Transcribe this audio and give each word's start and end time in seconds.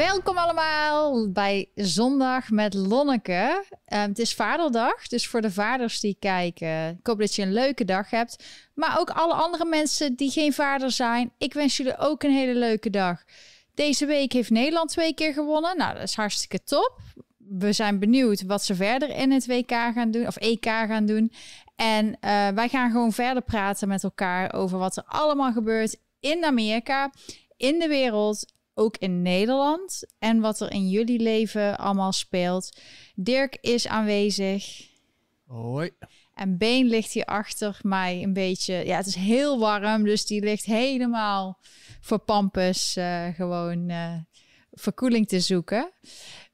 Welkom 0.00 0.38
allemaal 0.38 1.30
bij 1.30 1.70
Zondag 1.74 2.50
met 2.50 2.74
Lonneke. 2.74 3.64
Ehm, 3.84 4.08
het 4.08 4.18
is 4.18 4.34
Vaderdag, 4.34 5.08
dus 5.08 5.28
voor 5.28 5.40
de 5.40 5.50
vaders 5.50 6.00
die 6.00 6.16
kijken, 6.18 6.88
ik 6.88 7.06
hoop 7.06 7.18
dat 7.18 7.34
je 7.34 7.42
een 7.42 7.52
leuke 7.52 7.84
dag 7.84 8.10
hebt. 8.10 8.44
Maar 8.74 8.98
ook 8.98 9.10
alle 9.10 9.34
andere 9.34 9.64
mensen 9.64 10.14
die 10.14 10.30
geen 10.30 10.52
vader 10.52 10.90
zijn, 10.90 11.32
ik 11.38 11.54
wens 11.54 11.76
jullie 11.76 11.98
ook 11.98 12.22
een 12.22 12.30
hele 12.30 12.54
leuke 12.54 12.90
dag. 12.90 13.24
Deze 13.74 14.06
week 14.06 14.32
heeft 14.32 14.50
Nederland 14.50 14.90
twee 14.90 15.14
keer 15.14 15.32
gewonnen. 15.32 15.76
Nou, 15.76 15.94
dat 15.94 16.02
is 16.02 16.14
hartstikke 16.14 16.62
top. 16.62 16.98
We 17.38 17.72
zijn 17.72 17.98
benieuwd 17.98 18.42
wat 18.42 18.64
ze 18.64 18.74
verder 18.74 19.08
in 19.08 19.32
het 19.32 19.46
WK 19.46 19.70
gaan 19.70 20.10
doen, 20.10 20.26
of 20.26 20.36
EK 20.36 20.64
gaan 20.64 21.06
doen. 21.06 21.32
En 21.76 22.16
eh, 22.20 22.48
wij 22.48 22.68
gaan 22.68 22.90
gewoon 22.90 23.12
verder 23.12 23.42
praten 23.42 23.88
met 23.88 24.04
elkaar 24.04 24.54
over 24.54 24.78
wat 24.78 24.96
er 24.96 25.04
allemaal 25.06 25.52
gebeurt 25.52 25.96
in 26.20 26.44
Amerika, 26.44 27.12
in 27.56 27.78
de 27.78 27.88
wereld 27.88 28.58
ook 28.80 28.96
in 28.96 29.22
Nederland 29.22 30.04
en 30.18 30.40
wat 30.40 30.60
er 30.60 30.72
in 30.72 30.88
jullie 30.88 31.20
leven 31.20 31.78
allemaal 31.78 32.12
speelt. 32.12 32.80
Dirk 33.14 33.58
is 33.60 33.88
aanwezig. 33.88 34.88
Hoi. 35.46 35.90
En 36.34 36.58
Been 36.58 36.86
ligt 36.86 37.12
hier 37.12 37.24
achter 37.24 37.78
mij 37.82 38.22
een 38.22 38.32
beetje. 38.32 38.74
Ja, 38.74 38.96
het 38.96 39.06
is 39.06 39.14
heel 39.14 39.58
warm, 39.58 40.04
dus 40.04 40.26
die 40.26 40.42
ligt 40.42 40.64
helemaal 40.64 41.58
voor 42.00 42.18
Pampus 42.18 42.96
uh, 42.96 43.26
gewoon 43.34 43.90
uh, 43.90 44.14
verkoeling 44.72 45.28
te 45.28 45.40
zoeken. 45.40 45.92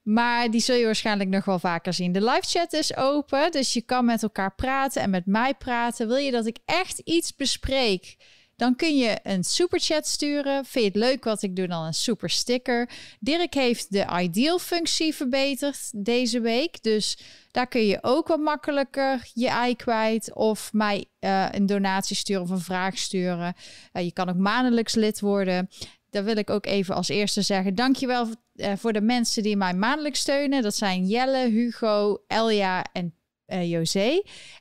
Maar 0.02 0.50
die 0.50 0.60
zul 0.60 0.76
je 0.76 0.84
waarschijnlijk 0.84 1.30
nog 1.30 1.44
wel 1.44 1.58
vaker 1.58 1.92
zien. 1.92 2.12
De 2.12 2.24
live 2.24 2.46
chat 2.46 2.72
is 2.72 2.96
open, 2.96 3.50
dus 3.50 3.72
je 3.72 3.82
kan 3.82 4.04
met 4.04 4.22
elkaar 4.22 4.54
praten 4.54 5.02
en 5.02 5.10
met 5.10 5.26
mij 5.26 5.54
praten. 5.54 6.08
Wil 6.08 6.16
je 6.16 6.30
dat 6.30 6.46
ik 6.46 6.58
echt 6.64 6.98
iets 6.98 7.34
bespreek? 7.34 8.16
Dan 8.56 8.76
kun 8.76 8.96
je 8.96 9.18
een 9.22 9.44
superchat 9.44 10.06
sturen. 10.06 10.64
Vind 10.64 10.84
je 10.84 11.00
het 11.00 11.10
leuk 11.10 11.24
wat 11.24 11.42
ik 11.42 11.56
doe? 11.56 11.66
Dan 11.66 11.84
een 11.84 11.94
super 11.94 12.30
sticker. 12.30 12.90
Dirk 13.20 13.54
heeft 13.54 13.92
de 13.92 14.06
ideal 14.20 14.58
functie 14.58 15.14
verbeterd 15.14 16.04
deze 16.04 16.40
week. 16.40 16.82
Dus 16.82 17.18
daar 17.50 17.66
kun 17.66 17.86
je 17.86 17.98
ook 18.00 18.28
wat 18.28 18.40
makkelijker 18.40 19.30
je 19.34 19.48
ei 19.48 19.76
kwijt. 19.76 20.34
Of 20.34 20.72
mij 20.72 21.04
uh, 21.20 21.48
een 21.50 21.66
donatie 21.66 22.16
sturen 22.16 22.42
of 22.42 22.50
een 22.50 22.60
vraag 22.60 22.98
sturen. 22.98 23.54
Uh, 23.92 24.02
je 24.04 24.12
kan 24.12 24.28
ook 24.28 24.36
maandelijks 24.36 24.94
lid 24.94 25.20
worden. 25.20 25.68
Daar 26.10 26.24
wil 26.24 26.36
ik 26.36 26.50
ook 26.50 26.66
even 26.66 26.94
als 26.94 27.08
eerste 27.08 27.42
zeggen. 27.42 27.74
Dankjewel 27.74 28.26
uh, 28.54 28.72
voor 28.76 28.92
de 28.92 29.00
mensen 29.00 29.42
die 29.42 29.56
mij 29.56 29.74
maandelijks 29.74 30.20
steunen. 30.20 30.62
Dat 30.62 30.74
zijn 30.74 31.06
Jelle, 31.06 31.48
Hugo, 31.50 32.22
Elja 32.26 32.84
en 32.92 33.14
uh. 33.46 33.76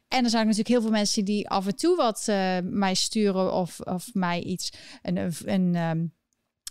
En 0.07 0.23
er 0.23 0.29
zijn 0.29 0.43
natuurlijk 0.43 0.67
heel 0.67 0.81
veel 0.81 0.91
mensen 0.91 1.25
die 1.25 1.49
af 1.49 1.67
en 1.67 1.75
toe 1.75 1.95
wat 1.95 2.25
uh, 2.29 2.57
mij 2.63 2.93
sturen 2.93 3.53
of, 3.53 3.79
of 3.79 4.13
mij 4.13 4.41
iets, 4.41 4.71
een, 5.01 5.17
een, 5.45 5.75
um, 5.75 6.13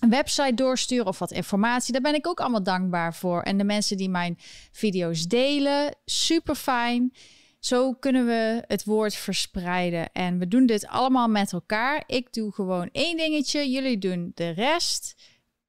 een, 0.00 0.10
website 0.10 0.54
doorsturen 0.54 1.06
of 1.06 1.18
wat 1.18 1.32
informatie. 1.32 1.92
Daar 1.92 2.02
ben 2.02 2.14
ik 2.14 2.26
ook 2.26 2.40
allemaal 2.40 2.62
dankbaar 2.62 3.14
voor. 3.14 3.42
En 3.42 3.58
de 3.58 3.64
mensen 3.64 3.96
die 3.96 4.08
mijn 4.08 4.38
video's 4.72 5.26
delen, 5.26 5.96
super 6.04 6.54
fijn. 6.54 7.12
Zo 7.58 7.92
kunnen 7.92 8.26
we 8.26 8.64
het 8.66 8.84
woord 8.84 9.14
verspreiden. 9.14 10.12
En 10.12 10.38
we 10.38 10.48
doen 10.48 10.66
dit 10.66 10.86
allemaal 10.86 11.28
met 11.28 11.52
elkaar. 11.52 12.02
Ik 12.06 12.32
doe 12.32 12.52
gewoon 12.52 12.88
één 12.92 13.16
dingetje, 13.16 13.70
jullie 13.70 13.98
doen 13.98 14.32
de 14.34 14.50
rest. 14.50 15.14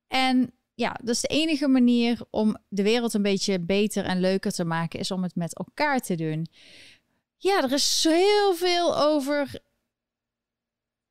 En 0.08 0.54
ja, 0.76 1.00
is 1.04 1.22
de 1.22 1.28
enige 1.28 1.68
manier 1.68 2.20
om 2.30 2.58
de 2.68 2.84
wereld 2.84 3.14
een 3.14 3.22
beetje 3.22 3.59
beter 3.59 4.06
en 4.06 4.20
leuker 4.20 4.52
te 4.52 4.66
maken, 4.66 5.00
is 5.00 5.12
om 5.12 5.23
het 5.23 5.36
met 5.36 5.58
elkaar 5.58 6.00
te 6.00 6.16
doen. 6.16 6.48
Ja, 7.38 7.64
er 7.64 7.72
is 7.72 8.06
heel 8.09 8.56
veel 8.56 8.98
over 8.98 9.59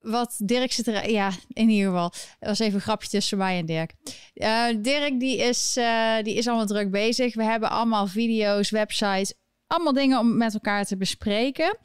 wat 0.04 0.34
Dirk 0.44 0.72
zit 0.72 0.86
er. 0.86 1.10
Ja, 1.10 1.32
in 1.48 1.68
ieder 1.68 1.90
geval. 1.90 2.10
Dat 2.10 2.48
was 2.48 2.58
even 2.58 2.74
een 2.74 2.80
grapje 2.80 3.08
tussen 3.08 3.38
mij 3.38 3.58
en 3.58 3.66
Dirk. 3.66 3.94
Uh, 4.34 4.66
Dirk, 4.78 5.20
die 5.20 5.36
is, 5.36 5.76
uh, 5.76 6.16
die 6.22 6.34
is 6.34 6.46
allemaal 6.46 6.66
druk 6.66 6.90
bezig. 6.90 7.34
We 7.34 7.44
hebben 7.44 7.70
allemaal 7.70 8.06
video's, 8.06 8.70
websites, 8.70 9.34
allemaal 9.66 9.92
dingen 9.92 10.18
om 10.18 10.36
met 10.36 10.54
elkaar 10.54 10.84
te 10.84 10.96
bespreken. 10.96 11.78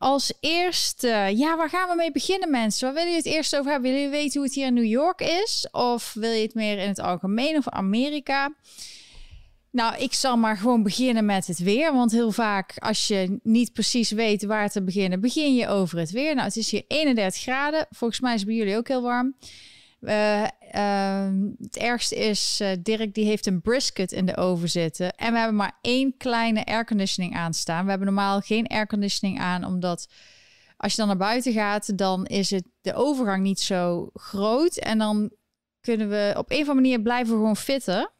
Als 0.00 0.32
eerste, 0.40 1.32
ja, 1.34 1.56
waar 1.56 1.68
gaan 1.68 1.88
we 1.88 1.94
mee 1.94 2.12
beginnen, 2.12 2.50
mensen? 2.50 2.84
Waar 2.86 2.94
willen 2.94 3.10
jullie 3.12 3.24
het 3.28 3.36
eerst 3.36 3.56
over 3.56 3.70
hebben? 3.70 3.90
Willen 3.90 4.06
jullie 4.06 4.22
weten 4.22 4.38
hoe 4.38 4.46
het 4.46 4.54
hier 4.54 4.66
in 4.66 4.74
New 4.74 4.84
York 4.84 5.20
is? 5.20 5.68
Of 5.70 6.12
wil 6.14 6.30
je 6.30 6.42
het 6.42 6.54
meer 6.54 6.78
in 6.78 6.88
het 6.88 6.98
algemeen 6.98 7.56
of 7.56 7.68
Amerika? 7.68 8.54
Nou, 9.70 9.96
ik 9.96 10.12
zal 10.12 10.36
maar 10.36 10.56
gewoon 10.56 10.82
beginnen 10.82 11.24
met 11.24 11.46
het 11.46 11.58
weer. 11.58 11.92
Want 11.92 12.12
heel 12.12 12.32
vaak, 12.32 12.74
als 12.78 13.08
je 13.08 13.38
niet 13.42 13.72
precies 13.72 14.10
weet 14.10 14.44
waar 14.44 14.70
te 14.70 14.82
beginnen, 14.82 15.20
begin 15.20 15.54
je 15.54 15.68
over 15.68 15.98
het 15.98 16.10
weer. 16.10 16.34
Nou, 16.34 16.46
het 16.46 16.56
is 16.56 16.70
hier 16.70 16.84
31 16.88 17.42
graden. 17.42 17.86
Volgens 17.90 18.20
mij 18.20 18.34
is 18.34 18.40
het 18.40 18.48
bij 18.48 18.58
jullie 18.58 18.76
ook 18.76 18.88
heel 18.88 19.02
warm. 19.02 19.34
Uh, 20.00 20.42
uh, 20.74 21.28
het 21.58 21.76
ergste 21.76 22.16
is, 22.16 22.58
uh, 22.62 22.70
Dirk 22.82 23.14
die 23.14 23.24
heeft 23.24 23.46
een 23.46 23.60
brisket 23.60 24.12
in 24.12 24.26
de 24.26 24.36
oven 24.36 24.68
zitten. 24.68 25.16
En 25.16 25.32
we 25.32 25.38
hebben 25.38 25.56
maar 25.56 25.78
één 25.80 26.16
kleine 26.16 26.64
airconditioning 26.64 27.36
aanstaan. 27.36 27.84
We 27.84 27.90
hebben 27.90 28.06
normaal 28.06 28.40
geen 28.40 28.66
airconditioning 28.66 29.40
aan, 29.40 29.64
omdat 29.64 30.08
als 30.76 30.92
je 30.92 30.98
dan 30.98 31.06
naar 31.06 31.16
buiten 31.16 31.52
gaat, 31.52 31.98
dan 31.98 32.26
is 32.26 32.50
het 32.50 32.64
de 32.80 32.94
overgang 32.94 33.42
niet 33.42 33.60
zo 33.60 34.10
groot. 34.14 34.76
En 34.76 34.98
dan 34.98 35.30
kunnen 35.80 36.08
we 36.08 36.34
op 36.36 36.50
een 36.50 36.60
of 36.60 36.68
andere 36.68 36.74
manier 36.74 37.00
blijven 37.00 37.34
gewoon 37.34 37.56
fitten. 37.56 38.10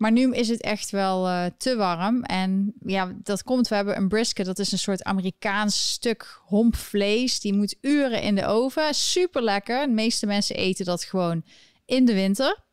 Maar 0.00 0.12
nu 0.12 0.32
is 0.32 0.48
het 0.48 0.60
echt 0.60 0.90
wel 0.90 1.28
uh, 1.28 1.44
te 1.56 1.76
warm. 1.76 2.22
En 2.22 2.72
ja, 2.84 3.12
dat 3.22 3.42
komt. 3.42 3.68
We 3.68 3.74
hebben 3.74 3.96
een 3.96 4.08
brisket. 4.08 4.46
Dat 4.46 4.58
is 4.58 4.72
een 4.72 4.78
soort 4.78 5.02
Amerikaans 5.02 5.92
stuk 5.92 6.40
hompvlees. 6.44 7.40
Die 7.40 7.54
moet 7.54 7.76
uren 7.80 8.22
in 8.22 8.34
de 8.34 8.46
oven. 8.46 8.94
Super 8.94 9.42
lekker. 9.42 9.86
De 9.86 9.92
meeste 9.92 10.26
mensen 10.26 10.56
eten 10.56 10.84
dat 10.84 11.04
gewoon 11.04 11.44
in 11.86 12.04
de 12.04 12.14
winter. 12.14 12.64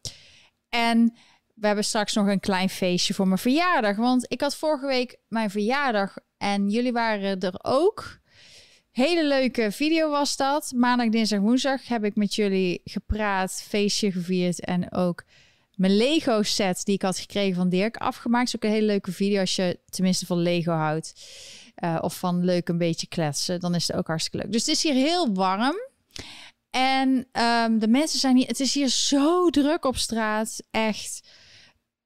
En 0.69 1.17
we 1.53 1.67
hebben 1.67 1.85
straks 1.85 2.13
nog 2.13 2.27
een 2.27 2.39
klein 2.39 2.69
feestje 2.69 3.13
voor 3.13 3.27
mijn 3.27 3.39
verjaardag. 3.39 3.95
Want 3.95 4.25
ik 4.27 4.41
had 4.41 4.55
vorige 4.55 4.87
week 4.87 5.17
mijn 5.27 5.49
verjaardag. 5.49 6.17
En 6.37 6.69
jullie 6.69 6.93
waren 6.93 7.39
er 7.39 7.59
ook. 7.61 8.19
Hele 8.91 9.25
leuke 9.25 9.71
video 9.71 10.09
was 10.09 10.35
dat. 10.35 10.71
Maandag, 10.75 11.09
dinsdag, 11.09 11.39
woensdag 11.39 11.87
heb 11.87 12.03
ik 12.03 12.15
met 12.15 12.35
jullie 12.35 12.81
gepraat, 12.83 13.63
feestje 13.67 14.11
gevierd 14.11 14.65
en 14.65 14.91
ook 14.91 15.23
mijn 15.77 15.97
Lego 15.97 16.43
set 16.43 16.85
die 16.85 16.95
ik 16.95 17.01
had 17.01 17.17
gekregen 17.17 17.55
van 17.55 17.69
Dirk 17.69 17.97
afgemaakt. 17.97 18.47
Is 18.47 18.55
ook 18.55 18.63
een 18.63 18.69
hele 18.69 18.85
leuke 18.85 19.11
video 19.11 19.39
als 19.39 19.55
je 19.55 19.79
tenminste 19.89 20.25
van 20.25 20.37
Lego 20.37 20.71
houdt. 20.71 21.13
Uh, 21.83 21.97
of 22.01 22.17
van 22.17 22.45
leuk 22.45 22.69
een 22.69 22.77
beetje 22.77 23.07
kletsen. 23.07 23.59
Dan 23.59 23.75
is 23.75 23.87
het 23.87 23.97
ook 23.97 24.07
hartstikke 24.07 24.37
leuk. 24.37 24.51
Dus 24.51 24.65
het 24.65 24.75
is 24.75 24.83
hier 24.83 24.93
heel 24.93 25.33
warm. 25.33 25.75
En 26.69 27.27
um, 27.31 27.79
de 27.79 27.87
mensen 27.87 28.19
zijn 28.19 28.37
hier... 28.37 28.47
Het 28.47 28.59
is 28.59 28.73
hier 28.73 28.87
zo 28.87 29.49
druk 29.49 29.85
op 29.85 29.97
straat. 29.97 30.63
Echt. 30.71 31.27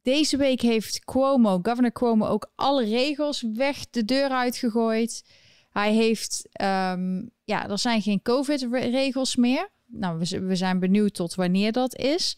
Deze 0.02 0.38
week 0.38 0.62
heeft 0.62 1.06
Cuomo, 1.06 1.60
governor 1.62 1.92
Cuomo, 1.92 2.26
ook 2.26 2.52
alle 2.56 2.86
regels 2.86 3.44
weg 3.54 3.90
de 3.90 4.06
deur 4.06 4.30
uitgegooid. 4.30 5.24
Hij 5.70 5.94
heeft... 5.94 6.50
Um, 6.62 7.32
ja, 7.44 7.70
er 7.70 7.80
zijn 7.80 8.02
geen 8.02 8.22
COVID-regels 8.22 9.36
meer. 9.36 9.70
Nou, 9.86 10.20
we 10.30 10.56
zijn 10.56 10.80
benieuwd 10.80 11.14
tot 11.14 11.36
wanneer 11.36 11.72
dat 11.72 11.96
is. 11.96 12.38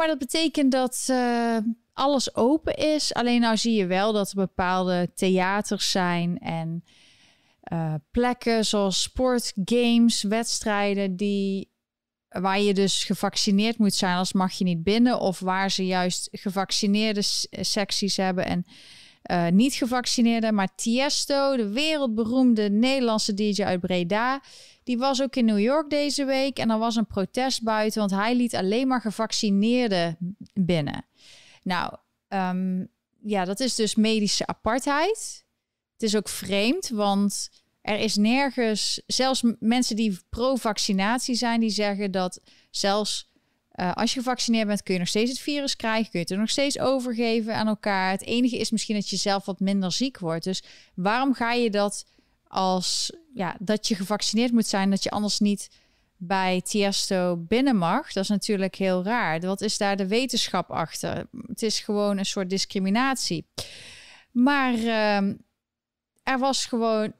Maar 0.00 0.08
dat 0.08 0.18
betekent 0.18 0.72
dat 0.72 1.06
uh, 1.10 1.56
alles 1.92 2.34
open 2.34 2.74
is. 2.74 3.14
Alleen 3.14 3.40
nou 3.40 3.56
zie 3.56 3.74
je 3.74 3.86
wel 3.86 4.12
dat 4.12 4.30
er 4.30 4.36
bepaalde 4.36 5.10
theaters 5.14 5.90
zijn 5.90 6.38
en 6.38 6.84
uh, 7.72 7.94
plekken 8.10 8.64
zoals 8.64 9.02
sport, 9.02 9.52
games, 9.64 10.22
wedstrijden 10.22 11.16
die 11.16 11.70
waar 12.28 12.60
je 12.60 12.74
dus 12.74 13.04
gevaccineerd 13.04 13.78
moet 13.78 13.94
zijn, 13.94 14.16
als 14.16 14.32
mag 14.32 14.52
je 14.52 14.64
niet 14.64 14.82
binnen. 14.82 15.20
Of 15.20 15.40
waar 15.40 15.70
ze 15.70 15.86
juist 15.86 16.28
gevaccineerde 16.32 17.22
secties 17.50 18.16
hebben 18.16 18.44
en 18.44 18.66
uh, 19.30 19.48
niet 19.48 19.74
gevaccineerde. 19.74 20.52
Maar 20.52 20.74
Tiesto, 20.74 21.56
de 21.56 21.68
wereldberoemde 21.68 22.70
Nederlandse 22.70 23.34
DJ 23.34 23.62
uit 23.62 23.80
Breda, 23.80 24.42
die 24.84 24.98
was 24.98 25.22
ook 25.22 25.36
in 25.36 25.44
New 25.44 25.58
York 25.58 25.90
deze 25.90 26.24
week 26.24 26.58
en 26.58 26.70
er 26.70 26.78
was 26.78 26.96
een 26.96 27.06
protest 27.06 27.62
buiten, 27.62 28.00
want 28.00 28.10
hij 28.10 28.34
liet 28.34 28.54
alleen 28.54 28.88
maar 28.88 29.00
gevaccineerden 29.00 30.36
binnen. 30.54 31.04
Nou, 31.62 31.94
um, 32.28 32.88
ja, 33.22 33.44
dat 33.44 33.60
is 33.60 33.74
dus 33.74 33.94
medische 33.94 34.46
apartheid. 34.46 35.44
Het 35.92 36.02
is 36.02 36.16
ook 36.16 36.28
vreemd, 36.28 36.88
want 36.88 37.50
er 37.80 37.98
is 37.98 38.16
nergens, 38.16 39.02
zelfs 39.06 39.42
mensen 39.58 39.96
die 39.96 40.18
pro-vaccinatie 40.28 41.34
zijn, 41.34 41.60
die 41.60 41.70
zeggen 41.70 42.10
dat 42.10 42.40
zelfs 42.70 43.29
uh, 43.80 43.92
als 43.92 44.12
je 44.14 44.18
gevaccineerd 44.18 44.66
bent, 44.66 44.82
kun 44.82 44.92
je 44.92 45.00
nog 45.00 45.08
steeds 45.08 45.30
het 45.30 45.40
virus 45.40 45.76
krijgen, 45.76 46.10
kun 46.10 46.18
je 46.18 46.24
het 46.24 46.30
er 46.30 46.38
nog 46.38 46.50
steeds 46.50 46.78
overgeven 46.78 47.54
aan 47.54 47.66
elkaar. 47.66 48.10
Het 48.10 48.24
enige 48.24 48.58
is 48.58 48.70
misschien 48.70 48.94
dat 48.94 49.08
je 49.08 49.16
zelf 49.16 49.44
wat 49.44 49.60
minder 49.60 49.92
ziek 49.92 50.18
wordt. 50.18 50.44
Dus 50.44 50.62
waarom 50.94 51.34
ga 51.34 51.52
je 51.52 51.70
dat 51.70 52.06
als 52.46 53.12
ja, 53.34 53.56
dat 53.58 53.88
je 53.88 53.94
gevaccineerd 53.94 54.52
moet 54.52 54.66
zijn, 54.66 54.90
dat 54.90 55.02
je 55.02 55.10
anders 55.10 55.38
niet 55.38 55.70
bij 56.16 56.60
Tiesto 56.60 57.36
binnen 57.36 57.76
mag. 57.76 58.12
Dat 58.12 58.22
is 58.22 58.28
natuurlijk 58.28 58.74
heel 58.74 59.04
raar. 59.04 59.40
Wat 59.40 59.60
is 59.60 59.78
daar 59.78 59.96
de 59.96 60.06
wetenschap 60.06 60.70
achter? 60.70 61.26
Het 61.46 61.62
is 61.62 61.80
gewoon 61.80 62.18
een 62.18 62.26
soort 62.26 62.50
discriminatie. 62.50 63.46
Maar 64.30 64.74
uh, 64.74 65.16
er 66.22 66.38
was 66.38 66.66
gewoon. 66.66 67.12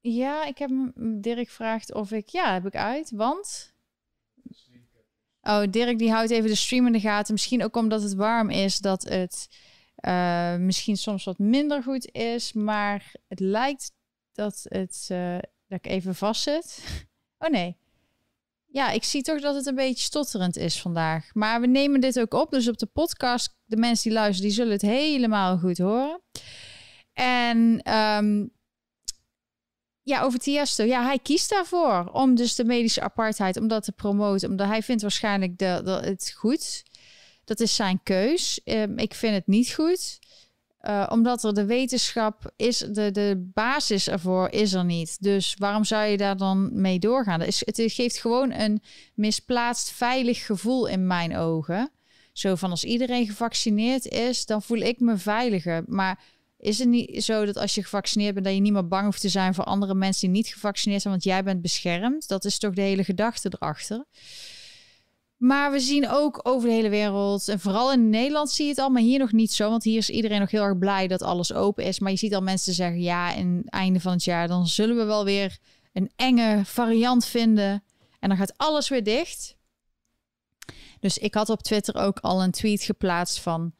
Ja, 0.00 0.44
ik 0.44 0.58
heb 0.58 0.70
Dirk 0.96 1.48
gevraagd 1.48 1.94
of 1.94 2.10
ik. 2.10 2.28
Ja, 2.28 2.52
heb 2.52 2.66
ik 2.66 2.76
uit. 2.76 3.10
Want. 3.14 3.74
Oh, 5.48 5.62
Dirk 5.70 5.98
die 5.98 6.10
houdt 6.10 6.30
even 6.30 6.50
de 6.50 6.54
stream 6.54 6.86
in 6.86 6.92
de 6.92 7.00
gaten. 7.00 7.32
Misschien 7.32 7.64
ook 7.64 7.76
omdat 7.76 8.02
het 8.02 8.14
warm 8.14 8.50
is, 8.50 8.78
dat 8.78 9.02
het 9.02 9.48
uh, 10.00 10.56
misschien 10.56 10.96
soms 10.96 11.24
wat 11.24 11.38
minder 11.38 11.82
goed 11.82 12.12
is. 12.12 12.52
Maar 12.52 13.12
het 13.28 13.40
lijkt 13.40 13.92
dat, 14.32 14.66
het, 14.68 15.08
uh, 15.12 15.38
dat 15.66 15.78
ik 15.78 15.86
even 15.86 16.14
vast 16.14 16.42
zit. 16.42 16.78
Oh 17.38 17.50
nee. 17.50 17.76
Ja, 18.66 18.90
ik 18.90 19.04
zie 19.04 19.22
toch 19.22 19.40
dat 19.40 19.54
het 19.54 19.66
een 19.66 19.74
beetje 19.74 20.04
stotterend 20.04 20.56
is 20.56 20.80
vandaag. 20.80 21.34
Maar 21.34 21.60
we 21.60 21.66
nemen 21.66 22.00
dit 22.00 22.20
ook 22.20 22.34
op. 22.34 22.50
Dus 22.50 22.68
op 22.68 22.78
de 22.78 22.86
podcast, 22.86 23.56
de 23.64 23.76
mensen 23.76 24.10
die 24.10 24.18
luisteren, 24.18 24.48
die 24.48 24.56
zullen 24.56 24.72
het 24.72 24.82
helemaal 24.82 25.58
goed 25.58 25.78
horen. 25.78 26.22
En 27.12 27.92
um, 27.94 28.55
ja, 30.06 30.22
over 30.22 30.38
Tiesto. 30.38 30.84
Ja, 30.84 31.04
hij 31.04 31.18
kiest 31.18 31.50
daarvoor 31.50 32.10
om 32.12 32.34
dus 32.34 32.54
de 32.54 32.64
medische 32.64 33.00
apartheid, 33.00 33.56
om 33.56 33.68
dat 33.68 33.84
te 33.84 33.92
promoten. 33.92 34.50
Omdat 34.50 34.66
hij 34.66 34.82
vindt 34.82 35.02
waarschijnlijk 35.02 35.58
de, 35.58 35.80
de 35.84 35.90
het 35.90 36.32
goed. 36.36 36.82
Dat 37.44 37.60
is 37.60 37.74
zijn 37.74 38.00
keus. 38.02 38.60
Um, 38.64 38.98
ik 38.98 39.14
vind 39.14 39.34
het 39.34 39.46
niet 39.46 39.72
goed. 39.72 40.18
Uh, 40.82 41.06
omdat 41.08 41.44
er 41.44 41.54
de 41.54 41.64
wetenschap 41.64 42.52
is, 42.56 42.78
de, 42.78 43.10
de 43.10 43.50
basis 43.54 44.08
ervoor 44.08 44.48
is 44.50 44.72
er 44.72 44.84
niet. 44.84 45.22
Dus 45.22 45.54
waarom 45.58 45.84
zou 45.84 46.04
je 46.04 46.16
daar 46.16 46.36
dan 46.36 46.80
mee 46.80 46.98
doorgaan? 46.98 47.40
Het, 47.40 47.48
is, 47.48 47.62
het 47.64 47.92
geeft 47.92 48.18
gewoon 48.18 48.52
een 48.52 48.82
misplaatst 49.14 49.90
veilig 49.90 50.46
gevoel 50.46 50.86
in 50.86 51.06
mijn 51.06 51.36
ogen. 51.36 51.90
Zo 52.32 52.54
van 52.54 52.70
als 52.70 52.84
iedereen 52.84 53.26
gevaccineerd 53.26 54.06
is, 54.06 54.46
dan 54.46 54.62
voel 54.62 54.78
ik 54.78 55.00
me 55.00 55.16
veiliger. 55.16 55.84
Maar 55.86 56.20
is 56.58 56.78
het 56.78 56.88
niet 56.88 57.24
zo 57.24 57.44
dat 57.44 57.56
als 57.56 57.74
je 57.74 57.82
gevaccineerd 57.82 58.34
bent, 58.34 58.46
dat 58.46 58.54
je 58.54 58.60
niet 58.60 58.72
meer 58.72 58.88
bang 58.88 59.04
hoeft 59.04 59.20
te 59.20 59.28
zijn 59.28 59.54
voor 59.54 59.64
andere 59.64 59.94
mensen 59.94 60.20
die 60.20 60.42
niet 60.42 60.52
gevaccineerd 60.52 61.02
zijn, 61.02 61.12
want 61.12 61.24
jij 61.24 61.44
bent 61.44 61.62
beschermd? 61.62 62.28
Dat 62.28 62.44
is 62.44 62.58
toch 62.58 62.74
de 62.74 62.80
hele 62.80 63.04
gedachte 63.04 63.52
erachter. 63.58 64.04
Maar 65.36 65.72
we 65.72 65.80
zien 65.80 66.08
ook 66.08 66.40
over 66.42 66.68
de 66.68 66.74
hele 66.74 66.88
wereld, 66.88 67.48
en 67.48 67.60
vooral 67.60 67.92
in 67.92 68.10
Nederland 68.10 68.50
zie 68.50 68.64
je 68.64 68.70
het 68.70 68.80
al, 68.80 68.88
maar 68.88 69.02
hier 69.02 69.18
nog 69.18 69.32
niet 69.32 69.52
zo. 69.52 69.70
Want 69.70 69.84
hier 69.84 69.98
is 69.98 70.10
iedereen 70.10 70.40
nog 70.40 70.50
heel 70.50 70.62
erg 70.62 70.78
blij 70.78 71.06
dat 71.06 71.22
alles 71.22 71.52
open 71.52 71.84
is. 71.84 71.98
Maar 71.98 72.10
je 72.10 72.16
ziet 72.16 72.34
al 72.34 72.42
mensen 72.42 72.74
zeggen, 72.74 73.00
ja, 73.00 73.32
in 73.32 73.56
het 73.56 73.70
einde 73.70 74.00
van 74.00 74.12
het 74.12 74.24
jaar, 74.24 74.48
dan 74.48 74.66
zullen 74.66 74.96
we 74.96 75.04
wel 75.04 75.24
weer 75.24 75.58
een 75.92 76.10
enge 76.16 76.62
variant 76.64 77.26
vinden. 77.26 77.84
En 78.20 78.28
dan 78.28 78.38
gaat 78.38 78.54
alles 78.56 78.88
weer 78.88 79.04
dicht. 79.04 79.56
Dus 81.00 81.18
ik 81.18 81.34
had 81.34 81.48
op 81.48 81.62
Twitter 81.62 81.94
ook 81.94 82.18
al 82.18 82.42
een 82.42 82.50
tweet 82.50 82.82
geplaatst 82.82 83.40
van, 83.40 83.72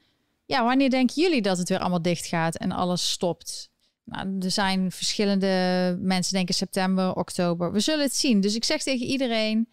ja, 0.47 0.65
wanneer 0.65 0.91
denken 0.91 1.23
jullie 1.23 1.43
dat 1.43 1.59
het 1.59 1.69
weer 1.69 1.79
allemaal 1.79 2.03
dicht 2.03 2.27
gaat 2.27 2.57
en 2.57 2.73
alles 2.73 3.11
stopt? 3.11 3.71
Nou, 4.05 4.39
er 4.41 4.51
zijn 4.51 4.93
verschillende 4.93 5.97
mensen 6.01 6.35
denken 6.35 6.55
september, 6.55 7.15
oktober. 7.15 7.73
We 7.73 7.81
zullen 7.81 8.05
het 8.05 8.17
zien. 8.17 8.41
Dus 8.41 8.55
ik 8.55 8.65
zeg 8.65 8.83
tegen 8.83 9.07
iedereen, 9.07 9.69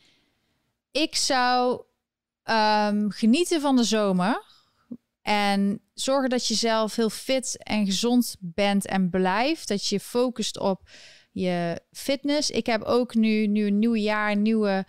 ik 0.92 1.16
zou 1.16 1.82
um, 2.44 3.12
genieten 3.12 3.62
van 3.62 3.76
de 3.76 3.84
zomer. 3.84 4.44
En 5.22 5.82
zorgen 5.94 6.30
dat 6.30 6.48
je 6.48 6.54
zelf 6.54 6.96
heel 6.96 7.10
fit 7.10 7.64
en 7.64 7.86
gezond 7.86 8.36
bent 8.40 8.86
en 8.86 9.10
blijft. 9.10 9.68
Dat 9.68 9.88
je 9.88 10.00
focust 10.00 10.60
op 10.60 10.90
je 11.32 11.82
fitness. 11.92 12.50
Ik 12.50 12.66
heb 12.66 12.82
ook 12.82 13.16
nu, 13.16 13.48
nu 13.48 13.66
een 13.66 13.80
nieuw 13.80 13.96
jaar, 13.96 14.36
nieuwe 14.36 14.86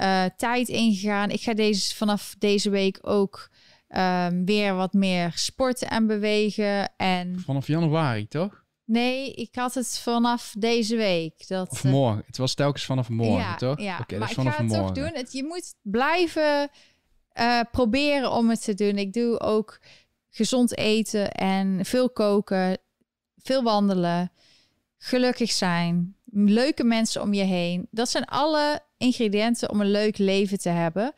uh, 0.00 0.24
tijd 0.36 0.68
ingegaan. 0.68 1.30
Ik 1.30 1.40
ga 1.40 1.54
deze, 1.54 1.94
vanaf 1.94 2.34
deze 2.38 2.70
week 2.70 2.98
ook 3.02 3.50
um, 3.98 4.44
weer 4.44 4.74
wat 4.74 4.92
meer 4.92 5.32
sporten 5.34 5.88
en 5.88 6.06
bewegen. 6.06 6.96
En... 6.96 7.40
Vanaf 7.40 7.66
januari, 7.66 8.28
toch? 8.28 8.64
Nee, 8.84 9.32
ik 9.32 9.54
had 9.54 9.74
het 9.74 9.98
vanaf 9.98 10.54
deze 10.58 10.96
week. 10.96 11.48
Dat, 11.48 11.70
of 11.70 11.84
morgen. 11.84 12.22
Het 12.26 12.36
was 12.36 12.54
telkens 12.54 12.84
vanaf 12.84 13.08
morgen, 13.08 13.38
ja, 13.38 13.54
toch? 13.54 13.80
Ja, 13.80 13.98
Oké, 14.00 14.18
maar 14.18 14.28
ik 14.28 14.34
vanaf 14.34 14.54
ga 14.54 14.62
het 14.62 14.72
morgen. 14.72 14.94
toch 14.94 15.04
doen. 15.04 15.14
Het, 15.14 15.32
je 15.32 15.44
moet 15.44 15.74
blijven 15.82 16.70
uh, 17.40 17.60
proberen 17.70 18.32
om 18.32 18.50
het 18.50 18.64
te 18.64 18.74
doen. 18.74 18.98
Ik 18.98 19.12
doe 19.12 19.40
ook 19.40 19.80
gezond 20.30 20.76
eten 20.78 21.32
en 21.32 21.84
veel 21.84 22.10
koken, 22.10 22.78
veel 23.36 23.62
wandelen, 23.62 24.32
gelukkig 24.98 25.52
zijn, 25.52 26.16
leuke 26.30 26.84
mensen 26.84 27.22
om 27.22 27.34
je 27.34 27.42
heen. 27.42 27.88
Dat 27.90 28.08
zijn 28.08 28.24
alle 28.24 28.80
ingrediënten 28.96 29.70
om 29.70 29.80
een 29.80 29.90
leuk 29.90 30.18
leven 30.18 30.58
te 30.58 30.68
hebben. 30.68 31.12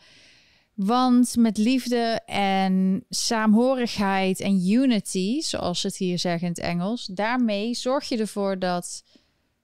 Want 0.76 1.36
met 1.36 1.58
liefde 1.58 2.20
en 2.26 3.04
saamhorigheid 3.08 4.40
en 4.40 4.68
unity, 4.68 5.40
zoals 5.40 5.80
ze 5.80 5.86
het 5.86 5.96
hier 5.96 6.18
zeggen 6.18 6.42
in 6.42 6.54
het 6.54 6.62
Engels, 6.62 7.06
daarmee 7.06 7.74
zorg 7.74 8.08
je 8.08 8.16
ervoor 8.16 8.58
dat 8.58 9.02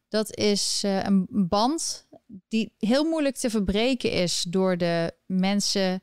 dat 0.08 0.36
is 0.36 0.82
uh, 0.84 1.02
een 1.02 1.26
band 1.30 2.06
die 2.48 2.72
heel 2.78 3.04
moeilijk 3.04 3.36
te 3.36 3.50
verbreken 3.50 4.12
is 4.12 4.44
door 4.48 4.76
de 4.76 5.14
mensen, 5.26 6.02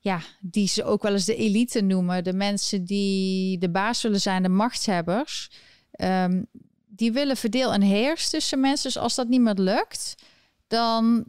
ja, 0.00 0.20
die 0.40 0.68
ze 0.68 0.84
ook 0.84 1.02
wel 1.02 1.12
eens 1.12 1.24
de 1.24 1.36
elite 1.36 1.80
noemen, 1.80 2.24
de 2.24 2.32
mensen 2.32 2.84
die 2.84 3.58
de 3.58 3.70
baas 3.70 4.02
willen 4.02 4.20
zijn, 4.20 4.42
de 4.42 4.48
machtshebbers. 4.48 5.50
Um, 5.96 6.46
die 6.86 7.12
willen 7.12 7.36
verdeel 7.36 7.72
en 7.72 7.82
heers 7.82 8.30
tussen 8.30 8.60
mensen. 8.60 8.92
Dus 8.92 9.02
als 9.02 9.14
dat 9.14 9.28
niet 9.28 9.40
meer 9.40 9.54
lukt, 9.54 10.14
dan 10.66 11.24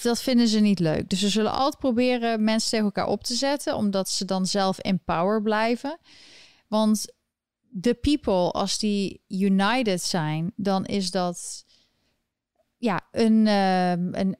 dat 0.00 0.22
vinden 0.22 0.48
ze 0.48 0.60
niet 0.60 0.78
leuk. 0.78 1.08
Dus 1.08 1.18
ze 1.20 1.28
zullen 1.28 1.52
altijd 1.52 1.78
proberen 1.78 2.44
mensen 2.44 2.70
tegen 2.70 2.84
elkaar 2.84 3.06
op 3.06 3.24
te 3.24 3.34
zetten, 3.34 3.76
omdat 3.76 4.08
ze 4.08 4.24
dan 4.24 4.46
zelf 4.46 4.80
in 4.80 5.02
power 5.04 5.42
blijven. 5.42 5.98
Want 6.68 7.14
de 7.68 7.94
people, 7.94 8.50
als 8.50 8.78
die 8.78 9.22
united 9.28 10.02
zijn, 10.02 10.52
dan 10.56 10.84
is 10.84 11.10
dat 11.10 11.64
ja 12.78 13.00
een, 13.10 13.46
uh, 13.46 13.90
een 13.90 14.36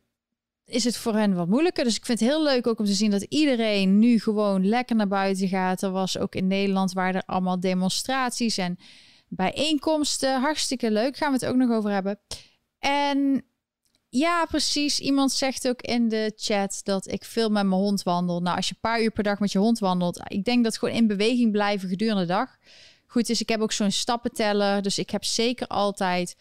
is 0.64 0.84
het 0.84 0.96
voor 0.96 1.14
hen 1.14 1.34
wat 1.34 1.48
moeilijker. 1.48 1.84
Dus 1.84 1.96
ik 1.96 2.04
vind 2.04 2.20
het 2.20 2.28
heel 2.28 2.42
leuk 2.42 2.66
ook 2.66 2.78
om 2.78 2.84
te 2.84 2.92
zien 2.92 3.10
dat 3.10 3.22
iedereen 3.22 3.98
nu 3.98 4.20
gewoon 4.20 4.68
lekker 4.68 4.96
naar 4.96 5.08
buiten 5.08 5.48
gaat. 5.48 5.82
Er 5.82 5.90
was 5.90 6.18
ook 6.18 6.34
in 6.34 6.46
Nederland 6.46 6.92
waar 6.92 7.14
er 7.14 7.22
allemaal 7.26 7.60
demonstraties 7.60 8.58
en 8.58 8.78
bijeenkomsten. 9.28 10.40
Hartstikke 10.40 10.90
leuk. 10.90 11.16
Gaan 11.16 11.32
we 11.32 11.38
het 11.38 11.46
ook 11.46 11.56
nog 11.56 11.70
over 11.70 11.90
hebben. 11.90 12.18
En 12.78 13.44
ja, 14.14 14.44
precies. 14.44 15.00
Iemand 15.00 15.32
zegt 15.32 15.68
ook 15.68 15.82
in 15.82 16.08
de 16.08 16.32
chat 16.36 16.80
dat 16.82 17.10
ik 17.10 17.24
veel 17.24 17.48
met 17.48 17.66
mijn 17.66 17.80
hond 17.80 18.02
wandel. 18.02 18.40
Nou, 18.40 18.56
als 18.56 18.68
je 18.68 18.74
een 18.74 18.90
paar 18.90 19.02
uur 19.02 19.10
per 19.10 19.22
dag 19.22 19.38
met 19.38 19.52
je 19.52 19.58
hond 19.58 19.78
wandelt, 19.78 20.20
ik 20.24 20.44
denk 20.44 20.64
dat 20.64 20.78
gewoon 20.78 20.94
in 20.94 21.06
beweging 21.06 21.52
blijven 21.52 21.88
gedurende 21.88 22.20
de 22.20 22.26
dag. 22.26 22.56
Goed 23.06 23.28
is, 23.28 23.40
ik 23.40 23.48
heb 23.48 23.60
ook 23.60 23.72
zo'n 23.72 23.90
stappenteller. 23.90 24.82
Dus 24.82 24.98
ik 24.98 25.10
heb 25.10 25.24
zeker 25.24 25.66
altijd 25.66 26.36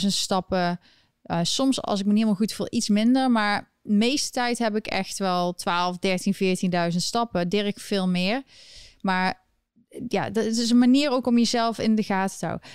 10.000 0.00 0.06
stappen. 0.06 0.80
Uh, 1.24 1.38
soms, 1.42 1.82
als 1.82 2.00
ik 2.00 2.06
me 2.06 2.12
niet 2.12 2.22
helemaal 2.22 2.40
goed 2.40 2.52
voel, 2.52 2.66
iets 2.70 2.88
minder. 2.88 3.30
Maar 3.30 3.70
de 3.82 3.92
meeste 3.92 4.30
tijd 4.30 4.58
heb 4.58 4.76
ik 4.76 4.86
echt 4.86 5.18
wel 5.18 5.54
12, 5.54 5.98
13, 5.98 6.34
14.000 6.92 6.96
stappen. 6.96 7.48
Dirk 7.48 7.80
veel 7.80 8.08
meer. 8.08 8.42
Maar 9.00 9.46
ja, 10.08 10.30
dat 10.30 10.44
is 10.44 10.70
een 10.70 10.78
manier 10.78 11.10
ook 11.10 11.26
om 11.26 11.38
jezelf 11.38 11.78
in 11.78 11.94
de 11.94 12.02
gaten 12.02 12.38
te 12.38 12.46
houden. 12.46 12.68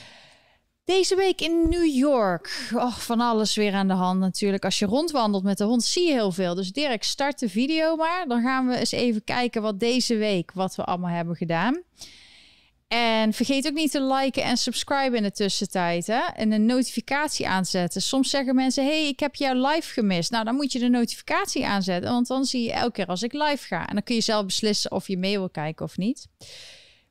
Deze 0.87 1.15
week 1.15 1.41
in 1.41 1.69
New 1.69 1.95
York. 1.95 2.69
Oh, 2.73 2.97
van 2.97 3.19
alles 3.19 3.55
weer 3.55 3.73
aan 3.73 3.87
de 3.87 3.93
hand 3.93 4.19
natuurlijk. 4.19 4.65
Als 4.65 4.79
je 4.79 4.85
rondwandelt 4.85 5.43
met 5.43 5.57
de 5.57 5.63
hond 5.63 5.83
zie 5.83 6.07
je 6.07 6.11
heel 6.11 6.31
veel. 6.31 6.55
Dus 6.55 6.71
Dirk, 6.71 7.03
start 7.03 7.39
de 7.39 7.49
video 7.49 7.95
maar. 7.95 8.27
Dan 8.27 8.41
gaan 8.41 8.67
we 8.67 8.77
eens 8.77 8.91
even 8.91 9.23
kijken 9.23 9.61
wat 9.61 9.79
deze 9.79 10.15
week, 10.15 10.51
wat 10.53 10.75
we 10.75 10.83
allemaal 10.83 11.15
hebben 11.15 11.35
gedaan. 11.35 11.81
En 12.87 13.33
vergeet 13.33 13.67
ook 13.67 13.73
niet 13.73 13.91
te 13.91 14.01
liken 14.01 14.43
en 14.43 14.57
subscriben 14.57 15.17
in 15.17 15.23
de 15.23 15.31
tussentijd. 15.31 16.07
Hè? 16.07 16.21
En 16.35 16.51
een 16.51 16.65
notificatie 16.65 17.47
aanzetten. 17.47 18.01
Soms 18.01 18.29
zeggen 18.29 18.55
mensen, 18.55 18.85
hey, 18.85 19.07
ik 19.07 19.19
heb 19.19 19.35
jouw 19.35 19.67
live 19.67 19.93
gemist. 19.93 20.31
Nou, 20.31 20.45
dan 20.45 20.55
moet 20.55 20.71
je 20.71 20.79
de 20.79 20.89
notificatie 20.89 21.65
aanzetten. 21.65 22.11
Want 22.11 22.27
dan 22.27 22.45
zie 22.45 22.63
je 22.63 22.71
elke 22.71 22.91
keer 22.91 23.05
als 23.05 23.23
ik 23.23 23.33
live 23.33 23.67
ga. 23.67 23.87
En 23.87 23.93
dan 23.93 24.03
kun 24.03 24.15
je 24.15 24.21
zelf 24.21 24.45
beslissen 24.45 24.91
of 24.91 25.07
je 25.07 25.17
mee 25.17 25.37
wil 25.37 25.49
kijken 25.49 25.85
of 25.85 25.97
niet. 25.97 26.27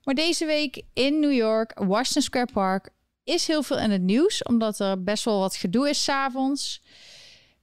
Maar 0.02 0.14
deze 0.14 0.46
week 0.46 0.82
in 0.94 1.20
New 1.20 1.32
York, 1.32 1.72
Washington 1.74 2.22
Square 2.22 2.48
Park, 2.52 2.94
is 3.26 3.46
heel 3.46 3.62
veel 3.62 3.78
in 3.78 3.90
het 3.90 4.02
nieuws, 4.02 4.42
omdat 4.42 4.78
er 4.78 5.02
best 5.02 5.24
wel 5.24 5.38
wat 5.38 5.56
gedoe 5.56 5.88
is 5.88 6.04
s'avonds. 6.04 6.82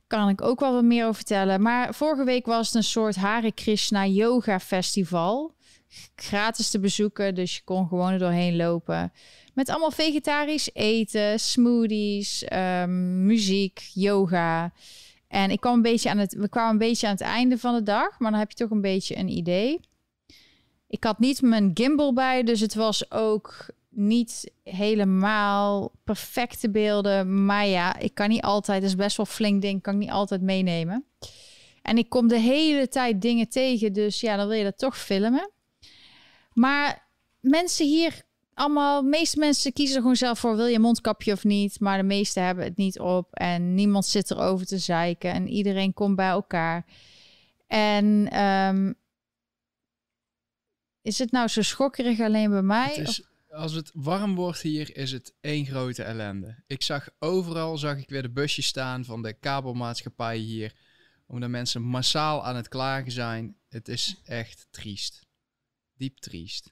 Kan 0.07 0.29
ik 0.29 0.41
ook 0.41 0.59
wel 0.59 0.73
wat 0.73 0.83
meer 0.83 1.03
over 1.03 1.15
vertellen. 1.15 1.61
Maar 1.61 1.93
vorige 1.93 2.23
week 2.23 2.45
was 2.45 2.65
het 2.65 2.75
een 2.75 2.83
soort 2.83 3.15
Hare 3.15 3.51
Krishna 3.51 4.05
Yoga 4.05 4.59
Festival. 4.59 5.55
Gratis 6.15 6.69
te 6.69 6.79
bezoeken, 6.79 7.35
dus 7.35 7.55
je 7.55 7.61
kon 7.63 7.87
gewoon 7.87 8.11
er 8.11 8.19
doorheen 8.19 8.55
lopen. 8.55 9.11
Met 9.53 9.69
allemaal 9.69 9.91
vegetarisch 9.91 10.69
eten, 10.73 11.39
smoothies, 11.39 12.45
um, 12.53 13.25
muziek, 13.25 13.89
yoga. 13.93 14.73
En 15.27 15.51
ik 15.51 15.59
kwam 15.59 15.73
een 15.73 15.81
beetje 15.81 16.09
aan 16.09 16.17
het, 16.17 16.33
we 16.33 16.49
kwamen 16.49 16.71
een 16.71 16.77
beetje 16.77 17.07
aan 17.07 17.13
het 17.13 17.21
einde 17.21 17.57
van 17.57 17.73
de 17.73 17.83
dag, 17.83 18.19
maar 18.19 18.31
dan 18.31 18.39
heb 18.39 18.49
je 18.49 18.57
toch 18.57 18.69
een 18.69 18.81
beetje 18.81 19.17
een 19.17 19.29
idee. 19.29 19.79
Ik 20.87 21.03
had 21.03 21.19
niet 21.19 21.41
mijn 21.41 21.71
gimbal 21.73 22.13
bij, 22.13 22.43
dus 22.43 22.59
het 22.59 22.73
was 22.73 23.11
ook 23.11 23.65
niet 23.95 24.51
helemaal 24.63 25.91
perfecte 26.03 26.69
beelden. 26.69 27.45
Maar 27.45 27.65
ja, 27.65 27.97
ik 27.97 28.13
kan 28.13 28.29
niet 28.29 28.41
altijd, 28.41 28.81
het 28.81 28.91
is 28.91 28.97
best 28.97 29.17
wel 29.17 29.25
flink 29.25 29.61
ding, 29.61 29.81
kan 29.81 29.93
ik 29.93 29.99
niet 29.99 30.09
altijd 30.09 30.41
meenemen. 30.41 31.05
En 31.81 31.97
ik 31.97 32.09
kom 32.09 32.27
de 32.27 32.39
hele 32.39 32.87
tijd 32.87 33.21
dingen 33.21 33.49
tegen, 33.49 33.93
dus 33.93 34.19
ja, 34.19 34.35
dan 34.35 34.47
wil 34.47 34.57
je 34.57 34.63
dat 34.63 34.77
toch 34.77 34.97
filmen. 34.97 35.51
Maar 36.53 37.07
mensen 37.39 37.85
hier, 37.85 38.21
allemaal, 38.53 39.01
de 39.01 39.07
meeste 39.07 39.39
mensen 39.39 39.73
kiezen 39.73 39.95
er 39.95 40.01
gewoon 40.01 40.15
zelf 40.15 40.39
voor, 40.39 40.55
wil 40.55 40.65
je 40.65 40.79
mondkapje 40.79 41.31
of 41.31 41.43
niet? 41.43 41.79
Maar 41.79 41.97
de 41.97 42.03
meeste 42.03 42.39
hebben 42.39 42.63
het 42.63 42.77
niet 42.77 42.99
op 42.99 43.33
en 43.33 43.73
niemand 43.73 44.05
zit 44.05 44.31
erover 44.31 44.65
te 44.65 44.77
zeiken 44.77 45.31
en 45.31 45.47
iedereen 45.47 45.93
komt 45.93 46.15
bij 46.15 46.29
elkaar. 46.29 46.85
En 47.67 48.27
ehm, 48.31 48.93
is 51.01 51.19
het 51.19 51.31
nou 51.31 51.47
zo 51.47 51.61
schokkerig 51.61 52.19
alleen 52.19 52.49
bij 52.49 52.61
mij? 52.61 52.93
Het 52.95 53.07
is, 53.07 53.23
als 53.53 53.73
het 53.73 53.91
warm 53.93 54.35
wordt 54.35 54.61
hier, 54.61 54.97
is 54.97 55.11
het 55.11 55.33
één 55.41 55.65
grote 55.65 56.03
ellende. 56.03 56.63
Ik 56.67 56.81
zag 56.81 57.09
overal, 57.19 57.77
zag 57.77 57.97
ik 57.97 58.09
weer 58.09 58.21
de 58.21 58.31
busjes 58.31 58.65
staan 58.65 59.05
van 59.05 59.21
de 59.21 59.33
kabelmaatschappij 59.33 60.37
hier. 60.37 60.75
Omdat 61.27 61.49
mensen 61.49 61.81
massaal 61.81 62.45
aan 62.45 62.55
het 62.55 62.67
klagen 62.67 63.11
zijn. 63.11 63.55
Het 63.69 63.87
is 63.87 64.21
echt 64.23 64.67
triest. 64.71 65.25
Diep 65.97 66.17
triest. 66.17 66.71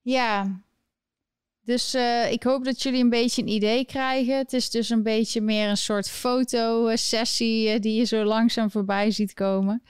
Ja, 0.00 0.62
dus 1.64 1.94
uh, 1.94 2.32
ik 2.32 2.42
hoop 2.42 2.64
dat 2.64 2.82
jullie 2.82 3.02
een 3.02 3.10
beetje 3.10 3.42
een 3.42 3.48
idee 3.48 3.84
krijgen. 3.84 4.36
Het 4.36 4.52
is 4.52 4.70
dus 4.70 4.88
een 4.90 5.02
beetje 5.02 5.40
meer 5.40 5.68
een 5.68 5.76
soort 5.76 6.10
fotosessie 6.10 7.74
uh, 7.74 7.80
die 7.80 7.98
je 7.98 8.04
zo 8.04 8.24
langzaam 8.24 8.70
voorbij 8.70 9.10
ziet 9.10 9.34
komen. 9.34 9.82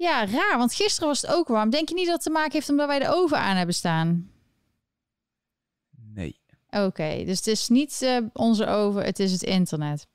Ja, 0.00 0.26
raar, 0.26 0.58
want 0.58 0.74
gisteren 0.74 1.08
was 1.08 1.20
het 1.20 1.30
ook 1.30 1.48
warm. 1.48 1.70
Denk 1.70 1.88
je 1.88 1.94
niet 1.94 2.04
dat 2.04 2.14
het 2.14 2.22
te 2.22 2.30
maken 2.30 2.52
heeft 2.52 2.68
omdat 2.68 2.86
wij 2.86 2.98
de 2.98 3.14
oven 3.14 3.38
aan 3.38 3.56
hebben 3.56 3.74
staan? 3.74 4.30
Nee. 6.14 6.40
Oké, 6.70 7.24
dus 7.24 7.36
het 7.36 7.46
is 7.46 7.68
niet 7.68 8.00
uh, 8.02 8.16
onze 8.32 8.66
oven, 8.66 9.04
het 9.04 9.18
is 9.18 9.32
het 9.32 9.42
internet. 9.42 10.06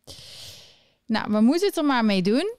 Nou, 1.06 1.32
we 1.32 1.42
moeten 1.42 1.68
het 1.68 1.78
er 1.78 1.86
maar 1.86 2.06
mee 2.06 2.22
doen. 2.22 2.56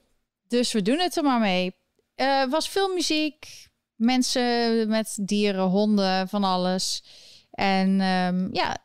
Dus 0.48 0.72
we 0.72 0.82
doen 0.82 0.98
het 0.98 1.16
er 1.16 1.22
maar 1.22 1.40
mee. 1.40 1.74
Uh, 2.16 2.44
was 2.50 2.68
veel 2.68 2.94
muziek, 2.94 3.68
mensen 3.94 4.88
met 4.88 5.18
dieren, 5.20 5.64
honden, 5.64 6.28
van 6.28 6.44
alles. 6.44 7.02
En 7.50 8.00
um, 8.00 8.48
ja, 8.54 8.76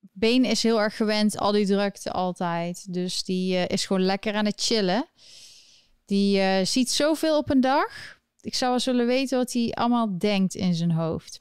Been 0.00 0.44
is 0.44 0.62
heel 0.62 0.80
erg 0.80 0.96
gewend, 0.96 1.38
al 1.38 1.52
die 1.52 1.66
drukte 1.66 2.10
altijd. 2.10 2.92
Dus 2.92 3.24
die 3.24 3.54
uh, 3.54 3.68
is 3.68 3.86
gewoon 3.86 4.02
lekker 4.04 4.34
aan 4.34 4.46
het 4.46 4.60
chillen. 4.60 5.06
Die 6.12 6.38
uh, 6.38 6.64
ziet 6.64 6.90
zoveel 6.90 7.38
op 7.38 7.50
een 7.50 7.60
dag. 7.60 8.18
Ik 8.40 8.54
zou 8.54 8.70
wel 8.70 8.80
zullen 8.80 9.06
weten 9.06 9.38
wat 9.38 9.52
hij 9.52 9.70
allemaal 9.70 10.18
denkt 10.18 10.54
in 10.54 10.74
zijn 10.74 10.90
hoofd. 10.90 11.40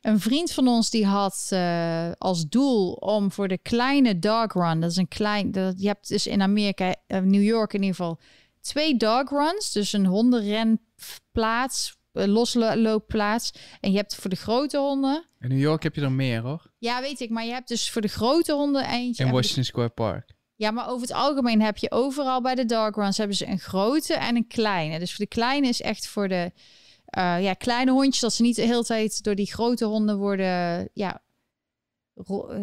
Een 0.00 0.20
vriend 0.20 0.52
van 0.52 0.68
ons 0.68 0.90
die 0.90 1.06
had 1.06 1.48
uh, 1.52 2.10
als 2.18 2.48
doel 2.48 2.92
om 2.92 3.32
voor 3.32 3.48
de 3.48 3.58
kleine 3.58 4.18
dog 4.18 4.52
run, 4.52 4.80
dat 4.80 4.90
is 4.90 4.96
een 4.96 5.08
klein, 5.08 5.50
dat, 5.50 5.80
je 5.80 5.86
hebt 5.86 6.08
dus 6.08 6.26
in 6.26 6.42
Amerika, 6.42 6.94
New 7.06 7.42
York 7.42 7.72
in 7.72 7.80
ieder 7.80 7.96
geval, 7.96 8.20
twee 8.60 8.96
dog 8.96 9.30
runs, 9.30 9.72
dus 9.72 9.92
een 9.92 10.06
hondenrenplaats 10.06 11.96
eh, 12.12 12.26
losloopplaats. 12.26 13.52
En 13.80 13.90
je 13.90 13.96
hebt 13.96 14.14
voor 14.14 14.30
de 14.30 14.36
grote 14.36 14.78
honden. 14.78 15.24
In 15.40 15.48
New 15.48 15.60
York 15.60 15.82
heb 15.82 15.94
je 15.94 16.00
er 16.00 16.12
meer 16.12 16.40
hoor. 16.40 16.70
Ja, 16.78 17.00
weet 17.00 17.20
ik. 17.20 17.30
Maar 17.30 17.44
je 17.44 17.52
hebt 17.52 17.68
dus 17.68 17.90
voor 17.90 18.02
de 18.02 18.08
grote 18.08 18.52
honden 18.52 18.88
eentje. 18.88 19.24
In 19.24 19.30
Washington 19.30 19.64
Square 19.64 19.88
Park. 19.88 20.34
Ja, 20.62 20.70
maar 20.70 20.88
over 20.88 21.06
het 21.06 21.16
algemeen 21.16 21.62
heb 21.62 21.76
je 21.76 21.90
overal 21.90 22.40
bij 22.40 22.54
de 22.54 22.64
dog 22.64 22.94
runs 22.94 23.18
hebben 23.18 23.36
ze 23.36 23.46
een 23.46 23.58
grote 23.58 24.14
en 24.14 24.36
een 24.36 24.46
kleine. 24.46 24.98
Dus 24.98 25.10
voor 25.14 25.24
de 25.24 25.30
kleine 25.30 25.68
is 25.68 25.80
echt 25.80 26.06
voor 26.06 26.28
de 26.28 26.52
uh, 27.18 27.42
ja, 27.42 27.54
kleine 27.54 27.90
hondjes, 27.90 28.20
dat 28.20 28.32
ze 28.32 28.42
niet 28.42 28.56
de 28.56 28.62
hele 28.62 28.84
tijd 28.84 29.22
door 29.22 29.34
die 29.34 29.52
grote 29.52 29.84
honden 29.84 30.18
worden, 30.18 30.88
ja, 30.94 31.22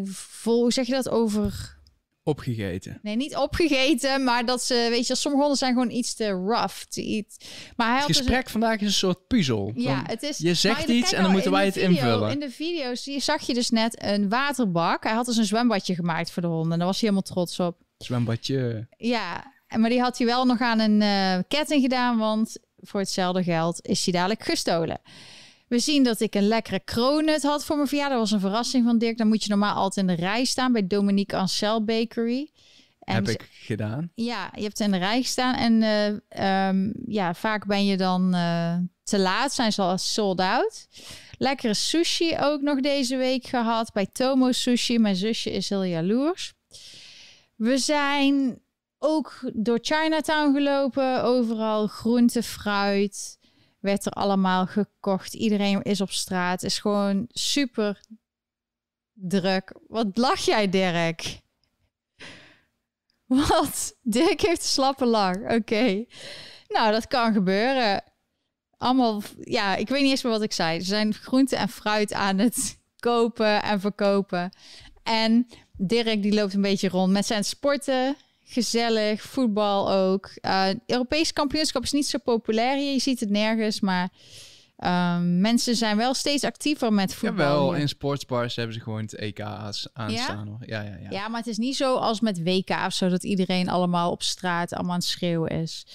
vol, 0.03 0.59
hoe 0.59 0.71
zeg 0.71 0.85
je 0.85 0.91
dat 0.91 1.09
over 1.09 1.77
opgegeten. 2.23 2.99
Nee, 3.01 3.15
niet 3.15 3.35
opgegeten, 3.35 4.23
maar 4.23 4.45
dat 4.45 4.63
ze, 4.63 4.87
weet 4.89 5.07
je, 5.07 5.15
sommige 5.15 5.43
honden 5.43 5.59
zijn 5.59 5.73
gewoon 5.73 5.91
iets 5.91 6.15
te 6.15 6.29
rough 6.29 6.81
te 6.81 7.03
eat. 7.03 7.45
Maar 7.75 7.87
hij 7.87 7.97
het 7.97 8.07
dus 8.07 8.17
gesprek 8.17 8.43
dus 8.43 8.51
vandaag 8.51 8.79
is 8.79 8.85
een 8.85 8.91
soort 8.91 9.27
puzzel. 9.27 9.71
Ja, 9.75 10.03
het 10.05 10.23
is. 10.23 10.37
Je 10.37 10.53
zegt 10.53 10.87
iets 10.87 11.13
en 11.13 11.23
dan 11.23 11.31
moeten 11.31 11.51
wij 11.51 11.65
het 11.65 11.77
invullen. 11.77 12.31
In 12.31 12.39
de 12.39 12.49
video's 12.49 13.03
zag 13.03 13.41
je 13.41 13.53
dus 13.53 13.69
net 13.69 14.03
een 14.03 14.29
waterbak. 14.29 15.03
Hij 15.03 15.13
had 15.13 15.25
dus 15.25 15.37
een 15.37 15.45
zwembadje 15.45 15.95
gemaakt 15.95 16.31
voor 16.31 16.41
de 16.41 16.47
honden. 16.47 16.71
En 16.71 16.77
daar 16.77 16.87
was 16.87 16.99
hij 17.01 17.09
helemaal 17.09 17.33
trots 17.33 17.59
op. 17.59 17.87
Zwembadje. 18.03 18.87
Ja, 18.97 19.53
maar 19.77 19.89
die 19.89 20.01
had 20.01 20.17
hij 20.17 20.27
wel 20.27 20.45
nog 20.45 20.59
aan 20.59 20.79
een 20.79 21.01
uh, 21.01 21.43
ketting 21.47 21.81
gedaan, 21.81 22.17
want 22.17 22.57
voor 22.77 22.99
hetzelfde 22.99 23.43
geld 23.43 23.85
is 23.85 24.03
hij 24.03 24.13
dadelijk 24.13 24.43
gestolen. 24.43 25.01
We 25.67 25.79
zien 25.79 26.03
dat 26.03 26.19
ik 26.19 26.35
een 26.35 26.47
lekkere 26.47 26.79
kroonut 26.79 27.43
had 27.43 27.65
voor 27.65 27.75
mijn 27.75 27.87
verjaardag. 27.87 28.17
Dat 28.17 28.29
was 28.29 28.41
een 28.41 28.49
verrassing 28.49 28.85
van 28.85 28.97
Dirk. 28.97 29.17
Dan 29.17 29.27
moet 29.27 29.43
je 29.43 29.49
normaal 29.49 29.75
altijd 29.75 30.07
in 30.07 30.15
de 30.15 30.21
rij 30.21 30.45
staan 30.45 30.71
bij 30.71 30.87
Dominique 30.87 31.37
Ancel 31.37 31.83
Bakery. 31.83 32.51
En 32.99 33.15
Heb 33.15 33.27
ik 33.27 33.49
gedaan. 33.51 34.11
Ja, 34.15 34.51
je 34.55 34.63
hebt 34.63 34.79
in 34.79 34.91
de 34.91 34.97
rij 34.97 35.21
gestaan. 35.21 35.55
En 35.55 35.81
uh, 36.39 36.67
um, 36.67 36.93
ja, 37.05 37.33
vaak 37.33 37.65
ben 37.65 37.85
je 37.85 37.97
dan 37.97 38.35
uh, 38.35 38.75
te 39.03 39.19
laat. 39.19 39.53
Zijn 39.53 39.73
ze 39.73 39.81
al 39.81 39.97
sold 39.97 40.39
out. 40.39 40.87
Lekkere 41.37 41.73
sushi 41.73 42.37
ook 42.39 42.61
nog 42.61 42.79
deze 42.79 43.17
week 43.17 43.47
gehad 43.47 43.93
bij 43.93 44.05
Tomo 44.05 44.51
Sushi. 44.51 44.99
Mijn 44.99 45.15
zusje 45.15 45.51
is 45.51 45.69
heel 45.69 45.83
jaloers. 45.83 46.53
We 47.59 47.77
zijn 47.77 48.61
ook 48.97 49.51
door 49.53 49.79
Chinatown 49.81 50.53
gelopen. 50.53 51.23
Overal 51.23 51.87
groente, 51.87 52.43
fruit 52.43 53.39
werd 53.79 54.05
er 54.05 54.11
allemaal 54.11 54.65
gekocht. 54.65 55.33
Iedereen 55.33 55.81
is 55.81 56.01
op 56.01 56.11
straat. 56.11 56.63
Is 56.63 56.79
gewoon 56.79 57.25
super 57.29 57.99
druk. 59.13 59.73
Wat 59.87 60.17
lach 60.17 60.39
jij, 60.39 60.69
Dirk? 60.69 61.41
Wat? 63.49 63.95
Dirk 64.01 64.41
heeft 64.41 64.61
een 64.61 64.67
slappe 64.67 65.05
lach. 65.05 65.35
Oké. 65.35 66.05
Nou, 66.67 66.91
dat 66.91 67.07
kan 67.07 67.33
gebeuren. 67.33 68.03
Allemaal, 68.77 69.21
ja, 69.39 69.75
ik 69.75 69.89
weet 69.89 70.01
niet 70.01 70.11
eens 70.11 70.23
meer 70.23 70.31
wat 70.31 70.41
ik 70.41 70.53
zei. 70.53 70.79
Ze 70.79 70.85
zijn 70.85 71.13
groente 71.13 71.55
en 71.55 71.69
fruit 71.69 72.13
aan 72.13 72.37
het 72.37 72.79
kopen 72.99 73.63
en 73.63 73.79
verkopen. 73.79 74.51
En 75.03 75.47
Dirk 75.81 76.21
die 76.21 76.33
loopt 76.33 76.53
een 76.53 76.61
beetje 76.61 76.89
rond 76.89 77.11
met 77.11 77.25
zijn 77.25 77.43
sporten 77.43 78.15
gezellig. 78.43 79.21
Voetbal 79.21 79.91
ook. 79.91 80.31
Uh, 80.41 80.67
Europees 80.85 81.33
kampioenschap 81.33 81.83
is 81.83 81.91
niet 81.91 82.07
zo 82.07 82.17
populair 82.17 82.77
hier. 82.77 82.93
Je 82.93 82.99
ziet 82.99 83.19
het 83.19 83.29
nergens, 83.29 83.79
maar 83.79 84.09
um, 84.77 85.41
mensen 85.41 85.75
zijn 85.75 85.97
wel 85.97 86.13
steeds 86.13 86.43
actiever 86.43 86.93
met 86.93 87.13
voetbal. 87.13 87.45
Jawel, 87.45 87.73
in 87.73 87.87
sportsbars 87.87 88.55
hebben 88.55 88.75
ze 88.75 88.81
gewoon 88.81 89.01
het 89.01 89.15
EK 89.15 89.41
aanstaan. 89.41 90.11
Ja? 90.11 90.45
Ja, 90.65 90.81
ja, 90.81 90.97
ja. 91.01 91.09
ja, 91.09 91.27
maar 91.27 91.39
het 91.39 91.49
is 91.49 91.57
niet 91.57 91.75
zo 91.75 91.95
als 91.95 92.19
met 92.19 92.43
WK 92.43 92.69
of 92.85 92.93
zo... 92.93 93.09
dat 93.09 93.23
iedereen 93.23 93.69
allemaal 93.69 94.11
op 94.11 94.23
straat 94.23 94.73
allemaal 94.73 94.93
aan 94.93 94.99
het 94.99 95.07
schreeuwen 95.07 95.49
is. 95.49 95.85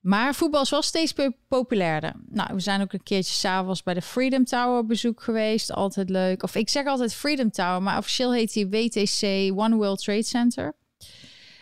Maar 0.00 0.34
voetbal 0.34 0.62
is 0.62 0.70
wel 0.70 0.82
steeds 0.82 1.14
populairder. 1.48 2.12
Nou, 2.28 2.54
we 2.54 2.60
zijn 2.60 2.80
ook 2.80 2.92
een 2.92 3.02
keertje 3.02 3.34
s'avonds 3.34 3.82
bij 3.82 3.94
de 3.94 4.02
Freedom 4.02 4.44
Tower 4.44 4.78
op 4.78 4.88
bezoek 4.88 5.22
geweest. 5.22 5.72
Altijd 5.72 6.10
leuk. 6.10 6.42
Of 6.42 6.54
ik 6.54 6.68
zeg 6.68 6.86
altijd 6.86 7.14
Freedom 7.14 7.50
Tower, 7.50 7.82
maar 7.82 7.98
officieel 7.98 8.32
heet 8.32 8.52
die 8.52 8.68
WTC 8.68 9.22
One 9.58 9.76
World 9.76 10.02
Trade 10.02 10.22
Center. 10.22 10.74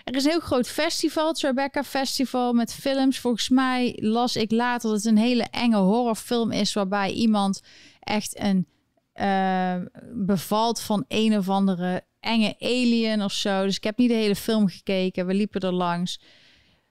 Er 0.04 0.14
is 0.14 0.24
een 0.24 0.30
heel 0.30 0.40
groot 0.40 0.68
festival, 0.68 1.28
het 1.28 1.38
Tribeca 1.38 1.84
Festival, 1.84 2.52
met 2.52 2.74
films. 2.74 3.18
Volgens 3.18 3.48
mij 3.48 3.98
las 4.00 4.36
ik 4.36 4.50
later 4.50 4.88
dat 4.90 4.98
het 4.98 5.06
een 5.06 5.18
hele 5.18 5.46
enge 5.50 5.76
horrorfilm 5.76 6.52
is... 6.52 6.72
waarbij 6.72 7.10
iemand 7.10 7.62
echt 8.00 8.40
een 8.40 8.66
uh, 9.14 9.74
bevalt 10.12 10.80
van 10.80 11.04
een 11.08 11.38
of 11.38 11.48
andere 11.48 12.02
enge 12.20 12.56
alien 12.58 13.22
of 13.22 13.32
zo. 13.32 13.64
Dus 13.64 13.76
ik 13.76 13.84
heb 13.84 13.98
niet 13.98 14.08
de 14.08 14.14
hele 14.14 14.36
film 14.36 14.68
gekeken. 14.68 15.26
We 15.26 15.34
liepen 15.34 15.60
er 15.60 15.72
langs. 15.72 16.20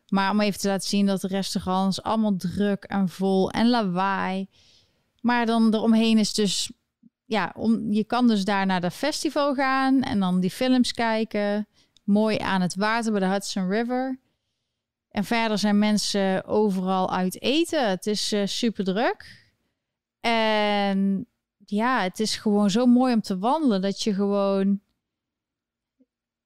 Maar 0.08 0.32
om 0.32 0.42
even 0.42 0.60
te 0.60 0.68
laten 0.68 0.90
zien 0.90 1.06
dat 1.06 1.22
de 1.22 1.28
restaurants 1.28 2.02
allemaal 2.02 2.36
druk 2.36 2.84
en 2.84 3.10
vol 3.10 3.52
en 3.52 3.70
lawaai. 3.70 4.48
Maar 5.22 5.46
dan 5.46 5.74
eromheen 5.74 6.18
is 6.18 6.34
dus... 6.34 6.72
Ja, 7.26 7.54
om, 7.56 7.92
je 7.92 8.04
kan 8.04 8.28
dus 8.28 8.46
daar 8.46 8.66
naar 8.66 8.82
dat 8.82 8.94
festival 8.94 9.54
gaan 9.54 10.02
en 10.02 10.20
dan 10.20 10.40
die 10.40 10.52
films 10.52 10.94
kijken 10.94 11.68
mooi 12.04 12.38
aan 12.38 12.62
het 12.62 12.76
water 12.76 13.12
bij 13.12 13.20
de 13.20 13.26
Hudson 13.26 13.70
River. 13.70 14.20
En 15.10 15.24
verder 15.24 15.58
zijn 15.58 15.80
mensen 15.80 16.46
overal 16.46 17.12
uit 17.12 17.42
eten. 17.42 17.90
Het 17.90 18.06
is 18.06 18.34
uh, 18.34 18.46
super 18.46 18.84
druk. 18.84 19.46
En 20.20 21.28
ja, 21.66 22.02
het 22.02 22.20
is 22.20 22.36
gewoon 22.36 22.70
zo 22.70 22.86
mooi 22.86 23.14
om 23.14 23.22
te 23.22 23.38
wandelen 23.38 23.82
dat 23.82 24.02
je 24.02 24.14
gewoon 24.14 24.82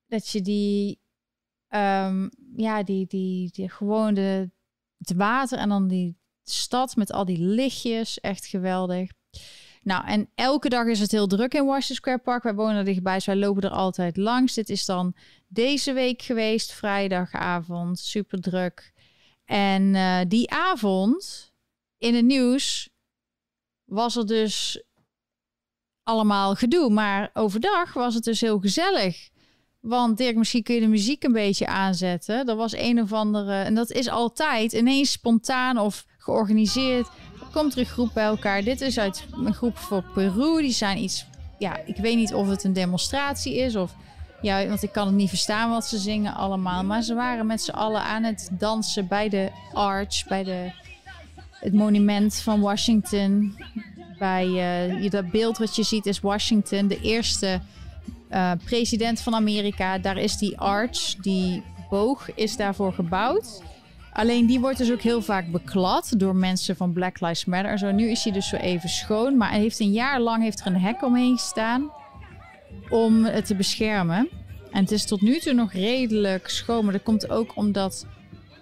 dat 0.07 0.29
je 0.29 0.41
die 0.41 0.99
um, 1.69 2.29
ja, 2.55 2.83
die, 2.83 3.07
die, 3.07 3.51
die 3.51 3.69
gewoon 3.69 4.13
de, 4.13 4.49
het 4.97 5.13
water 5.13 5.57
en 5.57 5.69
dan 5.69 5.87
die 5.87 6.17
stad 6.43 6.95
met 6.95 7.11
al 7.11 7.25
die 7.25 7.39
lichtjes, 7.39 8.19
echt 8.19 8.45
geweldig. 8.45 9.11
Nou, 9.83 10.05
en 10.05 10.29
elke 10.35 10.69
dag 10.69 10.85
is 10.85 10.99
het 10.99 11.11
heel 11.11 11.27
druk 11.27 11.53
in 11.53 11.65
Washington 11.65 11.95
Square 11.95 12.17
Park. 12.17 12.43
Wij 12.43 12.53
wonen 12.53 12.75
er 12.75 12.85
dichtbij, 12.85 13.15
dus 13.15 13.25
wij 13.25 13.35
lopen 13.35 13.63
er 13.63 13.69
altijd 13.69 14.17
langs. 14.17 14.53
Dit 14.53 14.69
is 14.69 14.85
dan 14.85 15.15
deze 15.47 15.93
week 15.93 16.21
geweest, 16.21 16.71
vrijdagavond, 16.71 17.99
super 17.99 18.41
druk. 18.41 18.93
En 19.45 19.93
uh, 19.93 20.19
die 20.27 20.51
avond 20.51 21.51
in 21.97 22.15
het 22.15 22.25
nieuws 22.25 22.89
was 23.85 24.15
er 24.15 24.27
dus 24.27 24.83
allemaal 26.03 26.55
gedoe. 26.55 26.89
Maar 26.89 27.29
overdag 27.33 27.93
was 27.93 28.13
het 28.13 28.23
dus 28.23 28.41
heel 28.41 28.59
gezellig. 28.59 29.29
Want 29.81 30.17
Dirk, 30.17 30.35
misschien 30.35 30.63
kun 30.63 30.75
je 30.75 30.81
de 30.81 30.87
muziek 30.87 31.23
een 31.23 31.31
beetje 31.31 31.67
aanzetten. 31.67 32.47
Er 32.47 32.55
was 32.55 32.75
een 32.75 33.01
of 33.01 33.13
andere, 33.13 33.53
en 33.53 33.75
dat 33.75 33.91
is 33.91 34.09
altijd 34.09 34.73
ineens 34.73 35.11
spontaan 35.11 35.77
of 35.77 36.05
georganiseerd 36.17 37.07
komt 37.51 37.73
er 37.73 37.79
een 37.79 37.85
groep 37.85 38.13
bij 38.13 38.23
elkaar. 38.23 38.63
Dit 38.63 38.81
is 38.81 38.99
uit 38.99 39.25
een 39.45 39.53
groep 39.53 39.77
voor 39.77 40.03
Peru. 40.13 40.61
Die 40.61 40.71
zijn 40.71 40.97
iets, 40.97 41.25
ja, 41.57 41.77
ik 41.85 41.97
weet 41.97 42.15
niet 42.15 42.33
of 42.33 42.47
het 42.47 42.63
een 42.63 42.73
demonstratie 42.73 43.57
is 43.57 43.75
of 43.75 43.95
Ja, 44.41 44.67
want 44.67 44.83
ik 44.83 44.91
kan 44.91 45.07
het 45.07 45.15
niet 45.15 45.29
verstaan 45.29 45.69
wat 45.69 45.85
ze 45.85 45.97
zingen 45.97 46.33
allemaal. 46.33 46.83
Maar 46.83 47.01
ze 47.01 47.13
waren 47.13 47.45
met 47.45 47.61
z'n 47.61 47.71
allen 47.71 48.01
aan 48.01 48.23
het 48.23 48.49
dansen 48.51 49.07
bij 49.07 49.29
de 49.29 49.51
Arch, 49.73 50.27
bij 50.27 50.43
de, 50.43 50.71
het 51.51 51.73
monument 51.73 52.35
van 52.35 52.61
Washington. 52.61 53.57
Bij 54.19 54.47
uh, 55.01 55.09
dat 55.09 55.31
beeld 55.31 55.57
wat 55.57 55.75
je 55.75 55.83
ziet 55.83 56.05
is 56.05 56.19
Washington, 56.19 56.87
de 56.87 57.01
eerste 57.01 57.61
uh, 58.31 58.51
president 58.65 59.21
van 59.21 59.35
Amerika. 59.35 59.97
Daar 59.97 60.17
is 60.17 60.37
die 60.37 60.57
Arch, 60.57 61.15
die 61.15 61.63
boog, 61.89 62.35
is 62.35 62.55
daarvoor 62.55 62.93
gebouwd. 62.93 63.61
Alleen 64.13 64.45
die 64.45 64.59
wordt 64.59 64.77
dus 64.77 64.91
ook 64.91 65.01
heel 65.01 65.21
vaak 65.21 65.51
beklad 65.51 66.13
door 66.17 66.35
mensen 66.35 66.75
van 66.75 66.93
Black 66.93 67.19
Lives 67.19 67.45
Matter. 67.45 67.77
Zo, 67.77 67.91
nu 67.91 68.09
is 68.09 68.23
hij 68.23 68.33
dus 68.33 68.47
zo 68.47 68.55
even 68.55 68.89
schoon. 68.89 69.37
Maar 69.37 69.51
heeft 69.51 69.79
een 69.79 69.91
jaar 69.91 70.19
lang 70.19 70.43
heeft 70.43 70.59
er 70.59 70.65
een 70.65 70.81
hek 70.81 71.03
omheen 71.03 71.37
gestaan 71.37 71.91
om 72.89 73.25
het 73.25 73.45
te 73.45 73.55
beschermen. 73.55 74.29
En 74.71 74.81
het 74.81 74.91
is 74.91 75.05
tot 75.05 75.21
nu 75.21 75.39
toe 75.39 75.53
nog 75.53 75.73
redelijk 75.73 76.49
schoon. 76.49 76.83
Maar 76.83 76.93
dat 76.93 77.03
komt 77.03 77.29
ook 77.29 77.55
omdat... 77.55 78.05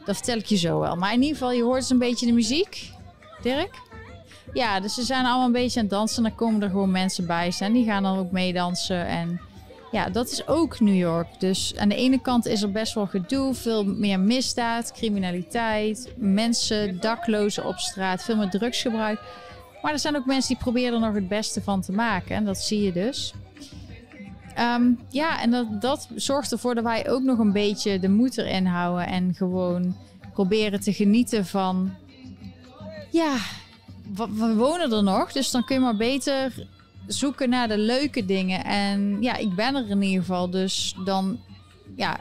Dat 0.05 0.15
vertel 0.15 0.37
ik 0.37 0.45
je 0.45 0.57
zo 0.57 0.79
wel. 0.79 0.95
Maar 0.95 1.13
in 1.13 1.21
ieder 1.21 1.37
geval, 1.37 1.51
je 1.51 1.63
hoort 1.63 1.79
dus 1.79 1.89
een 1.89 1.97
beetje 1.97 2.25
de 2.25 2.31
muziek. 2.31 2.91
Dirk? 3.41 3.81
Ja, 4.53 4.79
dus 4.79 4.93
ze 4.93 5.03
zijn 5.03 5.25
allemaal 5.25 5.45
een 5.45 5.51
beetje 5.51 5.79
aan 5.79 5.85
het 5.85 5.95
dansen. 5.95 6.17
En 6.17 6.29
dan 6.29 6.35
komen 6.35 6.61
er 6.61 6.69
gewoon 6.69 6.91
mensen 6.91 7.25
bij. 7.25 7.53
En 7.59 7.73
die 7.73 7.85
gaan 7.85 8.03
dan 8.03 8.17
ook 8.17 8.31
meedansen. 8.31 9.07
En 9.07 9.41
ja, 9.91 10.09
dat 10.09 10.31
is 10.31 10.47
ook 10.47 10.79
New 10.79 10.95
York. 10.95 11.39
Dus 11.39 11.73
aan 11.77 11.89
de 11.89 11.95
ene 11.95 12.21
kant 12.21 12.45
is 12.45 12.61
er 12.61 12.71
best 12.71 12.93
wel 12.93 13.05
gedoe, 13.07 13.53
veel 13.53 13.83
meer 13.83 14.19
misdaad, 14.19 14.91
criminaliteit, 14.91 16.13
mensen, 16.17 16.99
daklozen 16.99 17.65
op 17.65 17.77
straat, 17.77 18.23
veel 18.23 18.35
meer 18.35 18.49
drugsgebruik. 18.49 19.19
Maar 19.81 19.91
er 19.91 19.99
zijn 19.99 20.15
ook 20.15 20.25
mensen 20.25 20.53
die 20.53 20.63
proberen 20.63 20.93
er 20.93 20.99
nog 20.99 21.13
het 21.13 21.27
beste 21.27 21.61
van 21.61 21.81
te 21.81 21.91
maken. 21.91 22.35
En 22.35 22.45
dat 22.45 22.57
zie 22.57 22.81
je 22.81 22.91
dus. 22.91 23.33
Ehm, 24.55 24.91
ja, 25.09 25.41
en 25.41 25.51
dat, 25.51 25.81
dat 25.81 26.07
zorgt 26.15 26.51
ervoor 26.51 26.75
dat 26.75 26.83
wij 26.83 27.09
ook 27.09 27.23
nog 27.23 27.39
een 27.39 27.51
beetje 27.51 27.99
de 27.99 28.09
moed 28.09 28.37
erin 28.37 28.65
houden. 28.65 29.07
En 29.07 29.33
gewoon 29.33 29.95
proberen 30.33 30.79
te 30.79 30.93
genieten 30.93 31.45
van. 31.45 31.93
Ja, 33.11 33.35
we 34.15 34.53
wonen 34.55 34.91
er 34.91 35.03
nog. 35.03 35.31
Dus 35.31 35.51
dan 35.51 35.65
kun 35.65 35.75
je 35.75 35.81
maar 35.81 35.97
beter 35.97 36.67
zoeken 37.11 37.49
naar 37.49 37.67
de 37.67 37.77
leuke 37.77 38.25
dingen. 38.25 38.63
En 38.63 39.21
ja, 39.21 39.35
ik 39.35 39.55
ben 39.55 39.75
er 39.75 39.89
in 39.89 40.01
ieder 40.01 40.19
geval. 40.19 40.49
Dus 40.49 40.95
dan 41.05 41.39
ja, 41.95 42.19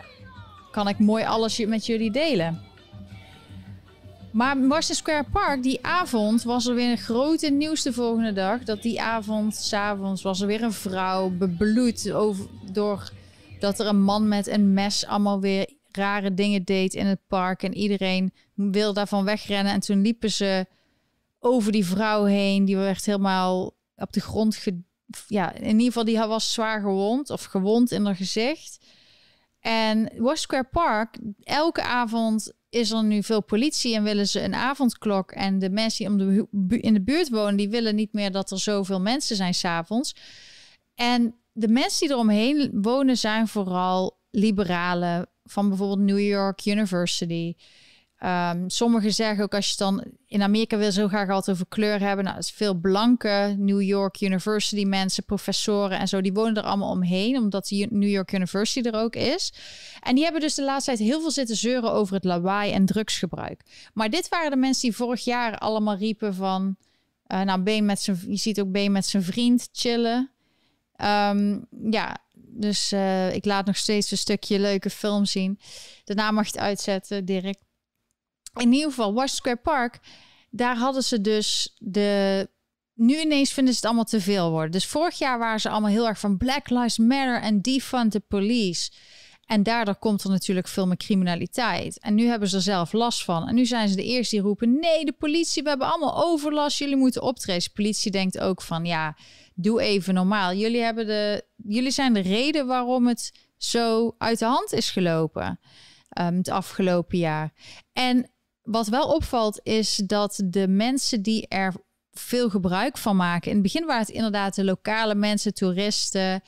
kan 0.71 0.88
ik 0.88 0.99
mooi 0.99 1.25
alles 1.25 1.66
met 1.66 1.87
jullie 1.87 2.11
delen. 2.11 2.61
Maar 4.33 4.57
Washington 4.68 4.95
Square 4.95 5.25
Park, 5.33 5.62
die 5.62 5.85
avond 5.85 6.42
was 6.42 6.66
er 6.66 6.75
weer 6.75 6.90
een 6.90 6.99
grote 6.99 7.50
nieuws 7.50 7.83
de 7.83 7.92
volgende 7.92 8.33
dag. 8.33 8.62
Dat 8.62 8.83
die 8.83 9.02
avond, 9.02 9.54
s'avonds, 9.54 10.23
was 10.23 10.40
er 10.40 10.47
weer 10.47 10.62
een 10.62 10.73
vrouw 10.73 11.30
bebloed 11.30 12.12
over, 12.12 12.47
door 12.73 13.12
dat 13.61 13.78
er 13.78 13.87
een 13.87 14.02
man 14.02 14.28
met 14.28 14.47
een 14.47 14.73
mes 14.73 15.07
allemaal 15.07 15.40
weer 15.40 15.76
rare 15.90 16.35
dingen 16.35 16.64
deed 16.64 16.95
in 16.95 17.07
het 17.07 17.21
park. 17.26 17.62
En 17.62 17.75
iedereen 17.75 18.33
wil 18.54 18.92
daarvan 18.92 19.25
wegrennen. 19.25 19.73
En 19.73 19.80
toen 19.80 20.02
liepen 20.02 20.30
ze 20.30 20.66
over 21.38 21.73
die 21.73 21.87
vrouw 21.87 22.25
heen. 22.25 22.64
Die 22.64 22.76
werd 22.76 23.07
helemaal 23.07 23.73
op 23.99 24.12
de 24.12 24.21
grond 24.21 24.64
ja, 25.26 25.52
in 25.52 25.67
ieder 25.67 25.85
geval 25.85 26.05
die 26.05 26.19
was 26.19 26.52
zwaar 26.52 26.81
gewond 26.81 27.31
of 27.31 27.45
gewond 27.45 27.90
in 27.90 28.05
haar 28.05 28.17
gezicht. 28.17 28.87
En 29.61 29.99
Washington 29.99 30.37
Square 30.37 30.69
Park, 30.71 31.19
elke 31.43 31.83
avond 31.83 32.52
is 32.69 32.90
er 32.90 33.05
nu 33.05 33.23
veel 33.23 33.43
politie 33.43 33.95
en 33.95 34.02
willen 34.02 34.28
ze 34.28 34.43
een 34.43 34.55
avondklok. 34.55 35.31
En 35.31 35.59
de 35.59 35.71
mensen 35.71 36.19
die 36.19 36.40
om 36.40 36.49
de, 36.50 36.78
in 36.81 36.95
de 36.95 37.02
buurt 37.02 37.28
wonen, 37.28 37.57
die 37.57 37.69
willen 37.69 37.95
niet 37.95 38.12
meer 38.12 38.33
dat 38.33 38.50
er 38.50 38.59
zoveel 38.59 39.00
mensen 39.00 39.37
zijn 39.37 39.55
s'avonds. 39.55 40.14
En 40.95 41.35
de 41.52 41.69
mensen 41.69 42.07
die 42.07 42.17
eromheen 42.17 42.71
wonen 42.73 43.17
zijn 43.17 43.49
vooral 43.49 44.21
liberalen 44.31 45.28
van 45.45 45.69
bijvoorbeeld 45.69 45.99
New 45.99 46.21
York 46.21 46.67
University. 46.67 47.54
Um, 48.25 48.71
sommigen 48.71 49.15
zeggen 49.15 49.45
ook 49.45 49.54
als 49.54 49.71
je 49.71 49.76
dan 49.76 50.04
in 50.26 50.43
Amerika 50.43 50.76
wil 50.76 50.93
zo 50.93 51.09
graag 51.09 51.28
altijd 51.28 51.57
over 51.57 51.69
kleur 51.69 52.00
hebben. 52.00 52.25
Nou, 52.25 52.39
is 52.39 52.50
veel 52.50 52.75
blanke 52.75 53.54
New 53.59 53.83
York 53.83 54.21
University 54.21 54.85
mensen, 54.85 55.25
professoren 55.25 55.99
en 55.99 56.09
zo. 56.09 56.21
Die 56.21 56.33
wonen 56.33 56.54
er 56.54 56.63
allemaal 56.63 56.91
omheen, 56.91 57.37
omdat 57.37 57.69
die 57.69 57.87
New 57.91 58.09
York 58.09 58.33
University 58.33 58.89
er 58.89 59.00
ook 59.00 59.17
is. 59.17 59.52
En 60.00 60.15
die 60.15 60.25
hebben 60.25 60.41
dus 60.41 60.54
de 60.54 60.65
laatste 60.65 60.91
tijd 60.91 61.09
heel 61.09 61.21
veel 61.21 61.31
zitten 61.31 61.57
zeuren 61.57 61.93
over 61.93 62.15
het 62.15 62.25
lawaai 62.25 62.73
en 62.73 62.87
drugsgebruik. 62.87 63.61
Maar 63.95 64.11
dit 64.11 64.28
waren 64.28 64.50
de 64.50 64.57
mensen 64.57 64.83
die 64.83 64.97
vorig 64.97 65.25
jaar 65.25 65.59
allemaal 65.59 65.97
riepen 65.97 66.35
van... 66.35 66.76
Uh, 67.28 67.41
nou, 67.41 67.61
Ben 67.61 67.85
met 67.85 68.00
zijn, 68.00 68.21
je 68.28 68.37
ziet 68.37 68.61
ook 68.61 68.73
Ben 68.73 68.93
met 68.93 69.07
zijn 69.07 69.23
vriend 69.23 69.69
chillen. 69.73 70.31
Um, 71.31 71.67
ja, 71.91 72.17
dus 72.35 72.93
uh, 72.93 73.35
ik 73.35 73.45
laat 73.45 73.67
nog 73.67 73.76
steeds 73.76 74.11
een 74.11 74.19
stukje 74.19 74.59
leuke 74.59 74.91
film 74.91 75.25
zien. 75.25 75.59
Daarna 76.04 76.31
mag 76.31 76.45
je 76.45 76.52
het 76.52 76.61
uitzetten, 76.61 77.25
Dirk 77.25 77.57
in 78.60 78.73
ieder 78.73 78.88
geval, 78.88 79.12
Washington 79.12 79.36
Square 79.36 79.56
Park, 79.56 80.00
daar 80.50 80.76
hadden 80.76 81.02
ze 81.02 81.21
dus 81.21 81.75
de. 81.78 82.49
Nu 82.94 83.21
ineens 83.21 83.52
vinden 83.52 83.73
ze 83.73 83.78
het 83.78 83.88
allemaal 83.88 84.04
te 84.04 84.21
veel 84.21 84.50
worden. 84.50 84.71
Dus 84.71 84.86
vorig 84.86 85.18
jaar 85.18 85.38
waren 85.38 85.60
ze 85.60 85.68
allemaal 85.68 85.90
heel 85.90 86.06
erg 86.06 86.18
van 86.18 86.36
Black 86.36 86.71
Lives 86.71 86.99
Matter 86.99 87.40
en 87.40 87.60
defund 87.60 88.10
the 88.12 88.21
police. 88.21 88.90
En 89.47 89.62
daardoor 89.62 89.97
komt 89.97 90.25
er 90.25 90.30
natuurlijk 90.30 90.68
veel 90.68 90.86
meer 90.86 90.97
criminaliteit. 90.97 91.99
En 92.00 92.14
nu 92.14 92.26
hebben 92.26 92.49
ze 92.49 92.56
er 92.56 92.62
zelf 92.62 92.92
last 92.92 93.25
van. 93.25 93.49
En 93.49 93.54
nu 93.54 93.66
zijn 93.66 93.88
ze 93.88 93.97
de 93.97 94.04
eerste 94.04 94.34
die 94.34 94.44
roepen: 94.44 94.78
nee, 94.80 95.04
de 95.04 95.12
politie, 95.12 95.62
we 95.62 95.68
hebben 95.68 95.86
allemaal 95.86 96.25
overlast. 96.25 96.78
Jullie 96.78 96.97
moeten 96.97 97.23
optreden. 97.23 97.62
De 97.62 97.71
politie 97.75 98.10
denkt 98.10 98.38
ook 98.38 98.62
van: 98.62 98.84
ja, 98.84 99.16
doe 99.54 99.80
even 99.80 100.14
normaal. 100.14 100.52
Jullie, 100.52 100.80
hebben 100.80 101.06
de, 101.06 101.44
jullie 101.56 101.90
zijn 101.90 102.12
de 102.12 102.21
reden 102.21 102.66
waarom 102.66 103.06
het 103.06 103.32
zo 103.56 104.14
uit 104.18 104.38
de 104.38 104.44
hand 104.44 104.73
is 104.73 104.90
gelopen. 104.90 105.60
Um, 106.21 106.36
het 106.36 106.49
afgelopen 106.49 107.18
jaar. 107.18 107.52
En 107.92 108.30
wat 108.71 108.89
wel 108.89 109.15
opvalt 109.15 109.61
is 109.63 109.97
dat 109.97 110.43
de 110.45 110.69
mensen 110.69 111.23
die 111.23 111.49
er 111.49 111.75
veel 112.13 112.50
gebruik 112.50 112.99
van 112.99 113.17
maken. 113.17 113.49
In 113.49 113.57
het 113.57 113.63
begin 113.63 113.87
waren 113.87 114.02
het 114.02 114.15
inderdaad 114.15 114.54
de 114.54 114.65
lokale 114.65 115.15
mensen, 115.15 115.54
toeristen. 115.54 116.43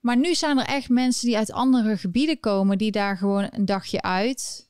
Maar 0.00 0.16
nu 0.16 0.34
zijn 0.34 0.58
er 0.58 0.66
echt 0.66 0.88
mensen 0.88 1.26
die 1.26 1.36
uit 1.36 1.52
andere 1.52 1.96
gebieden 1.96 2.40
komen, 2.40 2.78
die 2.78 2.90
daar 2.90 3.16
gewoon 3.16 3.48
een 3.50 3.64
dagje 3.64 4.02
uit 4.02 4.68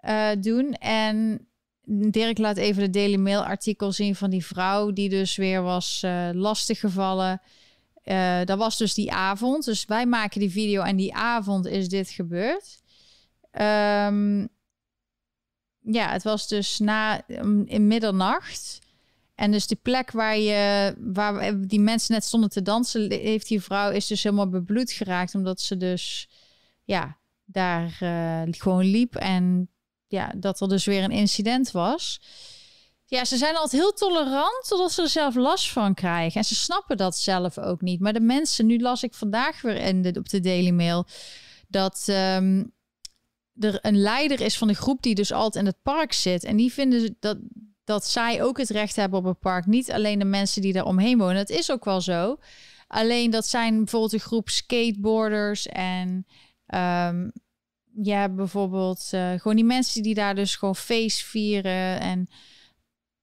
uh, 0.00 0.28
doen. 0.40 0.72
En 0.72 1.46
Dirk 2.10 2.38
laat 2.38 2.56
even 2.56 2.82
de 2.82 2.90
Daily 2.90 3.16
Mail 3.16 3.44
artikel 3.44 3.92
zien 3.92 4.16
van 4.16 4.30
die 4.30 4.46
vrouw 4.46 4.92
die 4.92 5.08
dus 5.08 5.36
weer 5.36 5.62
was 5.62 6.02
uh, 6.04 6.28
lastiggevallen. 6.32 7.40
Uh, 8.04 8.44
dat 8.44 8.58
was 8.58 8.78
dus 8.78 8.94
die 8.94 9.12
avond. 9.12 9.64
Dus 9.64 9.84
wij 9.84 10.06
maken 10.06 10.40
die 10.40 10.50
video 10.50 10.82
en 10.82 10.96
die 10.96 11.14
avond 11.14 11.66
is 11.66 11.88
dit 11.88 12.10
gebeurd. 12.10 12.80
Um, 13.60 14.48
ja, 15.82 16.10
het 16.10 16.22
was 16.22 16.48
dus 16.48 16.78
na 16.78 17.28
in 17.64 17.86
middernacht. 17.86 18.78
En 19.34 19.50
dus 19.50 19.66
die 19.66 19.78
plek 19.82 20.10
waar, 20.10 20.38
je, 20.38 20.94
waar 20.98 21.60
die 21.66 21.80
mensen 21.80 22.14
net 22.14 22.24
stonden 22.24 22.50
te 22.50 22.62
dansen, 22.62 23.10
heeft 23.10 23.48
die 23.48 23.62
vrouw 23.62 23.90
is 23.90 24.06
dus 24.06 24.22
helemaal 24.22 24.48
bebloed 24.48 24.92
geraakt. 24.92 25.34
Omdat 25.34 25.60
ze 25.60 25.76
dus 25.76 26.28
ja, 26.84 27.18
daar 27.44 27.98
uh, 28.02 28.42
gewoon 28.50 28.84
liep. 28.84 29.14
En 29.14 29.68
ja, 30.06 30.32
dat 30.36 30.60
er 30.60 30.68
dus 30.68 30.84
weer 30.84 31.02
een 31.02 31.10
incident 31.10 31.70
was. 31.70 32.20
Ja, 33.06 33.24
ze 33.24 33.36
zijn 33.36 33.56
altijd 33.56 33.82
heel 33.82 33.92
tolerant 33.92 34.64
totdat 34.68 34.92
ze 34.92 35.02
er 35.02 35.08
zelf 35.08 35.34
last 35.34 35.70
van 35.70 35.94
krijgen. 35.94 36.40
En 36.40 36.46
ze 36.46 36.54
snappen 36.54 36.96
dat 36.96 37.16
zelf 37.16 37.58
ook 37.58 37.80
niet. 37.80 38.00
Maar 38.00 38.12
de 38.12 38.20
mensen, 38.20 38.66
nu 38.66 38.78
las 38.78 39.02
ik 39.02 39.14
vandaag 39.14 39.60
weer 39.60 39.76
in 39.76 40.02
de, 40.02 40.12
op 40.18 40.28
de 40.28 40.40
Daily 40.40 40.70
Mail 40.70 41.06
dat 41.68 42.06
um, 42.08 42.72
er 43.58 43.78
een 43.82 43.98
leider 43.98 44.40
is 44.40 44.58
van 44.58 44.68
de 44.68 44.74
groep 44.74 45.02
die 45.02 45.14
dus 45.14 45.32
altijd 45.32 45.64
in 45.64 45.70
het 45.70 45.82
park 45.82 46.12
zit. 46.12 46.44
En 46.44 46.56
die 46.56 46.72
vinden 46.72 47.16
dat, 47.20 47.38
dat 47.84 48.06
zij 48.06 48.42
ook 48.42 48.58
het 48.58 48.70
recht 48.70 48.96
hebben 48.96 49.18
op 49.18 49.24
het 49.24 49.38
park. 49.38 49.66
Niet 49.66 49.92
alleen 49.92 50.18
de 50.18 50.24
mensen 50.24 50.62
die 50.62 50.72
daar 50.72 50.84
omheen 50.84 51.18
wonen. 51.18 51.36
Het 51.36 51.50
is 51.50 51.70
ook 51.70 51.84
wel 51.84 52.00
zo. 52.00 52.36
Alleen 52.86 53.30
dat 53.30 53.46
zijn 53.46 53.76
bijvoorbeeld 53.76 54.12
een 54.12 54.20
groep 54.20 54.48
skateboarders 54.48 55.66
en 55.66 56.26
um, 56.66 57.32
ja, 58.02 58.28
bijvoorbeeld 58.28 59.10
uh, 59.14 59.30
gewoon 59.30 59.56
die 59.56 59.64
mensen 59.64 60.02
die 60.02 60.14
daar 60.14 60.34
dus 60.34 60.56
gewoon 60.56 60.76
feest 60.76 61.22
vieren 61.22 62.00
en 62.00 62.28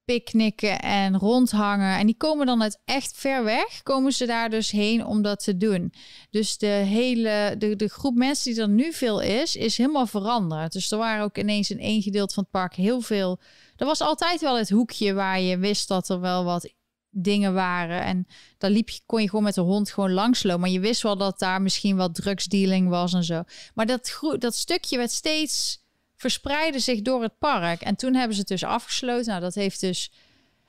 picknicken 0.10 0.80
en 0.80 1.18
rondhangen. 1.18 1.98
En 1.98 2.06
die 2.06 2.18
komen 2.18 2.46
dan 2.46 2.62
uit 2.62 2.80
echt 2.86 3.12
ver 3.16 3.44
weg, 3.44 3.84
komen 3.84 4.12
ze 4.12 4.26
daar 4.26 4.50
dus 4.50 4.72
heen 4.72 5.06
om 5.06 5.22
dat 5.22 5.44
te 5.44 5.58
doen. 5.58 5.94
Dus 6.30 6.58
de 6.58 6.68
hele, 6.68 7.56
de, 7.58 7.76
de 7.76 7.88
groep 7.88 8.16
mensen 8.16 8.54
die 8.54 8.62
er 8.62 8.70
nu 8.70 8.94
veel 8.94 9.22
is, 9.22 9.56
is 9.56 9.78
helemaal 9.78 10.06
veranderd. 10.06 10.72
Dus 10.72 10.92
er 10.92 10.98
waren 10.98 11.24
ook 11.24 11.38
ineens 11.38 11.72
in 11.72 11.80
één 11.80 12.02
gedeelte 12.02 12.34
van 12.34 12.44
het 12.44 12.52
park 12.52 12.76
heel 12.76 13.02
veel. 13.02 13.40
Er 13.76 13.86
was 13.86 14.02
altijd 14.02 14.42
wel 14.42 14.58
het 14.58 14.70
hoekje 14.70 15.14
waar 15.14 15.40
je 15.40 15.58
wist 15.58 15.88
dat 15.88 16.10
er 16.10 16.20
wel 16.20 16.44
wat 16.44 16.74
dingen 17.10 17.54
waren. 17.54 18.04
En 18.04 18.28
daar 18.58 18.72
liep 18.72 18.90
je, 18.90 19.00
kon 19.06 19.22
je 19.22 19.30
gewoon 19.30 19.44
met 19.44 19.56
de 19.56 19.62
hond 19.62 19.92
gewoon 19.92 20.12
langslopen. 20.14 20.62
Maar 20.62 20.70
je 20.70 20.80
wist 20.80 21.02
wel 21.02 21.18
dat 21.18 21.40
daar 21.40 21.62
misschien 21.62 21.96
wat 21.96 22.16
drugsdealing 22.16 22.90
was 22.90 23.14
en 23.14 23.24
zo. 23.24 23.44
Maar 23.74 23.86
dat, 23.86 24.20
dat 24.38 24.56
stukje 24.56 24.98
werd 24.98 25.12
steeds 25.12 25.84
verspreidde 26.20 26.80
zich 26.80 27.02
door 27.02 27.22
het 27.22 27.38
park. 27.38 27.82
En 27.82 27.96
toen 27.96 28.14
hebben 28.14 28.34
ze 28.34 28.40
het 28.40 28.50
dus 28.50 28.64
afgesloten. 28.64 29.28
Nou, 29.28 29.42
dat 29.42 29.56
heeft 29.56 29.80
dus 29.80 30.12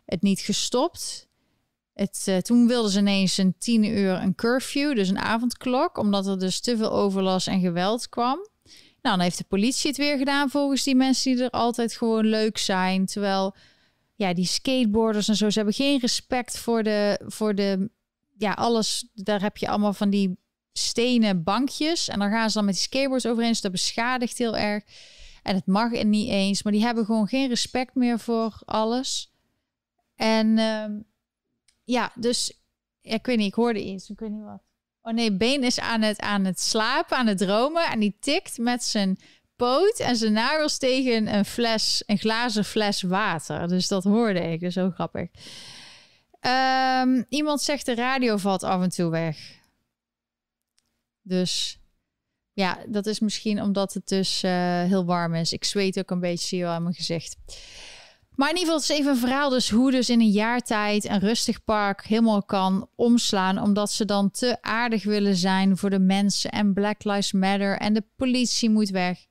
het 0.04 0.22
niet 0.22 0.40
gestopt. 0.40 1.28
Het, 1.94 2.22
eh, 2.24 2.36
toen 2.36 2.66
wilden 2.66 2.90
ze 2.90 2.98
ineens 2.98 3.36
een 3.36 3.54
tien 3.58 3.84
uur 3.84 4.12
een 4.14 4.34
curfew, 4.34 4.94
dus 4.94 5.08
een 5.08 5.18
avondklok, 5.18 5.98
omdat 5.98 6.26
er 6.26 6.38
dus 6.38 6.60
te 6.60 6.76
veel 6.76 6.92
overlast 6.92 7.48
en 7.48 7.60
geweld 7.60 8.08
kwam. 8.08 8.48
Nou, 9.02 9.16
dan 9.16 9.20
heeft 9.20 9.38
de 9.38 9.44
politie 9.44 9.88
het 9.88 9.98
weer 9.98 10.18
gedaan 10.18 10.50
volgens 10.50 10.82
die 10.82 10.94
mensen 10.94 11.34
die 11.34 11.44
er 11.44 11.50
altijd 11.50 11.96
gewoon 11.96 12.26
leuk 12.26 12.58
zijn. 12.58 13.06
Terwijl, 13.06 13.54
ja, 14.14 14.34
die 14.34 14.46
skateboarders 14.46 15.28
en 15.28 15.36
zo, 15.36 15.50
ze 15.50 15.56
hebben 15.56 15.74
geen 15.74 16.00
respect 16.00 16.58
voor 16.58 16.82
de, 16.82 17.20
voor 17.24 17.54
de, 17.54 17.90
ja, 18.36 18.52
alles. 18.52 19.08
Daar 19.14 19.42
heb 19.42 19.56
je 19.56 19.68
allemaal 19.68 19.92
van 19.92 20.10
die 20.10 20.38
stenen 20.72 21.42
bankjes. 21.42 22.08
En 22.08 22.18
dan 22.18 22.30
gaan 22.30 22.48
ze 22.48 22.56
dan 22.56 22.64
met 22.64 22.74
die 22.74 22.82
skateboards 22.82 23.26
overheen. 23.26 23.50
Dus 23.50 23.60
dat 23.60 23.72
beschadigt 23.72 24.38
heel 24.38 24.56
erg. 24.56 24.84
En 25.42 25.54
het 25.54 25.66
mag 25.66 25.94
er 25.94 26.04
niet 26.04 26.28
eens. 26.28 26.62
Maar 26.62 26.72
die 26.72 26.82
hebben 26.82 27.04
gewoon 27.04 27.28
geen 27.28 27.48
respect 27.48 27.94
meer 27.94 28.18
voor 28.18 28.60
alles. 28.64 29.32
En 30.16 30.58
ehm, 30.58 30.92
ja, 31.84 32.12
dus 32.14 32.60
ik 33.02 33.26
weet 33.26 33.36
niet, 33.36 33.46
ik 33.46 33.54
hoorde 33.54 33.84
iets. 33.84 34.10
Ik 34.10 34.20
weet 34.20 34.30
niet 34.30 34.44
wat. 34.44 34.62
Oh 35.02 35.12
nee, 35.12 35.36
Been 35.36 35.64
is 35.64 35.80
aan 35.80 36.02
het, 36.02 36.20
aan 36.20 36.44
het 36.44 36.60
slapen, 36.60 37.16
aan 37.16 37.26
het 37.26 37.38
dromen. 37.38 37.84
En 37.84 38.00
die 38.00 38.16
tikt 38.20 38.58
met 38.58 38.84
zijn 38.84 39.18
poot 39.56 39.98
en 39.98 40.16
zijn 40.16 40.32
nagels 40.32 40.78
tegen 40.78 41.34
een 41.34 41.44
fles, 41.44 42.02
een 42.06 42.18
glazen 42.18 42.64
fles 42.64 43.02
water. 43.02 43.68
Dus 43.68 43.88
dat 43.88 44.04
hoorde 44.04 44.40
ik. 44.40 44.60
Dus 44.60 44.74
zo 44.74 44.90
grappig. 44.90 45.28
Ehm, 46.40 47.22
iemand 47.28 47.60
zegt 47.60 47.86
de 47.86 47.94
radio 47.94 48.36
valt 48.36 48.62
af 48.62 48.82
en 48.82 48.90
toe 48.90 49.10
weg. 49.10 49.58
Dus 51.22 51.79
ja, 52.60 52.78
dat 52.86 53.06
is 53.06 53.20
misschien 53.20 53.62
omdat 53.62 53.94
het 53.94 54.08
dus 54.08 54.44
uh, 54.44 54.50
heel 54.82 55.04
warm 55.04 55.34
is. 55.34 55.52
Ik 55.52 55.64
zweet 55.64 55.98
ook 55.98 56.10
een 56.10 56.20
beetje, 56.20 56.46
zie 56.46 56.58
je 56.58 56.64
wel 56.64 56.72
aan 56.72 56.82
mijn 56.82 56.94
gezicht. 56.94 57.36
Maar 58.34 58.50
in 58.50 58.56
ieder 58.56 58.72
geval, 58.72 58.94
is 58.94 59.00
even 59.00 59.12
een 59.12 59.28
verhaal 59.28 59.50
dus 59.50 59.70
hoe 59.70 59.90
dus 59.90 60.10
in 60.10 60.20
een 60.20 60.30
jaar 60.30 60.60
tijd 60.60 61.08
een 61.08 61.18
rustig 61.18 61.64
park 61.64 62.04
helemaal 62.04 62.42
kan 62.42 62.88
omslaan. 62.96 63.62
Omdat 63.62 63.90
ze 63.90 64.04
dan 64.04 64.30
te 64.30 64.56
aardig 64.60 65.04
willen 65.04 65.36
zijn 65.36 65.76
voor 65.76 65.90
de 65.90 65.98
mensen 65.98 66.50
en 66.50 66.72
Black 66.72 67.04
Lives 67.04 67.32
Matter 67.32 67.76
en 67.78 67.94
de 67.94 68.04
politie 68.16 68.70
moet 68.70 68.90
weg. 68.90 69.26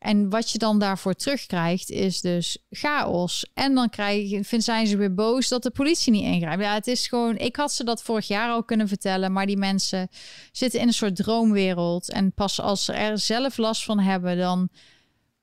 En 0.00 0.30
wat 0.30 0.50
je 0.50 0.58
dan 0.58 0.78
daarvoor 0.78 1.14
terugkrijgt 1.14 1.90
is 1.90 2.20
dus 2.20 2.58
chaos. 2.70 3.50
En 3.54 3.74
dan 3.74 3.88
krijg, 3.88 4.46
vind, 4.46 4.64
zijn 4.64 4.86
ze 4.86 4.96
weer 4.96 5.14
boos 5.14 5.48
dat 5.48 5.62
de 5.62 5.70
politie 5.70 6.12
niet 6.12 6.24
ingrijpt. 6.24 6.62
Ja, 6.62 6.74
het 6.74 6.86
is 6.86 7.08
gewoon... 7.08 7.36
Ik 7.36 7.56
had 7.56 7.72
ze 7.72 7.84
dat 7.84 8.02
vorig 8.02 8.26
jaar 8.26 8.50
al 8.50 8.64
kunnen 8.64 8.88
vertellen... 8.88 9.32
maar 9.32 9.46
die 9.46 9.56
mensen 9.56 10.08
zitten 10.52 10.80
in 10.80 10.86
een 10.86 10.92
soort 10.92 11.16
droomwereld. 11.16 12.10
En 12.10 12.32
pas 12.32 12.60
als 12.60 12.84
ze 12.84 12.92
er 12.92 13.18
zelf 13.18 13.56
last 13.56 13.84
van 13.84 13.98
hebben... 13.98 14.38
dan... 14.38 14.68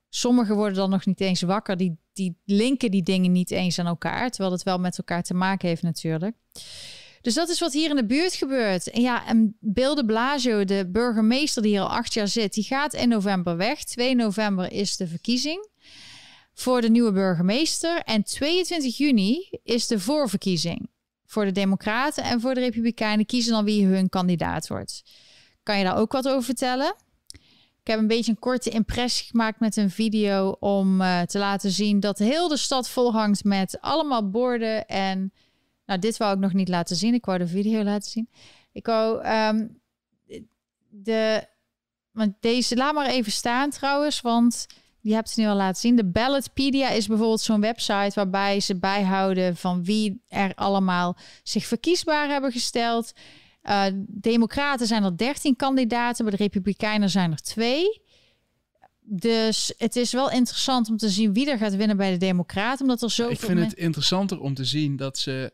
Sommigen 0.08 0.54
worden 0.54 0.76
dan 0.76 0.90
nog 0.90 1.06
niet 1.06 1.20
eens 1.20 1.42
wakker. 1.42 1.76
Die, 1.76 1.98
die 2.12 2.36
linken 2.44 2.90
die 2.90 3.02
dingen 3.02 3.32
niet 3.32 3.50
eens 3.50 3.78
aan 3.78 3.86
elkaar. 3.86 4.30
Terwijl 4.30 4.52
het 4.52 4.62
wel 4.62 4.78
met 4.78 4.98
elkaar 4.98 5.22
te 5.22 5.34
maken 5.34 5.68
heeft 5.68 5.82
natuurlijk. 5.82 6.36
Dus 7.20 7.34
dat 7.34 7.48
is 7.48 7.60
wat 7.60 7.72
hier 7.72 7.90
in 7.90 7.96
de 7.96 8.06
buurt 8.06 8.34
gebeurt. 8.34 8.90
En 8.90 9.00
ja, 9.00 9.26
en 9.26 9.56
Bill 9.60 9.94
de 9.94 10.04
Blasio, 10.04 10.64
de 10.64 10.88
burgemeester 10.90 11.62
die 11.62 11.70
hier 11.70 11.80
al 11.80 11.88
acht 11.88 12.14
jaar 12.14 12.28
zit, 12.28 12.54
die 12.54 12.64
gaat 12.64 12.94
in 12.94 13.08
november 13.08 13.56
weg. 13.56 13.84
2 13.84 14.14
november 14.14 14.72
is 14.72 14.96
de 14.96 15.06
verkiezing 15.06 15.68
voor 16.54 16.80
de 16.80 16.90
nieuwe 16.90 17.12
burgemeester. 17.12 18.02
En 18.02 18.22
22 18.22 18.96
juni 18.96 19.48
is 19.62 19.86
de 19.86 20.00
voorverkiezing 20.00 20.88
voor 21.26 21.44
de 21.44 21.52
Democraten 21.52 22.24
en 22.24 22.40
voor 22.40 22.54
de 22.54 22.60
Republikeinen. 22.60 23.26
Kiezen 23.26 23.52
dan 23.52 23.64
wie 23.64 23.86
hun 23.86 24.08
kandidaat 24.08 24.68
wordt. 24.68 25.02
Kan 25.62 25.78
je 25.78 25.84
daar 25.84 25.96
ook 25.96 26.12
wat 26.12 26.28
over 26.28 26.42
vertellen? 26.42 26.94
Ik 27.80 27.94
heb 27.94 27.98
een 27.98 28.06
beetje 28.06 28.30
een 28.30 28.38
korte 28.38 28.70
impressie 28.70 29.26
gemaakt 29.26 29.60
met 29.60 29.76
een 29.76 29.90
video 29.90 30.50
om 30.60 31.00
uh, 31.00 31.20
te 31.20 31.38
laten 31.38 31.70
zien 31.70 32.00
dat 32.00 32.18
heel 32.18 32.48
de 32.48 32.56
stad 32.56 32.88
volhangt 32.88 33.44
met 33.44 33.78
allemaal 33.80 34.30
borden 34.30 34.86
en 34.86 35.32
nou, 35.88 36.00
dit 36.00 36.16
wou 36.16 36.34
ik 36.34 36.38
nog 36.38 36.52
niet 36.52 36.68
laten 36.68 36.96
zien. 36.96 37.14
Ik 37.14 37.24
wou 37.24 37.38
de 37.38 37.46
video 37.46 37.82
laten 37.82 38.10
zien. 38.10 38.28
Ik 38.72 38.86
wou 38.86 39.26
um, 39.26 39.80
de. 40.88 41.46
Want 42.10 42.34
deze, 42.40 42.76
laat 42.76 42.94
maar 42.94 43.06
even 43.06 43.32
staan 43.32 43.70
trouwens, 43.70 44.20
want 44.20 44.66
die 45.00 45.14
hebt 45.14 45.30
ze 45.30 45.40
nu 45.40 45.46
al 45.46 45.56
laten 45.56 45.80
zien. 45.80 45.96
De 45.96 46.04
Ballotpedia 46.04 46.90
is 46.90 47.06
bijvoorbeeld 47.06 47.40
zo'n 47.40 47.60
website 47.60 48.12
waarbij 48.14 48.60
ze 48.60 48.78
bijhouden 48.78 49.56
van 49.56 49.84
wie 49.84 50.22
er 50.28 50.54
allemaal 50.54 51.16
zich 51.42 51.66
verkiesbaar 51.66 52.28
hebben 52.28 52.52
gesteld. 52.52 53.12
Uh, 53.62 53.84
Democraten 54.06 54.86
zijn 54.86 55.04
er 55.04 55.16
13 55.16 55.56
kandidaten, 55.56 56.24
bij 56.24 56.36
de 56.36 56.42
Republikeinen 56.42 57.10
zijn 57.10 57.32
er 57.32 57.42
twee. 57.42 58.02
Dus 59.00 59.74
het 59.76 59.96
is 59.96 60.12
wel 60.12 60.30
interessant 60.30 60.88
om 60.88 60.96
te 60.96 61.08
zien 61.08 61.32
wie 61.32 61.50
er 61.50 61.58
gaat 61.58 61.76
winnen 61.76 61.96
bij 61.96 62.10
de 62.10 62.16
Democraten, 62.16 62.80
omdat 62.80 63.02
er 63.02 63.10
zo. 63.10 63.28
Ik 63.28 63.38
vind 63.40 63.58
het 63.58 63.74
interessanter 63.74 64.40
om 64.40 64.54
te 64.54 64.64
zien 64.64 64.96
dat 64.96 65.18
ze 65.18 65.52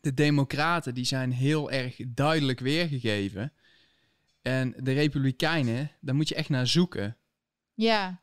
de 0.00 0.14
Democraten 0.14 0.94
die 0.94 1.04
zijn 1.04 1.32
heel 1.32 1.70
erg 1.70 1.96
duidelijk 2.08 2.60
weergegeven. 2.60 3.52
En 4.42 4.74
de 4.76 4.92
Republikeinen, 4.92 5.90
daar 6.00 6.14
moet 6.14 6.28
je 6.28 6.34
echt 6.34 6.48
naar 6.48 6.66
zoeken. 6.66 7.16
Ja, 7.74 8.22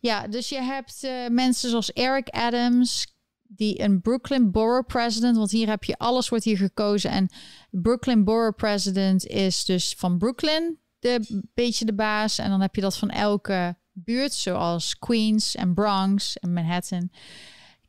ja 0.00 0.28
dus 0.28 0.48
je 0.48 0.60
hebt 0.60 1.04
uh, 1.04 1.28
mensen 1.28 1.70
zoals 1.70 1.92
Eric 1.92 2.28
Adams, 2.28 3.16
die 3.42 3.80
een 3.80 4.00
Brooklyn 4.00 4.50
Borough 4.50 4.86
President, 4.86 5.36
want 5.36 5.50
hier 5.50 5.68
heb 5.68 5.84
je 5.84 5.98
alles 5.98 6.28
wordt 6.28 6.44
hier 6.44 6.56
gekozen. 6.56 7.10
En 7.10 7.28
Brooklyn 7.70 8.24
Borough 8.24 8.56
President 8.56 9.26
is 9.26 9.64
dus 9.64 9.94
van 9.98 10.18
Brooklyn 10.18 10.78
de 10.98 11.42
beetje 11.54 11.84
de 11.84 11.94
baas. 11.94 12.38
En 12.38 12.50
dan 12.50 12.60
heb 12.60 12.74
je 12.74 12.80
dat 12.80 12.98
van 12.98 13.10
elke 13.10 13.76
buurt, 13.92 14.32
zoals 14.32 14.98
Queens 14.98 15.54
en 15.54 15.74
Bronx 15.74 16.38
en 16.38 16.52
Manhattan. 16.52 17.10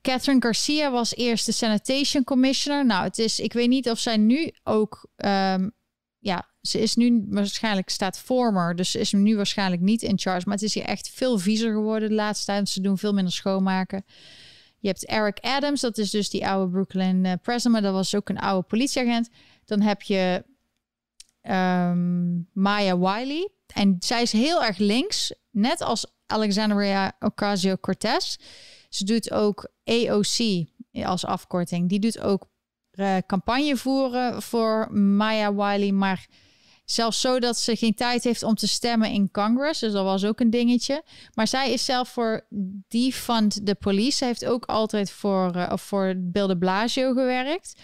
Catherine 0.06 0.42
Garcia 0.42 0.92
was 0.92 1.16
eerst 1.16 1.46
de 1.46 1.52
Sanitation 1.52 2.24
Commissioner. 2.24 2.86
Nou, 2.86 3.04
het 3.04 3.20
is, 3.20 3.40
ik 3.40 3.54
weet 3.54 3.70
niet 3.70 3.90
of 3.90 4.00
zij 4.00 4.18
nu 4.18 4.52
ook, 4.64 5.08
um, 5.16 5.72
ja, 6.20 6.50
ze 6.62 6.82
is 6.82 6.96
nu 6.96 7.26
waarschijnlijk 7.30 7.90
staat 7.90 8.20
former, 8.20 8.76
dus 8.76 8.92
ze 8.92 9.00
is 9.00 9.12
nu 9.12 9.36
waarschijnlijk 9.36 9.82
niet 9.82 10.02
in 10.02 10.20
charge. 10.20 10.46
Maar 10.46 10.54
het 10.54 10.64
is 10.64 10.74
hier 10.74 10.84
echt 10.84 11.10
veel 11.10 11.38
viezer 11.38 11.74
geworden 11.74 12.10
de 12.10 12.16
laatste 12.16 12.46
tijd. 12.46 12.70
Ze 12.70 12.82
doen 12.82 12.98
veel 12.98 13.14
minder 13.14 13.34
schoonmaken. 13.34 14.06
Je 14.80 14.88
hebt 14.88 15.06
Eric 15.06 15.40
Adams, 15.40 15.82
dat 15.82 15.98
is 15.98 16.10
dus 16.10 16.30
die 16.30 16.48
oude 16.48 16.72
Brooklyn 16.72 17.26
uh, 17.26 17.34
president, 17.42 17.74
maar 17.74 17.82
dat 17.82 17.94
was 17.94 18.16
ook 18.16 18.30
een 18.30 18.40
oude 18.40 18.68
politieagent. 18.68 19.30
Dan 19.66 19.82
heb 19.82 20.02
je 20.02 20.44
um, 21.42 22.50
Maya 22.54 22.98
Wiley. 22.98 23.50
En 23.74 23.96
zij 24.00 24.22
is 24.22 24.32
heel 24.32 24.64
erg 24.64 24.78
links, 24.78 25.34
net 25.52 25.82
als 25.82 26.06
Alexandria 26.26 27.16
Ocasio-Cortez. 27.20 28.36
Ze 28.90 29.04
doet 29.04 29.32
ook 29.32 29.74
AOC 29.86 30.66
als 31.04 31.26
afkorting. 31.26 31.90
Die 31.90 32.00
doet 32.00 32.20
ook 32.20 32.48
uh, 33.00 33.18
campagne 33.28 33.78
voeren 33.78 34.42
voor 34.42 34.94
Maya 34.94 35.54
Wiley, 35.54 35.92
maar 35.92 36.28
zelfs 36.86 37.22
zo 37.22 37.40
dat 37.40 37.58
ze 37.58 37.76
geen 37.76 37.96
tijd 37.96 38.24
heeft 38.24 38.44
om 38.44 38.56
te 38.56 38.68
stemmen 38.68 39.12
in 39.12 39.32
Congress. 39.32 39.80
Dus 39.80 39.92
dat 39.92 40.04
was 40.04 40.26
ook 40.26 40.40
een 40.40 40.50
dingetje. 40.50 41.04
Maar 41.34 41.48
zij 41.48 41.72
is 41.72 41.86
zelf 41.86 42.10
voor 42.10 42.46
Defund 42.88 43.66
the 43.66 43.76
Police. 43.76 44.18
Ze 44.18 44.26
heeft 44.26 44.46
ook 44.46 44.66
altijd 44.66 45.12
voor, 45.12 45.56
uh, 45.56 45.72
voor 45.76 46.14
Bill 46.18 46.48
de 46.48 46.58
Blasio 46.58 47.14
gewerkt. 47.14 47.80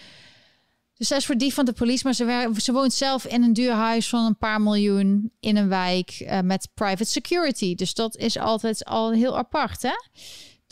Dus 0.94 1.08
zij 1.08 1.16
is 1.16 1.26
voor 1.26 1.38
Defund 1.38 1.66
the 1.66 1.72
Police, 1.72 2.04
maar 2.04 2.14
ze, 2.60 2.72
woont 2.72 2.92
zelf 2.92 3.26
in 3.26 3.42
een 3.42 3.52
duur 3.52 3.72
huis 3.72 4.08
van 4.08 4.24
een 4.24 4.38
paar 4.38 4.60
miljoen 4.60 5.32
in 5.40 5.56
een 5.56 5.68
wijk 5.68 6.40
met 6.44 6.68
private 6.74 7.10
security. 7.10 7.74
Dus 7.74 7.94
dat 7.94 8.16
is 8.16 8.38
altijd 8.38 8.84
al 8.84 9.12
heel 9.12 9.38
apart, 9.38 9.82
hè? 9.82 9.94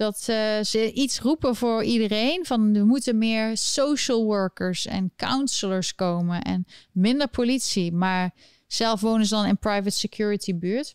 Dat 0.00 0.26
uh, 0.30 0.62
ze 0.62 0.92
iets 0.92 1.18
roepen 1.18 1.56
voor 1.56 1.84
iedereen. 1.84 2.46
Van 2.46 2.74
er 2.74 2.86
moeten 2.86 3.18
meer 3.18 3.56
social 3.56 4.24
workers 4.24 4.86
en 4.86 5.12
counselors 5.16 5.94
komen 5.94 6.42
en 6.42 6.66
minder 6.92 7.28
politie. 7.28 7.92
Maar 7.92 8.34
zelf 8.66 9.00
wonen 9.00 9.26
ze 9.26 9.34
dan 9.34 9.46
in 9.46 9.58
private 9.58 9.90
security 9.90 10.54
buurt. 10.54 10.94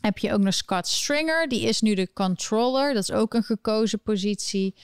Heb 0.00 0.18
je 0.18 0.32
ook 0.32 0.40
nog 0.40 0.54
Scott 0.54 0.86
Stringer, 0.86 1.48
die 1.48 1.60
is 1.60 1.80
nu 1.80 1.94
de 1.94 2.12
controller. 2.12 2.94
Dat 2.94 3.02
is 3.02 3.12
ook 3.12 3.34
een 3.34 3.42
gekozen 3.42 4.00
positie. 4.02 4.74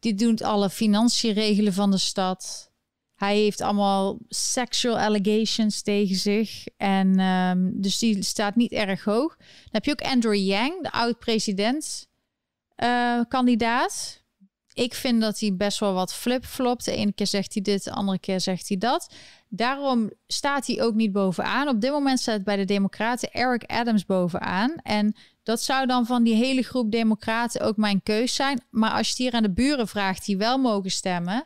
Die 0.00 0.14
doet 0.14 0.42
alle 0.42 0.70
financiën 0.70 1.32
regelen 1.32 1.72
van 1.72 1.90
de 1.90 1.98
stad. 1.98 2.70
Hij 3.14 3.36
heeft 3.36 3.60
allemaal 3.60 4.18
sexual 4.28 4.98
allegations 4.98 5.82
tegen 5.82 6.16
zich. 6.16 6.66
En 6.76 7.20
um, 7.20 7.80
dus 7.80 7.98
die 7.98 8.22
staat 8.22 8.56
niet 8.56 8.72
erg 8.72 9.04
hoog. 9.04 9.36
Dan 9.36 9.46
heb 9.70 9.84
je 9.84 9.90
ook 9.90 10.02
Andrew 10.02 10.34
Yang, 10.34 10.82
de 10.82 10.92
oud-president 10.92 12.07
uh, 12.82 13.20
kandidaat. 13.28 14.22
Ik 14.72 14.94
vind 14.94 15.20
dat 15.20 15.40
hij 15.40 15.56
best 15.56 15.78
wel 15.78 15.92
wat 15.92 16.14
flip-flopt. 16.14 16.84
De 16.84 16.92
ene 16.92 17.12
keer 17.12 17.26
zegt 17.26 17.54
hij 17.54 17.62
dit, 17.62 17.84
de 17.84 17.92
andere 17.92 18.18
keer 18.18 18.40
zegt 18.40 18.68
hij 18.68 18.76
dat. 18.76 19.14
Daarom 19.48 20.10
staat 20.26 20.66
hij 20.66 20.82
ook 20.82 20.94
niet 20.94 21.12
bovenaan. 21.12 21.68
Op 21.68 21.80
dit 21.80 21.90
moment 21.90 22.20
staat 22.20 22.44
bij 22.44 22.56
de 22.56 22.64
Democraten 22.64 23.32
Eric 23.32 23.64
Adams 23.64 24.04
bovenaan. 24.04 24.74
En 24.82 25.16
dat 25.42 25.62
zou 25.62 25.86
dan 25.86 26.06
van 26.06 26.22
die 26.22 26.34
hele 26.34 26.62
groep 26.62 26.90
Democraten 26.90 27.60
ook 27.60 27.76
mijn 27.76 28.02
keus 28.02 28.34
zijn. 28.34 28.60
Maar 28.70 28.90
als 28.90 29.06
je 29.06 29.12
het 29.12 29.22
hier 29.22 29.32
aan 29.32 29.42
de 29.42 29.50
buren 29.50 29.88
vraagt 29.88 30.24
die 30.24 30.36
wel 30.36 30.58
mogen 30.58 30.90
stemmen. 30.90 31.44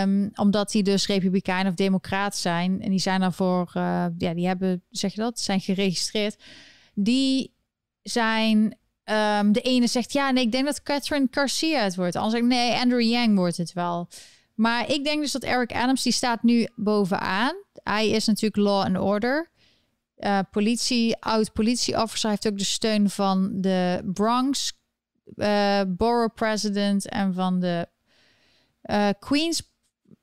Um, 0.00 0.30
omdat 0.34 0.70
die 0.70 0.82
dus 0.82 1.06
republikein 1.06 1.66
of 1.66 1.74
democraat 1.74 2.36
zijn. 2.36 2.82
En 2.82 2.90
die 2.90 2.98
zijn 2.98 3.20
daarvoor, 3.20 3.72
uh, 3.76 4.06
ja, 4.18 4.34
die 4.34 4.46
hebben, 4.46 4.82
zeg 4.90 5.14
je 5.14 5.20
dat, 5.20 5.40
zijn 5.40 5.60
geregistreerd. 5.60 6.42
Die 6.94 7.54
zijn 8.02 8.78
Um, 9.04 9.52
de 9.52 9.60
ene 9.60 9.86
zegt 9.86 10.12
ja, 10.12 10.30
nee, 10.30 10.44
ik 10.44 10.52
denk 10.52 10.64
dat 10.64 10.82
Catherine 10.82 11.28
Garcia 11.30 11.82
het 11.82 11.96
wordt. 11.96 12.16
Anders 12.16 12.42
ik 12.42 12.48
nee, 12.48 12.72
Andrew 12.72 13.00
Yang 13.00 13.36
wordt 13.36 13.56
het 13.56 13.72
wel. 13.72 14.08
Maar 14.54 14.90
ik 14.90 15.04
denk 15.04 15.20
dus 15.20 15.32
dat 15.32 15.42
Eric 15.42 15.72
Adams, 15.72 16.02
die 16.02 16.12
staat 16.12 16.42
nu 16.42 16.68
bovenaan. 16.76 17.54
Hij 17.82 18.08
is 18.08 18.26
natuurlijk 18.26 18.56
law 18.56 18.84
and 18.84 18.98
order. 18.98 19.50
Uh, 20.18 20.38
politie, 20.50 21.16
oud 21.20 21.52
politieofficer. 21.52 22.30
heeft 22.30 22.46
ook 22.46 22.58
de 22.58 22.64
steun 22.64 23.10
van 23.10 23.60
de 23.60 24.02
Bronx 24.04 24.72
uh, 25.36 25.80
borough 25.88 26.34
president 26.34 27.08
en 27.08 27.34
van 27.34 27.60
de 27.60 27.88
uh, 28.82 29.08
Queens 29.18 29.73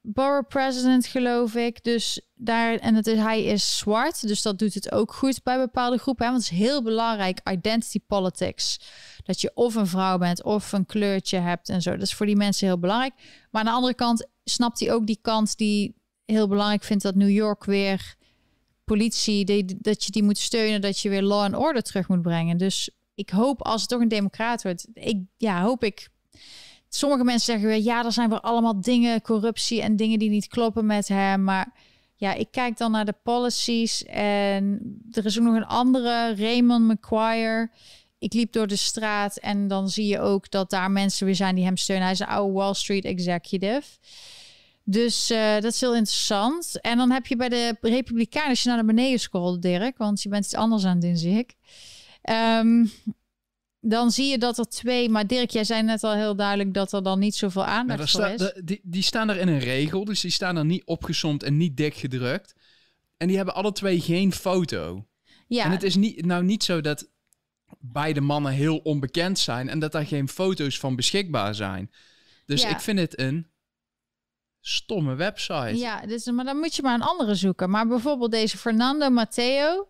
borough 0.02 0.48
president, 0.48 1.06
geloof 1.06 1.56
ik. 1.56 1.84
Dus 1.84 2.22
daar, 2.36 2.78
en 2.78 2.96
het 2.96 3.08
is, 3.08 3.18
hij 3.18 3.44
is 3.44 3.78
zwart, 3.78 4.28
dus 4.28 4.42
dat 4.42 4.60
doet 4.60 4.74
het 4.74 4.92
ook 4.92 5.14
goed 5.14 5.44
bij 5.44 5.58
bepaalde 5.58 5.98
groepen. 5.98 6.26
Hè? 6.26 6.32
Want 6.32 6.44
het 6.44 6.52
is 6.52 6.60
heel 6.60 6.84
belangrijk, 6.84 7.40
identity 7.52 8.00
politics. 8.08 8.80
Dat 9.24 9.42
je 9.42 9.52
of 9.54 9.76
een 9.76 9.88
vrouw 9.88 10.18
bent 10.18 10.44
of 10.44 10.72
een 10.72 10.86
kleurtje 10.86 11.38
hebt 11.38 11.70
en 11.70 11.82
zo. 11.82 11.92
Dat 11.92 12.02
is 12.02 12.14
voor 12.14 12.26
die 12.26 12.36
mensen 12.36 12.68
heel 12.68 12.80
belangrijk. 12.80 13.14
Maar 13.52 13.62
aan 13.62 13.68
de 13.68 13.74
andere 13.74 13.94
kant 13.94 14.28
snapt 14.44 14.80
hij 14.80 14.94
ook 14.94 15.08
die 15.08 15.20
kant 15.22 15.58
die 15.58 15.96
heel 16.26 16.48
belangrijk 16.48 16.84
vindt 16.84 17.04
dat 17.04 17.16
New 17.16 17.30
York 17.30 17.64
weer 17.64 18.16
politie, 18.84 19.46
dat 19.82 20.04
je 20.04 20.12
die 20.12 20.24
moet 20.24 20.38
steunen, 20.38 20.82
dat 20.82 21.00
je 21.00 21.10
weer 21.10 21.22
law 21.22 21.42
and 21.42 21.56
order 21.56 21.84
terug 21.84 22.08
moet 22.08 22.22
brengen. 22.22 22.58
Dus 22.58 22.90
ik 23.16 23.30
hoop 23.30 23.62
als 23.62 23.82
het 23.82 23.90
toch 23.90 24.02
een 24.02 24.08
democraat 24.08 24.64
wordt, 24.64 24.88
ik 24.94 25.22
ja, 25.38 25.62
hoop 25.62 25.84
ik 25.84 26.10
sommige 26.96 27.24
mensen 27.24 27.46
zeggen 27.46 27.68
weer, 27.68 27.84
ja, 27.84 28.06
er 28.06 28.12
zijn 28.12 28.30
weer 28.30 28.42
allemaal 28.42 28.82
dingen, 28.82 29.22
corruptie 29.22 29.82
en 29.82 29.96
dingen 29.96 30.20
die 30.20 30.30
niet 30.30 30.48
kloppen 30.48 30.86
met 30.86 31.08
hem. 31.08 31.44
Maar 31.44 31.74
ja, 32.16 32.34
ik 32.34 32.48
kijk 32.52 32.78
dan 32.78 32.92
naar 32.92 33.06
de 33.06 33.16
policies 33.24 34.06
en 34.06 34.82
er 35.12 35.26
is 35.26 35.40
ook 35.40 35.46
nog 35.46 35.56
een 35.56 35.66
andere, 35.66 36.36
Raymond 36.36 36.88
McQuire. 36.88 37.70
Ik 38.20 38.34
liep 38.34 38.54
door 38.54 38.68
de 38.68 38.76
straat 38.76 39.38
en 39.38 39.68
dan 39.68 39.90
zie 39.90 40.08
je 40.08 40.20
ook 40.20 40.52
dat 40.52 40.70
daar 40.70 40.92
mensen 40.92 41.26
weer 41.26 41.36
zijn 41.36 41.56
die 41.56 41.64
hem 41.64 41.78
steunen. 41.78 42.04
Hij 42.04 42.14
is 42.14 42.20
een 42.20 42.28
oude 42.28 42.54
Wall 42.54 42.74
Street 42.74 43.06
executive. 43.06 43.84
Dus 44.84 45.32
uh, 45.32 45.54
dat 45.54 45.74
is 45.74 45.82
heel 45.82 45.96
interessant. 45.96 46.82
En 46.82 46.98
dan 46.98 47.12
heb 47.12 47.28
je 47.28 47.36
bij 47.36 47.50
de 47.50 47.78
Republikeinen, 47.82 48.50
als 48.50 48.64
je 48.64 48.70
naar 48.70 48.86
beneden 48.86 49.20
scrolt, 49.20 49.62
Dirk, 49.62 49.98
want 49.98 50.22
je 50.22 50.30
bent 50.30 50.46
iets 50.46 50.56
anders 50.56 50.86
aan 50.86 50.92
het 50.92 51.02
doen, 51.02 51.18
zie 51.18 51.38
ik. 51.38 51.54
Um, 52.30 52.92
dan 53.82 54.12
zie 54.12 54.28
je 54.28 54.38
dat 54.38 54.58
er 54.58 54.70
twee. 54.70 55.10
Maar 55.10 55.28
Dirk, 55.28 55.50
jij 55.50 55.64
zei 55.64 55.84
net 55.84 56.04
al 56.04 56.14
heel 56.14 56.36
duidelijk 56.36 56.74
dat 56.74 56.94
er 56.94 57.04
dan 57.04 57.20
niet 57.20 57.36
zoveel 57.36 57.66
aandacht 57.66 58.14
nou, 58.14 58.38
voor 58.38 58.48
is. 58.48 58.54
De, 58.54 58.62
die, 58.64 58.80
die 58.84 59.04
staan 59.04 59.30
er 59.30 59.38
in 59.38 59.48
een 59.48 59.60
regel, 59.60 60.06
dus 60.06 60.22
die 60.22 60.32
staan 60.32 60.58
er 60.58 60.66
niet 60.66 60.86
opgesomd 60.86 61.44
en 61.44 61.58
niet 61.58 61.78
dik 61.78 61.96
gedrukt. 61.96 62.56
En 63.18 63.28
die 63.28 63.36
hebben 63.36 63.56
alle 63.56 63.72
twee 63.72 64.02
geen 64.02 64.34
foto. 64.34 65.06
Ja. 65.48 65.64
En 65.64 65.72
het 65.72 65.84
is 65.84 65.96
niet, 65.96 66.26
nou 66.26 66.44
niet 66.44 66.64
zo 66.64 66.82
dat 66.82 67.10
beide 67.80 68.22
mannen 68.22 68.52
heel 68.52 68.78
onbekend 68.78 69.40
zijn 69.40 69.70
en 69.70 69.80
dat 69.80 69.92
daar 69.92 70.06
geen 70.06 70.30
foto's 70.30 70.80
van 70.80 70.96
beschikbaar 70.96 71.56
zijn. 71.56 71.92
Dus 72.46 72.64
ik 72.64 72.80
vind 72.80 73.00
het 73.00 73.20
een 73.20 73.48
stomme 74.60 75.16
website. 75.16 75.78
Ja, 75.78 76.06
dus, 76.06 76.26
maar 76.26 76.46
dan 76.46 76.58
moet 76.58 76.76
je 76.76 76.82
maar 76.82 76.94
een 76.94 77.02
andere 77.02 77.36
zoeken. 77.36 77.70
Maar 77.70 77.88
bijvoorbeeld 77.88 78.32
deze 78.32 78.58
Fernando 78.58 79.10
Matteo 79.10 79.88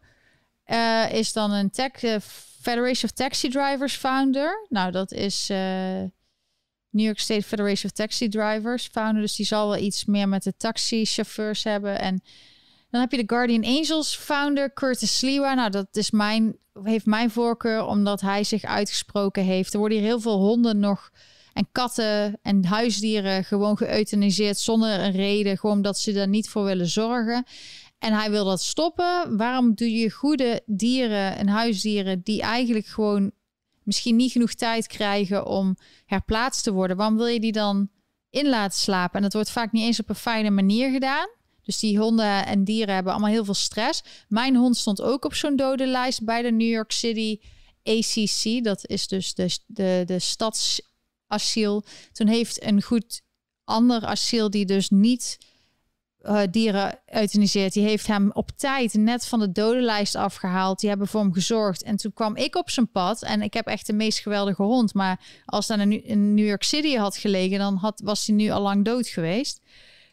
uh, 0.66 1.14
is 1.14 1.34
dan 1.34 1.52
een 1.52 1.70
tech 1.70 2.04
uh, 2.04 2.16
Federation 2.62 3.04
of 3.04 3.12
Taxi 3.12 3.50
Drivers 3.50 3.96
founder. 3.96 4.66
Nou, 4.70 4.92
dat 4.92 5.12
is 5.12 5.50
uh, 5.50 5.58
New 6.90 7.06
York 7.06 7.20
State 7.20 7.44
Federation 7.44 7.86
of 7.86 7.92
Taxi 7.92 8.30
Drivers 8.30 8.90
founder. 8.92 9.22
Dus 9.22 9.36
die 9.36 9.46
zal 9.46 9.70
wel 9.70 9.78
iets 9.78 10.06
meer 10.06 10.30
met 10.30 10.44
de 10.44 10.54
taxichauffeurs 10.58 11.64
hebben. 11.64 12.00
En 12.00 12.22
dan 12.90 13.02
heb 13.02 13.12
je 13.12 13.18
de 13.18 13.36
Guardian 13.36 13.66
Angels 13.66 14.16
founder 14.16 14.74
Curtis 14.74 15.18
Sliwa. 15.18 15.54
Nou, 15.54 15.70
dat 15.70 15.88
is 15.92 16.12
mijn, 16.12 16.58
heeft 16.84 17.06
mijn 17.06 17.32
voorkeur 17.32 17.86
omdat 17.86 18.22
hij 18.22 18.44
zich 18.44 18.64
uitgesproken 18.64 19.44
heeft. 19.44 19.74
Er 19.74 19.80
worden 19.80 19.98
hier 19.98 20.08
heel 20.08 20.20
veel 20.20 20.38
honden 20.38 20.80
nog 20.80 21.12
en 21.54 21.68
katten 21.72 22.40
en 22.42 22.66
huisdieren 22.66 23.44
gewoon 23.44 23.78
geëuthaniseerd 23.78 24.58
zonder 24.58 25.00
een 25.00 25.12
reden. 25.12 25.58
Gewoon 25.58 25.76
omdat 25.76 26.00
ze 26.00 26.12
daar 26.12 26.28
niet 26.28 26.50
voor 26.50 26.64
willen 26.64 26.88
zorgen. 26.88 27.46
En 28.02 28.14
hij 28.14 28.32
wil 28.32 28.46
dat 28.46 28.62
stoppen. 28.62 29.38
Waarom 29.38 29.74
doe 29.76 29.92
je 29.92 30.12
goede 30.12 30.62
dieren 30.66 31.36
en 31.36 31.48
huisdieren 31.48 32.22
die 32.24 32.42
eigenlijk 32.42 32.86
gewoon 32.86 33.32
misschien 33.84 34.16
niet 34.16 34.32
genoeg 34.32 34.54
tijd 34.54 34.88
krijgen 34.88 35.46
om 35.46 35.78
herplaatst 36.06 36.64
te 36.64 36.72
worden? 36.72 36.98
Waarom 36.98 37.18
wil 37.18 37.26
je 37.26 37.40
die 37.40 37.52
dan 37.52 37.90
in 38.30 38.50
laten 38.50 38.80
slapen? 38.80 39.16
En 39.16 39.22
dat 39.22 39.34
wordt 39.34 39.52
vaak 39.52 39.72
niet 39.72 39.84
eens 39.84 40.00
op 40.00 40.10
een 40.10 40.16
fijne 40.16 40.50
manier 40.50 40.92
gedaan. 40.92 41.30
Dus 41.62 41.80
die 41.80 42.00
honden 42.00 42.46
en 42.46 42.64
dieren 42.64 42.94
hebben 42.94 43.12
allemaal 43.12 43.32
heel 43.32 43.46
veel 43.46 43.54
stress. 43.54 44.04
Mijn 44.28 44.56
hond 44.56 44.78
stond 44.78 45.02
ook 45.02 45.26
op 45.26 45.34
zo'n 45.34 45.56
dodenlijst 45.56 46.24
bij 46.24 46.42
de 46.42 46.52
New 46.52 46.70
York 46.70 46.92
City 46.92 47.40
ACC. 47.84 48.64
Dat 48.64 48.88
is 48.88 49.08
dus 49.08 49.34
de, 49.34 49.58
de, 49.66 50.04
de 50.06 50.20
stadsasiel. 50.20 51.84
Toen 52.12 52.28
heeft 52.28 52.64
een 52.64 52.82
goed 52.82 53.22
ander 53.64 54.06
asiel 54.06 54.50
die 54.50 54.66
dus 54.66 54.90
niet 54.90 55.38
uh, 56.24 56.42
dieren 56.52 57.00
euthaniseert. 57.06 57.74
Die 57.74 57.84
heeft 57.84 58.08
hem 58.08 58.32
op 58.34 58.50
tijd 58.56 58.94
net 58.94 59.26
van 59.26 59.40
de 59.40 59.52
dodenlijst 59.52 60.16
afgehaald. 60.16 60.80
Die 60.80 60.90
hebben 60.90 61.08
voor 61.08 61.22
hem 61.22 61.34
gezorgd. 61.34 61.84
En 61.84 61.96
toen 61.96 62.14
kwam 62.14 62.36
ik 62.36 62.56
op 62.56 62.70
zijn 62.70 62.92
pad. 62.92 63.24
En 63.24 63.42
ik 63.42 63.54
heb 63.54 63.68
echt 63.68 63.88
de 63.88 63.94
meest 63.94 64.20
geweldige 64.20 64.64
hond. 64.64 64.94
Maar 64.94 65.42
als 65.46 65.68
hij 65.68 65.88
in 65.88 66.34
New 66.34 66.48
York 66.48 66.64
City 66.64 66.96
had 66.96 67.18
gelegen, 67.18 67.60
dan 67.60 67.76
had, 67.76 68.02
was 68.04 68.28
hij 68.28 68.36
nu 68.36 68.50
al 68.50 68.62
lang 68.62 68.86
dood 68.86 69.08
geweest. 69.08 69.62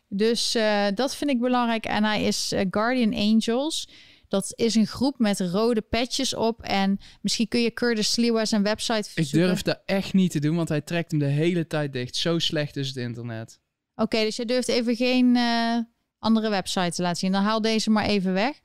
Dus 0.08 0.56
uh, 0.56 0.86
dat 0.94 1.16
vind 1.16 1.30
ik 1.30 1.40
belangrijk. 1.40 1.84
En 1.84 2.04
hij 2.04 2.22
is 2.22 2.52
uh, 2.52 2.60
Guardian 2.70 3.14
Angels. 3.14 3.88
Dat 4.28 4.52
is 4.56 4.74
een 4.74 4.86
groep 4.86 5.18
met 5.18 5.40
rode 5.40 5.80
petjes 5.80 6.34
op. 6.34 6.62
En 6.62 6.98
misschien 7.20 7.48
kun 7.48 7.60
je 7.60 7.72
Curtis 7.72 8.16
Lewa 8.16 8.44
zijn 8.44 8.62
website 8.62 9.10
verzoeken. 9.10 9.40
Ik 9.40 9.46
durf 9.46 9.62
dat 9.62 9.82
echt 9.84 10.12
niet 10.12 10.30
te 10.30 10.38
doen, 10.38 10.56
want 10.56 10.68
hij 10.68 10.80
trekt 10.80 11.10
hem 11.10 11.20
de 11.20 11.26
hele 11.26 11.66
tijd 11.66 11.92
dicht. 11.92 12.16
Zo 12.16 12.38
slecht 12.38 12.76
is 12.76 12.88
het 12.88 12.96
internet. 12.96 13.60
Oké, 13.94 14.20
dus 14.20 14.36
je 14.36 14.44
durft 14.44 14.68
even 14.68 14.96
geen 14.96 15.36
andere 16.18 16.48
websites 16.48 16.98
laten 16.98 17.18
zien. 17.18 17.32
Dan 17.32 17.42
haal 17.42 17.60
deze 17.60 17.90
maar 17.90 18.04
even 18.04 18.32
weg. 18.32 18.60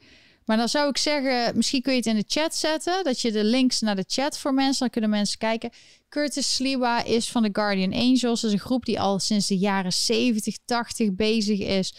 Maar 0.45 0.57
dan 0.57 0.69
zou 0.69 0.89
ik 0.89 0.97
zeggen, 0.97 1.55
misschien 1.55 1.81
kun 1.81 1.91
je 1.91 1.97
het 1.97 2.07
in 2.07 2.15
de 2.15 2.23
chat 2.27 2.55
zetten. 2.55 3.03
Dat 3.03 3.21
je 3.21 3.31
de 3.31 3.43
links 3.43 3.79
naar 3.79 3.95
de 3.95 4.05
chat 4.07 4.37
voor 4.37 4.53
mensen, 4.53 4.79
dan 4.79 4.89
kunnen 4.89 5.09
mensen 5.09 5.37
kijken. 5.37 5.69
Curtis 6.09 6.55
Sliwa 6.55 7.03
is 7.03 7.29
van 7.29 7.43
de 7.43 7.49
Guardian 7.51 7.93
Angels. 7.93 8.41
Dat 8.41 8.43
is 8.43 8.51
een 8.51 8.59
groep 8.59 8.85
die 8.85 8.99
al 8.99 9.19
sinds 9.19 9.47
de 9.47 9.57
jaren 9.57 9.93
70, 9.93 10.57
80 10.65 11.13
bezig 11.15 11.59
is 11.59 11.95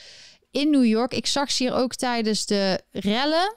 in 0.50 0.70
New 0.70 0.84
York. 0.84 1.14
Ik 1.14 1.26
zag 1.26 1.50
ze 1.50 1.62
hier 1.62 1.74
ook 1.74 1.94
tijdens 1.94 2.46
de 2.46 2.80
rellen. 2.90 3.56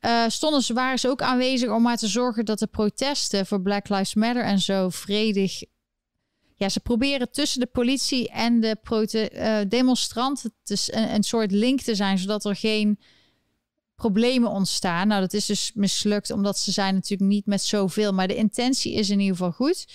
Uh, 0.00 0.24
stonden 0.28 0.62
ze, 0.62 0.72
waren 0.72 0.98
ze 0.98 1.08
ook 1.08 1.22
aanwezig 1.22 1.70
om 1.70 1.82
maar 1.82 1.96
te 1.96 2.08
zorgen 2.08 2.44
dat 2.44 2.58
de 2.58 2.66
protesten 2.66 3.46
voor 3.46 3.62
Black 3.62 3.88
Lives 3.88 4.14
Matter 4.14 4.44
en 4.44 4.58
zo 4.58 4.88
vredig 4.88 5.62
ja, 6.62 6.68
ze 6.68 6.80
proberen 6.80 7.30
tussen 7.30 7.60
de 7.60 7.66
politie 7.66 8.28
en 8.28 8.60
de 8.60 8.76
uh, 9.34 9.58
demonstranten 9.68 10.54
te, 10.62 10.82
een, 10.86 11.14
een, 11.14 11.22
soort 11.22 11.50
link 11.50 11.80
te 11.80 11.94
zijn, 11.94 12.18
zodat 12.18 12.44
er 12.44 12.56
geen 12.56 12.98
problemen 13.94 14.50
ontstaan. 14.50 15.08
Nou, 15.08 15.20
dat 15.20 15.32
is 15.32 15.46
dus 15.46 15.72
mislukt, 15.74 16.30
omdat 16.30 16.58
ze 16.58 16.72
zijn 16.72 16.94
natuurlijk 16.94 17.30
niet 17.30 17.46
met 17.46 17.62
zoveel. 17.62 18.12
Maar 18.12 18.28
de 18.28 18.34
intentie 18.34 18.92
is 18.92 19.10
in 19.10 19.20
ieder 19.20 19.36
geval 19.36 19.52
goed. 19.52 19.86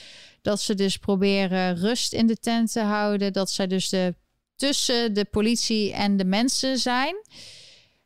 Dat 0.41 0.61
ze 0.61 0.75
dus 0.75 0.97
proberen 0.97 1.75
rust 1.75 2.13
in 2.13 2.27
de 2.27 2.37
tent 2.37 2.71
te 2.71 2.81
houden. 2.81 3.33
Dat 3.33 3.51
zij 3.51 3.67
dus 3.67 3.89
de, 3.89 4.15
tussen 4.55 5.13
de 5.13 5.25
politie 5.25 5.93
en 5.93 6.17
de 6.17 6.25
mensen 6.25 6.77
zijn. 6.77 7.15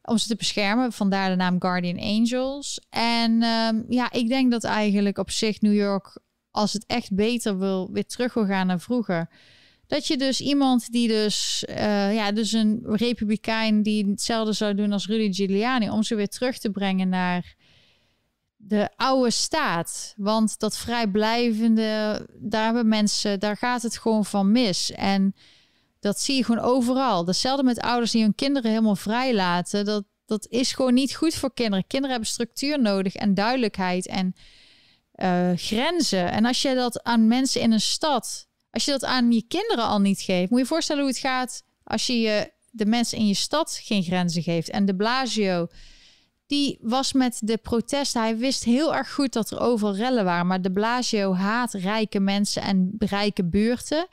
Om 0.01 0.17
ze 0.17 0.27
te 0.27 0.35
beschermen. 0.35 0.91
Vandaar 0.91 1.29
de 1.29 1.35
naam 1.35 1.61
Guardian 1.61 1.99
Angels. 1.99 2.79
En 2.89 3.43
um, 3.43 3.85
ja, 3.89 4.11
ik 4.11 4.27
denk 4.27 4.51
dat 4.51 4.63
eigenlijk 4.63 5.17
op 5.17 5.31
zich 5.31 5.61
New 5.61 5.75
York 5.75 6.19
als 6.51 6.73
het 6.73 6.85
echt 6.85 7.15
beter 7.15 7.59
wil, 7.59 7.89
weer 7.91 8.05
terug 8.05 8.33
wil 8.33 8.45
gaan 8.45 8.67
naar 8.67 8.79
vroeger. 8.79 9.29
Dat 9.87 10.07
je 10.07 10.17
dus 10.17 10.41
iemand 10.41 10.91
die 10.91 11.07
dus, 11.07 11.65
uh, 11.69 12.13
ja, 12.13 12.31
dus 12.31 12.51
een 12.51 12.79
republikein 12.83 13.83
die 13.83 14.07
hetzelfde 14.09 14.53
zou 14.53 14.75
doen 14.75 14.91
als 14.91 15.07
Rudy 15.07 15.33
Giuliani, 15.33 15.89
om 15.89 16.03
ze 16.03 16.15
weer 16.15 16.29
terug 16.29 16.57
te 16.57 16.69
brengen 16.69 17.09
naar 17.09 17.55
de 18.55 18.89
oude 18.95 19.31
staat. 19.31 20.13
Want 20.17 20.59
dat 20.59 20.77
vrijblijvende, 20.77 22.27
daar 22.39 22.65
hebben 22.65 22.87
mensen, 22.87 23.39
daar 23.39 23.57
gaat 23.57 23.81
het 23.81 23.97
gewoon 23.97 24.25
van 24.25 24.51
mis. 24.51 24.91
En 24.91 25.35
dat 25.99 26.19
zie 26.19 26.35
je 26.35 26.43
gewoon 26.43 26.63
overal. 26.63 27.25
Hetzelfde 27.25 27.63
met 27.63 27.79
ouders 27.79 28.11
die 28.11 28.21
hun 28.21 28.35
kinderen 28.35 28.69
helemaal 28.69 28.95
vrij 28.95 29.33
laten. 29.33 29.85
Dat, 29.85 30.03
dat 30.25 30.47
is 30.49 30.73
gewoon 30.73 30.93
niet 30.93 31.15
goed 31.15 31.35
voor 31.35 31.53
kinderen. 31.53 31.87
Kinderen 31.87 32.11
hebben 32.11 32.29
structuur 32.29 32.81
nodig 32.81 33.15
en 33.15 33.33
duidelijkheid. 33.33 34.07
En 34.07 34.33
uh, 35.21 35.51
grenzen. 35.55 36.31
En 36.31 36.45
als 36.45 36.61
je 36.61 36.75
dat 36.75 37.03
aan 37.03 37.27
mensen 37.27 37.61
in 37.61 37.71
een 37.71 37.81
stad, 37.81 38.47
als 38.71 38.85
je 38.85 38.91
dat 38.91 39.05
aan 39.05 39.31
je 39.31 39.43
kinderen 39.47 39.85
al 39.85 39.99
niet 39.99 40.21
geeft, 40.21 40.49
moet 40.49 40.59
je 40.59 40.65
je 40.65 40.71
voorstellen 40.71 41.01
hoe 41.01 41.11
het 41.11 41.21
gaat 41.21 41.63
als 41.83 42.07
je, 42.07 42.19
je 42.19 42.51
de 42.69 42.85
mensen 42.85 43.17
in 43.17 43.27
je 43.27 43.33
stad 43.33 43.79
geen 43.83 44.03
grenzen 44.03 44.43
geeft. 44.43 44.69
En 44.69 44.85
de 44.85 44.95
Blasio, 44.95 45.67
die 46.47 46.77
was 46.81 47.13
met 47.13 47.39
de 47.43 47.57
protesten. 47.57 48.21
Hij 48.21 48.37
wist 48.37 48.63
heel 48.63 48.95
erg 48.95 49.13
goed 49.13 49.33
dat 49.33 49.51
er 49.51 49.59
overal 49.59 49.95
rellen 49.95 50.25
waren. 50.25 50.47
Maar 50.47 50.61
de 50.61 50.71
Blasio 50.71 51.33
haat 51.33 51.73
rijke 51.73 52.19
mensen 52.19 52.61
en 52.61 52.95
rijke 52.97 53.45
buurten. 53.45 54.07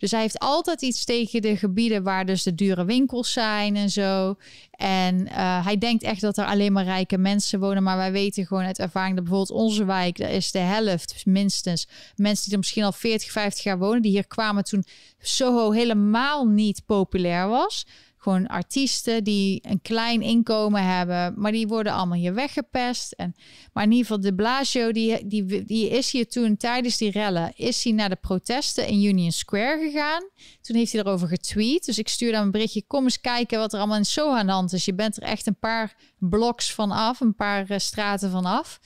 Dus 0.00 0.10
hij 0.10 0.20
heeft 0.20 0.38
altijd 0.38 0.82
iets 0.82 1.04
tegen 1.04 1.42
de 1.42 1.56
gebieden 1.56 2.02
waar 2.02 2.26
dus 2.26 2.42
de 2.42 2.54
dure 2.54 2.84
winkels 2.84 3.32
zijn 3.32 3.76
en 3.76 3.90
zo. 3.90 4.36
En 4.70 5.20
uh, 5.20 5.64
hij 5.64 5.78
denkt 5.78 6.02
echt 6.02 6.20
dat 6.20 6.38
er 6.38 6.44
alleen 6.44 6.72
maar 6.72 6.84
rijke 6.84 7.18
mensen 7.18 7.60
wonen. 7.60 7.82
Maar 7.82 7.96
wij 7.96 8.12
weten 8.12 8.46
gewoon 8.46 8.64
uit 8.64 8.78
ervaring 8.78 9.14
dat 9.14 9.24
bijvoorbeeld 9.24 9.58
onze 9.58 9.84
wijk, 9.84 10.18
daar 10.18 10.30
is 10.30 10.50
de 10.50 10.58
helft 10.58 11.26
minstens. 11.26 11.88
Mensen 12.16 12.44
die 12.44 12.52
er 12.52 12.58
misschien 12.58 12.84
al 12.84 12.92
40, 12.92 13.30
50 13.30 13.64
jaar 13.64 13.78
wonen, 13.78 14.02
die 14.02 14.10
hier 14.10 14.26
kwamen 14.26 14.64
toen 14.64 14.84
Soho 15.18 15.70
helemaal 15.70 16.46
niet 16.46 16.82
populair 16.86 17.48
was. 17.48 17.86
Gewoon 18.22 18.46
artiesten 18.46 19.24
die 19.24 19.60
een 19.68 19.80
klein 19.82 20.22
inkomen 20.22 20.84
hebben, 20.84 21.34
maar 21.36 21.52
die 21.52 21.66
worden 21.66 21.92
allemaal 21.92 22.18
hier 22.18 22.34
weggepest. 22.34 23.12
En, 23.12 23.34
maar 23.72 23.84
in 23.84 23.90
ieder 23.90 24.06
geval, 24.06 24.20
de 24.20 24.34
Blasio, 24.34 24.92
die, 24.92 25.26
die, 25.26 25.64
die 25.64 25.88
is 25.88 26.10
hier 26.10 26.28
toen 26.28 26.56
tijdens 26.56 26.96
die 26.96 27.10
rellen, 27.10 27.52
is 27.56 27.84
hij 27.84 27.92
naar 27.92 28.08
de 28.08 28.16
protesten 28.16 28.86
in 28.86 29.02
Union 29.02 29.32
Square 29.32 29.90
gegaan. 29.90 30.22
Toen 30.60 30.76
heeft 30.76 30.92
hij 30.92 31.00
erover 31.00 31.28
getweet. 31.28 31.84
Dus 31.84 31.98
ik 31.98 32.08
stuurde 32.08 32.36
hem 32.36 32.44
een 32.44 32.50
berichtje, 32.50 32.86
kom 32.86 33.04
eens 33.04 33.20
kijken 33.20 33.58
wat 33.58 33.72
er 33.72 33.78
allemaal 33.78 33.96
in 33.96 34.04
Soho 34.04 34.34
aan 34.34 34.46
de 34.46 34.52
hand 34.52 34.72
is. 34.72 34.84
Je 34.84 34.94
bent 34.94 35.16
er 35.16 35.22
echt 35.22 35.46
een 35.46 35.58
paar 35.58 35.96
bloks 36.18 36.74
van 36.74 36.90
af, 36.90 37.20
een 37.20 37.34
paar 37.34 37.70
uh, 37.70 37.78
straten 37.78 38.30
van 38.30 38.44
af. 38.44 38.80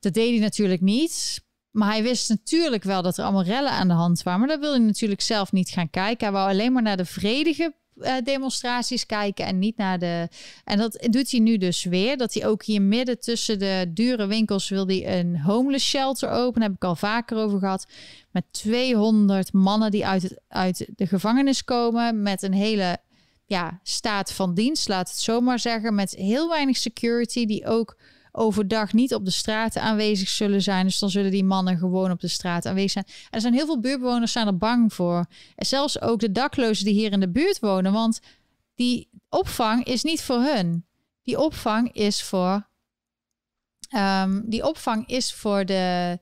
Dat 0.00 0.14
deed 0.14 0.30
hij 0.30 0.38
natuurlijk 0.38 0.80
niet. 0.80 1.42
Maar 1.70 1.90
hij 1.90 2.02
wist 2.02 2.28
natuurlijk 2.28 2.82
wel 2.82 3.02
dat 3.02 3.18
er 3.18 3.24
allemaal 3.24 3.44
rellen 3.44 3.72
aan 3.72 3.88
de 3.88 3.94
hand 3.94 4.22
waren. 4.22 4.40
Maar 4.40 4.48
dat 4.48 4.60
wilde 4.60 4.76
hij 4.76 4.86
natuurlijk 4.86 5.20
zelf 5.20 5.52
niet 5.52 5.68
gaan 5.68 5.90
kijken. 5.90 6.26
Hij 6.26 6.36
wou 6.36 6.50
alleen 6.50 6.72
maar 6.72 6.82
naar 6.82 6.96
de 6.96 7.04
vredige 7.04 7.74
uh, 7.96 8.12
demonstraties 8.24 9.06
kijken 9.06 9.46
en 9.46 9.58
niet 9.58 9.76
naar 9.76 9.98
de. 9.98 10.28
En 10.64 10.78
dat 10.78 11.06
doet 11.10 11.30
hij 11.30 11.40
nu 11.40 11.58
dus 11.58 11.84
weer. 11.84 12.16
Dat 12.16 12.34
hij 12.34 12.46
ook 12.46 12.64
hier 12.64 12.82
midden 12.82 13.20
tussen 13.20 13.58
de 13.58 13.90
dure 13.94 14.26
winkels 14.26 14.68
wil 14.68 14.86
hij 14.86 15.18
een 15.18 15.40
homeless 15.40 15.88
shelter 15.88 16.30
openen. 16.30 16.68
Heb 16.68 16.76
ik 16.76 16.84
al 16.84 16.96
vaker 16.96 17.36
over 17.36 17.58
gehad. 17.58 17.86
Met 18.30 18.44
200 18.50 19.52
mannen 19.52 19.90
die 19.90 20.06
uit, 20.06 20.22
het, 20.22 20.40
uit 20.48 20.86
de 20.96 21.06
gevangenis 21.06 21.64
komen. 21.64 22.22
Met 22.22 22.42
een 22.42 22.52
hele 22.52 22.98
ja, 23.46 23.80
staat 23.82 24.32
van 24.32 24.54
dienst, 24.54 24.88
laat 24.88 25.08
het 25.08 25.18
zomaar 25.18 25.58
zeggen. 25.58 25.94
Met 25.94 26.14
heel 26.14 26.48
weinig 26.48 26.76
security. 26.76 27.46
Die 27.46 27.66
ook 27.66 27.96
overdag 28.36 28.92
niet 28.92 29.14
op 29.14 29.24
de 29.24 29.30
straten 29.30 29.82
aanwezig 29.82 30.28
zullen 30.28 30.62
zijn. 30.62 30.84
Dus 30.84 30.98
dan 30.98 31.10
zullen 31.10 31.30
die 31.30 31.44
mannen 31.44 31.78
gewoon 31.78 32.10
op 32.10 32.20
de 32.20 32.28
straat 32.28 32.66
aanwezig 32.66 32.90
zijn. 32.90 33.06
Er 33.30 33.40
zijn 33.40 33.54
heel 33.54 33.66
veel 33.66 33.80
buurtbewoners 33.80 34.32
zijn 34.32 34.46
er 34.46 34.58
bang 34.58 34.92
voor. 34.92 35.26
En 35.54 35.66
zelfs 35.66 36.00
ook 36.00 36.20
de 36.20 36.32
daklozen 36.32 36.84
die 36.84 36.94
hier 36.94 37.12
in 37.12 37.20
de 37.20 37.30
buurt 37.30 37.58
wonen. 37.58 37.92
Want 37.92 38.20
die 38.74 39.08
opvang 39.28 39.84
is 39.84 40.02
niet 40.02 40.22
voor 40.22 40.40
hun. 40.40 40.84
Die 41.22 41.40
opvang 41.40 41.92
is 41.92 42.22
voor. 42.22 42.66
Um, 43.96 44.42
die 44.46 44.66
opvang 44.66 45.08
is 45.08 45.32
voor 45.32 45.64
de 45.64 46.18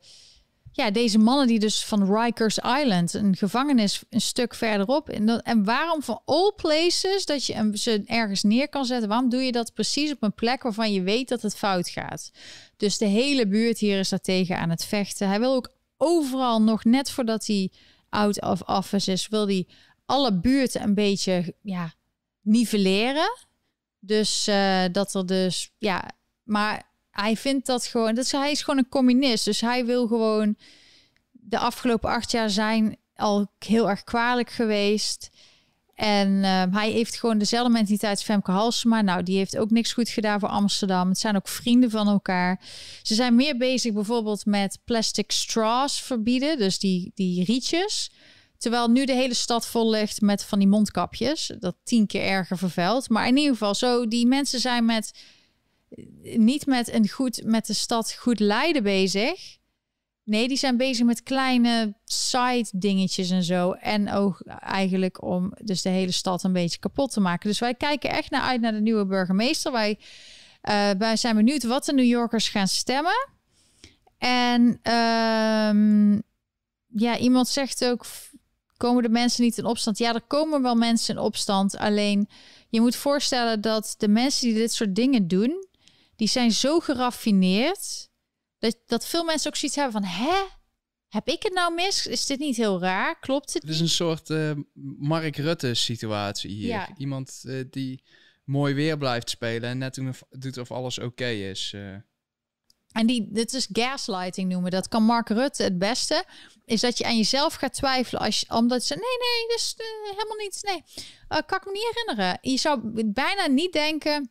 ja, 0.73 0.91
deze 0.91 1.19
mannen 1.19 1.47
die 1.47 1.59
dus 1.59 1.85
van 1.85 2.15
Rikers 2.15 2.59
Island, 2.59 3.15
een 3.15 3.37
gevangenis 3.37 4.03
een 4.11 4.21
stuk 4.21 4.55
verderop. 4.55 5.09
En, 5.09 5.43
en 5.43 5.65
waarom 5.65 6.03
van 6.03 6.21
all 6.25 6.53
places 6.57 7.27
dat 7.27 7.47
je 7.47 7.71
ze 7.75 8.03
ergens 8.07 8.43
neer 8.43 8.69
kan 8.69 8.85
zetten, 8.85 9.09
waarom 9.09 9.29
doe 9.29 9.43
je 9.43 9.53
dat 9.53 9.75
precies 9.75 10.13
op 10.13 10.23
een 10.23 10.35
plek 10.35 10.63
waarvan 10.63 10.93
je 10.93 11.03
weet 11.03 11.29
dat 11.29 11.43
het 11.43 11.57
fout 11.57 11.89
gaat? 11.89 12.31
Dus 12.77 12.99
de 12.99 13.07
hele 13.07 13.47
buurt 13.47 13.79
hier 13.79 13.99
is 13.99 14.09
daartegen 14.09 14.59
aan 14.59 14.71
het 14.71 14.85
vechten. 14.85 15.29
Hij 15.29 15.41
wil 15.41 15.55
ook 15.55 15.73
overal 15.97 16.63
nog 16.63 16.85
net 16.85 17.11
voordat 17.11 17.47
hij 17.47 17.71
out 18.09 18.43
of 18.43 18.63
office 18.63 19.13
is, 19.13 19.29
wil 19.29 19.47
hij 19.47 19.67
alle 20.07 20.41
buurten 20.41 20.83
een 20.83 20.95
beetje 20.95 21.55
ja, 21.63 21.95
nivelleren. 22.41 23.47
Dus 23.99 24.49
uh, 24.49 24.85
dat 24.93 25.15
er 25.15 25.27
dus, 25.27 25.71
ja, 25.79 26.11
maar 26.43 26.92
hij 27.13 27.37
vindt 27.37 27.67
dat 27.67 27.87
gewoon, 27.87 28.15
dat 28.15 28.31
hij 28.31 28.51
is 28.51 28.63
gewoon 28.63 28.79
een 28.79 28.89
communist. 28.89 29.45
Dus 29.45 29.61
hij 29.61 29.87
wil 29.87 30.07
gewoon 30.07 30.57
de 31.31 31.59
afgelopen 31.59 32.11
acht 32.11 32.31
jaar 32.31 32.51
zijn 32.51 32.97
al 33.17 33.53
heel 33.59 33.89
erg 33.89 34.05
kwalijk 34.05 34.51
geweest. 34.51 35.31
En 35.95 36.29
uh, 36.29 36.63
hij 36.71 36.91
heeft 36.91 37.17
gewoon 37.17 37.39
dezelfde 37.39 37.73
mentaliteit 37.73 38.23
Femke 38.23 38.51
Halsema. 38.51 39.03
Nou, 39.03 39.23
die 39.23 39.37
heeft 39.37 39.57
ook 39.57 39.71
niks 39.71 39.93
goed 39.93 40.09
gedaan 40.09 40.41
voor 40.41 40.49
Amsterdam. 40.49 41.09
Het 41.09 41.19
zijn 41.19 41.37
ook 41.37 41.49
vrienden 41.49 41.91
van 41.91 42.09
elkaar. 42.09 42.61
Ze 43.03 43.15
zijn 43.15 43.35
meer 43.35 43.57
bezig 43.57 43.93
bijvoorbeeld 43.93 44.47
met 44.47 44.79
plastic 44.85 45.31
straws 45.31 46.01
verbieden. 46.01 46.59
Dus 46.59 46.79
die, 46.79 47.13
die 47.15 47.45
rietjes. 47.45 48.13
Terwijl 48.59 48.89
nu 48.89 49.05
de 49.05 49.13
hele 49.13 49.35
stad 49.35 49.67
vol 49.67 49.91
ligt 49.91 50.21
met 50.21 50.45
van 50.45 50.59
die 50.59 50.69
mondkapjes. 50.69 51.53
Dat 51.59 51.77
tien 51.85 52.07
keer 52.07 52.23
erger 52.23 52.59
vervuilt. 52.59 53.09
Maar 53.09 53.27
in 53.27 53.37
ieder 53.37 53.53
geval, 53.53 53.75
zo 53.75 54.09
die 54.09 54.27
mensen 54.27 54.61
zijn 54.61 54.85
met 54.85 55.13
niet 56.23 56.67
met 56.67 56.93
een 56.93 57.09
goed 57.09 57.43
met 57.45 57.67
de 57.67 57.73
stad 57.73 58.13
goed 58.13 58.41
leiden 58.41 58.83
bezig. 58.83 59.61
Nee, 60.25 60.49
die 60.49 60.57
zijn 60.57 60.77
bezig 60.77 61.07
met 61.07 61.23
kleine 61.23 61.95
side 62.05 62.67
dingetjes 62.73 63.31
en 63.31 63.43
zo. 63.43 63.73
En 63.73 64.13
ook 64.13 64.41
eigenlijk 64.59 65.23
om 65.23 65.53
dus 65.65 65.83
de 65.83 65.89
hele 65.89 66.13
stad 66.13 66.43
een 66.43 66.53
beetje 66.53 66.79
kapot 66.79 67.13
te 67.13 67.21
maken. 67.21 67.49
Dus 67.49 67.59
wij 67.59 67.75
kijken 67.75 68.11
echt 68.11 68.31
naar 68.31 68.43
uit 68.43 68.61
naar 68.61 68.73
de 68.73 68.81
nieuwe 68.81 69.07
burgemeester. 69.07 69.73
Wij, 69.73 69.99
uh, 70.63 70.91
wij 70.99 71.17
zijn 71.17 71.37
benieuwd 71.37 71.63
wat 71.63 71.85
de 71.85 71.93
New 71.93 72.05
Yorkers 72.07 72.49
gaan 72.49 72.69
stemmen. 72.69 73.29
En 74.19 74.63
um, 74.93 76.23
ja, 76.87 77.19
iemand 77.19 77.49
zegt 77.49 77.85
ook: 77.85 78.07
komen 78.77 79.03
de 79.03 79.09
mensen 79.09 79.45
niet 79.45 79.59
in 79.59 79.65
opstand? 79.65 79.99
Ja, 79.99 80.15
er 80.15 80.23
komen 80.27 80.63
wel 80.63 80.75
mensen 80.75 81.15
in 81.15 81.21
opstand. 81.21 81.77
Alleen 81.77 82.29
je 82.69 82.81
moet 82.81 82.97
voorstellen 82.97 83.61
dat 83.61 83.95
de 83.99 84.09
mensen 84.09 84.49
die 84.49 84.57
dit 84.57 84.73
soort 84.73 84.95
dingen 84.95 85.29
doen 85.29 85.67
die 86.23 86.31
zijn 86.31 86.53
zo 86.53 86.81
geraffineerd 86.81 88.11
dat, 88.59 88.77
dat 88.87 89.07
veel 89.07 89.25
mensen 89.25 89.51
ook 89.51 89.57
zoiets 89.57 89.77
hebben 89.77 90.03
van, 90.03 90.11
hè? 90.11 90.45
Heb 91.09 91.29
ik 91.29 91.43
het 91.43 91.53
nou 91.53 91.75
mis? 91.75 92.07
Is 92.07 92.27
dit 92.27 92.39
niet 92.39 92.57
heel 92.57 92.81
raar? 92.81 93.19
Klopt 93.19 93.53
het? 93.53 93.63
Het 93.63 93.73
is 93.73 93.81
een 93.81 93.89
soort 93.89 94.31
uh, 94.31 94.53
Mark 94.99 95.37
Rutte 95.37 95.75
situatie 95.75 96.51
hier. 96.51 96.69
Ja. 96.69 96.89
Iemand 96.97 97.43
uh, 97.47 97.65
die 97.71 98.03
mooi 98.45 98.75
weer 98.75 98.99
blijft 98.99 99.31
spelen 99.31 99.71
en 99.71 99.79
net 99.79 100.01
doet 100.31 100.59
of 100.59 100.71
alles 100.71 100.99
oké 100.99 101.27
is. 101.27 101.73
Uh. 101.75 101.95
En 102.93 103.07
die, 103.07 103.29
dit 103.31 103.53
is 103.53 103.69
gaslighting 103.73 104.53
noemen. 104.53 104.71
Dat 104.71 104.89
kan 104.89 105.03
Mark 105.03 105.29
Rutte 105.29 105.63
het 105.63 105.79
beste. 105.79 106.25
Is 106.65 106.81
dat 106.81 106.99
je 106.99 107.05
aan 107.05 107.17
jezelf 107.17 107.55
gaat 107.55 107.75
twijfelen. 107.75 108.23
Als 108.23 108.41
je, 108.41 108.47
omdat 108.51 108.85
ze, 108.85 108.95
nee, 108.95 109.03
nee, 109.03 109.49
dat 109.49 109.57
is 109.57 109.75
helemaal 110.11 110.37
niet. 110.37 110.61
Nee, 110.63 110.83
kan 111.47 111.59
ik 111.59 111.65
me 111.65 111.73
niet 111.73 111.91
herinneren. 111.95 112.39
Je 112.41 112.57
zou 112.57 113.05
bijna 113.13 113.47
niet 113.47 113.73
denken 113.73 114.31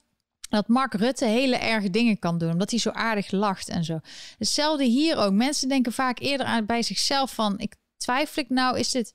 dat 0.51 0.67
Mark 0.67 0.93
Rutte 0.93 1.25
hele 1.25 1.55
erge 1.55 1.89
dingen 1.89 2.19
kan 2.19 2.37
doen, 2.37 2.51
omdat 2.51 2.69
hij 2.69 2.79
zo 2.79 2.89
aardig 2.89 3.31
lacht 3.31 3.69
en 3.69 3.83
zo. 3.83 3.99
Hetzelfde 4.37 4.83
hier 4.83 5.17
ook. 5.17 5.31
Mensen 5.31 5.69
denken 5.69 5.91
vaak 5.91 6.19
eerder 6.19 6.45
aan 6.45 6.65
bij 6.65 6.83
zichzelf 6.83 7.33
van, 7.33 7.59
ik 7.59 7.75
twijfel 7.97 8.43
ik 8.43 8.49
nou, 8.49 8.79
is 8.79 8.91
dit... 8.91 9.13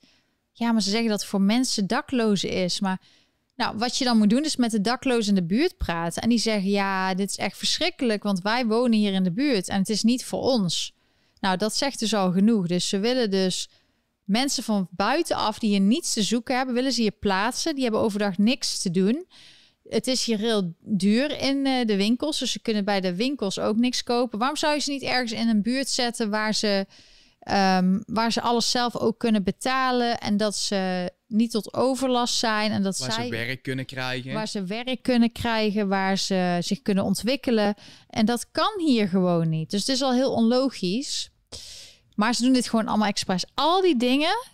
Ja, 0.51 0.71
maar 0.71 0.81
ze 0.81 0.89
zeggen 0.89 1.09
dat 1.09 1.19
het 1.19 1.29
voor 1.29 1.41
mensen 1.41 1.87
daklozen 1.87 2.49
is, 2.49 2.79
maar... 2.79 3.01
Nou, 3.55 3.77
wat 3.77 3.97
je 3.97 4.03
dan 4.03 4.17
moet 4.17 4.29
doen 4.29 4.43
is 4.43 4.55
met 4.55 4.71
de 4.71 4.81
daklozen 4.81 5.35
in 5.35 5.41
de 5.41 5.55
buurt 5.55 5.77
praten. 5.77 6.21
En 6.21 6.29
die 6.29 6.37
zeggen, 6.37 6.69
ja, 6.69 7.13
dit 7.13 7.29
is 7.29 7.37
echt 7.37 7.57
verschrikkelijk, 7.57 8.23
want 8.23 8.41
wij 8.41 8.65
wonen 8.65 8.99
hier 8.99 9.13
in 9.13 9.23
de 9.23 9.31
buurt 9.31 9.67
en 9.67 9.79
het 9.79 9.89
is 9.89 10.03
niet 10.03 10.25
voor 10.25 10.41
ons. 10.41 10.93
Nou, 11.39 11.57
dat 11.57 11.75
zegt 11.75 11.99
dus 11.99 12.13
al 12.13 12.31
genoeg. 12.31 12.67
Dus 12.67 12.89
ze 12.89 12.99
willen 12.99 13.31
dus 13.31 13.69
mensen 14.23 14.63
van 14.63 14.87
buitenaf 14.91 15.59
die 15.59 15.69
hier 15.69 15.79
niets 15.79 16.13
te 16.13 16.23
zoeken 16.23 16.55
hebben, 16.57 16.75
willen 16.75 16.91
ze 16.91 17.01
hier 17.01 17.11
plaatsen. 17.11 17.73
Die 17.73 17.83
hebben 17.83 18.01
overdag 18.01 18.37
niks 18.37 18.79
te 18.79 18.91
doen. 18.91 19.25
Het 19.89 20.07
is 20.07 20.25
hier 20.25 20.37
heel 20.37 20.73
duur 20.79 21.41
in 21.41 21.65
uh, 21.65 21.85
de 21.85 21.95
winkels. 21.95 22.39
Dus 22.39 22.51
ze 22.51 22.59
kunnen 22.59 22.85
bij 22.85 23.01
de 23.01 23.15
winkels 23.15 23.59
ook 23.59 23.77
niks 23.77 24.03
kopen. 24.03 24.39
Waarom 24.39 24.57
zou 24.57 24.73
je 24.73 24.79
ze 24.79 24.91
niet 24.91 25.01
ergens 25.01 25.31
in 25.31 25.47
een 25.47 25.61
buurt 25.61 25.89
zetten 25.89 26.29
waar 26.29 26.53
ze, 26.53 26.85
um, 27.51 28.03
waar 28.05 28.31
ze 28.31 28.41
alles 28.41 28.71
zelf 28.71 28.95
ook 28.97 29.19
kunnen 29.19 29.43
betalen 29.43 30.19
en 30.19 30.37
dat 30.37 30.55
ze 30.55 31.11
niet 31.27 31.51
tot 31.51 31.73
overlast 31.73 32.37
zijn 32.37 32.71
en 32.71 32.83
dat 32.83 32.97
waar 32.97 33.11
zij 33.11 33.23
ze 33.23 33.29
werk 33.29 33.61
kunnen 33.61 33.85
krijgen. 33.85 34.33
Waar 34.33 34.47
ze 34.47 34.63
werk 34.63 35.01
kunnen 35.01 35.31
krijgen, 35.31 35.87
waar 35.87 36.17
ze 36.17 36.57
zich 36.61 36.81
kunnen 36.81 37.03
ontwikkelen. 37.03 37.75
En 38.09 38.25
dat 38.25 38.51
kan 38.51 38.73
hier 38.77 39.07
gewoon 39.07 39.49
niet. 39.49 39.69
Dus 39.69 39.79
het 39.79 39.89
is 39.89 40.01
al 40.01 40.13
heel 40.13 40.33
onlogisch. 40.33 41.29
Maar 42.15 42.35
ze 42.35 42.41
doen 42.41 42.53
dit 42.53 42.69
gewoon 42.69 42.87
allemaal 42.87 43.07
expres. 43.07 43.45
Al 43.53 43.81
die 43.81 43.97
dingen 43.97 44.45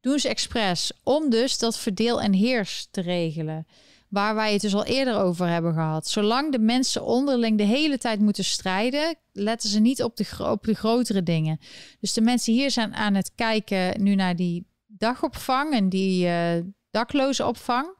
doen 0.00 0.18
ze 0.18 0.28
expres 0.28 0.92
om 1.02 1.30
dus 1.30 1.58
dat 1.58 1.78
verdeel 1.78 2.20
en 2.20 2.32
heers 2.32 2.88
te 2.90 3.00
regelen 3.00 3.66
waar 4.10 4.34
wij 4.34 4.52
het 4.52 4.60
dus 4.60 4.74
al 4.74 4.84
eerder 4.84 5.16
over 5.16 5.48
hebben 5.48 5.72
gehad. 5.72 6.08
Zolang 6.08 6.52
de 6.52 6.58
mensen 6.58 7.04
onderling 7.04 7.58
de 7.58 7.64
hele 7.64 7.98
tijd 7.98 8.20
moeten 8.20 8.44
strijden, 8.44 9.16
letten 9.32 9.68
ze 9.68 9.80
niet 9.80 10.02
op 10.02 10.16
de, 10.16 10.26
op 10.38 10.64
de 10.64 10.74
grotere 10.74 11.22
dingen. 11.22 11.58
Dus 12.00 12.12
de 12.12 12.20
mensen 12.20 12.52
hier 12.52 12.70
zijn 12.70 12.94
aan 12.94 13.14
het 13.14 13.32
kijken 13.34 14.02
nu 14.02 14.14
naar 14.14 14.36
die 14.36 14.66
dagopvang 14.86 15.72
en 15.72 15.88
die 15.88 16.26
uh, 16.26 16.62
dakloze 16.90 17.46
opvang. 17.46 17.98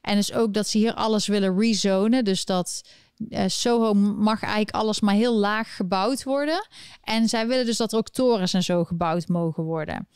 En 0.00 0.16
dus 0.16 0.32
ook 0.32 0.54
dat 0.54 0.68
ze 0.68 0.78
hier 0.78 0.94
alles 0.94 1.26
willen 1.26 1.58
rezonen. 1.58 2.24
Dus 2.24 2.44
dat 2.44 2.82
uh, 3.28 3.44
Soho 3.46 3.94
mag 3.94 4.42
eigenlijk 4.42 4.74
alles 4.74 5.00
maar 5.00 5.14
heel 5.14 5.34
laag 5.34 5.76
gebouwd 5.76 6.22
worden. 6.22 6.66
En 7.02 7.28
zij 7.28 7.46
willen 7.46 7.66
dus 7.66 7.76
dat 7.76 7.92
er 7.92 7.98
ook 7.98 8.08
torens 8.08 8.54
en 8.54 8.62
zo 8.62 8.84
gebouwd 8.84 9.28
mogen 9.28 9.64
worden. 9.64 10.08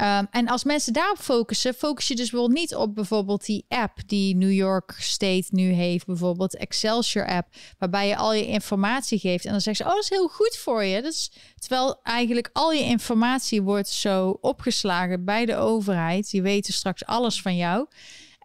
Ehm, 0.00 0.24
en 0.30 0.48
als 0.48 0.64
mensen 0.64 0.92
daarop 0.92 1.18
focussen, 1.18 1.74
focus 1.74 2.08
je 2.08 2.16
dus 2.16 2.30
wel 2.30 2.48
niet 2.48 2.74
op 2.74 2.94
bijvoorbeeld 2.94 3.46
die 3.46 3.64
app 3.68 3.98
die 4.06 4.36
New 4.36 4.52
York 4.52 4.94
State 4.98 5.46
nu 5.50 5.72
heeft, 5.72 6.06
bijvoorbeeld 6.06 6.56
Excelsior 6.56 7.26
app, 7.26 7.54
waarbij 7.78 8.08
je 8.08 8.16
al 8.16 8.34
je 8.34 8.46
informatie 8.46 9.18
geeft 9.18 9.44
en 9.44 9.50
dan 9.50 9.60
zeggen 9.60 9.84
ze, 9.84 9.90
oh, 9.90 9.96
dat 9.96 10.04
is 10.04 10.10
heel 10.10 10.28
goed 10.28 10.56
voor 10.56 10.84
je. 10.84 11.02
Dat 11.02 11.30
terwijl 11.58 12.00
eigenlijk 12.02 12.50
al 12.52 12.72
je 12.72 12.84
informatie 12.84 13.62
wordt 13.62 13.88
zo 13.88 14.38
opgeslagen 14.40 15.24
bij 15.24 15.46
de 15.46 15.56
overheid. 15.56 16.30
Die 16.30 16.42
weten 16.42 16.72
straks 16.72 17.04
alles 17.04 17.42
van 17.42 17.56
jou. 17.56 17.86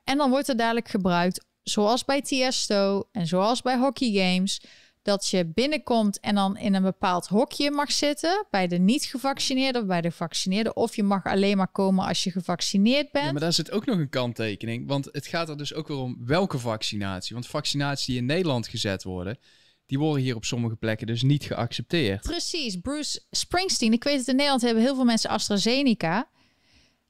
En 0.04 0.18
dan 0.18 0.30
wordt 0.30 0.48
het 0.48 0.58
dadelijk 0.58 0.88
gebruikt, 0.88 1.46
zoals 1.64 2.06
bij 2.06 2.22
Tiesto 2.22 3.04
en 3.12 3.28
zoals 3.28 3.62
bij 3.62 3.78
hockey 3.78 4.12
games 4.12 4.62
dat 5.06 5.28
je 5.28 5.46
binnenkomt 5.46 6.20
en 6.20 6.36
dan 6.36 6.58
in 6.58 6.74
een 6.74 6.84
bepaald 6.84 7.28
hokje 7.28 7.72
mag 7.72 7.92
zitten 7.92 8.46
bij 8.50 8.68
de 8.68 8.78
niet 8.78 9.04
gevaccineerde 9.06 9.80
of 9.80 9.86
bij 9.86 10.02
de 10.02 10.10
gevaccineerde. 10.10 10.74
Of 10.74 10.96
je 10.96 11.04
mag 11.04 11.24
alleen 11.24 11.58
maar 11.58 11.72
komen 11.72 12.06
als 12.06 12.24
je 12.24 12.32
gevaccineerd 12.32 13.12
bent. 13.12 13.26
Ja, 13.26 13.32
maar 13.32 13.42
daar 13.42 13.54
zit 13.54 13.72
ook 13.72 13.86
nog 13.86 13.98
een 13.98 14.10
kanttekening. 14.10 14.88
Want 14.88 15.10
het 15.12 15.28
gaat 15.28 15.50
er 15.50 15.58
dus 15.58 15.74
ook 15.74 15.88
weer 15.88 15.98
om 15.98 16.18
welke 16.26 16.60
vaccinatie. 16.60 17.34
Want 17.34 17.48
vaccinaties 17.48 18.06
die 18.06 18.18
in 18.18 18.26
Nederland 18.26 18.68
gezet 18.68 19.04
worden, 19.04 19.38
die 19.86 20.00
worden 20.00 20.24
hier 20.24 20.36
op 20.36 20.46
sommige 20.46 20.76
plekken 20.76 21.08
dus 21.08 21.24
niet 21.24 21.44
geaccepteerd. 21.44 22.22
Precies. 22.22 22.76
Bruce 22.82 23.22
Springsteen. 23.32 23.94
Ik 23.94 24.04
weet 24.04 24.18
het 24.18 24.28
in 24.28 24.36
Nederland 24.36 24.62
hebben 24.62 24.84
heel 24.84 24.96
veel 24.96 25.06
mensen 25.06 25.30
AstraZeneca. 25.30 26.30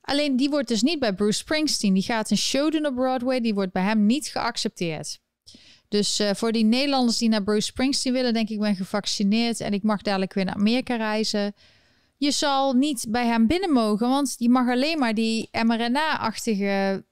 Alleen 0.02 0.36
die 0.36 0.50
wordt 0.50 0.68
dus 0.68 0.82
niet 0.82 1.00
bij 1.00 1.14
Bruce 1.14 1.40
Springsteen. 1.40 1.94
Die 1.94 2.04
gaat 2.04 2.32
een 2.32 2.38
show 2.38 2.72
doen 2.72 2.86
op 2.86 2.96
Broadway. 2.96 3.42
Die 3.42 3.54
wordt 3.54 3.72
bij 3.72 3.84
hem 3.84 4.06
niet 4.06 4.28
geaccepteerd. 4.28 5.24
Dus 5.88 6.20
uh, 6.20 6.30
voor 6.34 6.52
die 6.52 6.66
Nederlanders 6.66 7.18
die 7.18 7.30
naar 7.30 7.44
Bruce 7.44 7.68
Springsteen 7.68 8.14
willen, 8.14 8.34
denk 8.34 8.50
ik, 8.50 8.60
ben 8.60 8.76
gevaccineerd 8.76 9.60
en 9.60 9.74
ik 9.74 9.84
mag 9.84 10.02
dadelijk 10.02 10.34
weer 10.34 10.46
naar 10.46 10.56
Amerika 10.56 10.96
reizen. 10.96 11.54
Je 12.18 12.32
zal 12.32 12.74
niet 12.74 13.06
bij 13.10 13.26
hem 13.26 13.48
binnen 13.48 13.72
mogen, 13.72 14.10
want 14.10 14.36
je 14.38 14.50
mag 14.50 14.70
alleen 14.70 15.00
maar 15.00 15.14
die 15.14 15.50
mRNA-achtige 15.52 17.04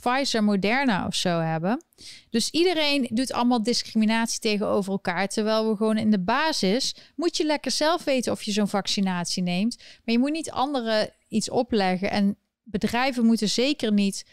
Pfizer, 0.00 0.44
Moderna 0.44 1.06
of 1.06 1.14
zo 1.14 1.38
hebben. 1.38 1.84
Dus 2.30 2.50
iedereen 2.50 3.08
doet 3.12 3.32
allemaal 3.32 3.62
discriminatie 3.62 4.40
tegenover 4.40 4.92
elkaar. 4.92 5.28
Terwijl 5.28 5.68
we 5.68 5.76
gewoon 5.76 5.98
in 5.98 6.10
de 6.10 6.20
basis 6.20 6.94
moet 7.16 7.36
je 7.36 7.44
lekker 7.44 7.70
zelf 7.70 8.04
weten 8.04 8.32
of 8.32 8.42
je 8.42 8.52
zo'n 8.52 8.68
vaccinatie 8.68 9.42
neemt. 9.42 9.76
Maar 9.76 10.14
je 10.14 10.18
moet 10.18 10.30
niet 10.30 10.50
anderen 10.50 11.10
iets 11.28 11.50
opleggen. 11.50 12.10
En 12.10 12.36
bedrijven 12.62 13.26
moeten 13.26 13.48
zeker 13.48 13.92
niet 13.92 14.24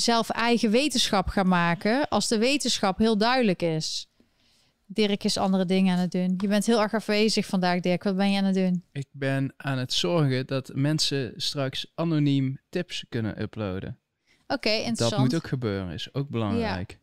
zelf 0.00 0.30
eigen 0.30 0.70
wetenschap 0.70 1.28
gaan 1.28 1.48
maken 1.48 2.08
als 2.08 2.28
de 2.28 2.38
wetenschap 2.38 2.98
heel 2.98 3.18
duidelijk 3.18 3.62
is. 3.62 4.08
Dirk 4.86 5.24
is 5.24 5.36
andere 5.36 5.64
dingen 5.64 5.94
aan 5.94 6.00
het 6.00 6.10
doen. 6.10 6.34
Je 6.38 6.48
bent 6.48 6.66
heel 6.66 6.80
erg 6.80 6.94
afwezig 6.94 7.46
vandaag, 7.46 7.80
Dirk. 7.80 8.02
Wat 8.02 8.16
ben 8.16 8.30
je 8.30 8.38
aan 8.38 8.44
het 8.44 8.54
doen? 8.54 8.84
Ik 8.92 9.06
ben 9.10 9.54
aan 9.56 9.78
het 9.78 9.92
zorgen 9.92 10.46
dat 10.46 10.70
mensen 10.74 11.32
straks 11.36 11.92
anoniem 11.94 12.58
tips 12.68 13.04
kunnen 13.08 13.42
uploaden. 13.42 13.98
Oké, 14.42 14.52
okay, 14.54 14.76
interessant. 14.76 15.10
Dat 15.10 15.20
moet 15.20 15.34
ook 15.34 15.48
gebeuren, 15.48 15.92
is 15.92 16.14
ook 16.14 16.28
belangrijk. 16.28 16.98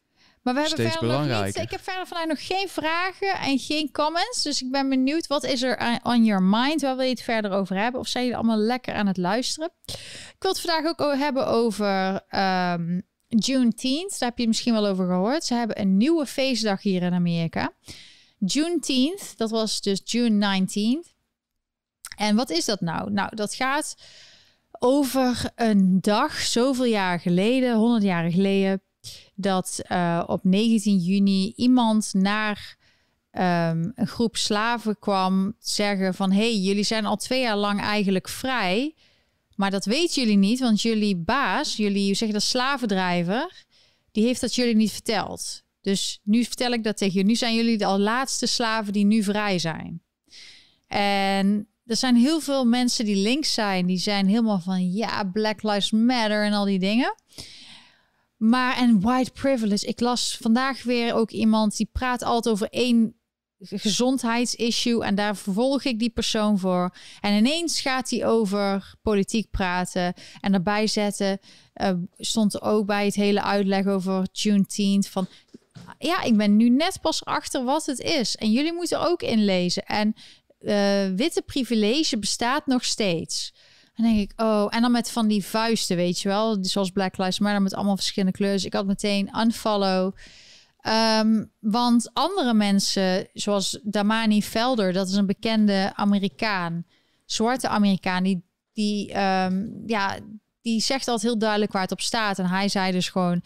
Maar 0.47 0.55
we 0.55 0.61
hebben 0.61 0.79
Steeds 0.79 0.97
verder 0.97 1.27
nog 1.27 1.45
niet, 1.45 1.57
ik 1.57 1.71
heb 1.71 1.83
verder 1.83 2.07
vanuit 2.07 2.27
nog 2.27 2.45
geen 2.45 2.67
vragen 2.69 3.35
en 3.39 3.59
geen 3.59 3.91
comments. 3.91 4.43
Dus 4.43 4.61
ik 4.61 4.71
ben 4.71 4.89
benieuwd, 4.89 5.27
wat 5.27 5.43
is 5.43 5.61
er 5.61 5.99
on 6.03 6.25
your 6.25 6.43
mind? 6.43 6.81
Waar 6.81 6.95
wil 6.95 7.05
je 7.05 7.11
het 7.11 7.21
verder 7.21 7.51
over 7.51 7.75
hebben? 7.75 7.99
Of 7.99 8.07
zijn 8.07 8.23
jullie 8.23 8.39
allemaal 8.39 8.57
lekker 8.57 8.93
aan 8.93 9.07
het 9.07 9.17
luisteren? 9.17 9.71
Ik 9.85 10.35
wil 10.39 10.51
het 10.51 10.61
vandaag 10.61 10.85
ook 10.85 11.15
hebben 11.15 11.47
over 11.47 12.21
um, 12.35 13.01
Juneteenth. 13.27 14.19
Daar 14.19 14.29
heb 14.29 14.37
je 14.37 14.43
het 14.43 14.47
misschien 14.47 14.73
wel 14.73 14.85
over 14.85 15.05
gehoord. 15.05 15.43
Ze 15.43 15.53
hebben 15.53 15.81
een 15.81 15.97
nieuwe 15.97 16.25
feestdag 16.25 16.81
hier 16.81 17.01
in 17.01 17.13
Amerika. 17.13 17.73
Juneteenth, 18.37 19.37
dat 19.37 19.49
was 19.49 19.81
dus 19.81 20.01
June 20.03 20.59
19th. 20.59 21.15
En 22.17 22.35
wat 22.35 22.49
is 22.49 22.65
dat 22.65 22.81
nou? 22.81 23.11
Nou, 23.11 23.35
dat 23.35 23.53
gaat 23.53 23.95
over 24.79 25.51
een 25.55 26.01
dag, 26.01 26.39
zoveel 26.39 26.85
jaar 26.85 27.19
geleden, 27.19 27.75
100 27.75 28.03
jaar 28.03 28.31
geleden, 28.31 28.81
dat 29.35 29.79
uh, 29.91 30.23
op 30.27 30.43
19 30.43 30.97
juni 30.97 31.53
iemand 31.55 32.13
naar 32.13 32.77
um, 33.31 33.91
een 33.95 34.07
groep 34.07 34.37
slaven 34.37 34.99
kwam 34.99 35.55
zeggen 35.59 36.13
van... 36.13 36.31
hé, 36.31 36.37
hey, 36.37 36.57
jullie 36.57 36.83
zijn 36.83 37.05
al 37.05 37.15
twee 37.15 37.41
jaar 37.41 37.57
lang 37.57 37.81
eigenlijk 37.81 38.29
vrij... 38.29 38.95
maar 39.55 39.71
dat 39.71 39.85
weten 39.85 40.21
jullie 40.21 40.37
niet, 40.37 40.59
want 40.59 40.81
jullie 40.81 41.15
baas, 41.15 41.75
jullie 41.75 42.13
zeg 42.13 42.29
dat 42.29 42.43
slavendrijver... 42.43 43.65
die 44.11 44.25
heeft 44.25 44.41
dat 44.41 44.55
jullie 44.55 44.75
niet 44.75 44.91
verteld. 44.91 45.63
Dus 45.81 46.19
nu 46.23 46.43
vertel 46.43 46.71
ik 46.71 46.83
dat 46.83 46.97
tegen 46.97 47.13
jullie. 47.13 47.29
Nu 47.29 47.35
zijn 47.35 47.55
jullie 47.55 47.77
de 47.77 47.85
al 47.85 47.99
laatste 47.99 48.45
slaven 48.45 48.93
die 48.93 49.05
nu 49.05 49.23
vrij 49.23 49.59
zijn. 49.59 50.01
En 50.87 51.67
er 51.85 51.95
zijn 51.95 52.15
heel 52.15 52.39
veel 52.39 52.65
mensen 52.65 53.05
die 53.05 53.15
links 53.15 53.53
zijn, 53.53 53.85
die 53.85 53.97
zijn 53.97 54.27
helemaal 54.27 54.59
van 54.59 54.91
ja, 54.91 55.23
Black 55.23 55.63
Lives 55.63 55.91
Matter 55.91 56.45
en 56.45 56.53
al 56.53 56.65
die 56.65 56.79
dingen. 56.79 57.15
Maar 58.37 58.77
en 58.77 59.01
white 59.01 59.31
privilege. 59.31 59.85
Ik 59.85 59.99
las 59.99 60.37
vandaag 60.41 60.83
weer 60.83 61.13
ook 61.13 61.31
iemand 61.31 61.77
die 61.77 61.89
praat 61.91 62.23
altijd 62.23 62.53
over 62.53 62.69
één 62.69 63.15
gezondheidsissue 63.59 65.03
en 65.03 65.15
daar 65.15 65.37
vervolg 65.37 65.83
ik 65.83 65.99
die 65.99 66.09
persoon 66.09 66.59
voor. 66.59 66.95
En 67.21 67.37
ineens 67.37 67.81
gaat 67.81 68.09
hij 68.09 68.25
over 68.25 68.93
politiek 69.01 69.49
praten 69.51 70.13
en 70.41 70.53
erbij 70.53 70.87
zetten. 70.87 71.39
Uh, 71.81 71.91
stond 72.17 72.53
er 72.53 72.61
ook 72.61 72.85
bij 72.85 73.05
het 73.05 73.15
hele 73.15 73.43
uitleg 73.43 73.85
over 73.85 74.27
Juneteenth 74.31 75.07
van 75.07 75.27
ja, 75.99 76.21
ik 76.21 76.37
ben 76.37 76.55
nu 76.55 76.69
net 76.69 77.01
pas 77.01 77.25
achter 77.25 77.63
wat 77.63 77.85
het 77.85 77.99
is. 77.99 78.35
En 78.35 78.51
jullie 78.51 78.73
moeten 78.73 79.01
ook 79.09 79.21
inlezen. 79.21 79.83
En 79.85 80.15
uh, 80.59 81.15
witte 81.15 81.41
privilege 81.41 82.19
bestaat 82.19 82.65
nog 82.65 82.85
steeds. 82.85 83.53
En 83.97 84.03
denk 84.03 84.19
ik, 84.19 84.41
oh, 84.41 84.67
en 84.69 84.81
dan 84.81 84.91
met 84.91 85.11
van 85.11 85.27
die 85.27 85.45
vuisten, 85.45 85.95
weet 85.95 86.19
je 86.19 86.27
wel, 86.27 86.57
zoals 86.61 86.91
Black 86.91 87.17
Lives 87.17 87.39
Matter 87.39 87.61
met 87.61 87.73
allemaal 87.73 87.95
verschillende 87.95 88.35
kleuren. 88.37 88.57
Dus 88.57 88.65
ik 88.65 88.73
had 88.73 88.85
meteen 88.85 89.29
unfollow. 89.37 90.15
Um, 91.19 91.51
want 91.59 92.09
andere 92.13 92.53
mensen, 92.53 93.27
zoals 93.33 93.79
Damani 93.83 94.43
Velder, 94.43 94.93
dat 94.93 95.07
is 95.07 95.13
een 95.13 95.25
bekende 95.25 95.91
Amerikaan, 95.95 96.85
zwarte 97.25 97.67
Amerikaan, 97.67 98.23
die, 98.23 98.43
die, 98.73 99.19
um, 99.19 99.83
ja, 99.85 100.17
die 100.61 100.81
zegt 100.81 101.07
altijd 101.07 101.31
heel 101.31 101.39
duidelijk 101.39 101.71
waar 101.71 101.81
het 101.81 101.91
op 101.91 102.01
staat. 102.01 102.39
En 102.39 102.45
hij 102.45 102.69
zei 102.69 102.91
dus 102.91 103.09
gewoon, 103.09 103.41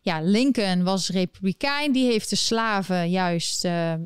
ja, 0.00 0.20
Lincoln 0.20 0.82
was 0.82 1.08
republikein, 1.08 1.92
die 1.92 2.10
heeft 2.10 2.30
de 2.30 2.36
slaven 2.36 3.10
juist 3.10 3.64
uh, 3.64 3.92
uh, 3.92 3.98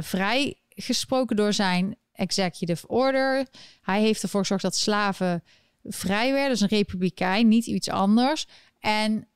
vrij 0.00 0.60
gesproken 0.68 1.36
door 1.36 1.52
zijn 1.52 1.96
executive 2.16 2.88
order. 2.88 3.46
Hij 3.80 4.00
heeft 4.00 4.22
ervoor 4.22 4.40
gezorgd 4.40 4.62
dat 4.62 4.76
slaven 4.76 5.42
vrij 5.84 6.32
werden. 6.32 6.50
Dus 6.50 6.60
een 6.60 6.68
republikein, 6.68 7.48
niet 7.48 7.66
iets 7.66 7.88
anders. 7.88 8.46
En 8.78 9.28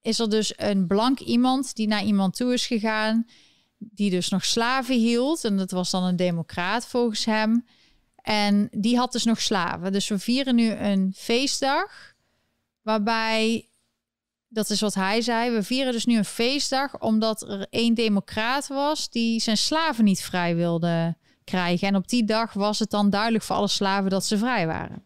is 0.00 0.18
er 0.18 0.30
dus 0.30 0.52
een 0.56 0.86
blank 0.86 1.20
iemand 1.20 1.74
die 1.74 1.86
naar 1.86 2.04
iemand 2.04 2.36
toe 2.36 2.52
is 2.52 2.66
gegaan, 2.66 3.26
die 3.78 4.10
dus 4.10 4.28
nog 4.28 4.44
slaven 4.44 4.98
hield. 4.98 5.44
En 5.44 5.56
dat 5.56 5.70
was 5.70 5.90
dan 5.90 6.04
een 6.04 6.16
democraat 6.16 6.86
volgens 6.86 7.24
hem. 7.24 7.64
En 8.16 8.68
die 8.70 8.96
had 8.96 9.12
dus 9.12 9.24
nog 9.24 9.40
slaven. 9.40 9.92
Dus 9.92 10.08
we 10.08 10.18
vieren 10.18 10.54
nu 10.54 10.70
een 10.70 11.12
feestdag 11.16 12.14
waarbij, 12.82 13.68
dat 14.48 14.70
is 14.70 14.80
wat 14.80 14.94
hij 14.94 15.20
zei, 15.20 15.50
we 15.50 15.62
vieren 15.62 15.92
dus 15.92 16.04
nu 16.04 16.16
een 16.16 16.24
feestdag 16.24 17.00
omdat 17.00 17.42
er 17.42 17.66
één 17.70 17.94
democraat 17.94 18.66
was 18.66 19.10
die 19.10 19.40
zijn 19.40 19.56
slaven 19.56 20.04
niet 20.04 20.22
vrij 20.22 20.56
wilde 20.56 21.16
krijgen. 21.44 21.88
En 21.88 21.96
op 21.96 22.08
die 22.08 22.24
dag 22.24 22.52
was 22.52 22.78
het 22.78 22.90
dan 22.90 23.10
duidelijk 23.10 23.44
voor 23.44 23.56
alle 23.56 23.68
slaven 23.68 24.10
dat 24.10 24.24
ze 24.24 24.38
vrij 24.38 24.66
waren. 24.66 25.02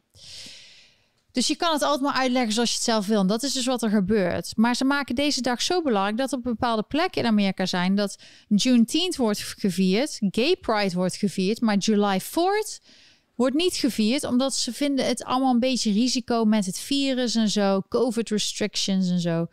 Dus 1.32 1.46
je 1.46 1.56
kan 1.56 1.72
het 1.72 1.82
altijd 1.82 2.02
maar 2.02 2.20
uitleggen 2.20 2.52
zoals 2.52 2.68
je 2.68 2.74
het 2.74 2.84
zelf 2.84 3.06
wil. 3.06 3.20
En 3.20 3.26
dat 3.26 3.42
is 3.42 3.52
dus 3.52 3.66
wat 3.66 3.82
er 3.82 3.90
gebeurt. 3.90 4.52
Maar 4.56 4.76
ze 4.76 4.84
maken 4.84 5.14
deze 5.14 5.40
dag 5.40 5.62
zo 5.62 5.82
belangrijk 5.82 6.16
dat 6.16 6.32
op 6.32 6.42
bepaalde 6.42 6.82
plekken 6.82 7.22
in 7.22 7.28
Amerika 7.28 7.66
zijn 7.66 7.94
dat 7.94 8.18
Juneteenth 8.48 9.16
wordt 9.16 9.40
gevierd, 9.58 10.16
Gay 10.20 10.56
Pride 10.56 10.94
wordt 10.94 11.16
gevierd, 11.16 11.60
maar 11.60 11.76
July 11.76 12.20
4th 12.20 12.86
wordt 13.34 13.56
niet 13.56 13.74
gevierd 13.74 14.24
omdat 14.24 14.54
ze 14.54 14.72
vinden 14.72 15.06
het 15.06 15.24
allemaal 15.24 15.52
een 15.52 15.60
beetje 15.60 15.92
risico 15.92 16.44
met 16.44 16.66
het 16.66 16.78
virus 16.78 17.34
en 17.34 17.48
zo, 17.48 17.82
COVID 17.88 18.30
restrictions 18.30 19.10
en 19.10 19.20
zo. 19.20 19.46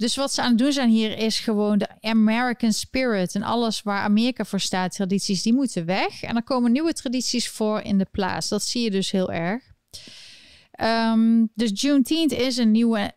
Dus 0.00 0.16
wat 0.16 0.32
ze 0.32 0.42
aan 0.42 0.48
het 0.48 0.58
doen 0.58 0.72
zijn 0.72 0.88
hier 0.88 1.18
is 1.18 1.38
gewoon 1.38 1.78
de 1.78 1.88
American 2.00 2.72
spirit 2.72 3.34
en 3.34 3.42
alles 3.42 3.82
waar 3.82 4.02
Amerika 4.02 4.44
voor 4.44 4.60
staat, 4.60 4.92
tradities, 4.92 5.42
die 5.42 5.52
moeten 5.52 5.84
weg. 5.84 6.22
En 6.22 6.36
er 6.36 6.42
komen 6.42 6.72
nieuwe 6.72 6.92
tradities 6.92 7.48
voor 7.48 7.80
in 7.80 7.98
de 7.98 8.06
plaats. 8.10 8.48
Dat 8.48 8.62
zie 8.62 8.82
je 8.82 8.90
dus 8.90 9.10
heel 9.10 9.32
erg. 9.32 9.62
Um, 10.80 11.50
dus 11.54 11.80
Juneteenth 11.80 12.32
is 12.32 12.56
een 12.56 12.70
nieuwe 12.70 13.12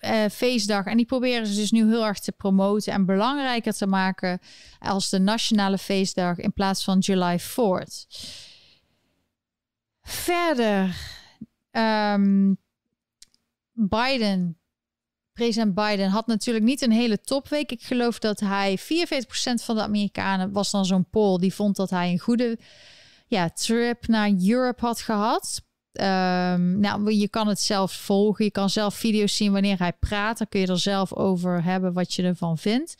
uh, 0.00 0.24
feestdag. 0.32 0.84
En 0.84 0.96
die 0.96 1.06
proberen 1.06 1.46
ze 1.46 1.54
dus 1.54 1.70
nu 1.70 1.88
heel 1.88 2.06
erg 2.06 2.18
te 2.18 2.32
promoten 2.32 2.92
en 2.92 3.06
belangrijker 3.06 3.72
te 3.72 3.86
maken 3.86 4.40
als 4.78 5.10
de 5.10 5.18
nationale 5.18 5.78
feestdag 5.78 6.38
in 6.38 6.52
plaats 6.52 6.84
van 6.84 6.98
July 6.98 7.40
4th. 7.40 8.06
Verder, 10.02 10.96
um, 11.72 12.58
Biden 13.72 14.59
president 15.40 15.74
Biden 15.74 16.08
had 16.08 16.26
natuurlijk 16.26 16.64
niet 16.64 16.82
een 16.82 16.92
hele 16.92 17.20
topweek. 17.20 17.70
Ik 17.70 17.82
geloof 17.82 18.18
dat 18.18 18.40
hij 18.40 18.78
44% 18.78 18.82
van 19.62 19.74
de 19.74 19.82
Amerikanen 19.82 20.52
was 20.52 20.70
dan 20.70 20.84
zo'n 20.84 21.10
poll 21.10 21.38
die 21.38 21.54
vond 21.54 21.76
dat 21.76 21.90
hij 21.90 22.10
een 22.10 22.18
goede 22.18 22.58
ja, 23.26 23.50
trip 23.50 24.06
naar 24.06 24.30
Europe 24.46 24.86
had 24.86 25.00
gehad. 25.00 25.62
Ehm, 25.92 26.80
nou, 26.80 27.12
je 27.12 27.28
kan 27.28 27.48
het 27.48 27.60
zelf 27.60 27.92
volgen. 27.92 28.44
Je 28.44 28.50
kan 28.50 28.70
zelf 28.70 28.94
video's 28.94 29.36
zien 29.36 29.52
wanneer 29.52 29.78
hij 29.78 29.92
praat. 29.92 30.38
Dan 30.38 30.48
kun 30.48 30.60
je 30.60 30.66
er 30.66 30.78
zelf 30.78 31.14
over 31.14 31.64
hebben 31.64 31.92
wat 31.92 32.14
je 32.14 32.22
ervan 32.22 32.58
vindt. 32.58 32.94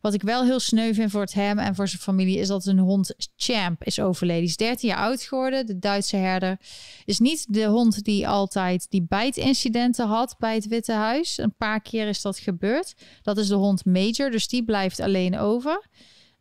Wat 0.00 0.14
ik 0.14 0.22
wel 0.22 0.44
heel 0.44 0.60
sneu 0.60 0.94
vind 0.94 1.10
voor 1.10 1.20
het 1.20 1.32
hem 1.32 1.58
en 1.58 1.74
voor 1.74 1.88
zijn 1.88 2.02
familie 2.02 2.38
is 2.38 2.48
dat 2.48 2.66
een 2.66 2.78
hond 2.78 3.14
Champ 3.36 3.84
is 3.84 4.00
overleden. 4.00 4.40
Die 4.40 4.50
is 4.50 4.56
13 4.56 4.88
jaar 4.88 4.98
oud 4.98 5.22
geworden. 5.22 5.66
De 5.66 5.78
Duitse 5.78 6.16
herder 6.16 6.58
is 7.04 7.18
niet 7.18 7.46
de 7.48 7.64
hond 7.64 8.04
die 8.04 8.28
altijd 8.28 8.86
die 8.90 9.06
bijtincidenten 9.08 10.06
had 10.06 10.34
bij 10.38 10.54
het 10.54 10.68
Witte 10.68 10.92
Huis. 10.92 11.38
Een 11.38 11.54
paar 11.58 11.80
keer 11.80 12.08
is 12.08 12.22
dat 12.22 12.38
gebeurd. 12.38 12.94
Dat 13.22 13.38
is 13.38 13.48
de 13.48 13.54
hond 13.54 13.84
Major, 13.84 14.30
dus 14.30 14.48
die 14.48 14.64
blijft 14.64 15.00
alleen 15.00 15.38
over. 15.38 15.86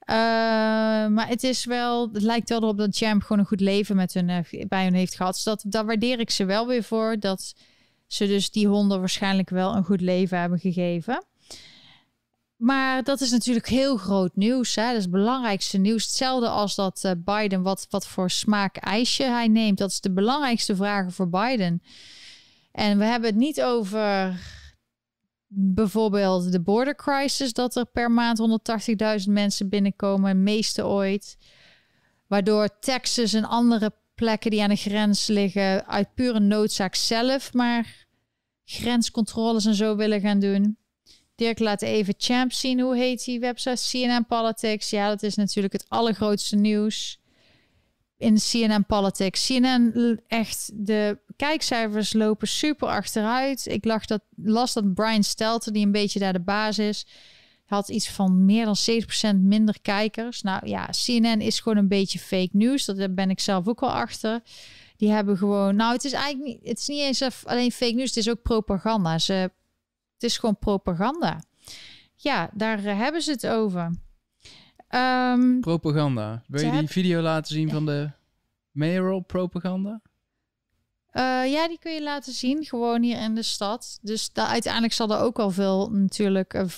Uh, 0.05 0.15
maar 1.07 1.27
het 1.27 1.43
is 1.43 1.65
wel, 1.65 2.09
het 2.13 2.21
lijkt 2.21 2.49
wel 2.49 2.61
erop 2.61 2.77
dat 2.77 2.97
Champ 2.97 3.21
gewoon 3.21 3.39
een 3.39 3.45
goed 3.45 3.59
leven 3.59 3.95
met 3.95 4.13
hun, 4.13 4.29
uh, 4.29 4.63
bij 4.67 4.83
hun 4.83 4.93
heeft 4.93 5.15
gehad. 5.15 5.33
Dus 5.33 5.43
dat, 5.43 5.63
daar 5.67 5.85
waardeer 5.85 6.19
ik 6.19 6.29
ze 6.29 6.45
wel 6.45 6.67
weer 6.67 6.83
voor. 6.83 7.19
Dat 7.19 7.55
ze 8.07 8.27
dus 8.27 8.51
die 8.51 8.67
honden 8.67 8.99
waarschijnlijk 8.99 9.49
wel 9.49 9.75
een 9.75 9.83
goed 9.83 10.01
leven 10.01 10.39
hebben 10.39 10.59
gegeven. 10.59 11.25
Maar 12.55 13.03
dat 13.03 13.21
is 13.21 13.31
natuurlijk 13.31 13.67
heel 13.67 13.97
groot 13.97 14.35
nieuws. 14.35 14.73
Dat 14.73 14.95
is 14.95 15.01
het 15.01 15.11
belangrijkste 15.11 15.77
nieuws. 15.77 16.05
Hetzelfde 16.05 16.47
als 16.47 16.75
dat 16.75 17.03
uh, 17.05 17.11
Biden, 17.17 17.61
wat, 17.61 17.87
wat 17.89 18.07
voor 18.07 18.29
smaak 18.29 18.77
ijsje 18.77 19.23
hij 19.23 19.47
neemt. 19.47 19.77
Dat 19.77 19.89
is 19.89 20.01
de 20.01 20.11
belangrijkste 20.11 20.75
vraag 20.75 21.13
voor 21.13 21.29
Biden. 21.29 21.81
En 22.71 22.97
we 22.97 23.03
hebben 23.03 23.29
het 23.29 23.39
niet 23.39 23.61
over 23.61 24.39
bijvoorbeeld 25.57 26.51
de 26.51 26.61
border 26.61 26.95
crisis, 26.95 27.53
dat 27.53 27.75
er 27.75 27.85
per 27.85 28.11
maand 28.11 28.39
180.000 29.25 29.31
mensen 29.31 29.69
binnenkomen, 29.69 30.43
meeste 30.43 30.85
ooit. 30.85 31.37
Waardoor 32.27 32.79
Texas 32.79 33.33
en 33.33 33.45
andere 33.45 33.93
plekken 34.15 34.51
die 34.51 34.61
aan 34.61 34.69
de 34.69 34.75
grens 34.75 35.27
liggen 35.27 35.87
uit 35.87 36.13
pure 36.13 36.39
noodzaak 36.39 36.95
zelf 36.95 37.53
maar 37.53 38.05
grenscontroles 38.65 39.65
en 39.65 39.75
zo 39.75 39.95
willen 39.95 40.21
gaan 40.21 40.39
doen. 40.39 40.77
Dirk 41.35 41.59
laat 41.59 41.81
even 41.81 42.13
Champ 42.17 42.51
zien. 42.51 42.79
Hoe 42.79 42.95
heet 42.95 43.25
die 43.25 43.39
website? 43.39 43.87
CNN 43.89 44.25
Politics. 44.25 44.89
Ja, 44.89 45.07
dat 45.07 45.23
is 45.23 45.35
natuurlijk 45.35 45.73
het 45.73 45.85
allergrootste 45.87 46.55
nieuws 46.55 47.19
in 48.17 48.35
CNN 48.35 48.85
Politics. 48.85 49.45
CNN, 49.45 50.21
echt, 50.27 50.71
de 50.73 51.17
kijkcijfers 51.35 52.13
lopen 52.13 52.47
super 52.47 52.87
achteruit. 52.87 53.65
Ik 53.65 53.85
lag 53.85 54.05
dat, 54.05 54.21
las 54.35 54.73
dat 54.73 54.93
Brian 54.93 55.23
Stelter, 55.23 55.73
die 55.73 55.85
een 55.85 55.91
beetje 55.91 56.19
daar 56.19 56.33
de 56.33 56.39
baas 56.39 56.79
is, 56.79 57.05
had 57.65 57.89
iets 57.89 58.09
van 58.09 58.45
meer 58.45 58.65
dan 58.65 58.75
70% 59.35 59.37
minder 59.39 59.81
kijkers. 59.81 60.41
Nou 60.41 60.67
ja, 60.67 60.89
CNN 61.05 61.41
is 61.41 61.59
gewoon 61.59 61.77
een 61.77 61.87
beetje 61.87 62.19
fake 62.19 62.49
news. 62.51 62.85
Dat 62.85 63.15
ben 63.15 63.29
ik 63.29 63.39
zelf 63.39 63.67
ook 63.67 63.79
wel 63.79 63.93
achter. 63.93 64.41
Die 64.97 65.11
hebben 65.11 65.37
gewoon, 65.37 65.75
nou, 65.75 65.93
het 65.93 66.03
is 66.03 66.13
eigenlijk 66.13 66.45
niet, 66.45 66.69
het 66.69 66.79
is 66.79 66.87
niet 66.87 66.99
eens 66.99 67.45
alleen 67.45 67.71
fake 67.71 67.93
news, 67.93 68.07
het 68.07 68.17
is 68.17 68.29
ook 68.29 68.41
propaganda. 68.41 69.19
Ze, 69.19 69.33
het 70.13 70.23
is 70.23 70.37
gewoon 70.37 70.57
propaganda. 70.59 71.43
Ja, 72.15 72.49
daar 72.53 72.85
eh, 72.85 72.97
hebben 72.97 73.21
ze 73.21 73.31
het 73.31 73.47
over. 73.47 73.91
Um, 74.89 75.59
propaganda. 75.59 76.43
Wil 76.47 76.65
je 76.65 76.79
die 76.79 76.87
video 76.87 77.21
laten 77.21 77.53
zien 77.53 77.69
van 77.69 77.85
de 77.85 78.11
mayoral 78.71 79.19
propaganda? 79.19 80.01
Uh, 81.17 81.51
ja, 81.51 81.67
die 81.67 81.79
kun 81.79 81.93
je 81.93 82.03
laten 82.03 82.33
zien, 82.33 82.65
gewoon 82.65 83.01
hier 83.01 83.21
in 83.21 83.35
de 83.35 83.43
stad. 83.43 83.99
Dus 84.01 84.29
uiteindelijk 84.33 84.93
zal 84.93 85.11
er 85.11 85.19
ook 85.19 85.39
al 85.39 85.51
veel 85.51 85.89
natuurlijk 85.91 86.53
een, 86.53 86.69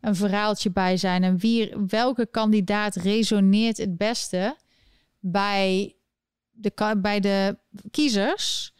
een 0.00 0.14
verhaaltje 0.14 0.70
bij 0.70 0.96
zijn. 0.96 1.24
En 1.24 1.38
wie, 1.38 1.76
welke 1.86 2.26
kandidaat 2.26 2.96
resoneert 2.96 3.76
het 3.76 3.96
beste 3.96 4.56
bij 5.18 5.96
de, 6.50 6.96
bij 6.98 7.20
de 7.20 7.58
kiezers. 7.90 8.72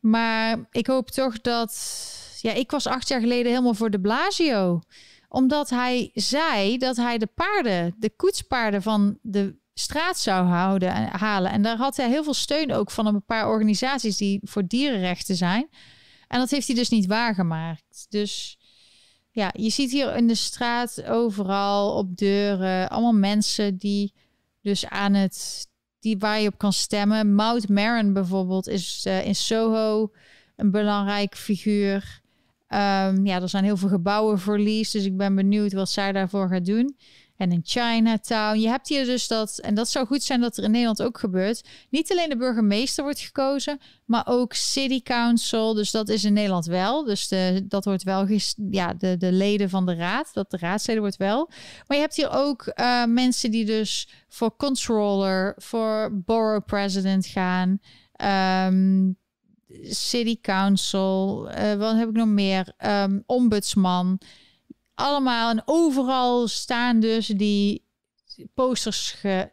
Maar 0.00 0.68
ik 0.70 0.86
hoop 0.86 1.10
toch 1.10 1.40
dat... 1.40 2.12
Ja, 2.40 2.52
ik 2.52 2.70
was 2.70 2.86
acht 2.86 3.08
jaar 3.08 3.20
geleden 3.20 3.50
helemaal 3.50 3.74
voor 3.74 3.90
de 3.90 4.00
Blasio 4.00 4.80
omdat 5.34 5.70
hij 5.70 6.10
zei 6.14 6.78
dat 6.78 6.96
hij 6.96 7.18
de 7.18 7.26
paarden, 7.26 7.94
de 7.98 8.10
koetspaarden 8.16 8.82
van 8.82 9.18
de 9.22 9.56
straat 9.74 10.18
zou 10.18 10.46
houden 10.46 10.94
en 10.94 11.08
halen. 11.08 11.50
En 11.50 11.62
daar 11.62 11.76
had 11.76 11.96
hij 11.96 12.08
heel 12.08 12.24
veel 12.24 12.34
steun 12.34 12.72
ook 12.72 12.90
van 12.90 13.06
een 13.06 13.24
paar 13.24 13.48
organisaties 13.48 14.16
die 14.16 14.40
voor 14.42 14.66
dierenrechten 14.66 15.36
zijn. 15.36 15.68
En 16.28 16.38
dat 16.38 16.50
heeft 16.50 16.66
hij 16.66 16.76
dus 16.76 16.88
niet 16.88 17.06
waargemaakt. 17.06 18.06
Dus 18.08 18.58
ja, 19.30 19.50
je 19.56 19.70
ziet 19.70 19.90
hier 19.90 20.16
in 20.16 20.26
de 20.26 20.34
straat 20.34 21.04
overal 21.04 21.96
op 21.96 22.16
deuren 22.16 22.88
allemaal 22.88 23.12
mensen 23.12 23.76
die 23.76 24.12
dus 24.60 24.86
aan 24.86 25.14
het 25.14 25.66
die 26.04 26.18
waar 26.18 26.40
je 26.40 26.48
op 26.48 26.58
kan 26.58 26.72
stemmen. 26.72 27.34
Maud 27.34 27.68
Maron 27.68 28.12
bijvoorbeeld 28.12 28.68
is 28.68 29.04
uh, 29.06 29.26
in 29.26 29.34
Soho 29.34 30.10
een 30.56 30.70
belangrijk 30.70 31.36
figuur. 31.36 32.20
Um, 32.68 33.26
ja, 33.26 33.40
er 33.40 33.48
zijn 33.48 33.64
heel 33.64 33.76
veel 33.76 33.88
gebouwen 33.88 34.38
verlies, 34.38 34.90
dus 34.90 35.04
ik 35.04 35.16
ben 35.16 35.34
benieuwd 35.34 35.72
wat 35.72 35.90
zij 35.90 36.12
daarvoor 36.12 36.48
gaat 36.48 36.64
doen. 36.64 36.96
En 37.36 37.52
in 37.52 37.60
Chinatown. 37.64 38.58
Je 38.58 38.68
hebt 38.68 38.88
hier 38.88 39.04
dus 39.04 39.26
dat, 39.26 39.58
en 39.58 39.74
dat 39.74 39.88
zou 39.88 40.06
goed 40.06 40.22
zijn 40.22 40.40
dat 40.40 40.56
er 40.56 40.64
in 40.64 40.70
Nederland 40.70 41.02
ook 41.02 41.18
gebeurt. 41.18 41.68
Niet 41.90 42.10
alleen 42.10 42.28
de 42.28 42.36
burgemeester 42.36 43.04
wordt 43.04 43.20
gekozen, 43.20 43.80
maar 44.04 44.22
ook 44.26 44.52
city 44.52 45.02
council. 45.02 45.74
Dus 45.74 45.90
dat 45.90 46.08
is 46.08 46.24
in 46.24 46.32
Nederland 46.32 46.66
wel. 46.66 47.04
Dus 47.04 47.32
dat 47.64 47.84
wordt 47.84 48.02
wel, 48.02 48.26
ja, 48.70 48.94
de, 48.94 49.16
de 49.16 49.32
leden 49.32 49.70
van 49.70 49.86
de 49.86 49.94
raad. 49.94 50.30
Dat 50.32 50.50
de 50.50 50.56
raadsleden 50.56 51.02
wordt 51.02 51.16
wel. 51.16 51.50
Maar 51.86 51.96
je 51.96 52.02
hebt 52.02 52.16
hier 52.16 52.30
ook 52.30 52.72
uh, 52.74 53.04
mensen 53.04 53.50
die 53.50 53.64
dus 53.64 54.08
voor 54.28 54.56
controller, 54.56 55.54
voor 55.56 56.22
borough 56.24 56.66
president 56.66 57.26
gaan. 57.26 57.80
Um, 58.66 59.16
city 59.82 60.40
council, 60.40 61.48
uh, 61.50 61.74
wat 61.74 61.96
heb 61.96 62.08
ik 62.08 62.14
nog 62.14 62.28
meer? 62.28 62.72
Um, 62.86 63.22
ombudsman. 63.26 64.18
Allemaal 64.94 65.50
en 65.50 65.62
overal 65.64 66.48
staan 66.48 67.00
dus 67.00 67.26
die 67.26 67.84
posters 68.54 69.10
ge, 69.10 69.50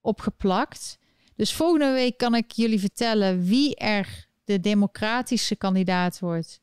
opgeplakt. 0.00 0.98
Dus 1.36 1.52
volgende 1.52 1.92
week 1.92 2.16
kan 2.16 2.34
ik 2.34 2.52
jullie 2.52 2.80
vertellen 2.80 3.44
wie 3.44 3.76
er 3.76 4.28
de 4.44 4.60
democratische 4.60 5.56
kandidaat 5.56 6.18
wordt 6.18 6.60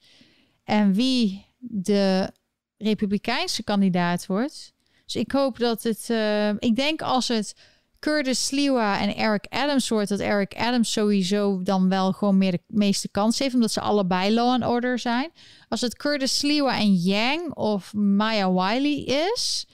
en 0.63 0.93
wie 0.93 1.45
de 1.59 2.31
republikeinse 2.77 3.63
kandidaat 3.63 4.25
wordt. 4.25 4.73
Dus 5.05 5.15
ik 5.15 5.31
hoop 5.31 5.57
dat 5.57 5.83
het. 5.83 6.07
Uh, 6.09 6.49
ik 6.49 6.75
denk 6.75 7.01
als 7.01 7.27
het 7.27 7.55
Curtis 7.99 8.45
Sliwa 8.45 8.99
en 8.99 9.15
Eric 9.15 9.45
Adams 9.49 9.89
wordt, 9.89 10.09
dat 10.09 10.19
Eric 10.19 10.55
Adams 10.55 10.91
sowieso 10.91 11.61
dan 11.63 11.89
wel 11.89 12.11
gewoon 12.11 12.37
meer 12.37 12.51
de 12.51 12.61
meeste 12.67 13.09
kans 13.09 13.39
heeft, 13.39 13.53
omdat 13.53 13.71
ze 13.71 13.81
allebei 13.81 14.33
law 14.33 14.49
and 14.49 14.65
order 14.65 14.99
zijn. 14.99 15.31
Als 15.69 15.81
het 15.81 15.95
Curtis 15.95 16.37
Sliwa 16.37 16.77
en 16.79 16.93
Yang 16.93 17.53
of 17.53 17.93
Maya 17.93 18.51
Wiley 18.51 19.03
is, 19.03 19.67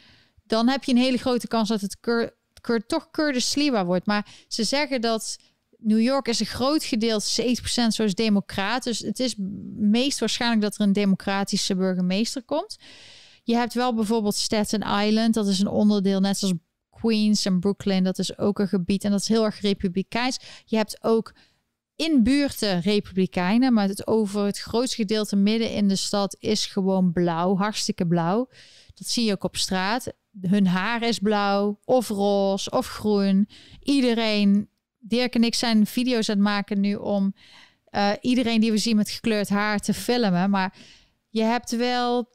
dan 0.43 0.67
heb 0.67 0.83
je 0.83 0.91
een 0.91 0.97
hele 0.97 1.17
grote 1.17 1.47
kans 1.47 1.69
dat 1.69 1.81
het 1.81 1.99
Cur 2.61 2.85
toch 2.87 3.11
Curtis 3.11 3.49
Sliwa 3.49 3.85
wordt. 3.85 4.05
Maar 4.05 4.27
ze 4.47 4.63
zeggen 4.63 5.01
dat 5.01 5.37
New 5.77 6.01
York 6.01 6.27
is 6.27 6.39
een 6.39 6.45
groot 6.45 6.83
gedeelte, 6.83 7.57
70% 7.57 7.87
zoals 7.87 8.13
democrat. 8.13 8.83
Dus 8.83 8.99
het 8.99 9.19
is 9.19 9.35
meest 9.75 10.19
waarschijnlijk 10.19 10.61
dat 10.61 10.75
er 10.75 10.81
een 10.81 10.93
democratische 10.93 11.75
burgemeester 11.75 12.43
komt. 12.43 12.77
Je 13.43 13.55
hebt 13.55 13.73
wel 13.73 13.93
bijvoorbeeld 13.93 14.35
Staten 14.35 14.81
Island, 15.05 15.33
dat 15.33 15.47
is 15.47 15.59
een 15.59 15.67
onderdeel, 15.67 16.19
net 16.19 16.37
zoals 16.37 16.53
Queens 17.03 17.45
en 17.45 17.59
Brooklyn, 17.59 18.03
dat 18.03 18.19
is 18.19 18.37
ook 18.37 18.59
een 18.59 18.67
gebied 18.67 19.03
en 19.03 19.11
dat 19.11 19.19
is 19.19 19.27
heel 19.27 19.45
erg 19.45 19.61
republikeins. 19.61 20.39
Je 20.65 20.75
hebt 20.75 21.03
ook 21.03 21.33
in 21.95 22.23
buurten 22.23 22.81
republikeinen, 22.81 23.73
maar 23.73 23.87
het 23.87 24.07
over 24.07 24.45
het 24.45 24.59
grootste 24.59 24.95
gedeelte 24.95 25.35
midden 25.35 25.71
in 25.71 25.87
de 25.87 25.95
stad 25.95 26.35
is 26.39 26.65
gewoon 26.65 27.11
blauw, 27.11 27.57
hartstikke 27.57 28.07
blauw. 28.07 28.49
Dat 28.93 29.07
zie 29.07 29.25
je 29.25 29.31
ook 29.31 29.43
op 29.43 29.55
straat. 29.55 30.13
Hun 30.41 30.67
haar 30.67 31.01
is 31.01 31.19
blauw, 31.19 31.79
of 31.85 32.07
roze, 32.07 32.71
of 32.71 32.87
groen. 32.87 33.49
Iedereen, 33.79 34.69
Dirk 34.99 35.35
en 35.35 35.43
ik 35.43 35.55
zijn 35.55 35.85
video's 35.85 36.29
aan 36.29 36.35
het 36.35 36.43
maken 36.43 36.79
nu 36.79 36.95
om 36.95 37.33
uh, 37.91 38.11
iedereen 38.21 38.61
die 38.61 38.71
we 38.71 38.77
zien 38.77 38.95
met 38.95 39.09
gekleurd 39.09 39.49
haar 39.49 39.79
te 39.79 39.93
filmen. 39.93 40.49
Maar 40.49 40.75
je 41.29 41.43
hebt 41.43 41.75
wel 41.75 42.29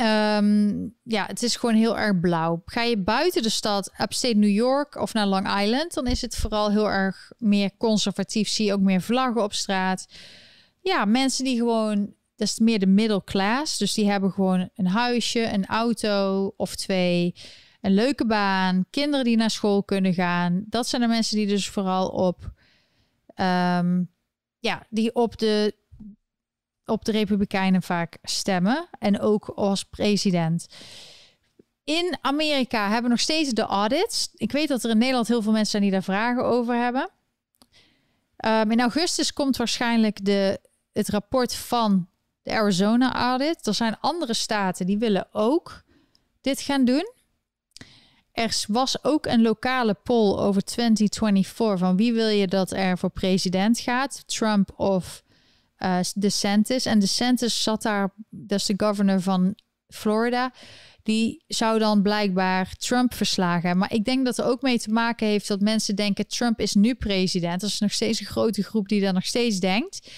Um, 0.00 0.94
ja, 1.02 1.26
het 1.26 1.42
is 1.42 1.56
gewoon 1.56 1.74
heel 1.74 1.98
erg 1.98 2.20
blauw. 2.20 2.62
Ga 2.64 2.82
je 2.82 2.98
buiten 2.98 3.42
de 3.42 3.48
stad, 3.48 3.92
upstate 4.00 4.36
New 4.36 4.50
York 4.50 4.96
of 4.96 5.12
naar 5.12 5.26
Long 5.26 5.60
Island, 5.60 5.94
dan 5.94 6.06
is 6.06 6.20
het 6.20 6.36
vooral 6.36 6.70
heel 6.70 6.90
erg 6.90 7.32
meer 7.38 7.70
conservatief. 7.76 8.48
Zie 8.48 8.66
je 8.66 8.72
ook 8.72 8.80
meer 8.80 9.00
vlaggen 9.00 9.42
op 9.42 9.52
straat. 9.52 10.06
Ja, 10.80 11.04
mensen 11.04 11.44
die 11.44 11.56
gewoon, 11.56 12.14
dat 12.36 12.48
is 12.48 12.58
meer 12.58 12.78
de 12.78 12.86
middle 12.86 13.24
class. 13.24 13.78
Dus 13.78 13.94
die 13.94 14.10
hebben 14.10 14.30
gewoon 14.30 14.70
een 14.74 14.86
huisje, 14.86 15.52
een 15.52 15.66
auto 15.66 16.46
of 16.56 16.76
twee, 16.76 17.34
een 17.80 17.94
leuke 17.94 18.26
baan, 18.26 18.84
kinderen 18.90 19.24
die 19.24 19.36
naar 19.36 19.50
school 19.50 19.82
kunnen 19.82 20.14
gaan. 20.14 20.64
Dat 20.66 20.88
zijn 20.88 21.02
de 21.02 21.08
mensen 21.08 21.36
die 21.36 21.46
dus 21.46 21.68
vooral 21.68 22.08
op, 22.08 22.52
um, 23.36 24.10
ja, 24.58 24.86
die 24.90 25.14
op 25.14 25.38
de 25.38 25.74
op 26.90 27.04
de 27.04 27.12
Republikeinen 27.12 27.82
vaak 27.82 28.18
stemmen. 28.22 28.88
En 28.98 29.20
ook 29.20 29.48
als 29.48 29.84
president. 29.84 30.66
In 31.84 32.18
Amerika 32.20 32.82
hebben 32.82 33.02
we 33.02 33.08
nog 33.08 33.20
steeds 33.20 33.50
de 33.50 33.62
audits. 33.62 34.30
Ik 34.34 34.52
weet 34.52 34.68
dat 34.68 34.84
er 34.84 34.90
in 34.90 34.98
Nederland 34.98 35.28
heel 35.28 35.42
veel 35.42 35.52
mensen 35.52 35.70
zijn 35.70 35.82
die 35.82 35.92
daar 35.92 36.02
vragen 36.02 36.44
over 36.44 36.74
hebben. 36.74 37.10
Um, 38.46 38.70
in 38.70 38.80
augustus 38.80 39.32
komt 39.32 39.56
waarschijnlijk 39.56 40.24
de, 40.24 40.60
het 40.92 41.08
rapport 41.08 41.54
van 41.54 42.08
de 42.42 42.52
Arizona 42.52 43.14
audit. 43.14 43.66
Er 43.66 43.74
zijn 43.74 44.00
andere 44.00 44.34
staten 44.34 44.86
die 44.86 44.98
willen 44.98 45.28
ook 45.32 45.82
dit 46.40 46.60
gaan 46.60 46.84
doen. 46.84 47.12
Er 48.32 48.64
was 48.68 49.04
ook 49.04 49.26
een 49.26 49.42
lokale 49.42 49.94
poll 49.94 50.38
over 50.38 50.62
2024 50.62 51.78
van 51.78 51.96
wie 51.96 52.12
wil 52.12 52.28
je 52.28 52.46
dat 52.46 52.70
er 52.70 52.98
voor 52.98 53.10
president 53.10 53.78
gaat, 53.78 54.22
Trump 54.26 54.70
of 54.76 55.22
uh, 55.82 55.98
DeSantis. 56.14 56.86
En 56.86 56.98
DeSantis 56.98 57.62
zat 57.62 57.82
daar, 57.82 58.12
dat 58.28 58.58
is 58.58 58.66
de 58.66 58.74
governor 58.76 59.20
van 59.20 59.54
Florida. 59.88 60.52
Die 61.02 61.44
zou 61.46 61.78
dan 61.78 62.02
blijkbaar 62.02 62.74
Trump 62.78 63.14
verslagen. 63.14 63.78
Maar 63.78 63.92
ik 63.92 64.04
denk 64.04 64.24
dat 64.24 64.38
er 64.38 64.44
ook 64.44 64.62
mee 64.62 64.78
te 64.78 64.90
maken 64.90 65.26
heeft 65.26 65.48
dat 65.48 65.60
mensen 65.60 65.96
denken: 65.96 66.28
Trump 66.28 66.60
is 66.60 66.74
nu 66.74 66.94
president. 66.94 67.60
Dat 67.60 67.70
is 67.70 67.80
nog 67.80 67.92
steeds 67.92 68.20
een 68.20 68.26
grote 68.26 68.62
groep 68.62 68.88
die 68.88 69.00
dat 69.00 69.14
nog 69.14 69.24
steeds 69.24 69.58
denkt. 69.58 70.10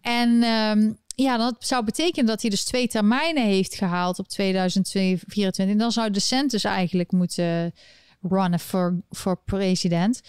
En 0.00 0.42
um, 0.42 0.98
ja, 1.14 1.36
dat 1.36 1.56
zou 1.58 1.84
betekenen 1.84 2.26
dat 2.26 2.40
hij 2.40 2.50
dus 2.50 2.64
twee 2.64 2.88
termijnen 2.88 3.44
heeft 3.44 3.74
gehaald 3.74 4.18
op 4.18 4.28
2024. 4.28 5.66
En 5.66 5.78
dan 5.78 5.92
zou 5.92 6.10
DeSantis 6.10 6.64
eigenlijk 6.64 7.12
moeten 7.12 7.74
runnen 8.20 8.60
voor 9.10 9.40
president. 9.44 10.20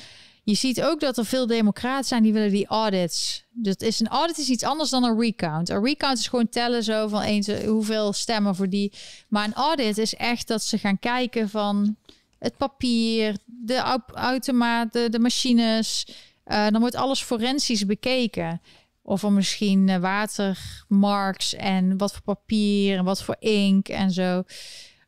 Je 0.50 0.56
ziet 0.56 0.82
ook 0.82 1.00
dat 1.00 1.18
er 1.18 1.26
veel 1.26 1.48
democraten 1.48 2.08
zijn 2.08 2.24
die 2.24 2.34
willen 2.34 2.52
die 2.52 2.68
audits. 2.68 3.44
Dat 3.52 3.82
is 3.82 4.00
een 4.00 4.08
audit 4.08 4.38
is 4.38 4.50
iets 4.50 4.64
anders 4.64 4.90
dan 4.90 5.04
een 5.04 5.20
recount. 5.20 5.70
Een 5.70 5.84
recount 5.84 6.18
is 6.18 6.28
gewoon 6.28 6.50
tellen 6.50 6.84
zo 6.84 7.08
van 7.08 7.22
eens 7.22 7.48
hoeveel 7.66 8.14
stemmen 8.14 8.56
voor 8.56 8.70
die. 8.70 8.94
Maar 9.28 9.46
een 9.46 9.54
audit 9.54 9.98
is 9.98 10.16
echt 10.16 10.48
dat 10.48 10.64
ze 10.64 10.78
gaan 10.78 11.00
kijken 11.00 11.50
van 11.50 11.96
het 12.40 12.58
papier, 12.58 13.38
de 13.46 14.00
automaten, 14.14 15.12
de 15.12 15.20
machines. 15.20 16.08
Uh, 16.46 16.68
dan 16.68 16.80
wordt 16.80 16.96
alles 16.96 17.22
forensisch 17.22 17.86
bekeken. 17.86 18.62
Of 19.02 19.24
er 19.24 19.32
misschien 19.32 19.88
uh, 19.88 19.98
watermarks 19.98 21.54
en 21.54 21.98
wat 21.98 22.12
voor 22.12 22.22
papier 22.22 22.98
en 22.98 23.04
wat 23.04 23.24
voor 23.24 23.36
ink 23.40 23.88
en 23.88 24.12
zo. 24.12 24.38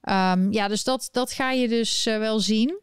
Um, 0.09 0.51
ja, 0.51 0.67
dus 0.67 0.83
dat, 0.83 1.09
dat 1.11 1.31
ga 1.31 1.51
je 1.51 1.67
dus 1.67 2.03
wel 2.03 2.39
zien 2.39 2.79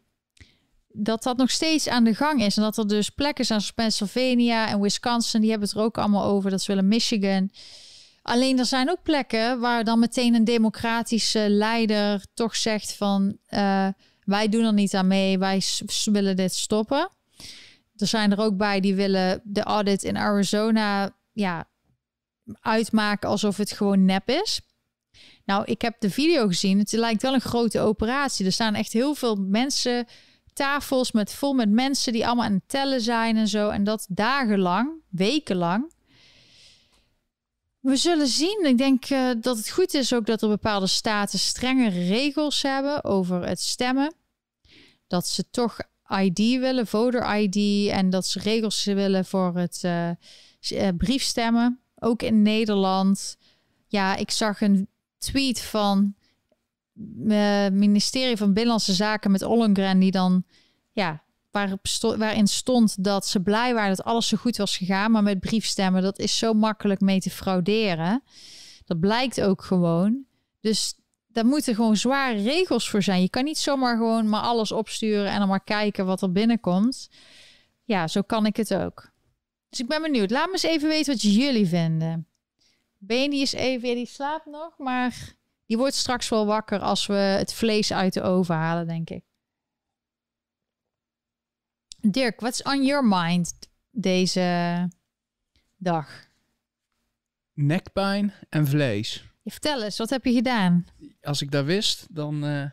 dat 0.99 1.23
dat 1.23 1.37
nog 1.37 1.51
steeds 1.51 1.89
aan 1.89 2.05
de 2.05 2.15
gang 2.15 2.43
is. 2.43 2.57
En 2.57 2.63
dat 2.63 2.79
er 2.79 2.89
dus 2.89 3.11
plekken 3.11 3.45
zijn 3.45 3.61
zoals 3.61 3.75
Pennsylvania 3.75 4.69
en 4.69 4.81
Wisconsin, 4.81 5.41
die 5.41 5.51
hebben 5.51 5.69
het 5.69 5.77
er 5.77 5.85
ook 5.85 5.99
allemaal 5.99 6.25
over. 6.25 6.51
Dat 6.51 6.63
ze 6.63 6.73
willen 6.73 6.89
Michigan. 6.89 7.51
Alleen 8.23 8.59
er 8.59 8.67
zijn 8.67 8.91
ook 8.91 9.03
plekken 9.03 9.61
waar 9.61 9.85
dan 9.85 9.99
meteen 9.99 10.35
een 10.35 10.45
democratische 10.45 11.47
leider 11.49 12.25
toch 12.35 12.57
zegt 12.57 12.93
van 12.93 13.39
uh, 13.51 13.89
wij 14.25 14.49
doen 14.49 14.65
er 14.65 14.73
niet 14.73 14.95
aan 14.95 15.07
mee, 15.07 15.39
wij 15.39 15.63
willen 16.05 16.37
dit 16.37 16.55
stoppen. 16.55 17.09
Er 17.97 18.07
zijn 18.07 18.33
er 18.33 18.41
ook 18.41 18.57
bij 18.57 18.81
die 18.81 18.95
willen 18.95 19.41
de 19.45 19.63
audit 19.63 20.03
in 20.03 20.17
Arizona 20.17 21.17
ja, 21.33 21.69
uitmaken 22.61 23.29
alsof 23.29 23.57
het 23.57 23.73
gewoon 23.73 24.05
nep 24.05 24.29
is. 24.29 24.61
Nou, 25.45 25.65
ik 25.65 25.83
heb 25.83 25.97
de 25.99 26.11
video 26.11 26.47
gezien. 26.47 26.79
Het 26.79 26.93
lijkt 26.93 27.23
wel 27.23 27.35
een 27.35 27.41
grote 27.41 27.81
operatie. 27.81 28.47
Er 28.47 28.53
staan 28.53 28.75
echt 28.75 28.93
heel 28.93 29.15
veel 29.15 29.37
mensen 29.37 30.07
tafels 30.59 31.13
met 31.13 31.33
vol 31.33 31.53
met 31.53 31.71
mensen 31.71 32.13
die 32.13 32.27
allemaal 32.27 32.45
aan 32.45 32.53
het 32.53 32.69
tellen 32.69 33.01
zijn 33.01 33.37
en 33.37 33.49
zo. 33.49 33.69
En 33.69 33.85
dat 33.85 34.07
dagenlang, 34.09 34.91
wekenlang. 35.09 35.93
We 37.81 37.97
zullen 37.97 38.27
zien. 38.27 38.65
Ik 38.65 38.79
denk 38.79 39.11
uh, 39.11 39.31
dat 39.41 39.57
het 39.57 39.71
goed 39.71 39.95
is 39.95 40.13
ook 40.13 40.27
dat 40.27 40.43
er 40.43 40.49
bepaalde 40.49 40.87
staten 40.87 41.39
strengere 41.39 42.07
regels 42.07 42.63
hebben 42.63 43.05
over 43.05 43.47
het 43.47 43.61
stemmen. 43.61 44.15
Dat 45.07 45.27
ze 45.27 45.45
toch 45.51 45.79
ID 46.09 46.39
willen, 46.39 46.87
voter 46.87 47.37
ID. 47.37 47.89
En 47.91 48.11
dat 48.11 48.27
ze 48.27 48.39
regels 48.39 48.85
willen 48.85 49.25
voor 49.25 49.57
het 49.57 49.83
uh, 49.85 50.89
briefstemmen. 50.97 51.81
Ook 51.95 52.23
in 52.23 52.43
Nederland. 52.43 53.37
Ja, 53.87 54.17
ik 54.17 54.31
zag 54.31 54.61
een 54.61 54.89
tweet 55.19 55.61
van 55.61 56.15
ministerie 57.73 58.37
van 58.37 58.53
Binnenlandse 58.53 58.93
Zaken 58.93 59.31
met 59.31 59.43
Ollengren, 59.43 59.99
die 59.99 60.11
dan, 60.11 60.45
ja, 60.93 61.23
waarin 62.01 62.47
stond 62.47 63.05
dat 63.05 63.27
ze 63.27 63.41
blij 63.43 63.75
waren 63.75 63.97
dat 63.97 64.07
alles 64.07 64.29
zo 64.29 64.37
goed 64.37 64.57
was 64.57 64.77
gegaan, 64.77 65.11
maar 65.11 65.23
met 65.23 65.41
briefstemmen, 65.41 66.03
dat 66.03 66.19
is 66.19 66.39
zo 66.39 66.53
makkelijk 66.53 67.01
mee 67.01 67.21
te 67.21 67.31
frauderen. 67.31 68.23
Dat 68.85 69.01
blijkt 69.01 69.41
ook 69.41 69.63
gewoon. 69.63 70.25
Dus 70.61 70.95
daar 71.27 71.47
moeten 71.47 71.75
gewoon 71.75 71.97
zware 71.97 72.43
regels 72.43 72.91
voor 72.91 73.03
zijn. 73.03 73.21
Je 73.21 73.31
kan 73.31 73.45
niet 73.45 73.59
zomaar 73.59 73.97
gewoon 73.97 74.29
maar 74.29 74.41
alles 74.41 74.73
opsturen 74.73 75.31
en 75.31 75.39
dan 75.39 75.49
maar 75.49 75.65
kijken 75.65 76.07
wat 76.07 76.23
er 76.23 76.33
binnenkomt. 76.33 77.09
Ja, 77.85 78.09
zo 78.09 78.23
kan 78.23 78.47
ik 78.47 78.57
het 78.57 78.75
ook. 78.75 79.11
Dus 79.69 79.81
ik 79.81 79.89
ben 79.89 80.03
benieuwd. 80.03 80.31
Laat 80.31 80.47
me 80.47 80.53
eens 80.53 80.63
even 80.63 80.89
weten 80.89 81.13
wat 81.13 81.23
jullie 81.23 81.67
vinden. 81.67 82.29
Benny 82.99 83.41
is 83.41 83.53
even, 83.53 83.95
die 83.95 84.07
slaapt 84.07 84.47
nog, 84.47 84.79
maar 84.79 85.37
die 85.69 85.77
wordt 85.77 85.95
straks 85.95 86.29
wel 86.29 86.47
wakker 86.47 86.81
als 86.81 87.07
we 87.07 87.15
het 87.15 87.53
vlees 87.53 87.93
uit 87.93 88.13
de 88.13 88.23
oven 88.23 88.55
halen, 88.55 88.87
denk 88.87 89.11
ik. 89.11 89.25
Dirk, 92.01 92.41
what's 92.41 92.63
on 92.63 92.85
your 92.85 93.05
mind 93.05 93.53
deze 93.91 94.89
dag? 95.77 96.27
Nekpijn 97.53 98.33
en 98.49 98.67
vlees. 98.67 99.25
Je 99.43 99.51
vertel 99.51 99.83
eens, 99.83 99.99
wat 99.99 100.11
heb 100.11 100.25
je 100.25 100.33
gedaan? 100.33 100.87
Als 101.23 101.43
ik 101.43 101.51
dat 101.51 101.65
wist, 101.65 102.07
dan, 102.11 102.45
uh, 102.45 102.71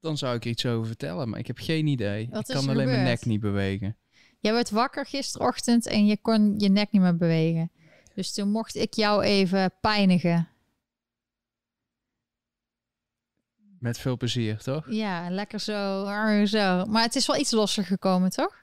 dan 0.00 0.18
zou 0.18 0.36
ik 0.36 0.44
er 0.44 0.50
iets 0.50 0.66
over 0.66 0.86
vertellen. 0.86 1.28
Maar 1.28 1.38
ik 1.38 1.46
heb 1.46 1.58
geen 1.58 1.86
idee. 1.86 2.28
Wat 2.30 2.48
ik 2.48 2.54
kan 2.54 2.68
alleen 2.68 2.86
mijn 2.86 3.04
nek 3.04 3.24
niet 3.24 3.40
bewegen. 3.40 3.96
Jij 4.38 4.52
werd 4.52 4.70
wakker 4.70 5.06
gisterochtend 5.06 5.86
en 5.86 6.06
je 6.06 6.16
kon 6.16 6.58
je 6.58 6.68
nek 6.68 6.90
niet 6.90 7.02
meer 7.02 7.16
bewegen. 7.16 7.70
Dus 8.14 8.32
toen 8.32 8.50
mocht 8.50 8.74
ik 8.74 8.94
jou 8.94 9.22
even 9.22 9.72
pijnigen. 9.80 10.51
Met 13.82 13.98
veel 13.98 14.16
plezier, 14.16 14.58
toch? 14.58 14.86
Ja, 14.88 15.30
lekker 15.30 15.60
zo, 15.60 16.04
zo. 16.44 16.84
Maar 16.84 17.02
het 17.02 17.14
is 17.14 17.26
wel 17.26 17.36
iets 17.36 17.50
losser 17.50 17.84
gekomen, 17.84 18.30
toch? 18.30 18.58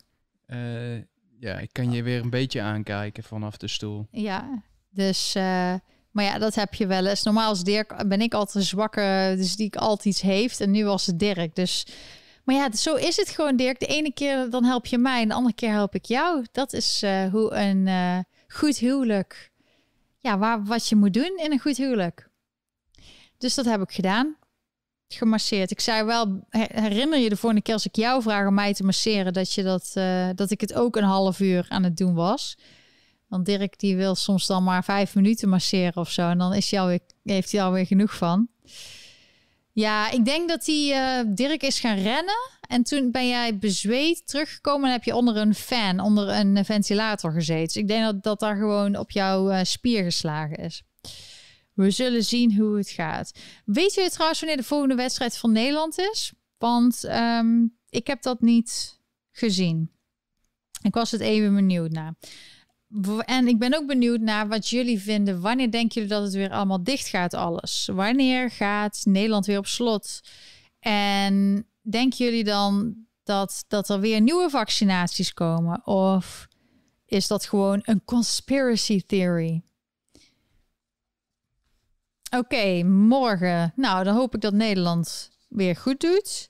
Uh, 0.47 0.97
ja, 1.39 1.57
ik 1.57 1.69
kan 1.71 1.91
je 1.91 2.03
weer 2.03 2.21
een 2.21 2.29
beetje 2.29 2.61
aankijken 2.61 3.23
vanaf 3.23 3.57
de 3.57 3.67
stoel. 3.67 4.07
Ja, 4.11 4.63
dus... 4.89 5.35
Uh, 5.35 5.73
maar 6.11 6.23
ja, 6.23 6.37
dat 6.37 6.55
heb 6.55 6.73
je 6.73 6.87
wel 6.87 7.05
eens. 7.05 7.23
Normaal 7.23 7.49
als 7.49 7.63
Dirk 7.63 8.07
ben 8.07 8.21
ik 8.21 8.33
altijd 8.33 8.65
zwakker, 8.65 9.37
dus 9.37 9.55
die 9.55 9.65
ik 9.65 9.75
altijd 9.75 10.05
iets 10.05 10.21
heeft. 10.21 10.61
En 10.61 10.71
nu 10.71 10.85
was 10.85 11.05
het 11.05 11.19
Dirk. 11.19 11.55
Dus, 11.55 11.87
maar 12.43 12.55
ja, 12.55 12.71
zo 12.71 12.95
is 12.95 13.15
het 13.15 13.29
gewoon, 13.29 13.55
Dirk. 13.55 13.79
De 13.79 13.85
ene 13.85 14.13
keer 14.13 14.49
dan 14.49 14.63
help 14.63 14.85
je 14.85 14.97
mij, 14.97 15.21
en 15.21 15.27
de 15.27 15.33
andere 15.33 15.55
keer 15.55 15.71
help 15.71 15.95
ik 15.95 16.05
jou. 16.05 16.45
Dat 16.51 16.73
is 16.73 17.03
uh, 17.03 17.31
hoe 17.31 17.53
een 17.53 18.25
goed 18.47 18.77
huwelijk. 18.77 19.51
Ja, 20.17 20.37
waar, 20.37 20.63
wat 20.63 20.87
je 20.87 20.95
moet 20.95 21.13
doen 21.13 21.39
in 21.43 21.51
een 21.51 21.59
goed 21.59 21.77
huwelijk. 21.77 22.29
Dus 23.37 23.55
dat 23.55 23.65
heb 23.65 23.81
ik 23.81 23.91
gedaan 23.91 24.37
gemasseerd. 25.13 25.71
Ik 25.71 25.79
zei 25.79 26.03
wel, 26.03 26.39
herinner 26.49 27.19
je 27.19 27.29
de 27.29 27.37
volgende 27.37 27.63
keer 27.63 27.73
als 27.73 27.85
ik 27.85 27.95
jou 27.95 28.21
vraag 28.21 28.47
om 28.47 28.53
mij 28.53 28.73
te 28.73 28.83
masseren, 28.83 29.33
dat, 29.33 29.53
je 29.53 29.63
dat, 29.63 29.91
uh, 29.95 30.29
dat 30.35 30.51
ik 30.51 30.61
het 30.61 30.73
ook 30.73 30.95
een 30.95 31.03
half 31.03 31.39
uur 31.39 31.65
aan 31.69 31.83
het 31.83 31.97
doen 31.97 32.13
was. 32.13 32.57
Want 33.27 33.45
Dirk 33.45 33.79
die 33.79 33.95
wil 33.95 34.15
soms 34.15 34.47
dan 34.47 34.63
maar 34.63 34.83
vijf 34.83 35.15
minuten 35.15 35.49
masseren 35.49 35.97
of 35.97 36.11
zo. 36.11 36.29
En 36.29 36.37
dan 36.37 36.53
is 36.53 36.71
hij 36.71 36.79
alweer, 36.79 36.99
heeft 37.23 37.51
hij 37.51 37.63
alweer 37.63 37.85
genoeg 37.85 38.15
van. 38.15 38.47
Ja, 39.71 40.11
ik 40.11 40.25
denk 40.25 40.49
dat 40.49 40.65
hij 40.65 41.21
uh, 41.25 41.33
Dirk 41.35 41.63
is 41.63 41.79
gaan 41.79 41.97
rennen. 41.97 42.49
En 42.67 42.83
toen 42.83 43.11
ben 43.11 43.27
jij 43.27 43.57
bezweet 43.57 44.27
teruggekomen 44.27 44.85
en 44.85 44.91
heb 44.91 45.03
je 45.03 45.15
onder 45.15 45.37
een 45.37 45.55
fan, 45.55 45.99
onder 45.99 46.29
een 46.29 46.65
ventilator 46.65 47.31
gezeten. 47.31 47.65
Dus 47.65 47.75
ik 47.75 47.87
denk 47.87 48.03
dat 48.03 48.23
dat 48.23 48.39
daar 48.39 48.55
gewoon 48.55 48.97
op 48.97 49.11
jouw 49.11 49.51
uh, 49.51 49.59
spier 49.63 50.03
geslagen 50.03 50.57
is. 50.57 50.83
We 51.79 51.91
zullen 51.91 52.23
zien 52.23 52.55
hoe 52.55 52.77
het 52.77 52.89
gaat. 52.89 53.31
Weet 53.65 53.93
je 53.93 54.09
trouwens 54.09 54.39
wanneer 54.39 54.57
de 54.57 54.63
volgende 54.63 54.95
wedstrijd 54.95 55.37
van 55.37 55.51
Nederland 55.51 55.97
is? 55.97 56.33
Want 56.57 57.03
um, 57.03 57.77
ik 57.89 58.07
heb 58.07 58.21
dat 58.21 58.41
niet 58.41 58.99
gezien. 59.31 59.91
Ik 60.81 60.93
was 60.93 61.11
het 61.11 61.21
even 61.21 61.55
benieuwd 61.55 61.91
naar. 61.91 62.15
En 63.25 63.47
ik 63.47 63.59
ben 63.59 63.73
ook 63.73 63.87
benieuwd 63.87 64.19
naar 64.19 64.47
wat 64.47 64.69
jullie 64.69 64.99
vinden. 64.99 65.41
Wanneer 65.41 65.71
denken 65.71 65.93
jullie 65.93 66.09
dat 66.09 66.23
het 66.23 66.33
weer 66.33 66.51
allemaal 66.51 66.83
dicht 66.83 67.07
gaat, 67.07 67.33
alles? 67.33 67.89
Wanneer 67.93 68.51
gaat 68.51 69.01
Nederland 69.03 69.45
weer 69.45 69.57
op 69.57 69.67
slot? 69.67 70.19
En 70.79 71.65
denken 71.81 72.25
jullie 72.25 72.43
dan 72.43 72.95
dat, 73.23 73.65
dat 73.67 73.89
er 73.89 73.99
weer 73.99 74.21
nieuwe 74.21 74.49
vaccinaties 74.49 75.33
komen? 75.33 75.85
Of 75.85 76.47
is 77.05 77.27
dat 77.27 77.45
gewoon 77.45 77.81
een 77.83 78.03
conspiracy 78.05 79.01
theory? 79.05 79.63
Oké, 82.29 82.83
morgen. 82.83 83.73
Nou, 83.75 84.03
dan 84.03 84.15
hoop 84.15 84.35
ik 84.35 84.41
dat 84.41 84.53
Nederland 84.53 85.31
weer 85.47 85.75
goed 85.75 85.99
doet. 85.99 86.49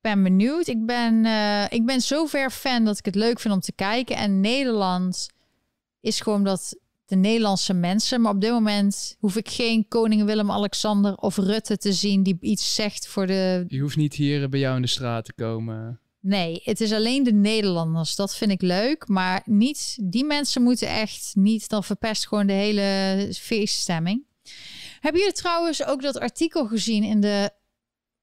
Ben 0.00 0.22
benieuwd. 0.22 0.66
Ik 0.66 0.86
ben, 0.86 1.24
uh, 1.24 1.64
ik 1.70 1.86
ben 1.86 2.00
zover 2.00 2.50
fan 2.50 2.84
dat 2.84 2.98
ik 2.98 3.04
het 3.04 3.14
leuk 3.14 3.40
vind 3.40 3.54
om 3.54 3.60
te 3.60 3.72
kijken. 3.72 4.16
En 4.16 4.40
Nederland 4.40 5.28
is 6.00 6.20
gewoon 6.20 6.44
dat 6.44 6.76
de 7.06 7.16
Nederlandse 7.16 7.74
mensen. 7.74 8.20
Maar 8.20 8.32
op 8.32 8.40
dit 8.40 8.50
moment 8.50 9.16
hoef 9.18 9.36
ik 9.36 9.48
geen 9.48 9.88
koning 9.88 10.24
Willem-Alexander 10.24 11.14
of 11.14 11.36
Rutte 11.36 11.76
te 11.76 11.92
zien 11.92 12.22
die 12.22 12.36
iets 12.40 12.74
zegt 12.74 13.06
voor 13.06 13.26
de. 13.26 13.64
Je 13.68 13.80
hoeft 13.80 13.96
niet 13.96 14.14
hier 14.14 14.48
bij 14.48 14.60
jou 14.60 14.76
in 14.76 14.82
de 14.82 14.88
straat 14.88 15.24
te 15.24 15.32
komen. 15.32 16.00
Nee, 16.20 16.60
het 16.64 16.80
is 16.80 16.92
alleen 16.92 17.22
de 17.22 17.32
Nederlanders. 17.32 18.16
Dat 18.16 18.36
vind 18.36 18.50
ik 18.50 18.62
leuk. 18.62 19.08
Maar 19.08 19.42
niet, 19.44 19.98
die 20.02 20.24
mensen 20.24 20.62
moeten 20.62 20.88
echt 20.88 21.32
niet. 21.34 21.68
Dan 21.68 21.84
verpest 21.84 22.28
gewoon 22.28 22.46
de 22.46 22.52
hele 22.52 23.28
feeststemming. 23.32 24.24
Hebben 25.02 25.20
jullie 25.20 25.36
trouwens 25.36 25.84
ook 25.84 26.02
dat 26.02 26.18
artikel 26.18 26.66
gezien 26.66 27.02
in 27.02 27.20
de. 27.20 27.50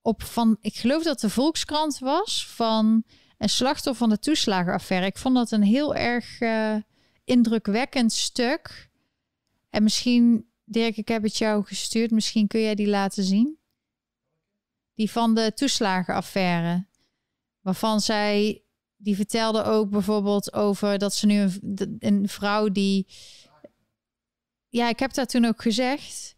Op 0.02 0.24
van, 0.24 0.58
ik 0.62 0.76
geloof 0.76 1.04
dat 1.04 1.20
de 1.20 1.30
Volkskrant 1.30 1.98
was. 1.98 2.48
Van 2.48 3.04
een 3.38 3.50
slachtoffer 3.50 3.96
van 3.96 4.10
de 4.10 4.20
toeslagenaffaire. 4.20 5.08
Ik 5.08 5.18
vond 5.18 5.36
dat 5.36 5.52
een 5.52 5.64
heel 5.64 5.96
erg 5.96 6.42
uh, 6.42 6.76
indrukwekkend 7.24 8.14
stuk. 8.14 8.90
En 9.70 9.84
misschien, 9.84 10.50
Dirk, 10.64 10.98
ik 10.98 11.08
heb 11.08 11.24
het 11.24 11.38
jou 11.38 11.66
gestuurd. 11.66 12.12
Misschien 12.12 12.48
kun 12.48 12.62
jij 12.62 12.76
die 12.76 12.88
laten 12.88 13.24
zien. 13.24 13.58
Die 14.94 15.12
van 15.12 15.36
de 15.36 15.54
toeslagenaffaire. 15.54 16.88
Waarvan 17.62 18.02
zij, 18.02 18.64
die 18.98 19.16
vertelde 19.16 19.64
ook 19.64 19.90
bijvoorbeeld 19.90 20.54
over 20.54 20.98
dat 20.98 21.14
ze 21.16 21.26
nu 21.26 21.40
een, 21.40 21.96
een 22.00 22.30
vrouw 22.30 22.70
die. 22.70 23.08
Ja, 24.70 24.90
ik 24.90 25.00
heb 25.00 25.14
dat 25.14 25.30
toen 25.30 25.46
ook 25.46 25.62
gezegd. 25.62 26.38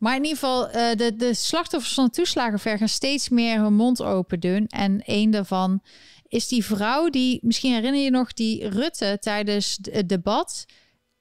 Maar 0.00 0.16
in 0.16 0.22
ieder 0.22 0.38
geval, 0.38 0.66
uh, 0.66 0.92
de, 0.94 1.16
de 1.16 1.34
slachtoffers 1.34 1.94
van 1.94 2.04
de 2.04 2.10
toeslagenver 2.10 2.78
gaan 2.78 2.88
steeds 2.88 3.28
meer 3.28 3.60
hun 3.60 3.74
mond 3.74 4.02
open 4.02 4.40
doen. 4.40 4.66
En 4.66 5.02
een 5.04 5.30
daarvan 5.30 5.82
is 6.28 6.48
die 6.48 6.64
vrouw 6.64 7.08
die, 7.08 7.38
misschien 7.42 7.72
herinner 7.72 8.00
je 8.00 8.10
nog, 8.10 8.32
die 8.32 8.68
Rutte 8.68 9.16
tijdens 9.20 9.78
het 9.90 10.08
debat 10.08 10.64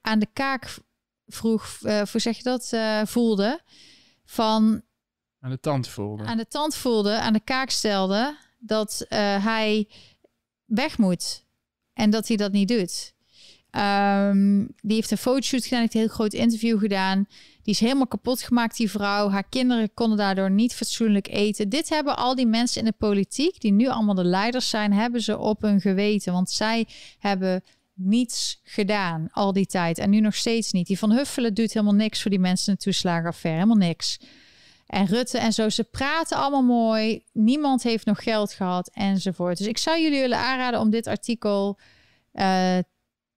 aan 0.01 0.19
de 0.19 0.27
kaak 0.33 0.77
vroeg, 1.25 1.77
uh, 1.81 2.01
hoe 2.11 2.21
zeg 2.21 2.37
je 2.37 2.43
dat, 2.43 2.71
uh, 2.73 3.01
voelde. 3.05 3.61
Van. 4.25 4.81
Aan 5.39 5.49
de 5.49 5.59
tand 5.59 5.87
voelde. 5.87 6.23
Aan 6.23 6.37
de 6.37 6.47
tand 6.47 6.75
voelde, 6.75 7.19
aan 7.19 7.33
de 7.33 7.43
kaak 7.43 7.69
stelde 7.69 8.37
dat 8.59 9.05
hij 9.09 9.89
weg 10.65 10.97
moet. 10.97 11.45
En 11.93 12.09
dat 12.09 12.27
hij 12.27 12.37
dat 12.37 12.51
niet 12.51 12.67
doet. 12.67 13.13
Um, 13.71 14.67
die 14.81 14.95
heeft 14.95 15.11
een 15.11 15.17
fotoshoot 15.17 15.63
gedaan, 15.63 15.79
heeft 15.79 15.93
een 15.93 15.99
heel 15.99 16.09
groot 16.09 16.33
interview 16.33 16.79
gedaan. 16.79 17.25
Die 17.63 17.73
is 17.73 17.79
helemaal 17.79 18.07
kapot 18.07 18.41
gemaakt, 18.41 18.77
die 18.77 18.89
vrouw. 18.89 19.29
Haar 19.29 19.49
kinderen 19.49 19.93
konden 19.93 20.17
daardoor 20.17 20.51
niet 20.51 20.73
fatsoenlijk 20.73 21.27
eten. 21.27 21.69
Dit 21.69 21.89
hebben 21.89 22.17
al 22.17 22.35
die 22.35 22.45
mensen 22.45 22.79
in 22.79 22.87
de 22.87 22.97
politiek, 22.97 23.61
die 23.61 23.71
nu 23.71 23.87
allemaal 23.87 24.15
de 24.15 24.23
leiders 24.23 24.69
zijn, 24.69 24.93
hebben 24.93 25.21
ze 25.21 25.37
op 25.37 25.61
hun 25.61 25.81
geweten. 25.81 26.33
Want 26.33 26.49
zij 26.49 26.87
hebben 27.19 27.63
niets 27.93 28.59
gedaan 28.63 29.27
al 29.31 29.53
die 29.53 29.65
tijd. 29.65 29.97
En 29.97 30.09
nu 30.09 30.19
nog 30.19 30.35
steeds 30.35 30.71
niet. 30.71 30.87
Die 30.87 30.99
Van 30.99 31.11
Huffelen 31.11 31.53
doet 31.53 31.73
helemaal 31.73 31.95
niks 31.95 32.21
voor 32.21 32.31
die 32.31 32.39
mensen 32.39 32.67
in 32.67 32.73
de 32.73 32.83
toeslagenaffaire. 32.83 33.61
Helemaal 33.61 33.87
niks. 33.87 34.19
En 34.87 35.05
Rutte 35.05 35.37
en 35.37 35.53
zo, 35.53 35.69
ze 35.69 35.83
praten 35.83 36.37
allemaal 36.37 36.61
mooi. 36.61 37.23
Niemand 37.33 37.83
heeft 37.83 38.05
nog 38.05 38.23
geld 38.23 38.53
gehad 38.53 38.89
enzovoort. 38.93 39.57
Dus 39.57 39.67
ik 39.67 39.77
zou 39.77 40.01
jullie 40.01 40.19
willen 40.19 40.37
aanraden 40.37 40.79
om 40.79 40.89
dit 40.89 41.07
artikel 41.07 41.79
uh, 42.33 42.77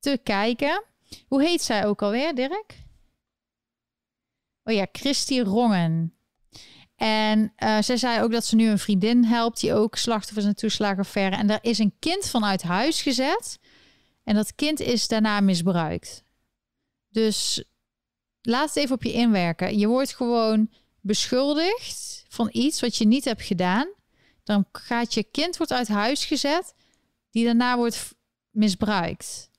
te 0.03 0.21
kijken. 0.23 0.85
Hoe 1.29 1.43
heet 1.43 1.63
zij 1.63 1.87
ook 1.87 2.03
alweer, 2.03 2.35
Dirk? 2.35 2.85
Oh 4.65 4.75
ja, 4.75 4.87
Christy 4.93 5.41
Rongen. 5.41 6.15
En 6.97 7.53
uh, 7.59 7.79
zij 7.81 7.97
zei 7.97 8.23
ook 8.23 8.33
dat 8.33 8.45
ze 8.45 8.57
nu 8.57 8.69
een 8.69 8.79
vriendin 8.79 9.25
helpt 9.25 9.61
die 9.61 9.75
ook 9.75 9.97
slachtoffer 9.97 10.43
is 10.43 10.45
een 10.45 10.55
toeslagenaffaire. 10.55 11.37
En 11.37 11.47
daar 11.47 11.59
is 11.63 11.79
een 11.79 11.95
kind 11.99 12.29
vanuit 12.29 12.63
huis 12.63 13.03
gezet. 13.03 13.59
En 14.25 14.35
dat 14.35 14.55
kind 14.55 14.81
is 14.81 15.09
daarna 15.09 15.41
misbruikt. 15.41 16.25
Dus 17.09 17.65
laat 18.41 18.69
het 18.69 18.77
even 18.77 18.95
op 18.95 19.03
je 19.03 19.13
inwerken. 19.13 19.79
Je 19.79 19.87
wordt 19.87 20.15
gewoon 20.15 20.71
beschuldigd 21.01 22.25
van 22.29 22.49
iets 22.53 22.81
wat 22.81 22.97
je 22.97 23.07
niet 23.07 23.25
hebt 23.25 23.43
gedaan. 23.43 23.89
Dan 24.45 24.67
gaat 24.73 25.15
je 25.15 25.23
kind 25.23 25.57
wordt 25.57 25.73
uit 25.73 25.89
huis 25.89 26.25
gezet, 26.25 26.75
die 27.31 27.45
daarna 27.45 27.77
wordt 27.77 28.15
misbruikt 28.51 29.51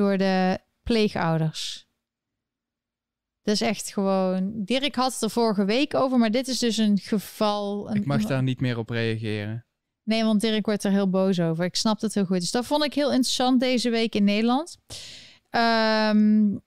door 0.00 0.18
de 0.18 0.58
pleegouders. 0.82 1.86
Dat 3.42 3.54
is 3.54 3.60
echt 3.60 3.92
gewoon. 3.92 4.64
Dirk 4.64 4.94
had 4.94 5.12
het 5.12 5.22
er 5.22 5.30
vorige 5.30 5.64
week 5.64 5.94
over, 5.94 6.18
maar 6.18 6.30
dit 6.30 6.48
is 6.48 6.58
dus 6.58 6.76
een 6.76 6.98
geval. 6.98 7.90
Een, 7.90 7.96
ik 7.96 8.04
mag 8.04 8.24
daar 8.24 8.42
niet 8.42 8.60
meer 8.60 8.78
op 8.78 8.90
reageren. 8.90 9.64
Nee, 10.02 10.24
want 10.24 10.40
Dirk 10.40 10.66
wordt 10.66 10.84
er 10.84 10.90
heel 10.90 11.10
boos 11.10 11.40
over. 11.40 11.64
Ik 11.64 11.76
snap 11.76 12.00
het 12.00 12.14
heel 12.14 12.24
goed. 12.24 12.40
Dus 12.40 12.50
dat 12.50 12.66
vond 12.66 12.84
ik 12.84 12.94
heel 12.94 13.12
interessant 13.12 13.60
deze 13.60 13.90
week 13.90 14.14
in 14.14 14.24
Nederland. 14.24 14.76
Um, 15.50 16.62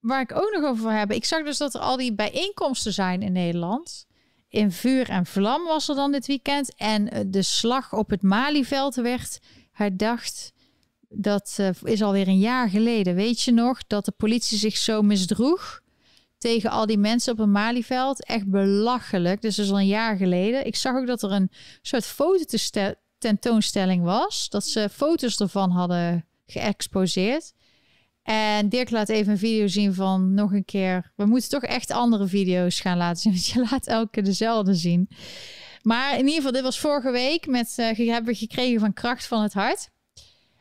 waar 0.00 0.20
ik 0.20 0.34
ook 0.34 0.52
nog 0.52 0.64
over 0.70 0.82
wil 0.82 0.92
hebben. 0.92 1.16
Ik 1.16 1.24
zag 1.24 1.44
dus 1.44 1.58
dat 1.58 1.74
er 1.74 1.80
al 1.80 1.96
die 1.96 2.14
bijeenkomsten 2.14 2.92
zijn 2.92 3.22
in 3.22 3.32
Nederland. 3.32 4.06
In 4.48 4.72
vuur 4.72 5.08
en 5.08 5.26
vlam 5.26 5.64
was 5.64 5.88
er 5.88 5.94
dan 5.94 6.12
dit 6.12 6.26
weekend. 6.26 6.74
En 6.76 7.10
eh, 7.10 7.24
de 7.26 7.42
slag 7.42 7.92
op 7.92 8.10
het 8.10 8.22
Malieveld 8.22 8.94
werd 8.94 9.38
herdacht. 9.72 10.52
Dat 11.08 11.56
uh, 11.60 11.68
is 11.82 12.02
alweer 12.02 12.28
een 12.28 12.38
jaar 12.38 12.68
geleden. 12.68 13.14
Weet 13.14 13.40
je 13.40 13.52
nog 13.52 13.86
dat 13.86 14.04
de 14.04 14.12
politie 14.12 14.58
zich 14.58 14.76
zo 14.76 15.02
misdroeg 15.02 15.80
tegen 16.38 16.70
al 16.70 16.86
die 16.86 16.98
mensen 16.98 17.32
op 17.32 17.38
het 17.38 17.48
Malieveld? 17.48 18.24
Echt 18.24 18.50
belachelijk. 18.50 19.42
Dus 19.42 19.56
dat 19.56 19.64
is 19.64 19.70
al 19.70 19.80
een 19.80 19.86
jaar 19.86 20.16
geleden. 20.16 20.66
Ik 20.66 20.76
zag 20.76 20.96
ook 20.96 21.06
dat 21.06 21.22
er 21.22 21.32
een 21.32 21.50
soort 21.82 22.04
fototentoonstelling 22.04 24.02
was. 24.02 24.48
Dat 24.48 24.64
ze 24.64 24.88
foto's 24.92 25.40
ervan 25.40 25.70
hadden 25.70 26.26
geëxposeerd. 26.46 27.52
En 28.22 28.68
Dirk 28.68 28.90
laat 28.90 29.08
even 29.08 29.32
een 29.32 29.38
video 29.38 29.66
zien 29.66 29.94
van 29.94 30.34
nog 30.34 30.52
een 30.52 30.64
keer. 30.64 31.12
We 31.16 31.24
moeten 31.24 31.50
toch 31.50 31.62
echt 31.62 31.90
andere 31.90 32.26
video's 32.26 32.80
gaan 32.80 32.96
laten 32.96 33.20
zien. 33.20 33.32
Want 33.36 33.46
je 33.46 33.60
laat 33.70 33.86
elke 33.86 34.22
dezelfde 34.22 34.74
zien. 34.74 35.08
Maar 35.82 36.12
in 36.12 36.18
ieder 36.18 36.34
geval, 36.34 36.52
dit 36.52 36.62
was 36.62 36.78
vorige 36.78 37.10
week. 37.10 37.46
Met 37.46 37.74
uh, 37.76 38.10
hebben 38.10 38.34
gekregen 38.34 38.80
van 38.80 38.92
kracht 38.92 39.26
van 39.26 39.42
het 39.42 39.52
hart. 39.52 39.90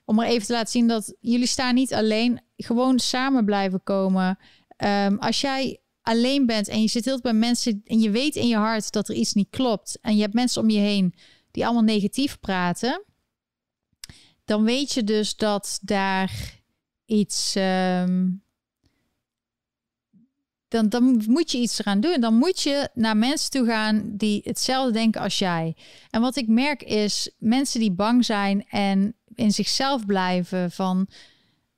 Om 0.07 0.15
maar 0.15 0.27
even 0.27 0.47
te 0.47 0.53
laten 0.53 0.71
zien 0.71 0.87
dat 0.87 1.15
jullie 1.19 1.47
staan 1.47 1.75
niet 1.75 1.93
alleen. 1.93 2.41
Gewoon 2.57 2.99
samen 2.99 3.45
blijven 3.45 3.83
komen. 3.83 4.39
Um, 4.77 5.19
als 5.19 5.41
jij 5.41 5.79
alleen 6.01 6.45
bent 6.45 6.67
en 6.67 6.81
je 6.81 6.87
zit 6.87 7.05
heel 7.05 7.21
bij 7.21 7.33
mensen 7.33 7.81
en 7.85 7.99
je 7.99 8.09
weet 8.09 8.35
in 8.35 8.47
je 8.47 8.55
hart 8.55 8.91
dat 8.91 9.09
er 9.09 9.15
iets 9.15 9.33
niet 9.33 9.49
klopt. 9.49 9.97
En 10.01 10.15
je 10.15 10.21
hebt 10.21 10.33
mensen 10.33 10.61
om 10.61 10.69
je 10.69 10.79
heen 10.79 11.13
die 11.51 11.65
allemaal 11.65 11.83
negatief 11.83 12.39
praten. 12.39 13.03
Dan 14.45 14.63
weet 14.63 14.93
je 14.93 15.03
dus 15.03 15.35
dat 15.35 15.79
daar 15.81 16.61
iets. 17.05 17.55
Um, 17.55 18.45
dan, 20.67 20.89
dan 20.89 21.23
moet 21.27 21.51
je 21.51 21.57
iets 21.57 21.79
eraan 21.79 21.99
doen. 21.99 22.19
Dan 22.19 22.33
moet 22.33 22.61
je 22.61 22.89
naar 22.93 23.17
mensen 23.17 23.51
toe 23.51 23.65
gaan 23.65 24.11
die 24.17 24.41
hetzelfde 24.43 24.91
denken 24.91 25.21
als 25.21 25.39
jij. 25.39 25.75
En 26.09 26.21
wat 26.21 26.35
ik 26.35 26.47
merk 26.47 26.83
is 26.83 27.31
mensen 27.39 27.79
die 27.79 27.91
bang 27.91 28.25
zijn 28.25 28.65
en 28.69 29.15
in 29.35 29.51
zichzelf 29.51 30.05
blijven 30.05 30.71
van 30.71 31.07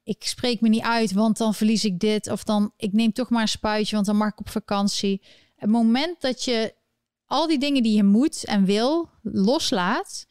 ik 0.04 0.24
spreek 0.24 0.62
me 0.62 0.70
niet 0.70 0.84
uit, 0.84 1.12
want 1.12 1.38
dan 1.38 1.54
verlies 1.54 1.86
ik 1.86 2.00
dit. 2.00 2.32
Of 2.32 2.44
dan 2.44 2.74
ik 2.78 2.94
neem 2.94 3.12
toch 3.12 3.30
maar 3.30 3.42
een 3.42 3.48
spuitje, 3.48 3.96
want 3.96 4.08
dan 4.08 4.18
mag 4.18 4.32
ik 4.32 4.40
op 4.40 4.50
vakantie. 4.50 5.22
Het 5.56 5.70
moment 5.70 6.22
dat 6.22 6.44
je 6.44 6.74
al 7.26 7.48
die 7.48 7.60
dingen 7.60 7.84
die 7.84 7.96
je 7.96 8.04
moet 8.04 8.46
en 8.46 8.66
wil 8.66 9.10
loslaat, 9.22 10.26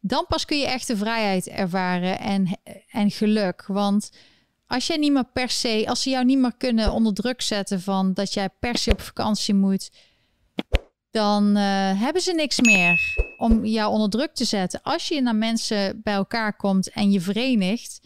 dan 0.00 0.24
pas 0.28 0.44
kun 0.44 0.58
je 0.58 0.66
echt 0.66 0.86
de 0.86 0.96
vrijheid 0.96 1.48
ervaren 1.48 2.18
en, 2.18 2.58
en 2.90 3.10
geluk. 3.10 3.64
Want 3.66 4.10
als 4.72 4.86
jij 4.86 4.96
niet 4.96 5.12
meer 5.12 5.26
per 5.32 5.50
se, 5.50 5.84
als 5.88 6.02
ze 6.02 6.10
jou 6.10 6.24
niet 6.24 6.38
meer 6.38 6.56
kunnen 6.56 6.92
onder 6.92 7.14
druk 7.14 7.42
zetten 7.42 7.80
van 7.80 8.14
dat 8.14 8.32
jij 8.32 8.48
per 8.48 8.78
se 8.78 8.90
op 8.90 9.00
vakantie 9.00 9.54
moet, 9.54 9.90
dan 11.10 11.56
uh, 11.56 11.62
hebben 12.00 12.22
ze 12.22 12.32
niks 12.32 12.60
meer 12.60 13.14
om 13.36 13.64
jou 13.64 13.92
onder 13.92 14.10
druk 14.10 14.34
te 14.34 14.44
zetten. 14.44 14.82
Als 14.82 15.08
je 15.08 15.20
naar 15.20 15.36
mensen 15.36 16.00
bij 16.02 16.14
elkaar 16.14 16.56
komt 16.56 16.90
en 16.90 17.10
je 17.10 17.20
verenigt, 17.20 18.00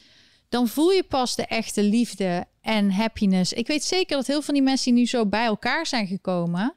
dan 0.48 0.68
voel 0.68 0.90
je 0.90 1.02
pas 1.02 1.36
de 1.36 1.46
echte 1.46 1.82
liefde 1.82 2.46
en 2.60 2.90
happiness. 2.90 3.52
Ik 3.52 3.66
weet 3.66 3.84
zeker 3.84 4.16
dat 4.16 4.26
heel 4.26 4.34
veel 4.34 4.44
van 4.44 4.54
die 4.54 4.62
mensen 4.62 4.92
die 4.92 5.00
nu 5.00 5.08
zo 5.08 5.26
bij 5.26 5.44
elkaar 5.44 5.86
zijn 5.86 6.06
gekomen, 6.06 6.76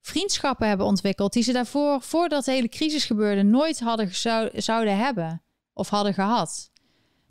vriendschappen 0.00 0.68
hebben 0.68 0.86
ontwikkeld 0.86 1.32
die 1.32 1.42
ze 1.42 1.52
daarvoor, 1.52 2.02
voordat 2.02 2.44
de 2.44 2.52
hele 2.52 2.68
crisis 2.68 3.04
gebeurde, 3.04 3.42
nooit 3.42 3.80
hadden 3.80 4.14
zou, 4.14 4.50
zouden 4.60 4.96
hebben 4.96 5.42
of 5.72 5.88
hadden 5.88 6.14
gehad 6.14 6.74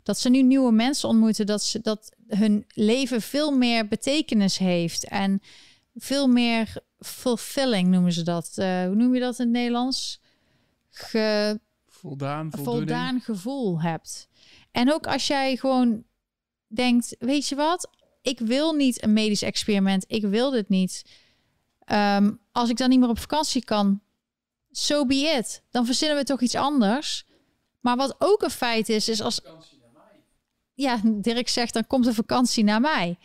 dat 0.06 0.18
ze 0.18 0.28
nu 0.28 0.42
nieuwe 0.42 0.72
mensen 0.72 1.08
ontmoeten, 1.08 1.46
dat, 1.46 1.62
ze, 1.62 1.80
dat 1.80 2.16
hun 2.26 2.64
leven 2.68 3.22
veel 3.22 3.50
meer 3.50 3.88
betekenis 3.88 4.58
heeft 4.58 5.08
en 5.08 5.40
veel 5.94 6.26
meer 6.26 6.76
fulfilling 6.98 7.88
noemen 7.88 8.12
ze 8.12 8.22
dat. 8.22 8.52
Uh, 8.56 8.84
hoe 8.84 8.94
noem 8.94 9.14
je 9.14 9.20
dat 9.20 9.38
in 9.38 9.44
het 9.44 9.54
Nederlands? 9.54 10.20
Ge... 10.90 11.60
Voldaan, 11.86 12.50
voldaan 12.50 13.20
gevoel 13.20 13.80
hebt. 13.80 14.28
En 14.70 14.92
ook 14.92 15.06
als 15.06 15.26
jij 15.26 15.56
gewoon 15.56 16.04
denkt, 16.66 17.16
weet 17.18 17.48
je 17.48 17.54
wat, 17.54 17.90
ik 18.22 18.38
wil 18.38 18.72
niet 18.72 19.02
een 19.02 19.12
medisch 19.12 19.42
experiment, 19.42 20.04
ik 20.08 20.22
wil 20.22 20.50
dit 20.50 20.68
niet. 20.68 21.04
Um, 21.92 22.40
als 22.52 22.70
ik 22.70 22.76
dan 22.76 22.88
niet 22.88 23.00
meer 23.00 23.08
op 23.08 23.18
vakantie 23.18 23.64
kan, 23.64 24.00
so 24.70 25.06
be 25.06 25.14
it. 25.14 25.62
Dan 25.70 25.86
verzinnen 25.86 26.16
we 26.16 26.24
toch 26.24 26.40
iets 26.40 26.54
anders. 26.54 27.26
Maar 27.80 27.96
wat 27.96 28.14
ook 28.18 28.42
een 28.42 28.50
feit 28.50 28.88
is, 28.88 29.08
is 29.08 29.20
als 29.20 29.40
ja, 30.76 31.00
Dirk 31.04 31.48
zegt, 31.48 31.74
dan 31.74 31.86
komt 31.86 32.04
de 32.04 32.14
vakantie 32.14 32.64
naar 32.64 32.80
mij. 32.80 33.18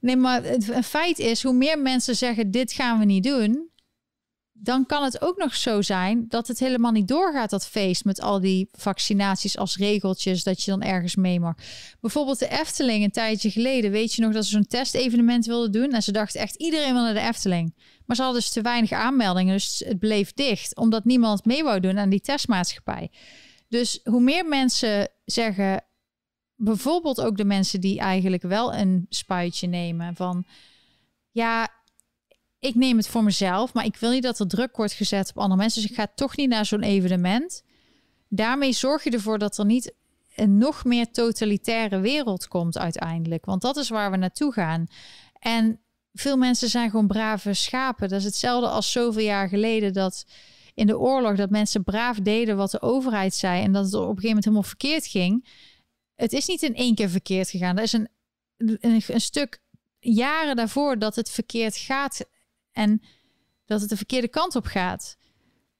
Nee, 0.00 0.16
maar 0.16 0.42
het, 0.42 0.68
een 0.68 0.84
feit 0.84 1.18
is, 1.18 1.42
hoe 1.42 1.52
meer 1.52 1.78
mensen 1.78 2.16
zeggen, 2.16 2.50
dit 2.50 2.72
gaan 2.72 2.98
we 2.98 3.04
niet 3.04 3.24
doen, 3.24 3.72
dan 4.52 4.86
kan 4.86 5.04
het 5.04 5.22
ook 5.22 5.36
nog 5.36 5.54
zo 5.54 5.82
zijn 5.82 6.24
dat 6.28 6.48
het 6.48 6.58
helemaal 6.58 6.92
niet 6.92 7.08
doorgaat, 7.08 7.50
dat 7.50 7.66
feest 7.66 8.04
met 8.04 8.20
al 8.20 8.40
die 8.40 8.68
vaccinaties 8.72 9.58
als 9.58 9.76
regeltjes, 9.76 10.42
dat 10.42 10.62
je 10.62 10.70
dan 10.70 10.82
ergens 10.82 11.16
mee 11.16 11.40
mag. 11.40 11.54
Bijvoorbeeld 12.00 12.38
de 12.38 12.48
Efteling, 12.48 13.04
een 13.04 13.10
tijdje 13.10 13.50
geleden, 13.50 13.90
weet 13.90 14.14
je 14.14 14.22
nog 14.22 14.32
dat 14.32 14.44
ze 14.44 14.50
zo'n 14.50 14.66
testevenement 14.66 15.46
wilden 15.46 15.72
doen? 15.72 15.92
En 15.92 16.02
ze 16.02 16.12
dachten 16.12 16.40
echt, 16.40 16.54
iedereen 16.54 16.92
wil 16.92 17.02
naar 17.02 17.14
de 17.14 17.20
Efteling. 17.20 17.74
Maar 18.06 18.16
ze 18.16 18.22
hadden 18.22 18.40
dus 18.40 18.50
te 18.50 18.62
weinig 18.62 18.92
aanmeldingen, 18.92 19.52
dus 19.52 19.82
het 19.86 19.98
bleef 19.98 20.32
dicht, 20.32 20.76
omdat 20.76 21.04
niemand 21.04 21.44
mee 21.44 21.64
wou 21.64 21.80
doen 21.80 21.98
aan 21.98 22.10
die 22.10 22.20
testmaatschappij. 22.20 23.10
Dus 23.68 24.00
hoe 24.04 24.20
meer 24.20 24.46
mensen 24.46 25.08
zeggen, 25.24 25.84
bijvoorbeeld 26.56 27.20
ook 27.20 27.36
de 27.36 27.44
mensen 27.44 27.80
die 27.80 27.98
eigenlijk 27.98 28.42
wel 28.42 28.74
een 28.74 29.06
spuitje 29.08 29.66
nemen, 29.66 30.16
van 30.16 30.44
ja, 31.30 31.68
ik 32.58 32.74
neem 32.74 32.96
het 32.96 33.08
voor 33.08 33.24
mezelf, 33.24 33.74
maar 33.74 33.84
ik 33.84 33.96
wil 33.96 34.10
niet 34.10 34.22
dat 34.22 34.38
er 34.38 34.48
druk 34.48 34.76
wordt 34.76 34.92
gezet 34.92 35.30
op 35.30 35.38
andere 35.38 35.60
mensen. 35.60 35.82
Dus 35.82 35.90
ik 35.90 35.96
ga 35.96 36.06
toch 36.14 36.36
niet 36.36 36.48
naar 36.48 36.66
zo'n 36.66 36.82
evenement. 36.82 37.64
Daarmee 38.28 38.72
zorg 38.72 39.04
je 39.04 39.10
ervoor 39.10 39.38
dat 39.38 39.58
er 39.58 39.64
niet 39.64 39.94
een 40.34 40.58
nog 40.58 40.84
meer 40.84 41.10
totalitaire 41.10 42.00
wereld 42.00 42.48
komt 42.48 42.78
uiteindelijk. 42.78 43.44
Want 43.44 43.62
dat 43.62 43.76
is 43.76 43.88
waar 43.88 44.10
we 44.10 44.16
naartoe 44.16 44.52
gaan. 44.52 44.86
En 45.38 45.80
veel 46.12 46.36
mensen 46.36 46.68
zijn 46.68 46.90
gewoon 46.90 47.06
brave 47.06 47.54
schapen. 47.54 48.08
Dat 48.08 48.18
is 48.18 48.24
hetzelfde 48.24 48.68
als 48.68 48.92
zoveel 48.92 49.22
jaar 49.22 49.48
geleden 49.48 49.92
dat 49.92 50.26
in 50.74 50.86
de 50.86 50.98
oorlog 50.98 51.36
dat 51.36 51.50
mensen 51.50 51.84
braaf 51.84 52.18
deden 52.18 52.56
wat 52.56 52.70
de 52.70 52.82
overheid 52.82 53.34
zei 53.34 53.62
en 53.62 53.72
dat 53.72 53.84
het 53.84 53.94
op 53.94 54.00
een 54.00 54.06
gegeven 54.06 54.26
moment 54.28 54.44
helemaal 54.44 54.68
verkeerd 54.68 55.06
ging. 55.06 55.46
Het 56.16 56.32
is 56.32 56.46
niet 56.46 56.62
in 56.62 56.74
één 56.74 56.94
keer 56.94 57.10
verkeerd 57.10 57.50
gegaan. 57.50 57.76
Er 57.76 57.82
is 57.82 57.92
een, 57.92 58.08
een, 58.56 59.02
een 59.06 59.20
stuk 59.20 59.60
jaren 59.98 60.56
daarvoor 60.56 60.98
dat 60.98 61.16
het 61.16 61.30
verkeerd 61.30 61.76
gaat 61.76 62.26
en 62.72 63.02
dat 63.64 63.80
het 63.80 63.90
de 63.90 63.96
verkeerde 63.96 64.28
kant 64.28 64.56
op 64.56 64.64
gaat. 64.64 65.16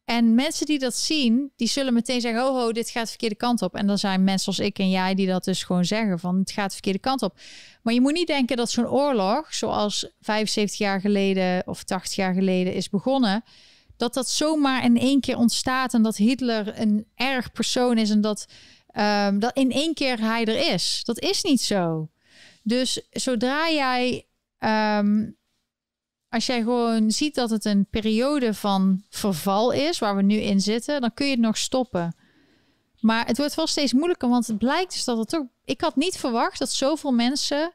En 0.05 0.35
mensen 0.35 0.67
die 0.67 0.79
dat 0.79 0.97
zien, 0.97 1.53
die 1.57 1.69
zullen 1.69 1.95
meteen 1.95 2.21
zeggen: 2.21 2.47
Oh, 2.47 2.61
ho, 2.61 2.73
dit 2.73 2.91
gaat 2.91 3.03
de 3.03 3.09
verkeerde 3.09 3.35
kant 3.35 3.63
op. 3.63 3.75
En 3.75 3.87
dan 3.87 3.99
zijn 3.99 4.25
mensen 4.25 4.47
als 4.47 4.59
ik 4.59 4.79
en 4.79 4.91
jij 4.91 5.15
die 5.15 5.27
dat 5.27 5.45
dus 5.45 5.63
gewoon 5.63 5.85
zeggen: 5.85 6.19
van 6.19 6.39
het 6.39 6.51
gaat 6.51 6.67
de 6.67 6.73
verkeerde 6.73 6.99
kant 6.99 7.23
op. 7.23 7.39
Maar 7.83 7.95
je 7.95 8.01
moet 8.01 8.13
niet 8.13 8.27
denken 8.27 8.57
dat 8.57 8.71
zo'n 8.71 8.89
oorlog, 8.89 9.55
zoals 9.55 10.11
75 10.21 10.79
jaar 10.79 11.01
geleden 11.01 11.63
of 11.67 11.83
80 11.83 12.17
jaar 12.17 12.35
geleden 12.35 12.75
is 12.75 12.89
begonnen, 12.89 13.45
dat 13.97 14.15
dat 14.15 14.29
zomaar 14.29 14.85
in 14.85 14.99
één 14.99 15.21
keer 15.21 15.37
ontstaat 15.37 15.95
en 15.95 16.03
dat 16.03 16.17
Hitler 16.17 16.81
een 16.81 17.07
erg 17.15 17.53
persoon 17.53 17.99
is 17.99 18.11
en 18.11 18.21
dat, 18.21 18.47
um, 18.99 19.39
dat 19.39 19.57
in 19.57 19.73
één 19.73 19.95
keer 19.95 20.21
hij 20.21 20.45
er 20.45 20.73
is. 20.73 21.03
Dat 21.05 21.21
is 21.21 21.43
niet 21.43 21.61
zo. 21.61 22.09
Dus 22.63 23.01
zodra 23.11 23.71
jij 23.71 24.27
um, 24.59 25.37
als 26.35 26.47
jij 26.47 26.63
gewoon 26.63 27.11
ziet 27.11 27.35
dat 27.35 27.51
het 27.51 27.65
een 27.65 27.87
periode 27.91 28.55
van 28.55 29.03
verval 29.09 29.71
is, 29.71 29.99
waar 29.99 30.17
we 30.17 30.23
nu 30.23 30.37
in 30.37 30.61
zitten, 30.61 31.01
dan 31.01 31.15
kun 31.15 31.27
je 31.27 31.33
het 31.33 31.41
nog 31.41 31.57
stoppen. 31.57 32.17
Maar 33.01 33.27
het 33.27 33.37
wordt 33.37 33.55
wel 33.55 33.67
steeds 33.67 33.93
moeilijker, 33.93 34.29
want 34.29 34.47
het 34.47 34.59
blijkt 34.59 34.93
dus 34.93 35.05
dat 35.05 35.19
het 35.19 35.29
toch. 35.29 35.45
Ik 35.65 35.81
had 35.81 35.97
niet 35.97 36.17
verwacht 36.17 36.59
dat 36.59 36.73
zoveel 36.73 37.13
mensen 37.13 37.73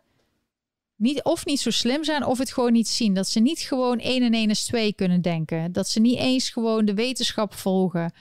niet, 0.95 1.23
of 1.23 1.45
niet 1.45 1.59
zo 1.59 1.69
slim 1.69 2.03
zijn, 2.03 2.25
of 2.25 2.37
het 2.37 2.53
gewoon 2.53 2.71
niet 2.71 2.87
zien. 2.87 3.13
Dat 3.13 3.27
ze 3.27 3.39
niet 3.39 3.59
gewoon 3.59 3.99
1 3.99 4.23
en 4.23 4.33
1 4.33 4.49
is 4.49 4.65
2 4.65 4.93
kunnen 4.93 5.21
denken. 5.21 5.71
Dat 5.71 5.87
ze 5.87 5.99
niet 5.99 6.17
eens 6.17 6.49
gewoon 6.49 6.85
de 6.85 6.93
wetenschap 6.93 7.53
volgen. 7.53 8.13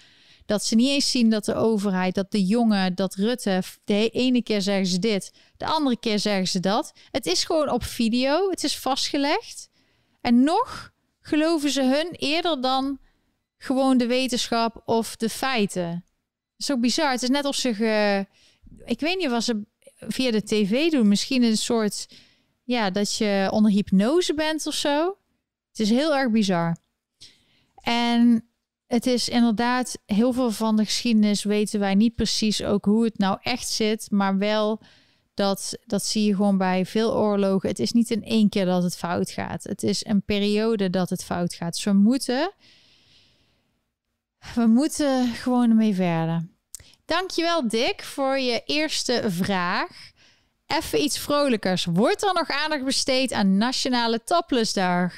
Dat 0.49 0.64
ze 0.64 0.74
niet 0.74 0.88
eens 0.88 1.11
zien 1.11 1.30
dat 1.30 1.44
de 1.44 1.55
overheid, 1.55 2.14
dat 2.14 2.30
de 2.30 2.44
jongen, 2.44 2.94
dat 2.94 3.14
Rutte, 3.14 3.62
de 3.84 4.09
ene 4.09 4.42
keer 4.42 4.62
zeggen 4.62 4.86
ze 4.86 4.99
dit, 4.99 5.32
de 5.57 5.66
andere 5.66 5.99
keer 5.99 6.18
zeggen 6.18 6.49
ze 6.49 6.61
dat. 6.61 6.92
Het 7.11 7.26
is 7.26 7.44
gewoon 7.44 7.70
op 7.70 7.84
video, 7.84 8.51
het 8.51 8.64
is 8.64 8.78
vastgelegd. 8.78 9.68
En 10.20 10.42
nog 10.44 10.92
geloven 11.20 11.70
ze 11.70 11.82
hun 11.82 12.09
eerder 12.11 12.61
dan 12.61 12.99
gewoon 13.59 13.99
de 13.99 14.07
wetenschap 14.07 14.82
of 14.84 15.16
de 15.16 15.28
feiten. 15.28 16.05
Zo 16.57 16.78
bizar. 16.78 17.11
Het 17.11 17.22
is 17.22 17.28
net 17.28 17.44
of 17.44 17.55
ze. 17.55 18.26
Ik 18.84 19.01
weet 19.01 19.18
niet 19.18 19.30
wat 19.30 19.44
ze 19.44 19.62
via 19.99 20.30
de 20.30 20.42
tv 20.42 20.90
doen. 20.90 21.09
Misschien 21.09 21.42
een 21.42 21.57
soort. 21.57 22.09
Ja, 22.64 22.90
dat 22.90 23.16
je 23.16 23.49
onder 23.53 23.70
hypnose 23.70 24.34
bent 24.34 24.66
of 24.66 24.74
zo. 24.74 25.16
Het 25.68 25.80
is 25.80 25.90
heel 25.90 26.16
erg 26.16 26.30
bizar. 26.30 26.76
En 27.74 28.47
het 28.89 29.07
is 29.07 29.28
inderdaad. 29.28 29.99
Heel 30.07 30.32
veel 30.32 30.51
van 30.51 30.76
de 30.76 30.84
geschiedenis 30.84 31.43
weten 31.43 31.80
wij 31.80 31.95
niet 31.95 32.14
precies 32.14 32.62
ook 32.62 32.84
hoe 32.84 33.05
het 33.05 33.18
nou 33.18 33.39
echt 33.43 33.68
zit. 33.68 34.11
Maar 34.11 34.39
wel 34.39 34.80
dat, 35.34 35.78
dat 35.86 36.05
zie 36.05 36.24
je 36.24 36.34
gewoon 36.34 36.59
bij 36.59 36.86
veel 36.86 37.16
oorlogen. 37.16 37.68
Het 37.68 37.78
is 37.78 37.93
niet 37.93 38.11
in 38.11 38.24
één 38.24 38.49
keer 38.49 38.64
dat 38.64 38.82
het 38.82 38.97
fout 38.97 39.30
gaat. 39.30 39.64
Het 39.64 39.82
is 39.82 40.07
een 40.07 40.22
periode 40.22 40.91
dat 40.91 41.11
het 41.11 41.24
fout 41.24 41.55
gaat. 41.55 41.72
Dus 41.72 41.84
we 41.84 41.93
moeten, 41.93 42.53
we 44.55 44.66
moeten 44.66 45.26
gewoon 45.34 45.70
ermee 45.70 45.95
verder. 45.95 46.49
Dankjewel 47.05 47.68
Dick 47.68 48.03
voor 48.03 48.39
je 48.39 48.62
eerste 48.64 49.24
vraag. 49.26 50.11
Even 50.66 51.03
iets 51.03 51.18
vrolijkers. 51.18 51.84
Wordt 51.84 52.22
er 52.22 52.34
nog 52.34 52.49
aandacht 52.49 52.84
besteed 52.84 53.32
aan 53.32 53.57
Nationale 53.57 54.24
Toplessdag? 54.24 55.14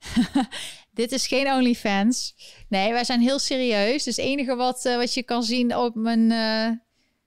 Dit 0.94 1.12
is 1.12 1.26
geen 1.26 1.52
OnlyFans. 1.52 2.34
Nee, 2.68 2.92
wij 2.92 3.04
zijn 3.04 3.20
heel 3.20 3.38
serieus. 3.38 4.04
Dus 4.04 4.16
het 4.16 4.24
enige 4.24 4.54
wat, 4.54 4.84
uh, 4.84 4.96
wat 4.96 5.14
je 5.14 5.22
kan 5.22 5.42
zien 5.42 5.76
op 5.76 5.94
mijn... 5.94 6.30
Uh, 6.30 6.76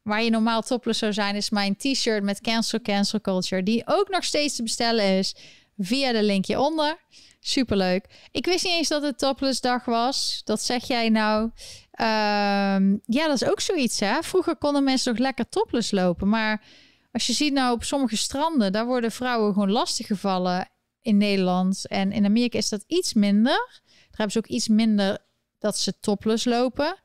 waar 0.01 0.23
je 0.23 0.29
normaal 0.29 0.61
topless 0.61 0.99
zou 0.99 1.13
zijn, 1.13 1.35
is 1.35 1.49
mijn 1.49 1.75
t-shirt 1.75 2.23
met 2.23 2.41
Cancel 2.41 2.81
Cancel 2.81 3.21
Culture. 3.21 3.63
Die 3.63 3.83
ook 3.85 4.09
nog 4.09 4.23
steeds 4.23 4.55
te 4.55 4.63
bestellen 4.63 5.05
is 5.05 5.35
via 5.77 6.11
de 6.11 6.23
linkje 6.23 6.59
onder. 6.59 6.97
Superleuk. 7.39 8.05
Ik 8.31 8.45
wist 8.45 8.63
niet 8.63 8.73
eens 8.73 8.87
dat 8.87 9.03
het 9.03 9.17
topless 9.17 9.61
dag 9.61 9.85
was. 9.85 10.41
Dat 10.43 10.61
zeg 10.61 10.87
jij 10.87 11.09
nou. 11.09 11.41
Um, 11.43 13.01
ja, 13.05 13.27
dat 13.27 13.41
is 13.41 13.45
ook 13.45 13.59
zoiets 13.59 13.99
hè. 13.99 14.23
Vroeger 14.23 14.55
konden 14.55 14.83
mensen 14.83 15.11
nog 15.11 15.21
lekker 15.21 15.49
topless 15.49 15.91
lopen. 15.91 16.29
Maar 16.29 16.63
als 17.11 17.27
je 17.27 17.33
ziet 17.33 17.53
nou 17.53 17.73
op 17.73 17.83
sommige 17.83 18.17
stranden, 18.17 18.71
daar 18.71 18.85
worden 18.85 19.11
vrouwen 19.11 19.53
gewoon 19.53 19.71
lastig 19.71 20.07
gevallen 20.07 20.67
in 21.05 21.17
Nederland. 21.17 21.87
En 21.87 22.11
in 22.11 22.25
Amerika 22.25 22.57
is 22.57 22.69
dat 22.69 22.83
iets 22.87 23.13
minder. 23.13 23.81
Daar 23.83 24.09
hebben 24.09 24.31
ze 24.31 24.37
ook 24.37 24.47
iets 24.47 24.67
minder 24.67 25.17
dat 25.59 25.77
ze 25.77 25.99
topless 25.99 26.45
lopen. 26.45 26.95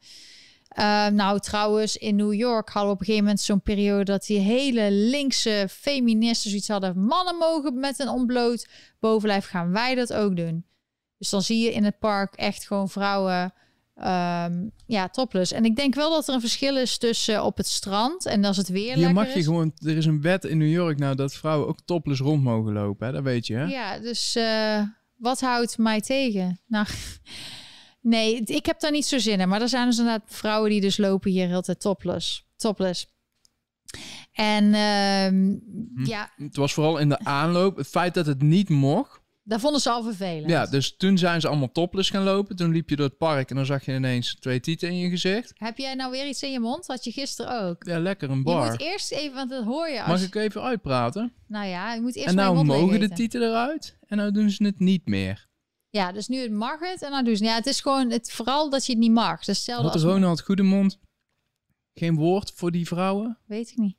Uh, 0.78 1.07
nou, 1.07 1.40
trouwens, 1.40 1.96
in 1.96 2.16
New 2.16 2.32
York 2.32 2.68
hadden 2.68 2.90
we 2.90 2.94
op 2.94 3.01
een 3.01 3.07
gegeven 3.07 3.24
moment 3.24 3.44
zo'n 3.44 3.62
periode 3.62 4.05
dat 4.05 4.26
die 4.26 4.38
hele 4.38 4.90
linkse 4.90 5.66
feministen 5.70 6.51
zoiets 6.51 6.68
hadden. 6.68 7.05
Mannen 7.05 7.36
mogen 7.36 7.80
met 7.80 7.98
een 7.98 8.09
ontbloot 8.09 8.68
bovenlijf 9.01 9.46
gaan 9.46 9.72
wij 9.72 9.94
dat 9.94 10.12
ook 10.12 10.36
doen. 10.36 10.64
Dus 11.18 11.30
dan 11.30 11.42
zie 11.42 11.64
je 11.64 11.72
in 11.72 11.84
het 11.84 11.98
park 11.98 12.34
echt 12.34 12.66
gewoon 12.66 12.88
vrouwen, 12.88 13.55
um, 14.01 14.70
ja, 14.86 15.09
topless. 15.09 15.53
En 15.53 15.64
ik 15.64 15.76
denk 15.76 15.94
wel 15.94 16.11
dat 16.11 16.28
er 16.28 16.34
een 16.34 16.40
verschil 16.40 16.76
is 16.76 16.98
tussen 16.98 17.44
op 17.44 17.57
het 17.57 17.66
strand 17.66 18.26
en 18.26 18.44
als 18.44 18.57
het 18.57 18.68
weer 18.68 18.94
Hier 18.94 19.12
mag 19.12 19.32
je 19.32 19.38
is. 19.38 19.44
gewoon, 19.44 19.72
er 19.84 19.96
is 19.96 20.07
een 20.07 20.20
wet 20.20 20.44
in 20.44 20.59
New 20.59 20.70
York 20.70 20.98
nou 20.98 21.14
dat 21.14 21.34
vrouwen 21.34 21.68
ook 21.68 21.78
topless 21.84 22.20
rond 22.20 22.42
mogen 22.42 22.72
lopen, 22.72 23.07
hè? 23.07 23.12
dat 23.12 23.22
weet 23.22 23.46
je 23.46 23.55
hè? 23.55 23.64
Ja, 23.64 23.98
dus 23.98 24.36
uh, 24.36 24.82
wat 25.16 25.40
houdt 25.40 25.78
mij 25.78 26.01
tegen? 26.01 26.61
Nou... 26.66 26.86
Nee, 28.03 28.40
ik 28.44 28.66
heb 28.66 28.80
daar 28.80 28.90
niet 28.90 29.07
zo 29.07 29.18
zin 29.18 29.40
in. 29.40 29.48
Maar 29.48 29.61
er 29.61 29.68
zijn 29.68 29.86
dus 29.86 29.98
inderdaad 29.98 30.22
vrouwen 30.26 30.70
die 30.70 30.80
dus 30.80 30.96
lopen 30.96 31.30
hier 31.30 31.46
heel 31.46 31.62
tijd 31.62 31.80
topless. 31.80 32.46
Topless. 32.57 33.07
En 34.32 34.64
uh, 34.64 36.07
ja. 36.07 36.32
Het 36.36 36.57
was 36.57 36.72
vooral 36.72 36.98
in 36.98 37.09
de 37.09 37.18
aanloop. 37.24 37.76
Het 37.76 37.86
feit 37.86 38.14
dat 38.14 38.26
het 38.26 38.42
niet 38.42 38.68
mocht. 38.68 39.20
Daar 39.51 39.61
vonden 39.61 39.80
ze 39.80 39.90
al 39.90 40.03
vervelend. 40.03 40.51
Ja, 40.51 40.66
dus 40.66 40.96
toen 40.96 41.18
zijn 41.18 41.40
ze 41.40 41.48
allemaal 41.48 41.72
topless 41.72 42.11
gaan 42.11 42.22
lopen. 42.22 42.57
Toen 42.57 42.72
liep 42.72 42.88
je 42.90 42.96
door 42.96 43.07
het 43.07 43.16
park 43.16 43.51
en 43.51 43.57
dan 43.57 43.66
zag 43.66 43.84
je 43.84 43.94
ineens 43.94 44.34
twee 44.34 44.61
tieten 44.61 44.88
in 44.88 44.96
je 44.96 45.09
gezicht. 45.09 45.53
Heb 45.55 45.78
jij 45.78 45.94
nou 45.94 46.11
weer 46.11 46.28
iets 46.28 46.42
in 46.42 46.53
je 46.53 46.61
mond? 46.61 46.86
Had 46.86 47.05
je 47.05 47.12
gisteren 47.12 47.61
ook? 47.62 47.84
Ja, 47.84 47.98
lekker 47.98 48.30
een 48.30 48.42
bar. 48.42 48.64
Je 48.64 48.70
moet 48.70 48.80
eerst 48.80 49.12
even, 49.12 49.34
want 49.34 49.51
dat 49.51 49.64
hoor 49.64 49.88
je 49.88 50.03
als... 50.03 50.09
Mag 50.09 50.22
ik 50.22 50.34
even 50.34 50.62
uitpraten? 50.62 51.32
Nou 51.46 51.66
ja, 51.66 51.94
je 51.94 52.01
moet 52.01 52.16
eerst 52.16 52.28
En 52.28 52.34
nou 52.34 52.64
mogen 52.64 53.01
de 53.01 53.09
tieten 53.09 53.42
eruit 53.42 53.98
en 54.07 54.16
nou 54.16 54.30
doen 54.30 54.51
ze 54.51 54.64
het 54.64 54.78
niet 54.78 55.07
meer. 55.07 55.48
Ja, 55.88 56.12
dus 56.12 56.28
nu 56.28 56.38
het 56.38 56.53
mag 56.53 56.80
het 56.80 57.03
en 57.03 57.11
dan 57.11 57.24
doen 57.24 57.36
ze. 57.36 57.44
Ja, 57.44 57.55
het 57.55 57.66
is 57.66 57.80
gewoon 57.80 58.11
het 58.11 58.32
vooral 58.32 58.70
dat 58.70 58.86
je 58.86 58.92
het 58.92 59.01
niet 59.01 59.12
mag. 59.12 59.38
Dus 59.38 59.46
hetzelfde 59.46 59.88
Had 59.88 60.03
Ronald 60.03 60.40
Goedemond 60.40 60.98
geen 61.94 62.14
woord 62.14 62.53
voor 62.55 62.70
die 62.70 62.86
vrouwen? 62.86 63.38
Weet 63.46 63.70
ik 63.70 63.76
niet. 63.76 63.96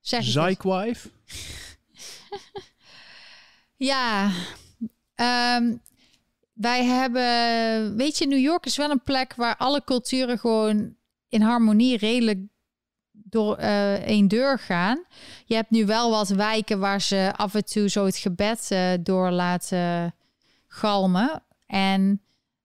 Zeg 0.00 0.24
Zijkwijf? 0.24 1.08
ja, 3.80 4.30
um, 5.56 5.80
wij 6.52 6.84
hebben, 6.84 7.96
weet 7.96 8.18
je, 8.18 8.26
New 8.26 8.38
York 8.38 8.66
is 8.66 8.76
wel 8.76 8.90
een 8.90 9.02
plek 9.02 9.34
waar 9.34 9.56
alle 9.56 9.84
culturen 9.84 10.38
gewoon 10.38 10.94
in 11.28 11.42
harmonie 11.42 11.96
redelijk 11.96 12.38
door 13.12 13.58
uh, 13.58 13.94
één 13.94 14.28
deur 14.28 14.58
gaan. 14.58 15.04
Je 15.44 15.54
hebt 15.54 15.70
nu 15.70 15.86
wel 15.86 16.10
wat 16.10 16.28
wijken 16.28 16.78
waar 16.78 17.00
ze 17.00 17.32
af 17.36 17.54
en 17.54 17.64
toe 17.64 17.88
zo 17.88 18.04
het 18.04 18.16
gebed 18.16 18.68
uh, 18.72 18.92
door 19.00 19.30
laten 19.30 20.14
galmen. 20.66 21.42
En 21.66 22.22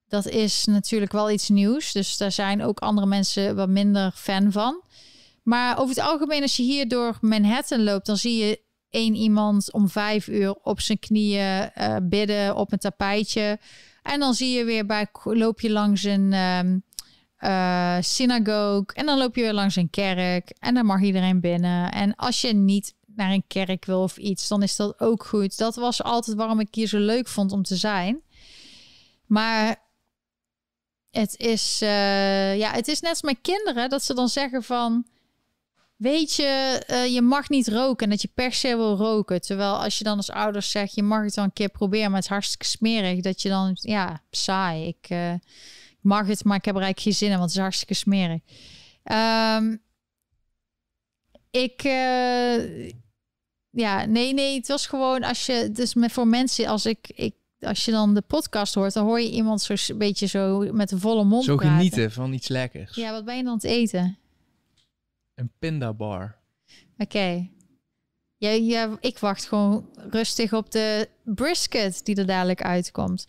dat 0.07 0.28
is 0.28 0.66
natuurlijk 0.66 1.11
wel 1.11 1.32
iets 1.32 1.49
nieuws. 1.49 1.91
Dus 1.91 2.18
daar 2.18 2.32
zijn 2.32 2.63
ook 2.63 2.80
andere 2.80 3.07
mensen 3.07 3.55
wat 3.55 3.70
minder 3.70 4.11
fan 4.11 4.51
van. 4.51 4.84
Maar 5.43 5.80
over 5.80 5.95
het 5.95 6.05
algemeen, 6.05 6.41
als 6.41 6.55
je 6.55 6.63
hier 6.63 6.88
door 6.88 7.18
Manhattan 7.22 7.84
loopt, 7.84 8.05
dan 8.05 8.18
zie 8.18 8.45
je 8.45 8.64
één 8.96 9.16
iemand 9.16 9.74
om 9.74 9.89
vijf 9.89 10.28
uur 10.28 10.56
op 10.64 10.80
zijn 10.82 11.00
knieën 11.00 11.72
uh, 11.78 11.96
bidden 12.04 12.56
op 12.56 12.72
een 12.72 12.78
tapijtje. 12.80 13.60
En 14.04 14.20
dan 14.20 14.34
zie 14.34 14.58
je 14.58 14.64
weer 14.64 14.86
bij, 14.86 15.08
loop 15.24 15.60
je 15.60 15.72
langs 15.72 16.04
een 16.04 16.34
um, 16.34 16.84
uh, 17.39 17.98
synagoog. 18.00 18.86
En 18.86 19.06
dan 19.06 19.18
loop 19.18 19.36
je 19.36 19.41
weer 19.41 19.54
langs 19.54 19.76
een 19.76 19.89
kerk. 19.89 20.50
En 20.60 20.74
dan 20.74 20.86
mag 20.86 21.02
iedereen 21.02 21.39
binnen. 21.39 21.91
En 21.91 22.16
als 22.16 22.41
je 22.41 22.54
niet 22.54 22.93
naar 23.06 23.32
een 23.32 23.48
kerk 23.48 23.86
wil 23.86 24.02
of 24.02 24.18
iets, 24.18 24.48
dan 24.48 24.64
is 24.64 24.76
dat 24.76 25.00
ook 25.00 25.26
goed. 25.26 25.58
Dat 25.58 25.76
was 25.76 26.04
altijd 26.04 26.38
waarom 26.38 26.60
ik 26.60 26.76
hier 26.76 26.88
zo 26.88 27.00
leuk 27.00 27.28
vond 27.28 27.52
om 27.52 27.64
te 27.64 27.76
zijn. 27.76 28.22
Maar 29.26 29.84
het 31.12 31.38
is, 31.38 31.82
uh, 31.82 32.58
ja, 32.58 32.72
het 32.72 32.88
is 32.88 33.00
net 33.00 33.10
als 33.10 33.22
mijn 33.22 33.41
kinderen 33.41 33.89
dat 33.89 34.04
ze 34.04 34.14
dan 34.14 34.30
zeggen 34.30 34.64
van. 34.64 35.06
Weet 35.96 36.36
je, 36.36 36.84
uh, 36.91 37.14
je 37.14 37.22
mag 37.22 37.50
niet 37.50 37.68
roken 37.68 38.04
en 38.06 38.10
dat 38.10 38.22
je 38.22 38.30
per 38.34 38.54
se 38.54 38.76
wil 38.76 38.96
roken. 38.96 39.41
Terwijl 39.41 39.84
als 39.84 39.98
je 39.98 40.04
dan 40.04 40.18
als 40.18 40.32
ouders 40.32 40.72
zegt, 40.72 40.96
je 40.96 41.04
mag 41.04 41.24
het 41.24 41.36
wel 41.36 41.46
een 41.46 41.54
keer 41.54 41.70
proberen, 41.70 42.06
maar 42.06 42.16
het 42.16 42.24
is 42.24 42.30
hartstikke 42.30 42.66
smerig. 42.66 43.22
Dat 43.22 43.41
je 43.41 43.50
dan, 43.50 43.72
ja, 43.74 44.22
saai. 44.32 44.88
Ik, 44.88 45.10
uh, 45.10 45.34
mag 46.02 46.28
het, 46.28 46.43
maar 46.43 46.58
ik 46.58 46.66
heb 46.66 46.76
er 46.76 46.82
eigenlijk 46.82 47.00
geen 47.00 47.28
zin 47.28 47.32
in, 47.32 47.38
want 47.38 47.50
het 47.50 47.56
is 47.58 47.62
hartstikke 47.62 47.93
smerig. 47.93 48.41
Um, 49.58 49.82
ik, 51.52 51.84
uh, 51.84 52.89
ja, 53.70 54.06
nee, 54.06 54.34
nee, 54.34 54.56
het 54.56 54.68
was 54.68 54.88
gewoon 54.88 55.24
als 55.24 55.46
je, 55.46 55.70
dus 55.72 55.93
met 55.93 56.12
voor 56.12 56.28
mensen, 56.28 56.68
als 56.68 56.86
ik, 56.86 57.12
ik 57.16 57.34
als 57.60 57.86
je 57.86 57.91
dan 57.91 58.14
de 58.14 58.22
podcast 58.22 58.74
hoort, 58.74 58.93
dan 58.93 59.06
hoor 59.06 59.22
je 59.22 59.32
iemand 59.32 59.62
zo 59.62 59.74
een 59.88 59.98
beetje 59.98 60.26
zo 60.26 60.74
met 60.74 60.91
een 60.91 61.00
volle 61.00 61.24
mond 61.24 61.43
Zo 61.43 61.56
praten. 61.56 61.76
genieten 61.76 62.12
van 62.12 62.34
iets 62.34 62.48
lekkers. 62.48 62.96
Ja, 62.96 63.12
wat 63.12 63.26
ben 63.26 63.38
je 63.38 63.43
dan 63.43 63.52
aan 63.52 63.58
het 63.58 63.66
eten? 63.66 64.18
Een 65.36 65.52
pindabar. 65.60 66.38
Oké. 66.98 67.04
Okay. 67.04 67.52
Ik 69.00 69.20
wacht 69.20 69.46
gewoon 69.46 69.90
rustig 70.10 70.54
op 70.54 70.72
de 70.72 71.10
brisket 71.24 72.02
die 72.04 72.16
er 72.16 72.26
dadelijk 72.26 72.62
uitkomt. 72.62 73.26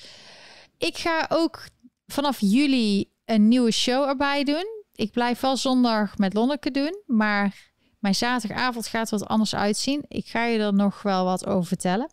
Ik 0.78 0.96
ga 0.96 1.26
ook 1.28 1.68
vanaf 2.06 2.40
juli 2.40 3.10
een 3.24 3.48
nieuwe 3.48 3.70
show 3.70 4.08
erbij 4.08 4.44
doen. 4.44 4.66
Ik 4.92 5.10
blijf 5.10 5.40
wel 5.40 5.56
zondag 5.56 6.18
met 6.18 6.34
Lonneke 6.34 6.70
doen, 6.70 7.02
maar 7.06 7.72
mijn 7.98 8.14
zaterdagavond 8.14 8.86
gaat 8.86 9.10
wat 9.10 9.26
anders 9.26 9.54
uitzien. 9.54 10.04
Ik 10.08 10.26
ga 10.26 10.44
je 10.44 10.58
er 10.58 10.74
nog 10.74 11.02
wel 11.02 11.24
wat 11.24 11.46
over 11.46 11.66
vertellen. 11.66 12.10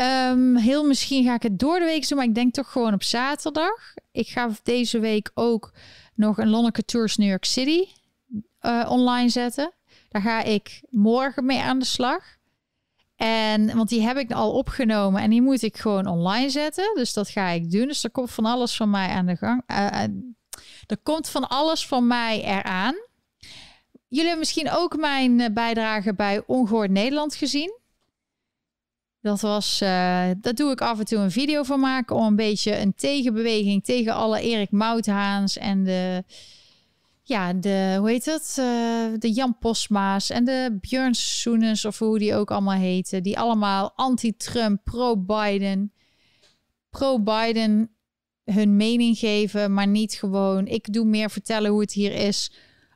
Um, 0.00 0.56
heel 0.56 0.84
misschien 0.84 1.24
ga 1.24 1.34
ik 1.34 1.42
het 1.42 1.58
door 1.58 1.78
de 1.78 1.84
week 1.84 2.08
doen, 2.08 2.18
maar 2.18 2.26
ik 2.26 2.34
denk 2.34 2.54
toch 2.54 2.72
gewoon 2.72 2.94
op 2.94 3.02
zaterdag. 3.02 3.94
Ik 4.12 4.28
ga 4.28 4.50
deze 4.62 4.98
week 4.98 5.30
ook 5.34 5.72
nog 6.14 6.38
een 6.38 6.48
Lonneke 6.48 6.84
Tours 6.84 7.16
New 7.16 7.28
York 7.28 7.44
City 7.44 7.84
uh, 8.62 8.86
online 8.90 9.28
zetten. 9.28 9.72
Daar 10.08 10.22
ga 10.22 10.42
ik 10.42 10.82
morgen 10.90 11.44
mee 11.44 11.60
aan 11.60 11.78
de 11.78 11.84
slag. 11.84 12.36
En, 13.16 13.76
want 13.76 13.88
die 13.88 14.02
heb 14.02 14.16
ik 14.16 14.32
al 14.32 14.52
opgenomen 14.52 15.22
en 15.22 15.30
die 15.30 15.42
moet 15.42 15.62
ik 15.62 15.76
gewoon 15.76 16.06
online 16.06 16.50
zetten. 16.50 16.92
Dus 16.94 17.12
dat 17.12 17.28
ga 17.28 17.48
ik 17.48 17.70
doen. 17.70 17.86
Dus 17.86 18.04
er 18.04 18.10
komt 18.10 18.30
van 18.30 18.44
alles 18.44 18.76
van 18.76 18.90
mij 18.90 19.08
aan 19.08 19.26
de 19.26 19.36
gang. 19.36 19.62
Uh, 19.66 19.76
uh, 19.76 20.02
er 20.86 20.98
komt 21.02 21.28
van 21.28 21.48
alles 21.48 21.86
van 21.86 22.06
mij 22.06 22.44
eraan. 22.44 22.94
Jullie 24.08 24.26
hebben 24.26 24.38
misschien 24.38 24.70
ook 24.70 24.96
mijn 24.96 25.54
bijdrage 25.54 26.14
bij 26.14 26.42
Ongehoord 26.46 26.90
Nederland 26.90 27.34
gezien. 27.34 27.76
Dat 29.20 29.40
was, 29.40 29.78
dat 30.36 30.56
doe 30.56 30.72
ik 30.72 30.80
af 30.80 30.98
en 30.98 31.04
toe 31.04 31.18
een 31.18 31.30
video 31.30 31.62
van 31.62 31.80
maken 31.80 32.16
om 32.16 32.26
een 32.26 32.36
beetje 32.36 32.78
een 32.78 32.94
tegenbeweging 32.94 33.84
tegen 33.84 34.14
alle 34.14 34.40
Erik 34.40 34.70
Mouthaans 34.70 35.56
en 35.56 35.84
de, 35.84 36.24
ja, 37.28 37.52
de, 37.52 37.96
hoe 37.98 38.10
heet 38.10 38.24
het? 38.24 38.56
Uh, 38.58 39.18
de 39.18 39.32
Jan 39.32 39.58
Posma's 39.58 40.30
en 40.30 40.44
de 40.44 40.78
Björn 40.80 41.14
Soenens 41.14 41.84
of 41.84 41.98
hoe 41.98 42.18
die 42.18 42.34
ook 42.34 42.50
allemaal 42.50 42.78
heten. 42.78 43.22
Die 43.22 43.38
allemaal 43.38 43.92
anti-Trump, 43.94 44.84
pro-Biden, 44.84 45.92
pro-Biden 46.90 47.90
hun 48.44 48.76
mening 48.76 49.18
geven, 49.18 49.74
maar 49.74 49.86
niet 49.86 50.14
gewoon. 50.14 50.66
Ik 50.66 50.92
doe 50.92 51.04
meer 51.04 51.30
vertellen 51.30 51.70
hoe 51.70 51.80
het 51.80 51.92
hier 51.92 52.12
is 52.12 52.52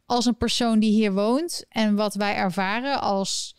als 0.07 0.27
een 0.27 0.37
persoon 0.37 0.79
die 0.79 0.93
hier 0.93 1.13
woont 1.13 1.65
en 1.69 1.95
wat 1.95 2.15
wij 2.15 2.35
ervaren 2.35 3.01
als 3.01 3.57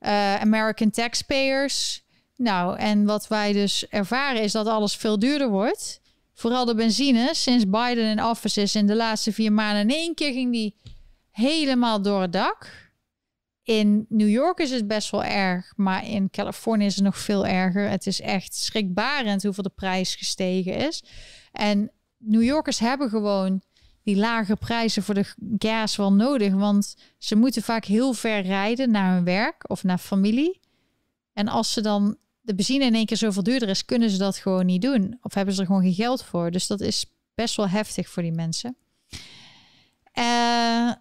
uh, 0.00 0.34
American 0.40 0.90
taxpayers. 0.90 2.04
Nou, 2.36 2.78
en 2.78 3.04
wat 3.04 3.28
wij 3.28 3.52
dus 3.52 3.88
ervaren 3.88 4.42
is 4.42 4.52
dat 4.52 4.66
alles 4.66 4.96
veel 4.96 5.18
duurder 5.18 5.48
wordt. 5.48 6.00
Vooral 6.34 6.64
de 6.64 6.74
benzine. 6.74 7.34
Sinds 7.34 7.64
Biden 7.68 8.10
in 8.10 8.24
office 8.24 8.60
is 8.60 8.74
in 8.74 8.86
de 8.86 8.96
laatste 8.96 9.32
vier 9.32 9.52
maanden 9.52 9.82
in 9.82 9.96
één 9.96 10.14
keer 10.14 10.32
ging 10.32 10.52
die 10.52 10.76
helemaal 11.30 12.02
door 12.02 12.20
het 12.20 12.32
dak. 12.32 12.92
In 13.62 14.06
New 14.08 14.28
York 14.28 14.58
is 14.58 14.70
het 14.70 14.86
best 14.86 15.10
wel 15.10 15.24
erg, 15.24 15.72
maar 15.76 16.06
in 16.08 16.30
Californië 16.30 16.84
is 16.84 16.94
het 16.94 17.04
nog 17.04 17.18
veel 17.18 17.46
erger. 17.46 17.88
Het 17.88 18.06
is 18.06 18.20
echt 18.20 18.54
schrikbarend 18.54 19.42
hoeveel 19.42 19.62
de 19.62 19.70
prijs 19.74 20.14
gestegen 20.14 20.74
is. 20.74 21.04
En 21.52 21.90
New 22.18 22.42
Yorkers 22.42 22.78
hebben 22.78 23.08
gewoon 23.08 23.62
die 24.02 24.16
lage 24.16 24.56
prijzen 24.56 25.02
voor 25.02 25.14
de 25.14 25.34
gas 25.58 25.96
wel 25.96 26.12
nodig, 26.12 26.52
want 26.52 26.96
ze 27.18 27.36
moeten 27.36 27.62
vaak 27.62 27.84
heel 27.84 28.12
ver 28.12 28.40
rijden 28.40 28.90
naar 28.90 29.14
hun 29.14 29.24
werk 29.24 29.70
of 29.70 29.82
naar 29.82 29.98
familie. 29.98 30.60
En 31.32 31.48
als 31.48 31.72
ze 31.72 31.80
dan 31.80 32.16
de 32.44 32.54
benzine 32.54 32.84
in 32.84 32.94
één 32.94 33.06
keer 33.06 33.16
zoveel 33.16 33.42
duurder 33.42 33.68
is, 33.68 33.84
kunnen 33.84 34.10
ze 34.10 34.18
dat 34.18 34.36
gewoon 34.36 34.66
niet 34.66 34.82
doen. 34.82 35.18
Of 35.22 35.34
hebben 35.34 35.54
ze 35.54 35.60
er 35.60 35.66
gewoon 35.66 35.82
geen 35.82 35.94
geld 35.94 36.24
voor. 36.24 36.50
Dus 36.50 36.66
dat 36.66 36.80
is 36.80 37.06
best 37.34 37.56
wel 37.56 37.68
heftig 37.68 38.08
voor 38.08 38.22
die 38.22 38.32
mensen. 38.32 38.76
Uh, 40.18 40.92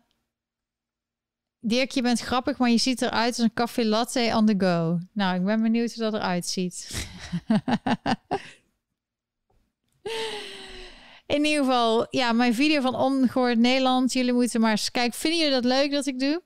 Dirk, 1.59 1.91
je 1.91 2.01
bent 2.01 2.19
grappig, 2.19 2.57
maar 2.57 2.69
je 2.69 2.77
ziet 2.77 3.01
eruit 3.01 3.27
als 3.27 3.37
een 3.37 3.53
café 3.53 3.85
latte 3.85 4.31
on 4.35 4.45
the 4.45 4.55
go. 4.57 4.99
Nou, 5.13 5.35
ik 5.35 5.45
ben 5.45 5.61
benieuwd 5.61 5.93
hoe 5.93 6.03
dat 6.03 6.13
eruit 6.13 6.45
ziet. 6.45 6.89
In 11.25 11.45
ieder 11.45 11.63
geval, 11.63 12.07
ja, 12.09 12.31
mijn 12.31 12.53
video 12.53 12.81
van 12.81 12.95
Ongehoord 12.95 13.57
Nederland. 13.57 14.13
Jullie 14.13 14.33
moeten 14.33 14.61
maar 14.61 14.71
eens 14.71 14.91
kijken. 14.91 15.19
Vinden 15.19 15.39
jullie 15.39 15.53
dat 15.53 15.65
leuk 15.65 15.91
dat 15.91 16.05
ik 16.05 16.19
doe? 16.19 16.41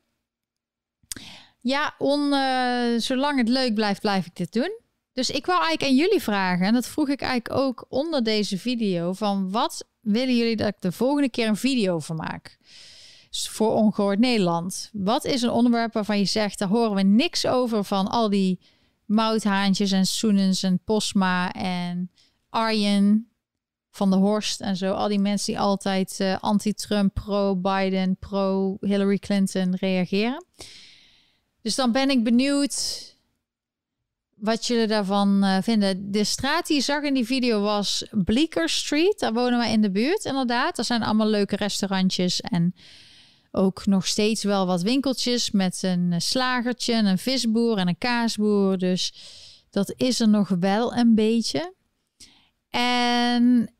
Ja, 1.61 1.95
on, 1.97 2.33
uh, 2.33 2.99
zolang 2.99 3.37
het 3.37 3.49
leuk 3.49 3.73
blijft, 3.73 4.01
blijf 4.01 4.25
ik 4.25 4.35
dit 4.35 4.53
doen. 4.53 4.79
Dus 5.18 5.30
ik 5.30 5.45
wou 5.45 5.59
eigenlijk 5.59 5.91
aan 5.91 5.97
jullie 5.97 6.22
vragen, 6.22 6.65
en 6.65 6.74
dat 6.74 6.88
vroeg 6.88 7.09
ik 7.09 7.22
eigenlijk 7.22 7.61
ook 7.61 7.86
onder 7.89 8.24
deze 8.24 8.57
video, 8.57 9.13
van 9.13 9.51
wat 9.51 9.88
willen 10.01 10.38
jullie 10.38 10.55
dat 10.55 10.68
ik 10.68 10.82
de 10.82 10.91
volgende 10.91 11.30
keer 11.30 11.47
een 11.47 11.55
video 11.55 11.99
van 11.99 12.15
maak? 12.15 12.57
Dus 13.30 13.49
voor 13.49 13.74
Ongehoord 13.74 14.20
Nederland. 14.20 14.89
Wat 14.93 15.26
is 15.26 15.41
een 15.41 15.49
onderwerp 15.49 15.93
waarvan 15.93 16.18
je 16.18 16.26
zegt, 16.26 16.59
daar 16.59 16.68
horen 16.68 16.95
we 16.95 17.01
niks 17.01 17.45
over 17.45 17.84
van 17.84 18.07
al 18.07 18.30
die 18.30 18.59
mouthaantjes 19.05 19.91
en 19.91 20.05
Soenens 20.05 20.63
en 20.63 20.80
Posma 20.84 21.53
en 21.53 22.11
Arjen 22.49 23.30
van 23.91 24.09
de 24.09 24.15
Horst 24.15 24.61
en 24.61 24.76
zo. 24.76 24.93
Al 24.93 25.07
die 25.07 25.20
mensen 25.20 25.53
die 25.53 25.61
altijd 25.61 26.18
uh, 26.22 26.38
anti-Trump, 26.39 27.13
pro-Biden, 27.13 28.18
pro-Hillary 28.20 29.18
Clinton 29.18 29.76
reageren. 29.76 30.45
Dus 31.61 31.76
dan 31.76 31.91
ben 31.91 32.09
ik 32.09 32.24
benieuwd 32.24 33.15
wat 34.38 34.65
jullie 34.65 34.88
daarvan 34.88 35.43
uh, 35.43 35.57
vinden. 35.61 36.11
De 36.11 36.23
straat 36.23 36.67
die 36.67 36.75
je 36.75 36.83
zag 36.83 37.03
in 37.03 37.13
die 37.13 37.25
video 37.25 37.61
was 37.61 38.05
Bleecker 38.11 38.69
Street. 38.69 39.19
Daar 39.19 39.33
wonen 39.33 39.57
wij 39.57 39.71
in 39.71 39.81
de 39.81 39.91
buurt, 39.91 40.25
inderdaad. 40.25 40.77
Er 40.77 40.83
zijn 40.83 41.03
allemaal 41.03 41.27
leuke 41.27 41.55
restaurantjes 41.55 42.41
en 42.41 42.75
ook 43.51 43.85
nog 43.85 44.07
steeds 44.07 44.43
wel 44.43 44.65
wat 44.65 44.81
winkeltjes 44.81 45.51
met 45.51 45.79
een 45.83 46.21
slagertje, 46.21 46.93
een 46.93 47.17
visboer 47.17 47.77
en 47.77 47.88
een 47.88 47.97
kaasboer. 47.97 48.77
Dus 48.77 49.13
dat 49.69 49.93
is 49.97 50.19
er 50.19 50.29
nog 50.29 50.49
wel 50.59 50.95
een 50.95 51.15
beetje. 51.15 51.73
En 52.69 53.73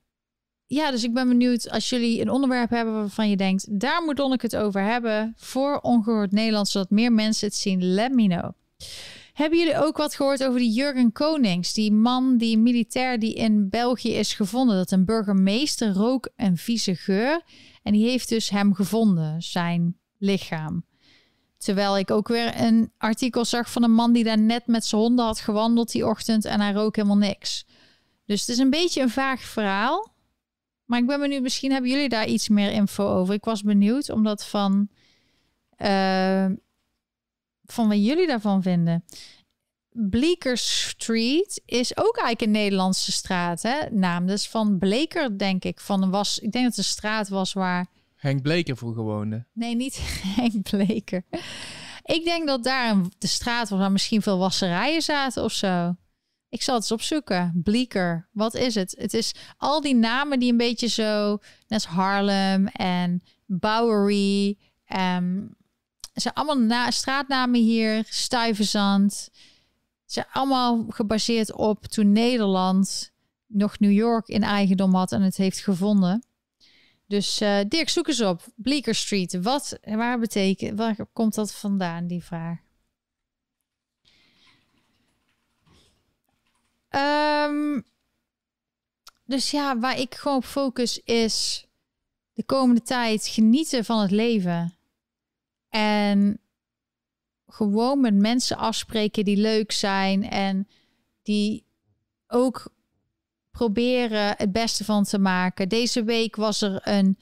ja, 0.66 0.92
dus 0.92 1.04
ik 1.04 1.14
ben 1.14 1.28
benieuwd 1.28 1.70
als 1.70 1.90
jullie 1.90 2.22
een 2.22 2.30
onderwerp 2.30 2.70
hebben 2.70 2.94
waarvan 2.94 3.30
je 3.30 3.38
denkt, 3.38 3.80
daar 3.80 4.04
moet 4.04 4.34
ik 4.34 4.42
het 4.42 4.56
over 4.56 4.82
hebben 4.82 5.34
voor 5.38 5.80
Ongehoord 5.80 6.32
Nederland, 6.32 6.68
zodat 6.68 6.90
meer 6.90 7.12
mensen 7.12 7.48
het 7.48 7.58
zien. 7.58 7.94
Let 7.94 8.12
me 8.12 8.28
know. 8.28 8.52
Hebben 9.38 9.60
jullie 9.60 9.78
ook 9.78 9.98
wat 9.98 10.16
gehoord 10.16 10.44
over 10.44 10.60
die 10.60 10.72
Jurgen 10.72 11.12
Konings? 11.12 11.74
Die 11.74 11.92
man, 11.92 12.38
die 12.38 12.58
militair 12.58 13.20
die 13.20 13.34
in 13.34 13.70
België 13.70 14.14
is 14.14 14.34
gevonden. 14.34 14.76
Dat 14.76 14.92
een 14.92 15.06
burgemeester 15.06 15.94
rook 15.94 16.30
een 16.36 16.58
vieze 16.58 16.96
geur. 16.96 17.42
En 17.84 17.94
die 17.94 18.08
heeft 18.08 18.30
dus 18.30 18.50
hem 18.50 18.74
gevonden, 18.74 19.42
zijn 19.42 19.98
lichaam. 20.18 20.86
Terwijl 21.58 21.98
ik 21.98 22.12
ook 22.12 22.28
weer 22.28 22.62
een 22.62 22.92
artikel 22.98 23.46
zag 23.46 23.72
van 23.72 23.84
een 23.84 23.94
man 23.94 24.14
die 24.14 24.24
daar 24.24 24.40
net 24.40 24.68
met 24.68 24.86
zijn 24.86 25.02
honden 25.02 25.26
had 25.26 25.40
gewandeld 25.40 25.92
die 25.92 26.08
ochtend. 26.08 26.46
En 26.46 26.62
hij 26.62 26.72
rook 26.72 26.96
helemaal 26.96 27.18
niks. 27.18 27.66
Dus 28.26 28.40
het 28.40 28.50
is 28.50 28.58
een 28.58 28.70
beetje 28.70 29.02
een 29.02 29.10
vaag 29.10 29.42
verhaal. 29.42 30.14
Maar 30.86 31.00
ik 31.00 31.08
ben 31.08 31.20
benieuwd, 31.20 31.42
misschien 31.42 31.72
hebben 31.72 31.92
jullie 31.92 32.10
daar 32.10 32.28
iets 32.28 32.50
meer 32.50 32.72
info 32.72 33.08
over. 33.08 33.34
Ik 33.34 33.46
was 33.46 33.62
benieuwd, 33.62 34.10
omdat 34.10 34.46
van... 34.46 34.90
Uh, 35.78 36.46
van 37.68 37.88
wat 37.88 38.06
jullie 38.06 38.28
daarvan 38.28 38.62
vinden. 38.62 39.04
Bleecker 39.92 40.58
Street 40.58 41.62
is 41.66 41.98
ook 41.98 42.18
eigenlijk 42.18 42.42
een 42.42 42.62
Nederlandse 42.62 43.12
straat, 43.12 43.62
hè? 43.62 43.90
Naam 43.92 44.28
dus 44.28 44.48
van 44.50 44.78
Bleker, 44.78 45.38
denk 45.38 45.64
ik. 45.64 45.80
Van 45.80 46.10
was, 46.10 46.40
ik 46.40 46.52
denk 46.52 46.66
dat 46.66 46.76
het 46.76 46.86
een 46.86 46.92
straat 46.92 47.30
was 47.30 47.54
waar 47.54 47.88
Henk 48.18 48.42
Bleker 48.42 48.78
vroeger 48.78 49.04
woonde. 49.04 49.46
Nee, 49.54 49.76
niet 49.76 50.00
Henk 50.38 50.70
Bleker. 50.70 51.26
Ik 52.04 52.24
denk 52.24 52.48
dat 52.48 52.64
daar 52.64 52.90
een, 52.90 53.12
de 53.18 53.28
straat 53.28 53.70
waar 53.70 53.92
misschien 53.92 54.22
veel 54.22 54.38
wasserijen 54.38 55.02
zaten 55.02 55.44
of 55.44 55.52
zo. 55.52 55.96
Ik 56.50 56.62
zal 56.62 56.74
het 56.74 56.84
eens 56.84 56.92
opzoeken. 56.92 57.62
Bleeker. 57.64 58.30
Wat 58.32 58.54
is 58.54 58.76
het? 58.76 58.96
Het 59.00 59.14
is 59.14 59.34
al 59.58 59.82
die 59.82 59.96
namen 59.96 60.40
die 60.40 60.52
een 60.52 60.58
beetje 60.58 60.88
zo... 60.88 61.30
Net 61.32 61.42
als 61.68 61.86
Harlem 61.86 62.68
en 62.68 63.22
Bowery. 63.46 64.58
Um, 64.98 65.42
het 65.42 65.67
zijn 66.22 66.34
allemaal 66.34 66.60
na 66.60 66.92
straatnamen 66.92 67.62
hier. 67.62 68.06
Stuyvesant. 68.10 69.14
Ze 69.14 69.32
zijn 70.06 70.26
allemaal 70.32 70.86
gebaseerd 70.90 71.54
op 71.54 71.86
toen 71.86 72.12
Nederland 72.12 73.12
nog 73.48 73.80
New 73.80 73.92
York 73.92 74.28
in 74.28 74.44
eigendom 74.44 74.96
had 74.96 75.12
en 75.12 75.22
het 75.22 75.38
heeft 75.38 75.60
gevonden. 75.60 76.24
Dus 77.08 77.42
uh, 77.42 77.60
Dirk, 77.68 77.90
zoek 77.90 78.08
eens 78.08 78.22
op. 78.22 78.46
Bleecker 78.56 78.96
Street. 78.96 79.42
Wat, 79.42 79.80
waar 79.84 80.20
betekent, 80.20 80.78
waar 80.78 80.96
komt 81.14 81.36
dat 81.36 81.54
vandaan, 81.54 82.08
die 82.08 82.24
vraag? 82.24 82.58
Um, 87.50 87.86
dus 89.26 89.52
ja, 89.52 89.80
waar 89.80 90.00
ik 90.00 90.16
gewoon 90.16 90.38
op 90.38 90.46
focus 90.46 91.00
is 91.04 91.66
de 92.34 92.44
komende 92.44 92.82
tijd 92.82 93.28
genieten 93.28 93.86
van 93.86 94.00
het 94.00 94.12
leven. 94.12 94.77
En 95.70 96.40
gewoon 97.48 98.02
met 98.02 98.14
mensen 98.14 98.58
afspreken 98.58 99.26
die 99.26 99.38
leuk 99.38 99.72
zijn 99.72 100.30
en 100.30 100.68
die 101.22 101.66
ook 102.28 102.74
proberen 103.52 104.34
het 104.38 104.52
beste 104.52 104.84
van 104.84 105.04
te 105.04 105.20
maken. 105.20 105.70
Deze 105.70 106.04
week 106.04 106.36
was 106.36 106.62
er 106.62 106.80
een 106.84 107.18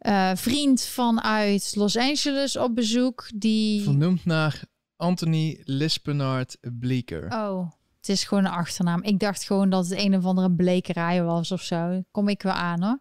uh, 0.00 0.30
vriend 0.34 0.82
vanuit 0.82 1.72
Los 1.76 1.96
Angeles 1.96 2.56
op 2.56 2.74
bezoek 2.74 3.30
die 3.34 3.82
vernoemd 3.82 4.24
naar 4.24 4.62
Anthony 4.96 5.60
Lispenard 5.64 6.58
Bleeker. 6.60 7.24
Oh, 7.32 7.70
het 7.96 8.08
is 8.08 8.24
gewoon 8.24 8.44
een 8.44 8.50
achternaam. 8.50 9.02
Ik 9.02 9.18
dacht 9.18 9.44
gewoon 9.44 9.70
dat 9.70 9.88
het 9.88 9.98
een 9.98 10.16
of 10.16 10.24
andere 10.24 10.52
blekerij 10.52 11.22
was 11.22 11.52
of 11.52 11.62
zo. 11.62 12.02
Kom 12.10 12.28
ik 12.28 12.42
wel 12.42 12.52
aan 12.52 12.82
hoor. 12.82 12.98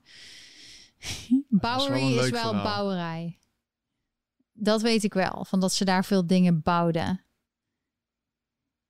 Bowery 1.50 2.08
is 2.08 2.16
wel, 2.16 2.24
is 2.24 2.30
wel 2.30 2.54
bouwerij. 2.54 3.38
Dat 4.60 4.82
weet 4.82 5.04
ik 5.04 5.14
wel, 5.14 5.46
van 5.48 5.60
dat 5.60 5.74
ze 5.74 5.86
daar 5.86 6.06
veel 6.06 6.28
dingen 6.28 6.62
bouwden. 6.62 7.22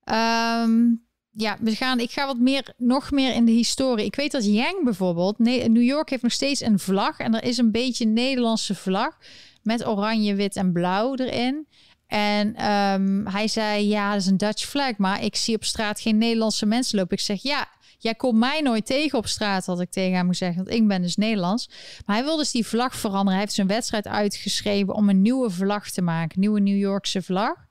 Um, 0.06 1.06
ja, 1.32 1.58
we 1.60 1.76
gaan, 1.76 2.00
ik 2.00 2.12
ga 2.12 2.26
wat 2.26 2.38
meer, 2.38 2.74
nog 2.78 3.12
meer 3.12 3.34
in 3.34 3.46
de 3.46 3.52
historie. 3.52 4.06
Ik 4.06 4.16
weet 4.16 4.32
dat 4.32 4.46
Yang 4.46 4.84
bijvoorbeeld, 4.84 5.40
New 5.40 5.82
York 5.82 6.10
heeft 6.10 6.24
nog 6.24 6.32
steeds 6.32 6.62
een 6.62 6.80
vlag. 6.80 7.20
En 7.20 7.36
er 7.36 7.44
is 7.44 7.58
een 7.58 7.72
beetje 7.72 8.06
een 8.06 8.14
Nederlandse 8.14 8.76
vlag 8.76 9.18
met 9.62 9.88
oranje, 9.88 10.36
wit 10.36 10.56
en 10.56 10.72
blauw 10.72 11.16
erin. 11.16 11.68
En 12.08 12.72
um, 12.72 13.28
hij 13.28 13.48
zei, 13.48 13.88
ja, 13.88 14.12
dat 14.12 14.22
is 14.22 14.28
een 14.28 14.38
Dutch 14.38 14.66
flag, 14.66 14.98
maar 14.98 15.24
ik 15.24 15.36
zie 15.36 15.56
op 15.56 15.64
straat 15.64 16.00
geen 16.00 16.18
Nederlandse 16.18 16.66
mensen 16.66 16.98
lopen. 16.98 17.18
Ik 17.18 17.24
zeg, 17.24 17.42
ja, 17.42 17.68
jij 17.98 18.16
komt 18.16 18.40
mij 18.40 18.62
nooit 18.62 18.86
tegen 18.86 19.18
op 19.18 19.28
straat, 19.28 19.66
had 19.66 19.82
ik 19.82 19.92
tegen 19.92 20.16
hem 20.16 20.26
moeten 20.26 20.46
zeggen, 20.46 20.64
want 20.64 20.78
ik 20.78 20.88
ben 20.88 21.02
dus 21.02 21.16
Nederlands. 21.16 21.70
Maar 22.06 22.16
hij 22.16 22.26
wil 22.26 22.38
dus 22.38 22.52
die 22.52 22.66
vlag 22.66 22.96
veranderen. 22.96 23.32
Hij 23.32 23.42
heeft 23.42 23.54
zijn 23.54 23.68
wedstrijd 23.68 24.08
uitgeschreven 24.08 24.94
om 24.94 25.10
een 25.10 25.22
nieuwe 25.22 25.50
vlag 25.50 25.90
te 25.90 26.02
maken, 26.02 26.40
nieuwe 26.40 26.60
New 26.60 26.78
Yorkse 26.78 27.22
vlag. 27.22 27.66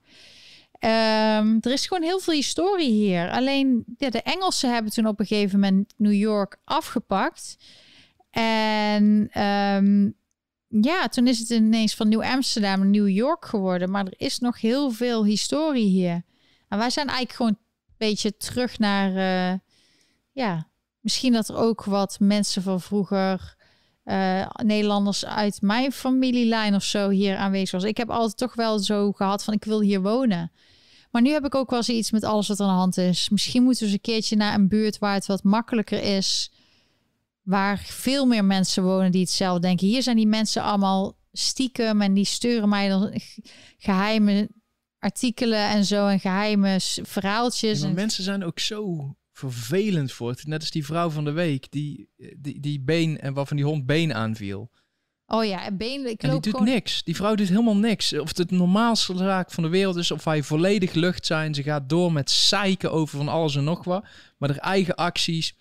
Um, 0.79 1.57
er 1.61 1.71
is 1.71 1.87
gewoon 1.87 2.03
heel 2.03 2.19
veel 2.19 2.33
historie 2.33 2.91
hier. 2.91 3.29
Alleen 3.29 3.83
ja, 3.97 4.09
de 4.09 4.21
Engelsen 4.21 4.73
hebben 4.73 4.91
toen 4.91 5.07
op 5.07 5.19
een 5.19 5.25
gegeven 5.25 5.59
moment 5.59 5.93
New 5.97 6.13
York 6.13 6.57
afgepakt. 6.63 7.57
En 8.31 9.29
um, 9.43 10.15
ja, 10.67 11.07
toen 11.07 11.27
is 11.27 11.39
het 11.39 11.49
ineens 11.49 11.95
van 11.95 12.07
Nieuw 12.07 12.23
Amsterdam 12.23 12.79
naar 12.79 12.87
New 12.87 13.09
York 13.09 13.45
geworden. 13.45 13.91
Maar 13.91 14.05
er 14.05 14.13
is 14.17 14.39
nog 14.39 14.61
heel 14.61 14.91
veel 14.91 15.25
historie 15.25 15.87
hier. 15.87 16.21
En 16.67 16.77
wij 16.77 16.89
zijn 16.89 17.07
eigenlijk 17.07 17.37
gewoon 17.37 17.51
een 17.51 17.95
beetje 17.97 18.37
terug 18.37 18.79
naar. 18.79 19.11
Uh, 19.51 19.59
ja, 20.37 20.69
misschien 20.99 21.33
dat 21.33 21.49
er 21.49 21.55
ook 21.55 21.83
wat 21.83 22.17
mensen 22.19 22.61
van 22.61 22.81
vroeger. 22.81 23.55
Uh, 24.05 24.47
Nederlanders 24.63 25.25
uit 25.25 25.61
mijn 25.61 25.91
familielijn 25.91 26.75
of 26.75 26.83
zo 26.83 27.09
hier 27.09 27.37
aanwezig 27.37 27.71
was. 27.71 27.83
Ik 27.83 27.97
heb 27.97 28.09
altijd 28.09 28.37
toch 28.37 28.55
wel 28.55 28.79
zo 28.79 29.11
gehad 29.11 29.43
van 29.43 29.53
ik 29.53 29.63
wil 29.63 29.81
hier 29.81 30.01
wonen. 30.01 30.51
Maar 31.11 31.21
nu 31.21 31.29
heb 31.29 31.45
ik 31.45 31.55
ook 31.55 31.69
wel 31.69 31.79
eens 31.79 31.89
iets 31.89 32.11
met 32.11 32.23
alles 32.23 32.47
wat 32.47 32.59
er 32.59 32.65
aan 32.65 32.71
de 32.71 32.77
hand 32.77 32.97
is. 32.97 33.29
Misschien 33.29 33.63
moeten 33.63 33.81
we 33.81 33.85
eens 33.85 33.95
een 33.95 34.13
keertje 34.13 34.35
naar 34.35 34.53
een 34.53 34.67
buurt 34.67 34.97
waar 34.97 35.13
het 35.13 35.25
wat 35.25 35.43
makkelijker 35.43 36.03
is. 36.03 36.51
Waar 37.41 37.77
veel 37.77 38.25
meer 38.25 38.45
mensen 38.45 38.83
wonen 38.83 39.11
die 39.11 39.21
hetzelfde 39.21 39.61
denken. 39.61 39.87
Hier 39.87 40.03
zijn 40.03 40.15
die 40.15 40.27
mensen 40.27 40.61
allemaal 40.61 41.17
stiekem 41.31 42.01
en 42.01 42.13
die 42.13 42.25
sturen 42.25 42.69
mij 42.69 42.89
dan 42.89 43.13
geheime 43.77 44.49
artikelen 44.99 45.69
en 45.69 45.85
zo 45.85 46.07
en 46.07 46.19
geheime 46.19 46.77
verhaaltjes. 47.03 47.81
maar 47.81 47.93
mensen 47.93 48.23
zijn 48.23 48.43
ook 48.43 48.59
zo 48.59 49.15
vervelend 49.37 50.11
voor 50.11 50.29
het. 50.29 50.47
Net 50.47 50.59
als 50.59 50.71
die 50.71 50.85
vrouw 50.85 51.09
van 51.09 51.25
de 51.25 51.31
week 51.31 51.71
die, 51.71 52.09
die, 52.37 52.59
die 52.59 52.79
been 52.79 53.19
en 53.19 53.33
waarvan 53.33 53.57
die 53.57 53.65
hond 53.65 53.85
been 53.85 54.13
aanviel. 54.13 54.69
Oh 55.25 55.45
ja, 55.45 55.65
en 55.65 55.77
been. 55.77 56.09
Ik 56.09 56.23
en 56.23 56.29
die 56.29 56.51
doet 56.51 56.59
niks. 56.59 57.03
Die 57.03 57.15
vrouw 57.15 57.35
doet 57.35 57.47
helemaal 57.47 57.77
niks. 57.77 58.13
Of 58.13 58.37
het 58.37 58.51
normaalste 58.51 59.17
zaak 59.17 59.51
van 59.51 59.63
de 59.63 59.69
wereld 59.69 59.95
is, 59.95 60.11
of 60.11 60.23
hij 60.23 60.43
volledig 60.43 60.93
lucht 60.93 61.25
zijn. 61.25 61.53
Ze 61.53 61.63
gaat 61.63 61.89
door 61.89 62.11
met 62.11 62.31
zeiken 62.31 62.91
over 62.91 63.17
van 63.17 63.27
alles 63.27 63.55
en 63.55 63.63
nog 63.63 63.83
wat. 63.83 64.05
Maar 64.37 64.49
haar 64.49 64.57
eigen 64.57 64.95
acties 64.95 65.55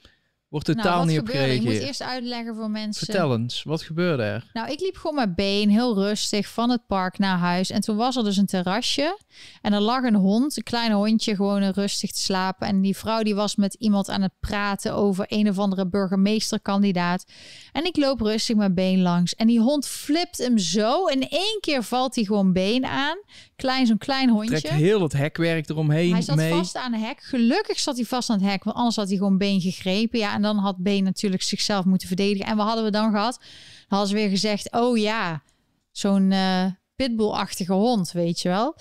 Wordt 0.49 0.67
nou, 0.67 0.79
totaal 0.79 1.05
niet 1.05 1.19
op 1.19 1.27
gereageerd. 1.27 1.57
Ik 1.57 1.63
moet 1.63 1.73
eerst 1.73 2.03
uitleggen 2.03 2.55
voor 2.55 2.71
mensen. 2.71 3.07
Vertel 3.07 3.35
eens, 3.35 3.63
wat 3.63 3.83
gebeurde 3.83 4.23
er? 4.23 4.51
Nou, 4.53 4.71
ik 4.71 4.81
liep 4.81 4.97
gewoon 4.97 5.15
mijn 5.17 5.35
been 5.35 5.71
heel 5.71 5.95
rustig 5.95 6.49
van 6.49 6.71
het 6.71 6.87
park 6.87 7.19
naar 7.19 7.39
huis. 7.39 7.71
En 7.71 7.81
toen 7.81 7.97
was 7.97 8.17
er 8.17 8.25
dus 8.25 8.37
een 8.37 8.47
terrasje. 8.47 9.19
En 9.63 9.73
er 9.73 9.81
lag 9.81 10.03
een 10.03 10.15
hond, 10.15 10.57
een 10.57 10.63
klein 10.63 10.93
hondje, 10.93 11.35
gewoon 11.35 11.71
rustig 11.71 12.11
te 12.11 12.21
slapen. 12.21 12.67
En 12.69 12.81
die 12.81 12.97
vrouw 12.97 13.23
die 13.23 13.35
was 13.35 13.57
met 13.57 13.75
iemand 13.75 14.09
aan 14.09 14.23
het 14.23 14.33
praten 14.41 14.95
over 14.95 15.25
een 15.29 15.49
of 15.49 15.59
andere 15.59 15.87
burgemeesterkandidaat. 15.89 17.25
En 17.73 17.85
ik 17.85 17.97
loop 17.97 18.21
rustig 18.21 18.57
mijn 18.57 18.75
been 18.75 19.03
langs. 19.03 19.35
En 19.35 19.47
die 19.47 19.61
hond 19.61 19.87
flipt 19.87 20.39
hem 20.39 20.59
zo. 20.59 21.07
In 21.07 21.29
één 21.29 21.59
keer 21.61 21.83
valt 21.83 22.15
hij 22.15 22.25
gewoon 22.25 22.53
been 22.53 22.85
aan. 22.85 23.17
Klein, 23.57 23.87
zo'n 23.87 23.99
klein 23.99 24.29
hondje. 24.29 24.59
Trekt 24.61 24.75
heel 24.75 25.03
het 25.03 25.13
hekwerk 25.13 25.69
eromheen 25.69 26.13
Hij 26.13 26.23
zat 26.23 26.37
mee. 26.37 26.53
vast 26.53 26.77
aan 26.77 26.93
het 26.93 27.03
hek. 27.03 27.23
Gelukkig 27.23 27.79
zat 27.79 27.97
hij 27.97 28.05
vast 28.05 28.31
aan 28.31 28.39
het 28.41 28.49
hek, 28.51 28.65
want 28.65 28.77
anders 28.77 28.97
had 28.97 29.09
hij 29.09 29.17
gewoon 29.17 29.39
been 29.39 29.61
gegrepen. 29.61 30.19
Ja, 30.19 30.36
en 30.37 30.43
dan 30.43 30.59
had 30.59 30.77
been 30.77 31.05
natuurlijk 31.05 31.43
zichzelf 31.43 31.85
moeten 31.85 32.09
verdedigen. 32.09 32.47
En 32.47 32.57
wat 32.57 32.67
hadden 32.67 32.85
we 32.85 32.91
dan 32.91 33.11
gehad? 33.11 33.39
Dan 33.41 33.99
hadden 33.99 34.09
ze 34.09 34.15
weer 34.15 34.29
gezegd, 34.29 34.73
oh 34.73 34.99
ja, 34.99 35.43
zo'n 35.91 36.31
uh, 36.31 36.67
pitbull-achtige 36.97 37.73
hond, 37.73 38.13
weet 38.13 38.41
je 38.41 38.49
wel. 38.49 38.77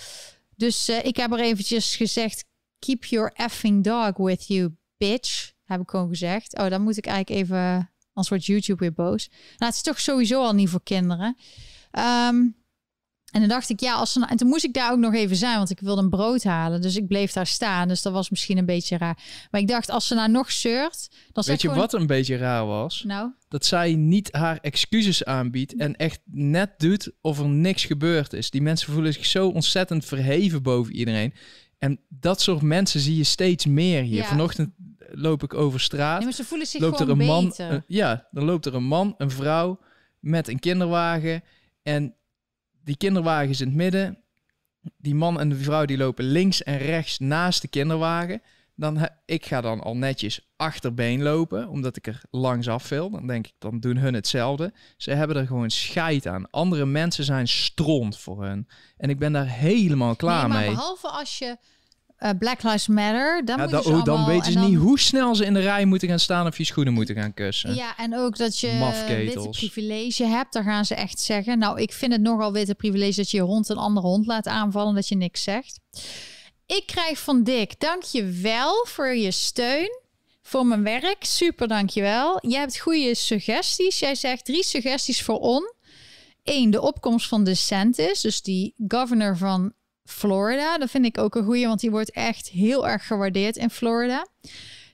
Dus 0.56 0.90
uh, 0.90 1.06
ik 1.06 1.16
heb 1.16 1.32
er 1.32 1.40
eventjes 1.40 1.96
gezegd, 1.96 2.46
keep 2.80 3.06
your 3.06 3.32
effing 3.34 3.84
dog 3.84 4.18
with 4.18 4.48
you, 4.48 4.76
bitch. 4.98 5.54
Heb 5.64 5.82
ik 5.82 5.90
gewoon 5.90 6.08
gezegd. 6.08 6.58
Oh, 6.58 6.70
dan 6.70 6.82
moet 6.82 6.98
ik 6.98 7.06
eigenlijk 7.06 7.42
even, 7.42 7.92
als 8.14 8.30
wordt 8.30 8.46
YouTube 8.46 8.80
weer 8.80 8.94
boos. 8.94 9.28
Nou, 9.30 9.42
het 9.58 9.74
is 9.74 9.82
toch 9.82 10.00
sowieso 10.00 10.44
al 10.44 10.54
niet 10.54 10.70
voor 10.70 10.84
kinderen. 10.84 11.38
Um, 11.92 12.56
en 13.36 13.42
dan 13.42 13.50
dacht 13.50 13.70
ik, 13.70 13.80
ja, 13.80 13.94
als 13.94 14.12
ze 14.12 14.20
nou, 14.20 14.32
en 14.32 14.38
toen 14.38 14.48
moest 14.48 14.64
ik 14.64 14.74
daar 14.74 14.92
ook 14.92 15.00
nog 15.00 15.14
even 15.14 15.36
zijn, 15.36 15.58
want 15.58 15.70
ik 15.70 15.80
wilde 15.80 16.02
een 16.02 16.10
brood 16.10 16.44
halen. 16.44 16.82
Dus 16.82 16.96
ik 16.96 17.08
bleef 17.08 17.32
daar 17.32 17.48
staan. 17.48 17.88
Dus 17.88 18.02
dat 18.02 18.14
was 18.14 18.30
misschien 18.30 18.58
een 18.58 18.66
beetje 18.66 18.98
raar. 18.98 19.18
Maar 19.52 19.62
ik 19.62 19.68
dacht, 19.68 19.90
als 19.90 20.08
ze 20.08 20.16
nou 20.16 20.32
nog 20.32 20.52
zeurt, 20.52 21.10
dan 21.32 21.44
Weet 21.48 21.62
je 21.62 21.68
gewoon... 21.68 21.84
wat 21.84 21.94
een 21.94 22.08
beetje 22.08 22.38
raar 22.38 22.66
was? 22.66 23.04
Nou? 23.08 23.32
Dat 23.48 23.66
zij 23.66 23.96
niet 23.96 24.32
haar 24.32 24.58
excuses 24.62 25.26
aanbiedt 25.26 25.76
en 25.76 25.96
echt 25.96 26.20
net 26.26 26.70
doet 26.78 27.12
of 27.22 27.40
er 27.40 27.48
niks 27.48 27.86
gebeurd 27.86 28.34
is. 28.34 28.50
Die 28.50 28.62
mensen 28.62 28.94
voelen 28.94 29.14
zich 29.14 29.26
zo 29.26 29.48
ontzettend 29.48 30.06
verheven 30.06 30.64
boven 30.64 30.94
iedereen. 30.94 31.34
En 31.78 32.00
dat 32.10 32.42
soort 32.42 32.62
mensen 32.62 33.00
zie 33.00 33.18
je 33.18 33.24
steeds 33.24 33.66
meer 33.66 34.02
hier. 34.02 34.22
Ja. 34.22 34.28
Vanochtend 34.28 34.70
loop 35.12 35.44
ik 35.44 35.54
over 35.54 35.80
straat. 35.80 36.18
Nee, 36.18 36.26
maar 36.26 36.34
ze 36.34 36.44
voelen 36.44 36.68
zich 36.68 36.82
loopt 36.82 37.00
er 37.00 37.10
een 37.10 37.18
man, 37.18 37.54
ja, 37.88 38.28
dan 38.32 38.44
loopt 38.44 38.66
er 38.66 38.76
een 38.76 38.88
man, 38.88 39.16
een 39.18 39.32
vrouw 39.32 39.80
met 40.20 40.48
een 40.48 40.60
kinderwagen 40.60 41.44
en 41.84 42.16
die 42.86 42.98
kinderwagen 42.98 43.50
is 43.50 43.62
in 43.62 43.68
het 43.68 43.76
midden. 43.76 44.18
Die 44.98 45.16
man 45.16 45.40
en 45.40 45.50
de 45.50 45.56
vrouw 45.56 45.86
die 45.86 45.98
lopen 45.98 46.26
links 46.26 46.64
en 46.64 46.78
rechts 46.78 47.20
naast 47.20 47.62
de 47.62 47.68
kinderwagen. 47.68 48.42
Dan 48.76 49.10
ik 49.26 49.46
ga 49.46 49.62
dan 49.62 49.82
al 49.82 49.96
netjes 49.96 50.48
achterbeen 50.56 51.22
lopen, 51.24 51.70
omdat 51.70 51.98
ik 51.98 52.08
er 52.08 52.22
langs 52.32 52.68
af 52.68 52.90
wil. 52.90 53.10
Dan 53.10 53.28
denk 53.28 53.48
ik, 53.48 53.54
dan 53.60 53.80
doen 53.80 53.98
hun 53.98 54.14
hetzelfde. 54.14 54.74
Ze 54.98 55.12
hebben 55.12 55.38
er 55.38 55.48
gewoon 55.48 55.70
scheid 55.70 56.28
aan. 56.28 56.50
Andere 56.50 56.86
mensen 56.86 57.24
zijn 57.24 57.48
stront 57.48 58.18
voor 58.18 58.44
hun. 58.44 58.68
En 58.98 59.10
ik 59.10 59.20
ben 59.20 59.32
daar 59.32 59.48
helemaal 59.48 60.16
klaar 60.16 60.42
nee, 60.42 60.50
maar 60.50 60.60
mee. 60.60 60.70
Behalve 60.70 61.08
als 61.08 61.38
je 61.38 61.58
uh, 62.20 62.30
Black 62.40 62.64
Lives 62.64 62.88
Matter. 62.88 63.46
Dan, 63.46 63.58
ja, 63.58 63.68
dan, 63.68 63.86
oh, 63.86 64.04
dan 64.04 64.26
weten 64.26 64.52
ze 64.52 64.60
niet 64.60 64.78
hoe 64.78 65.00
snel 65.00 65.36
ze 65.36 65.46
in 65.46 65.54
de 65.54 65.60
rij 65.60 65.86
moeten 65.86 66.08
gaan 66.08 66.20
staan 66.20 66.48
of 66.48 66.58
je 66.58 66.64
schoenen 66.64 66.94
moeten 66.94 67.16
gaan 67.16 67.34
kussen. 67.34 67.76
Ja, 67.76 67.98
en 67.98 68.18
ook 68.18 68.38
dat 68.38 68.60
je 68.60 69.04
witte 69.08 69.50
privilege 69.50 70.26
hebt. 70.26 70.54
Daar 70.54 70.64
gaan 70.64 70.86
ze 70.86 70.96
echt 70.96 71.20
zeggen. 71.20 71.58
Nou, 71.58 71.82
ik 71.82 71.94
vind 71.94 72.12
het 72.12 72.22
nogal 72.22 72.52
witte 72.52 72.76
privilege 72.76 73.16
dat 73.16 73.32
je 73.32 73.38
je 73.38 73.44
hond 73.44 73.70
een 73.70 73.78
andere 73.78 74.08
hond 74.08 74.26
laat 74.26 74.48
aanvallen. 74.48 74.96
Dat 74.96 75.08
je 75.08 75.16
niks 75.16 75.44
zegt. 75.44 75.80
Ik 76.66 76.84
krijg 76.86 77.20
van 77.20 77.44
Dick, 77.44 77.80
dank 77.80 78.04
je 78.04 78.26
wel 78.26 78.86
voor 78.88 79.16
je 79.16 79.32
steun. 79.32 80.04
Voor 80.42 80.66
mijn 80.66 80.84
werk. 80.84 81.24
Super, 81.24 81.68
dank 81.68 81.90
je 81.90 82.02
hebt 82.42 82.80
goede 82.80 83.16
suggesties. 83.16 84.00
Jij 84.00 84.16
zegt 84.16 84.46
drie 84.46 84.64
suggesties 84.64 85.22
voor 85.22 85.40
On. 85.40 85.74
Eén, 86.44 86.72
de 86.72 86.82
opkomst 86.82 87.28
van 87.28 87.44
DeSantis. 87.44 88.22
Dus 88.22 88.42
die 88.42 88.74
governor 88.88 89.38
van 89.38 89.74
Florida. 90.06 90.78
Dat 90.78 90.90
vind 90.90 91.06
ik 91.06 91.18
ook 91.18 91.36
een 91.36 91.44
goeie, 91.44 91.68
want 91.68 91.80
die 91.80 91.92
wordt 91.92 92.12
echt 92.12 92.50
heel 92.50 92.88
erg 92.88 93.08
gewaardeerd 93.08 93.58
in 93.58 93.70
Florida. 93.70 94.28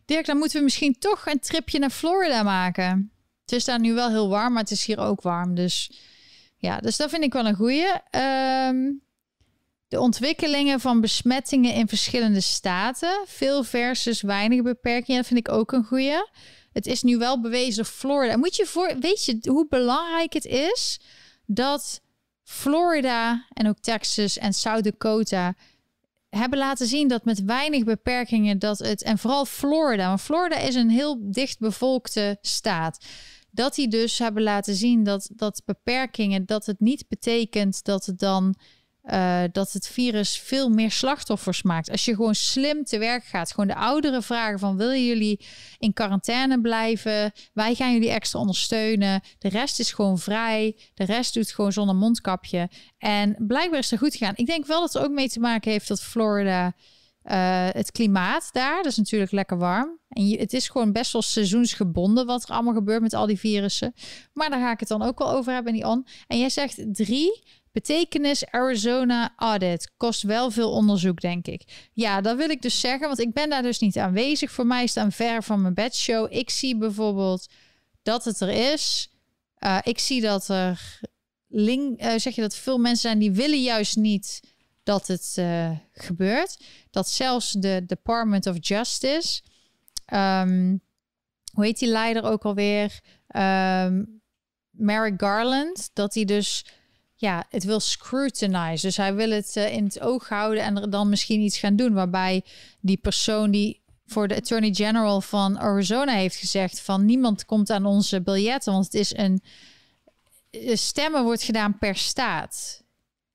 Dirk, 0.05 0.25
dan 0.25 0.37
moeten 0.37 0.57
we 0.57 0.63
misschien 0.63 0.99
toch 0.99 1.25
een 1.25 1.39
tripje 1.39 1.79
naar 1.79 1.89
Florida 1.89 2.43
maken. 2.43 3.11
Het 3.41 3.51
is 3.51 3.65
daar 3.65 3.79
nu 3.79 3.93
wel 3.93 4.09
heel 4.09 4.29
warm, 4.29 4.53
maar 4.53 4.61
het 4.61 4.71
is 4.71 4.85
hier 4.85 4.99
ook 4.99 5.21
warm. 5.21 5.55
Dus 5.55 5.91
ja, 6.57 6.79
dus 6.79 6.97
dat 6.97 7.09
vind 7.09 7.23
ik 7.23 7.33
wel 7.33 7.45
een 7.45 7.55
goeie. 7.55 7.87
Ehm, 8.09 8.91
de 9.87 9.99
ontwikkelingen 9.99 10.79
van 10.79 11.01
besmettingen 11.01 11.73
in 11.73 11.87
verschillende 11.87 12.41
staten. 12.41 13.23
Veel 13.25 13.63
versus 13.63 14.21
weinig 14.21 14.61
beperkingen. 14.61 15.21
Dat 15.21 15.27
vind 15.27 15.47
ik 15.47 15.53
ook 15.53 15.71
een 15.71 15.83
goeie. 15.83 16.29
Het 16.71 16.87
is 16.87 17.01
nu 17.01 17.17
wel 17.17 17.41
bewezen 17.41 17.85
Florida. 17.85 18.37
Moet 18.37 18.55
je 18.55 18.65
voor, 18.65 18.95
weet 18.99 19.25
je 19.25 19.39
hoe 19.49 19.67
belangrijk 19.69 20.33
het 20.33 20.45
is 20.45 20.99
dat 21.45 22.01
Florida 22.51 23.45
en 23.53 23.67
ook 23.67 23.79
Texas 23.79 24.37
en 24.37 24.53
South 24.53 24.83
Dakota 24.83 25.55
hebben 26.29 26.59
laten 26.59 26.87
zien 26.87 27.07
dat 27.07 27.25
met 27.25 27.43
weinig 27.43 27.83
beperkingen 27.83 28.59
dat 28.59 28.79
het 28.79 29.03
en 29.03 29.17
vooral 29.17 29.45
Florida, 29.45 30.07
want 30.07 30.21
Florida 30.21 30.57
is 30.57 30.75
een 30.75 30.89
heel 30.89 31.17
dicht 31.21 31.59
bevolkte 31.59 32.37
staat. 32.41 33.05
Dat 33.51 33.75
die 33.75 33.87
dus 33.87 34.19
hebben 34.19 34.43
laten 34.43 34.75
zien 34.75 35.03
dat 35.03 35.29
dat 35.33 35.61
beperkingen 35.65 36.45
dat 36.45 36.65
het 36.65 36.79
niet 36.79 37.07
betekent 37.07 37.83
dat 37.83 38.05
het 38.05 38.19
dan 38.19 38.55
uh, 39.03 39.43
dat 39.51 39.71
het 39.71 39.87
virus 39.87 40.39
veel 40.39 40.69
meer 40.69 40.91
slachtoffers 40.91 41.63
maakt. 41.63 41.91
Als 41.91 42.05
je 42.05 42.15
gewoon 42.15 42.35
slim 42.35 42.83
te 42.83 42.97
werk 42.97 43.23
gaat, 43.23 43.51
gewoon 43.51 43.67
de 43.67 43.75
ouderen 43.75 44.23
vragen 44.23 44.59
van 44.59 44.77
willen 44.77 45.05
jullie 45.05 45.45
in 45.77 45.93
quarantaine 45.93 46.61
blijven? 46.61 47.31
Wij 47.53 47.75
gaan 47.75 47.93
jullie 47.93 48.11
extra 48.11 48.39
ondersteunen. 48.39 49.21
De 49.37 49.49
rest 49.49 49.79
is 49.79 49.91
gewoon 49.91 50.19
vrij. 50.19 50.77
De 50.93 51.03
rest 51.03 51.33
doet 51.33 51.51
gewoon 51.51 51.71
zonder 51.71 51.95
mondkapje. 51.95 52.69
En 52.97 53.35
blijkbaar 53.47 53.79
is 53.79 53.91
het 53.91 53.99
goed 53.99 54.15
gegaan. 54.15 54.33
Ik 54.35 54.45
denk 54.45 54.65
wel 54.65 54.79
dat 54.79 54.93
het 54.93 55.03
ook 55.03 55.11
mee 55.11 55.29
te 55.29 55.39
maken 55.39 55.71
heeft 55.71 55.87
dat 55.87 56.01
Florida 56.01 56.73
uh, 57.23 57.67
het 57.71 57.91
klimaat 57.91 58.49
daar, 58.51 58.75
dat 58.75 58.91
is 58.91 58.97
natuurlijk 58.97 59.31
lekker 59.31 59.57
warm. 59.57 59.99
En 60.09 60.39
het 60.39 60.53
is 60.53 60.69
gewoon 60.69 60.91
best 60.91 61.13
wel 61.13 61.21
seizoensgebonden 61.21 62.25
wat 62.25 62.43
er 62.43 62.49
allemaal 62.49 62.73
gebeurt 62.73 63.01
met 63.01 63.13
al 63.13 63.25
die 63.25 63.39
virussen. 63.39 63.93
Maar 64.33 64.49
daar 64.49 64.59
ga 64.59 64.71
ik 64.71 64.79
het 64.79 64.87
dan 64.87 65.01
ook 65.01 65.19
wel 65.19 65.31
over 65.31 65.53
hebben, 65.53 65.73
die 65.73 65.87
on. 65.87 66.07
En 66.27 66.39
jij 66.39 66.49
zegt 66.49 66.83
drie 66.93 67.43
Betekenis 67.71 68.45
Arizona 68.45 69.33
Audit 69.37 69.91
kost 69.97 70.21
wel 70.21 70.51
veel 70.51 70.71
onderzoek, 70.71 71.21
denk 71.21 71.47
ik. 71.47 71.89
Ja, 71.93 72.21
dat 72.21 72.37
wil 72.37 72.49
ik 72.49 72.61
dus 72.61 72.79
zeggen, 72.79 73.07
want 73.07 73.19
ik 73.19 73.33
ben 73.33 73.49
daar 73.49 73.61
dus 73.61 73.79
niet 73.79 73.97
aanwezig. 73.97 74.51
Voor 74.51 74.65
mij 74.65 74.83
is 74.83 74.95
het 74.95 75.15
ver 75.15 75.43
van 75.43 75.61
mijn 75.61 75.73
bedshow. 75.73 76.33
Ik 76.33 76.49
zie 76.49 76.77
bijvoorbeeld 76.77 77.49
dat 78.01 78.23
het 78.23 78.39
er 78.39 78.73
is. 78.73 79.11
Uh, 79.59 79.77
ik 79.83 79.99
zie 79.99 80.21
dat 80.21 80.47
er 80.47 80.99
link, 81.47 82.01
uh, 82.01 82.13
zeg 82.17 82.35
je 82.35 82.41
dat 82.41 82.55
veel 82.55 82.77
mensen 82.77 83.01
zijn 83.01 83.19
die 83.19 83.31
willen 83.31 83.61
juist 83.61 83.95
niet 83.95 84.39
dat 84.83 85.07
het 85.07 85.35
uh, 85.39 85.71
gebeurt. 85.93 86.63
Dat 86.89 87.09
zelfs 87.09 87.51
de 87.51 87.83
Department 87.85 88.47
of 88.47 88.55
Justice, 88.59 89.41
um, 90.13 90.81
hoe 91.53 91.65
heet 91.65 91.79
die 91.79 91.89
leider 91.89 92.23
ook 92.23 92.45
alweer? 92.45 92.99
Um, 93.35 94.21
Merrick 94.69 95.21
Garland, 95.21 95.89
dat 95.93 96.13
hij 96.13 96.25
dus 96.25 96.65
ja, 97.21 97.45
het 97.49 97.63
wil 97.63 97.79
scrutinize. 97.79 98.85
Dus 98.85 98.97
hij 98.97 99.15
wil 99.15 99.29
het 99.29 99.55
uh, 99.55 99.73
in 99.73 99.83
het 99.83 99.99
oog 99.99 100.29
houden 100.29 100.63
en 100.63 100.81
er 100.81 100.89
dan 100.89 101.09
misschien 101.09 101.41
iets 101.41 101.57
gaan 101.57 101.75
doen. 101.75 101.93
Waarbij 101.93 102.43
die 102.79 102.97
persoon 102.97 103.51
die 103.51 103.81
voor 104.05 104.27
de 104.27 104.35
Attorney 104.35 104.73
General 104.73 105.21
van 105.21 105.59
Arizona 105.59 106.13
heeft 106.13 106.35
gezegd 106.35 106.81
van 106.81 107.05
niemand 107.05 107.45
komt 107.45 107.69
aan 107.69 107.85
onze 107.85 108.21
biljetten, 108.21 108.73
want 108.73 108.85
het 108.85 108.93
is 108.93 109.17
een 109.17 109.41
stemmen 110.77 111.23
wordt 111.23 111.43
gedaan 111.43 111.77
per 111.77 111.95
staat. 111.95 112.83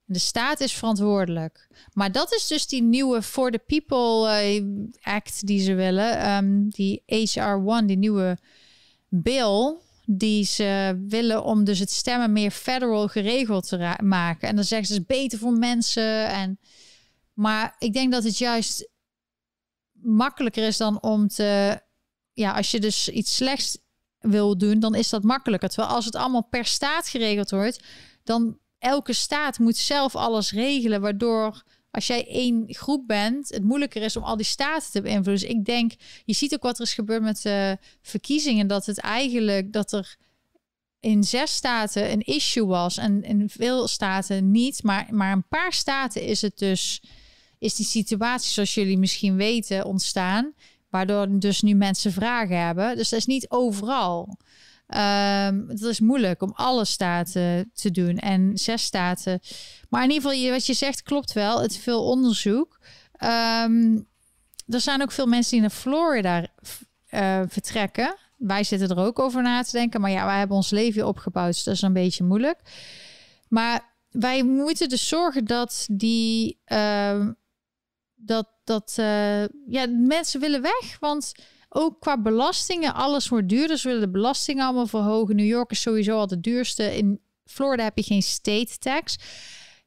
De 0.04 0.18
staat 0.18 0.60
is 0.60 0.72
verantwoordelijk. 0.72 1.68
Maar 1.92 2.12
dat 2.12 2.32
is 2.32 2.46
dus 2.46 2.66
die 2.66 2.82
nieuwe 2.82 3.22
For 3.22 3.50
the 3.50 3.60
People 3.66 4.42
uh, 4.44 4.64
Act 5.02 5.46
die 5.46 5.60
ze 5.60 5.74
willen. 5.74 6.30
Um, 6.30 6.68
die 6.70 7.02
HR1, 7.02 7.84
die 7.84 7.96
nieuwe 7.96 8.38
bill 9.08 9.76
die 10.06 10.44
ze 10.44 11.02
willen 11.08 11.44
om 11.44 11.64
dus 11.64 11.78
het 11.78 11.90
stemmen 11.90 12.32
meer 12.32 12.50
federal 12.50 13.08
geregeld 13.08 13.68
te 13.68 13.96
maken. 14.02 14.48
En 14.48 14.54
dan 14.54 14.64
zeggen 14.64 14.86
ze 14.86 14.92
het 14.92 15.02
is 15.10 15.16
beter 15.16 15.38
voor 15.38 15.52
mensen. 15.52 16.28
En, 16.28 16.58
maar 17.32 17.76
ik 17.78 17.92
denk 17.92 18.12
dat 18.12 18.24
het 18.24 18.38
juist 18.38 18.88
makkelijker 19.92 20.66
is 20.66 20.76
dan 20.76 21.02
om 21.02 21.28
te... 21.28 21.80
Ja, 22.32 22.52
als 22.52 22.70
je 22.70 22.80
dus 22.80 23.08
iets 23.08 23.36
slechts 23.36 23.78
wil 24.18 24.58
doen, 24.58 24.80
dan 24.80 24.94
is 24.94 25.08
dat 25.08 25.22
makkelijker. 25.22 25.68
Terwijl 25.68 25.94
als 25.94 26.04
het 26.04 26.14
allemaal 26.14 26.46
per 26.46 26.64
staat 26.64 27.08
geregeld 27.08 27.50
wordt, 27.50 27.84
dan 28.22 28.58
elke 28.78 29.12
staat 29.12 29.58
moet 29.58 29.76
zelf 29.76 30.16
alles 30.16 30.52
regelen, 30.52 31.00
waardoor 31.00 31.62
als 31.96 32.06
jij 32.06 32.26
één 32.28 32.64
groep 32.66 33.06
bent, 33.06 33.48
het 33.48 33.62
moeilijker 33.62 34.02
is 34.02 34.16
om 34.16 34.22
al 34.22 34.36
die 34.36 34.46
staten 34.46 34.90
te 34.90 35.00
beïnvloeden. 35.00 35.48
Dus 35.48 35.56
ik 35.56 35.64
denk, 35.64 35.92
je 36.24 36.32
ziet 36.32 36.54
ook 36.54 36.62
wat 36.62 36.78
er 36.78 36.84
is 36.84 36.94
gebeurd 36.94 37.22
met 37.22 37.42
de 37.42 37.78
verkiezingen, 38.02 38.66
dat 38.66 38.86
het 38.86 38.98
eigenlijk 38.98 39.72
dat 39.72 39.92
er 39.92 40.16
in 41.00 41.24
zes 41.24 41.54
staten 41.54 42.12
een 42.12 42.20
issue 42.20 42.66
was 42.66 42.96
en 42.96 43.22
in 43.22 43.48
veel 43.48 43.88
staten 43.88 44.50
niet, 44.50 44.82
maar, 44.82 45.06
maar 45.10 45.32
een 45.32 45.48
paar 45.48 45.72
staten 45.72 46.22
is 46.22 46.42
het 46.42 46.58
dus, 46.58 47.02
is 47.58 47.74
die 47.74 47.86
situatie, 47.86 48.50
zoals 48.50 48.74
jullie 48.74 48.98
misschien 48.98 49.36
weten, 49.36 49.84
ontstaan, 49.84 50.52
waardoor 50.90 51.38
dus 51.38 51.62
nu 51.62 51.74
mensen 51.74 52.12
vragen 52.12 52.64
hebben. 52.64 52.96
Dus 52.96 53.08
dat 53.08 53.18
is 53.18 53.26
niet 53.26 53.50
overal. 53.50 54.38
Um, 54.88 55.66
dat 55.66 55.90
is 55.90 56.00
moeilijk 56.00 56.42
om 56.42 56.52
alle 56.54 56.84
staten 56.84 57.70
te 57.74 57.90
doen 57.90 58.16
en 58.16 58.58
zes 58.58 58.82
staten. 58.82 59.40
Maar 59.88 60.02
in 60.02 60.10
ieder 60.10 60.30
geval, 60.30 60.50
wat 60.50 60.66
je 60.66 60.74
zegt 60.74 61.02
klopt 61.02 61.32
wel. 61.32 61.62
Het 61.62 61.76
veel 61.76 62.04
onderzoek. 62.04 62.80
Um, 63.64 64.08
er 64.66 64.80
zijn 64.80 65.02
ook 65.02 65.12
veel 65.12 65.26
mensen 65.26 65.50
die 65.50 65.60
naar 65.60 65.70
Florida 65.70 66.46
uh, 67.10 67.42
vertrekken. 67.48 68.16
Wij 68.36 68.64
zitten 68.64 68.88
er 68.88 68.98
ook 68.98 69.18
over 69.18 69.42
na 69.42 69.62
te 69.62 69.72
denken. 69.72 70.00
Maar 70.00 70.10
ja, 70.10 70.24
wij 70.24 70.38
hebben 70.38 70.56
ons 70.56 70.70
leven 70.70 71.06
opgebouwd. 71.06 71.52
Dus 71.52 71.64
dat 71.64 71.74
is 71.74 71.82
een 71.82 71.92
beetje 71.92 72.24
moeilijk. 72.24 72.60
Maar 73.48 73.94
wij 74.10 74.42
moeten 74.42 74.88
dus 74.88 75.08
zorgen 75.08 75.44
dat 75.44 75.86
die. 75.90 76.60
Uh, 76.66 77.28
dat 78.14 78.48
dat 78.64 78.96
uh, 78.98 79.44
ja, 79.46 79.86
mensen 79.88 80.40
willen 80.40 80.62
weg. 80.62 80.96
Want 81.00 81.32
ook 81.76 82.00
qua 82.00 82.18
belastingen, 82.18 82.94
alles 82.94 83.28
wordt 83.28 83.48
duurder. 83.48 83.78
Ze 83.78 83.88
willen 83.88 84.02
de 84.02 84.10
belastingen 84.10 84.64
allemaal 84.64 84.86
verhogen. 84.86 85.36
New 85.36 85.46
York 85.46 85.70
is 85.70 85.80
sowieso 85.80 86.18
al 86.18 86.26
de 86.26 86.40
duurste. 86.40 86.96
In 86.96 87.20
Florida 87.44 87.82
heb 87.82 87.96
je 87.96 88.02
geen 88.02 88.22
state 88.22 88.78
tax. 88.78 89.16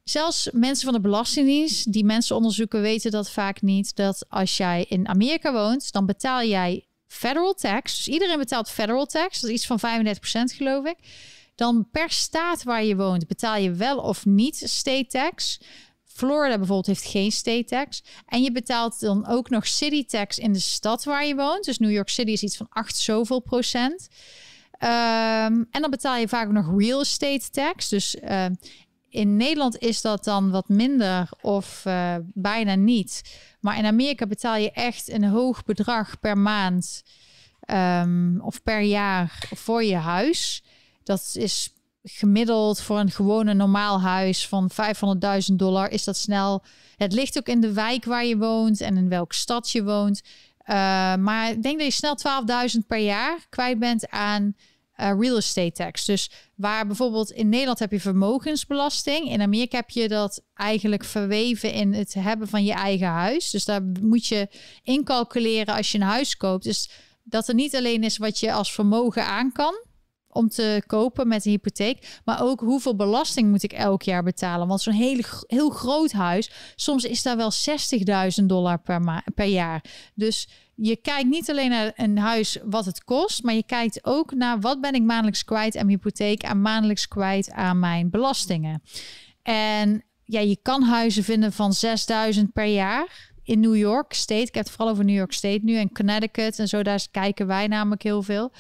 Zelfs 0.04 0.50
mensen 0.52 0.86
van 0.86 0.94
de 0.94 1.02
Belastingdienst, 1.02 1.92
die 1.92 2.06
mensen 2.06 2.36
onderzoeken, 2.36 2.82
weten 2.82 3.12
dat 3.12 3.32
vaak 3.32 3.62
niet. 3.62 3.96
Dat 3.96 4.26
als 4.28 4.58
jij 4.58 4.86
in 4.90 5.08
Amerika 5.08 5.54
woont, 5.54 5.92
dan 5.92 6.06
betaal 6.06 6.44
jij 6.44 6.86
federal 7.08 7.54
tax. 7.54 7.96
Dus 7.96 8.08
iedereen 8.08 8.38
betaalt 8.38 8.70
federal 8.70 9.06
tax. 9.06 9.40
Dat 9.40 9.50
is 9.50 9.56
iets 9.56 9.68
van 9.68 9.80
35% 9.80 10.56
geloof 10.56 10.86
ik. 10.86 10.98
Dan 11.56 11.88
per 11.92 12.10
staat 12.10 12.64
waar 12.64 12.84
je 12.84 12.96
woont 12.96 13.28
betaal 13.28 13.58
je 13.58 13.72
wel 13.72 13.98
of 13.98 14.26
niet 14.26 14.62
state 14.66 15.08
tax. 15.08 15.60
Florida 16.20 16.58
bijvoorbeeld 16.58 16.86
heeft 16.86 17.06
geen 17.06 17.32
state 17.32 17.64
tax. 17.64 18.04
En 18.26 18.44
je 18.44 18.52
betaalt 18.52 19.00
dan 19.00 19.28
ook 19.28 19.50
nog 19.50 19.68
city 19.68 20.06
tax 20.06 20.38
in 20.38 20.54
de 20.54 20.60
stad 20.60 21.04
waar 21.04 21.26
je 21.26 21.36
woont. 21.36 21.66
Dus 21.66 21.80
New 21.80 21.92
York 21.92 22.10
City 22.10 22.32
is 22.32 22.44
iets 22.44 22.58
van 22.58 22.68
8 22.70 22.98
zoveel 22.98 23.40
procent. 23.40 24.08
Um, 24.84 25.68
en 25.72 25.82
dan 25.82 25.90
betaal 25.90 26.16
je 26.16 26.28
vaak 26.28 26.52
nog 26.52 26.80
real 26.80 27.02
estate 27.02 27.50
tax. 27.50 27.90
Dus 27.90 28.16
uh, 28.16 28.46
in 29.10 29.38
Nederland 29.38 29.78
is 29.78 30.02
dat 30.02 30.24
dan 30.24 30.52
wat 30.52 30.70
minder 30.70 31.30
of 31.42 31.84
uh, 31.88 32.16
bijna 32.34 32.76
niet. 32.76 33.40
Maar 33.60 33.78
in 33.78 33.86
Amerika 33.86 34.28
betaal 34.28 34.56
je 34.56 34.72
echt 34.72 35.10
een 35.10 35.24
hoog 35.24 35.64
bedrag 35.64 36.20
per 36.20 36.38
maand 36.38 37.04
um, 37.66 38.42
of 38.42 38.64
per 38.64 38.82
jaar 38.82 39.50
voor 39.56 39.84
je 39.84 39.96
huis. 39.96 40.64
Dat 41.04 41.32
is 41.34 41.74
gemiddeld 42.04 42.82
voor 42.82 43.00
een 43.00 43.12
gewone 43.12 43.54
normaal 43.54 44.02
huis 44.02 44.48
van 44.48 44.72
500.000 45.50 45.56
dollar 45.56 45.92
is 45.92 46.04
dat 46.04 46.18
snel. 46.18 46.64
Het 46.96 47.14
ligt 47.14 47.38
ook 47.38 47.48
in 47.48 47.62
de 47.62 47.74
wijk 47.74 48.06
waar 48.06 48.26
je 48.26 48.38
woont 48.38 48.82
en 48.82 48.98
in 48.98 49.10
welke 49.10 49.36
stad 49.36 49.72
je 49.72 49.84
woont. 49.84 50.22
Uh, 50.66 50.76
maar 51.16 51.52
ik 51.52 51.64
denk 51.64 51.78
dat 51.78 51.88
je 51.88 51.94
snel 51.94 52.18
12.000 52.76 52.88
per 52.88 52.98
jaar 52.98 53.46
kwijt 53.50 53.80
bent 53.80 54.10
aan 54.10 54.56
uh, 55.00 55.12
real 55.20 55.38
estate 55.38 55.72
tax. 55.72 56.06
Dus 56.06 56.32
waar 56.56 56.88
bijvoorbeeld 56.88 57.32
in 57.32 57.50
Nederland 57.50 57.80
heb 57.80 57.92
je 57.92 58.00
vermogensbelasting. 58.00 59.30
In 59.30 59.42
Amerika 59.42 59.78
heb 59.78 59.90
je 59.90 60.08
dat 60.08 60.44
eigenlijk 60.54 61.04
verweven 61.04 61.74
in 61.74 61.94
het 61.94 62.14
hebben 62.14 62.48
van 62.48 62.64
je 62.64 62.74
eigen 62.74 63.08
huis. 63.08 63.50
Dus 63.50 63.66
daar 63.66 63.82
moet 64.02 64.28
je 64.28 64.48
incalculeren 64.84 65.76
als 65.76 65.92
je 65.92 65.98
een 65.98 66.04
huis 66.04 66.38
koopt. 66.38 66.64
Dus 66.64 66.90
dat 67.24 67.48
er 67.48 67.54
niet 67.54 67.76
alleen 67.76 68.04
is 68.04 68.18
wat 68.18 68.40
je 68.40 68.54
als 68.54 68.74
vermogen 68.74 69.26
aan 69.26 69.52
kan 69.52 69.88
om 70.40 70.50
te 70.50 70.84
kopen 70.86 71.28
met 71.28 71.46
een 71.46 71.52
hypotheek. 71.52 72.20
Maar 72.26 72.44
ook 72.44 72.60
hoeveel 72.60 72.96
belasting 72.96 73.50
moet 73.50 73.64
ik 73.64 73.74
elk 73.74 74.02
jaar 74.02 74.24
betalen? 74.24 74.68
Want 74.68 74.82
zo'n 74.82 74.94
heel, 74.94 75.24
heel 75.48 75.70
groot 75.70 76.12
huis, 76.12 76.52
soms 76.76 77.04
is 77.04 77.22
daar 77.22 77.38
wel 77.38 77.52
60.000 78.40 78.46
dollar 78.46 78.80
per, 78.80 79.24
per 79.36 79.46
jaar. 79.46 79.84
Dus 80.16 80.48
je 80.76 80.96
kijkt 80.96 81.30
niet 81.30 81.50
alleen 81.50 81.70
naar 81.70 81.92
een 81.96 82.18
huis 82.18 82.58
wat 82.64 82.86
het 82.86 83.04
kost, 83.04 83.44
maar 83.44 83.54
je 83.54 83.66
kijkt 83.66 84.06
ook 84.06 84.34
naar 84.34 84.60
wat 84.60 84.82
ben 84.82 84.94
ik 84.94 85.04
maandelijks 85.04 85.44
kwijt 85.44 85.78
aan 85.78 85.86
mijn 85.86 85.98
hypotheek 85.98 86.44
en 86.44 86.62
maandelijks 86.62 87.08
kwijt 87.08 87.52
aan 87.52 87.80
mijn 87.80 88.10
belastingen. 88.10 88.82
En 89.42 90.04
ja, 90.24 90.40
je 90.40 90.58
kan 90.62 90.84
huizen 90.84 91.24
vinden 91.24 91.54
van 91.54 91.74
6000 91.74 92.54
per 92.54 92.66
jaar 92.66 93.32
in 93.44 93.60
New 93.60 93.76
York 93.76 94.14
State. 94.14 94.42
Ik 94.42 94.54
heb 94.54 94.64
het 94.64 94.74
vooral 94.74 94.94
over 94.94 95.06
New 95.06 95.16
York 95.16 95.34
State 95.34 95.60
nu 95.62 95.76
en 95.76 95.92
Connecticut 95.92 96.60
en 96.60 96.68
zo. 96.68 96.84
Daar 96.84 97.08
kijken 97.12 97.48
wij 97.48 97.68
namelijk 97.68 98.04
heel 98.04 98.24
veel. 98.24 98.52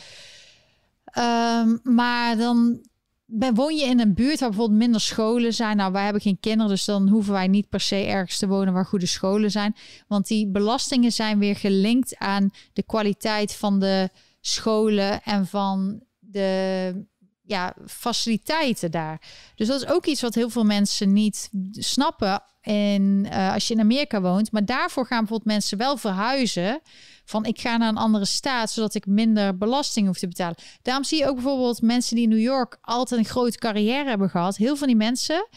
Ehm, 1.11 1.77
maar 1.83 2.37
dan 2.37 2.87
ben, 3.25 3.53
woon 3.55 3.75
je 3.75 3.85
in 3.85 3.99
een 3.99 4.13
buurt 4.13 4.39
waar 4.39 4.49
bijvoorbeeld 4.49 4.79
minder 4.79 5.01
scholen 5.01 5.53
zijn. 5.53 5.77
Nou, 5.77 5.91
wij 5.91 6.03
hebben 6.03 6.21
geen 6.21 6.39
kinderen, 6.39 6.71
dus 6.71 6.85
dan 6.85 7.07
hoeven 7.07 7.33
wij 7.33 7.47
niet 7.47 7.69
per 7.69 7.79
se 7.79 7.95
ergens 7.95 8.37
te 8.37 8.47
wonen 8.47 8.73
waar 8.73 8.85
goede 8.85 9.05
scholen 9.05 9.51
zijn. 9.51 9.75
Want 10.07 10.27
die 10.27 10.47
belastingen 10.47 11.11
zijn 11.11 11.39
weer 11.39 11.55
gelinkt 11.55 12.17
aan 12.17 12.49
de 12.73 12.83
kwaliteit 12.83 13.55
van 13.55 13.79
de 13.79 14.09
scholen 14.41 15.23
en 15.23 15.47
van 15.47 16.03
de 16.19 17.07
ja, 17.49 17.73
faciliteiten 17.87 18.91
daar. 18.91 19.21
Dus 19.55 19.67
dat 19.67 19.81
is 19.81 19.87
ook 19.87 20.05
iets 20.05 20.21
wat 20.21 20.35
heel 20.35 20.49
veel 20.49 20.63
mensen 20.63 21.13
niet 21.13 21.49
snappen. 21.71 22.43
En 22.61 23.25
uh, 23.25 23.53
als 23.53 23.67
je 23.67 23.73
in 23.73 23.79
Amerika 23.79 24.21
woont, 24.21 24.51
maar 24.51 24.65
daarvoor 24.65 25.05
gaan 25.05 25.19
bijvoorbeeld 25.19 25.51
mensen 25.51 25.77
wel 25.77 25.97
verhuizen. 25.97 26.81
Van 27.25 27.45
ik 27.45 27.59
ga 27.59 27.77
naar 27.77 27.89
een 27.89 27.97
andere 27.97 28.25
staat, 28.25 28.71
zodat 28.71 28.95
ik 28.95 29.05
minder 29.05 29.57
belasting 29.57 30.07
hoef 30.07 30.17
te 30.17 30.27
betalen. 30.27 30.55
Daarom 30.81 31.03
zie 31.03 31.17
je 31.17 31.27
ook 31.27 31.35
bijvoorbeeld 31.35 31.81
mensen 31.81 32.15
die 32.15 32.23
in 32.23 32.29
New 32.29 32.39
York 32.39 32.77
altijd 32.81 33.19
een 33.19 33.25
grote 33.25 33.57
carrière 33.57 34.09
hebben 34.09 34.29
gehad. 34.29 34.57
Heel 34.57 34.67
veel 34.67 34.75
van 34.75 34.87
die 34.87 34.95
mensen 34.95 35.47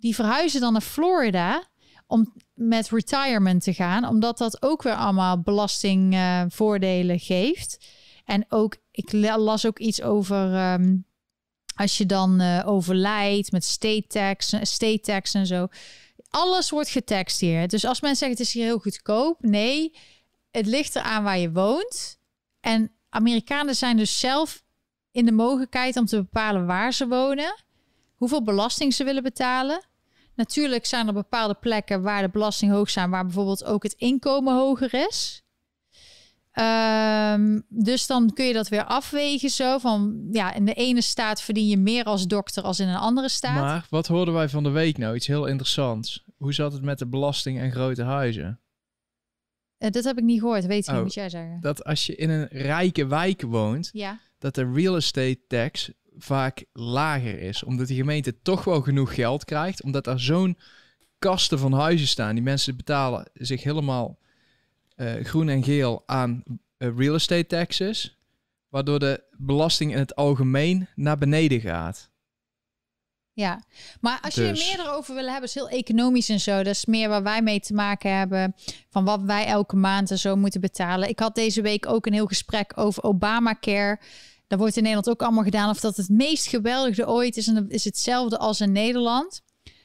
die 0.00 0.14
verhuizen 0.14 0.60
dan 0.60 0.72
naar 0.72 0.82
Florida 0.82 1.64
om 2.06 2.32
met 2.54 2.90
retirement 2.90 3.62
te 3.62 3.74
gaan, 3.74 4.08
omdat 4.08 4.38
dat 4.38 4.62
ook 4.62 4.82
weer 4.82 4.94
allemaal 4.94 5.40
belastingvoordelen 5.40 7.18
geeft. 7.18 7.86
En 8.24 8.44
ook, 8.48 8.76
ik 8.90 9.12
las 9.12 9.66
ook 9.66 9.78
iets 9.78 10.02
over 10.02 10.72
um, 10.72 11.05
als 11.76 11.98
je 11.98 12.06
dan 12.06 12.40
uh, 12.40 12.62
overlijdt 12.66 13.52
met 13.52 13.64
state 13.64 14.04
tax, 14.08 14.54
state 14.60 15.00
tax 15.00 15.34
en 15.34 15.46
zo. 15.46 15.68
Alles 16.30 16.70
wordt 16.70 16.88
getaxt 16.88 17.40
hier. 17.40 17.68
Dus 17.68 17.84
als 17.84 18.00
mensen 18.00 18.18
zeggen 18.18 18.38
het 18.38 18.46
is 18.46 18.52
hier 18.52 18.64
heel 18.64 18.78
goedkoop, 18.78 19.42
nee, 19.42 19.96
het 20.50 20.66
ligt 20.66 20.96
eraan 20.96 21.22
waar 21.22 21.38
je 21.38 21.52
woont. 21.52 22.18
En 22.60 22.92
Amerikanen 23.08 23.74
zijn 23.74 23.96
dus 23.96 24.18
zelf 24.18 24.64
in 25.10 25.24
de 25.24 25.32
mogelijkheid 25.32 25.96
om 25.96 26.06
te 26.06 26.16
bepalen 26.16 26.66
waar 26.66 26.92
ze 26.92 27.08
wonen, 27.08 27.54
hoeveel 28.14 28.42
belasting 28.42 28.94
ze 28.94 29.04
willen 29.04 29.22
betalen. 29.22 29.84
Natuurlijk 30.34 30.86
zijn 30.86 31.06
er 31.06 31.12
bepaalde 31.12 31.54
plekken 31.54 32.02
waar 32.02 32.22
de 32.22 32.28
belasting 32.28 32.72
hoog 32.72 32.90
zijn, 32.90 33.10
waar 33.10 33.24
bijvoorbeeld 33.24 33.64
ook 33.64 33.82
het 33.82 33.92
inkomen 33.92 34.54
hoger 34.54 34.94
is. 35.08 35.45
Um, 36.58 37.64
dus 37.68 38.06
dan 38.06 38.32
kun 38.32 38.44
je 38.44 38.52
dat 38.52 38.68
weer 38.68 38.84
afwegen 38.84 39.50
zo 39.50 39.78
van 39.78 40.28
ja, 40.30 40.54
in 40.54 40.64
de 40.64 40.74
ene 40.74 41.02
staat 41.02 41.42
verdien 41.42 41.68
je 41.68 41.76
meer 41.76 42.04
als 42.04 42.26
dokter 42.26 42.62
als 42.62 42.80
in 42.80 42.88
een 42.88 42.96
andere 42.96 43.28
staat. 43.28 43.54
Maar 43.54 43.86
wat 43.90 44.06
hoorden 44.06 44.34
wij 44.34 44.48
van 44.48 44.62
de 44.62 44.70
week 44.70 44.98
nou? 44.98 45.14
Iets 45.14 45.26
heel 45.26 45.46
interessants. 45.46 46.24
Hoe 46.36 46.54
zat 46.54 46.72
het 46.72 46.82
met 46.82 46.98
de 46.98 47.06
belasting 47.06 47.58
en 47.58 47.72
grote 47.72 48.02
huizen? 48.02 48.60
Uh, 49.78 49.90
dat 49.90 50.04
heb 50.04 50.18
ik 50.18 50.24
niet 50.24 50.40
gehoord. 50.40 50.66
Weet 50.66 50.86
je, 50.86 50.92
oh, 50.92 51.02
moet 51.02 51.14
jij 51.14 51.28
zeggen? 51.28 51.60
Dat 51.60 51.84
als 51.84 52.06
je 52.06 52.16
in 52.16 52.30
een 52.30 52.48
rijke 52.50 53.06
wijk 53.06 53.42
woont, 53.42 53.90
ja. 53.92 54.20
dat 54.38 54.54
de 54.54 54.72
real 54.72 54.96
estate 54.96 55.40
tax 55.48 55.90
vaak 56.18 56.64
lager 56.72 57.38
is. 57.38 57.64
Omdat 57.64 57.88
de 57.88 57.94
gemeente 57.94 58.42
toch 58.42 58.64
wel 58.64 58.80
genoeg 58.80 59.14
geld 59.14 59.44
krijgt. 59.44 59.82
Omdat 59.82 60.06
er 60.06 60.20
zo'n 60.20 60.58
kasten 61.18 61.58
van 61.58 61.72
huizen 61.72 62.08
staan. 62.08 62.34
Die 62.34 62.44
mensen 62.44 62.76
betalen 62.76 63.30
zich 63.34 63.62
helemaal 63.62 64.18
groen 65.22 65.48
en 65.48 65.62
geel 65.62 66.02
aan 66.06 66.42
uh, 66.78 66.96
real 66.96 67.14
estate 67.14 67.46
taxes, 67.46 68.18
waardoor 68.68 68.98
de 68.98 69.22
belasting 69.36 69.92
in 69.92 69.98
het 69.98 70.16
algemeen 70.16 70.88
naar 70.94 71.18
beneden 71.18 71.60
gaat. 71.60 72.10
Ja, 73.32 73.62
maar 74.00 74.18
als 74.22 74.34
dus. 74.34 74.44
je 74.44 74.72
er 74.72 74.78
meer 74.78 74.92
over 74.92 75.14
wil 75.14 75.26
hebben, 75.26 75.42
is 75.42 75.54
heel 75.54 75.68
economisch 75.68 76.28
en 76.28 76.40
zo. 76.40 76.56
Dat 76.56 76.74
is 76.74 76.84
meer 76.84 77.08
waar 77.08 77.22
wij 77.22 77.42
mee 77.42 77.60
te 77.60 77.74
maken 77.74 78.16
hebben. 78.16 78.54
Van 78.88 79.04
wat 79.04 79.22
wij 79.22 79.46
elke 79.46 79.76
maand 79.76 80.10
en 80.10 80.18
zo 80.18 80.36
moeten 80.36 80.60
betalen. 80.60 81.08
Ik 81.08 81.18
had 81.18 81.34
deze 81.34 81.62
week 81.62 81.86
ook 81.86 82.06
een 82.06 82.12
heel 82.12 82.26
gesprek 82.26 82.72
over 82.74 83.02
Obamacare. 83.02 84.00
Dat 84.46 84.58
wordt 84.58 84.76
in 84.76 84.82
Nederland 84.82 85.10
ook 85.10 85.22
allemaal 85.22 85.44
gedaan. 85.44 85.70
Of 85.70 85.80
dat 85.80 85.96
het 85.96 86.08
meest 86.08 86.46
geweldige 86.46 87.08
ooit 87.08 87.36
is. 87.36 87.46
En 87.48 87.68
is 87.68 87.84
hetzelfde 87.84 88.38
als 88.38 88.60
in 88.60 88.72
Nederland. 88.72 89.42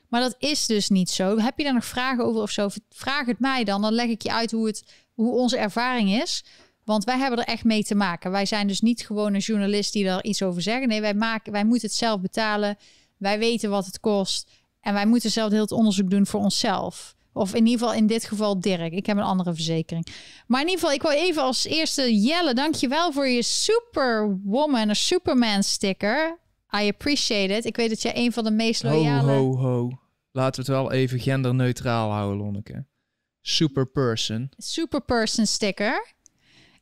Maar 0.07 0.21
dat 0.21 0.35
is 0.39 0.65
dus 0.65 0.89
niet 0.89 1.09
zo. 1.09 1.37
Heb 1.37 1.57
je 1.57 1.63
daar 1.63 1.73
nog 1.73 1.85
vragen 1.85 2.25
over 2.25 2.41
of 2.41 2.51
zo? 2.51 2.69
Vraag 2.89 3.25
het 3.25 3.39
mij 3.39 3.63
dan. 3.63 3.81
Dan 3.81 3.93
leg 3.93 4.07
ik 4.07 4.21
je 4.21 4.31
uit 4.31 4.51
hoe, 4.51 4.67
het, 4.67 5.00
hoe 5.13 5.31
onze 5.31 5.57
ervaring 5.57 6.21
is. 6.21 6.43
Want 6.83 7.03
wij 7.03 7.17
hebben 7.17 7.39
er 7.39 7.45
echt 7.53 7.63
mee 7.63 7.83
te 7.83 7.95
maken. 7.95 8.31
Wij 8.31 8.45
zijn 8.45 8.67
dus 8.67 8.81
niet 8.81 9.05
gewoon 9.05 9.33
een 9.33 9.39
journalist 9.39 9.93
die 9.93 10.03
daar 10.03 10.23
iets 10.23 10.43
over 10.43 10.61
zeggen. 10.61 10.87
Nee, 10.87 11.01
wij, 11.01 11.13
maken, 11.13 11.51
wij 11.51 11.65
moeten 11.65 11.87
het 11.87 11.97
zelf 11.97 12.21
betalen. 12.21 12.77
Wij 13.17 13.39
weten 13.39 13.69
wat 13.69 13.85
het 13.85 13.99
kost. 13.99 14.49
En 14.79 14.93
wij 14.93 15.05
moeten 15.05 15.31
zelf 15.31 15.51
heel 15.51 15.61
het 15.61 15.71
onderzoek 15.71 16.09
doen 16.09 16.25
voor 16.25 16.39
onszelf. 16.39 17.15
Of 17.33 17.53
in 17.53 17.65
ieder 17.65 17.79
geval 17.79 17.93
in 17.93 18.07
dit 18.07 18.25
geval 18.25 18.59
Dirk. 18.59 18.93
Ik 18.93 19.05
heb 19.05 19.17
een 19.17 19.23
andere 19.23 19.53
verzekering. 19.53 20.07
Maar 20.47 20.61
in 20.61 20.67
ieder 20.67 20.81
geval, 20.81 20.95
ik 20.95 21.01
wil 21.01 21.11
even 21.11 21.41
als 21.41 21.65
eerste 21.65 22.21
Jelle, 22.21 22.53
dankjewel 22.53 23.11
voor 23.11 23.27
je 23.27 23.43
Superwoman 23.43 24.89
of 24.89 24.95
Superman 24.95 25.63
sticker. 25.63 26.39
I 26.81 26.87
appreciate 26.87 27.53
it. 27.53 27.65
Ik 27.65 27.75
weet 27.75 27.89
dat 27.89 28.01
jij 28.01 28.15
een 28.15 28.31
van 28.31 28.43
de 28.43 28.51
meest 28.51 28.83
loyale... 28.83 29.31
Ho, 29.31 29.55
ho, 29.55 29.57
ho. 29.57 29.91
Laten 30.31 30.65
we 30.65 30.71
het 30.71 30.81
wel 30.81 30.91
even 30.91 31.19
genderneutraal 31.19 32.11
houden, 32.11 32.37
Lonneke. 32.37 32.85
Superperson. 33.41 34.49
Superperson 34.57 35.45
sticker. 35.45 36.13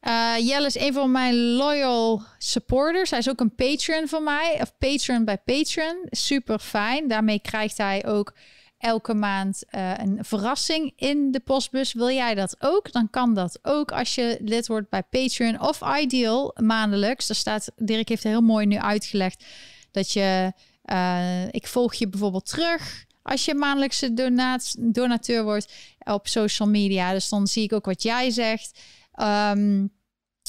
Uh, 0.08 0.34
Jelle 0.38 0.66
is 0.66 0.80
een 0.80 0.94
van 0.94 1.12
mijn 1.12 1.36
loyal 1.36 2.24
supporters. 2.38 3.10
Hij 3.10 3.20
is 3.20 3.30
ook 3.30 3.40
een 3.40 3.56
patron 3.56 4.08
van 4.08 4.24
mij. 4.24 4.58
Of 4.62 4.78
patron 4.78 5.26
bij 5.26 5.38
patron. 5.38 6.06
Super 6.10 6.60
fijn. 6.60 7.08
Daarmee 7.08 7.40
krijgt 7.40 7.78
hij 7.78 8.06
ook 8.06 8.34
elke 8.78 9.14
maand 9.14 9.64
uh, 9.72 9.94
een 9.98 10.18
verrassing 10.22 10.94
in 10.96 11.32
de 11.32 11.40
postbus. 11.40 11.94
Wil 11.94 12.10
jij 12.10 12.36
dat 12.36 12.56
ook? 12.60 12.92
Dan 12.92 13.10
kan 13.10 13.34
dat 13.34 13.60
ook 13.62 13.92
als 13.92 14.16
je 14.16 14.38
lid 14.42 14.68
wordt 14.68 14.90
bij 14.90 15.04
Patreon 15.04 15.62
of 15.62 15.82
Ideal 16.00 16.56
maandelijks. 16.62 17.28
Daar 17.28 17.38
staat, 17.38 17.72
Dirk 17.76 18.10
heeft 18.10 18.24
heel 18.24 18.42
mooi 18.42 18.66
nu 18.66 18.78
uitgelegd 18.78 19.46
dat 19.92 20.12
je, 20.12 20.54
uh, 20.86 21.48
ik 21.52 21.68
volg 21.68 21.94
je 21.94 22.08
bijvoorbeeld 22.08 22.46
terug 22.46 23.06
als 23.30 23.46
je 23.46 23.56
maandelijkse 23.56 24.14
donaat, 24.14 24.76
donateur 24.94 25.44
wordt 25.44 25.74
op 26.04 26.28
social 26.28 26.70
media. 26.70 27.12
Dus 27.12 27.30
dan 27.30 27.48
zie 27.48 27.64
ik 27.64 27.74
ook 27.74 27.86
wat 27.86 28.04
jij 28.04 28.30
zegt. 28.30 28.80
Um, 29.22 29.92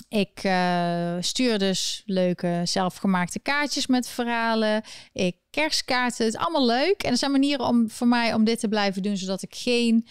ik 0.09 0.45
uh, 0.45 1.17
stuur 1.21 1.59
dus 1.59 2.03
leuke 2.07 2.61
zelfgemaakte 2.65 3.39
kaartjes 3.39 3.87
met 3.87 4.09
verhalen. 4.09 4.83
Ik 5.13 5.37
kerstkaarten. 5.51 6.25
Het 6.25 6.35
is 6.35 6.41
allemaal 6.41 6.67
leuk. 6.67 7.03
En 7.03 7.11
er 7.11 7.17
zijn 7.17 7.31
manieren 7.31 7.67
om 7.67 7.91
voor 7.91 8.07
mij 8.07 8.35
om 8.35 8.45
dit 8.45 8.61
te 8.61 8.69
blijven 8.69 9.03
doen, 9.03 9.17
zodat 9.17 9.43
ik 9.43 9.55
geen 9.55 10.07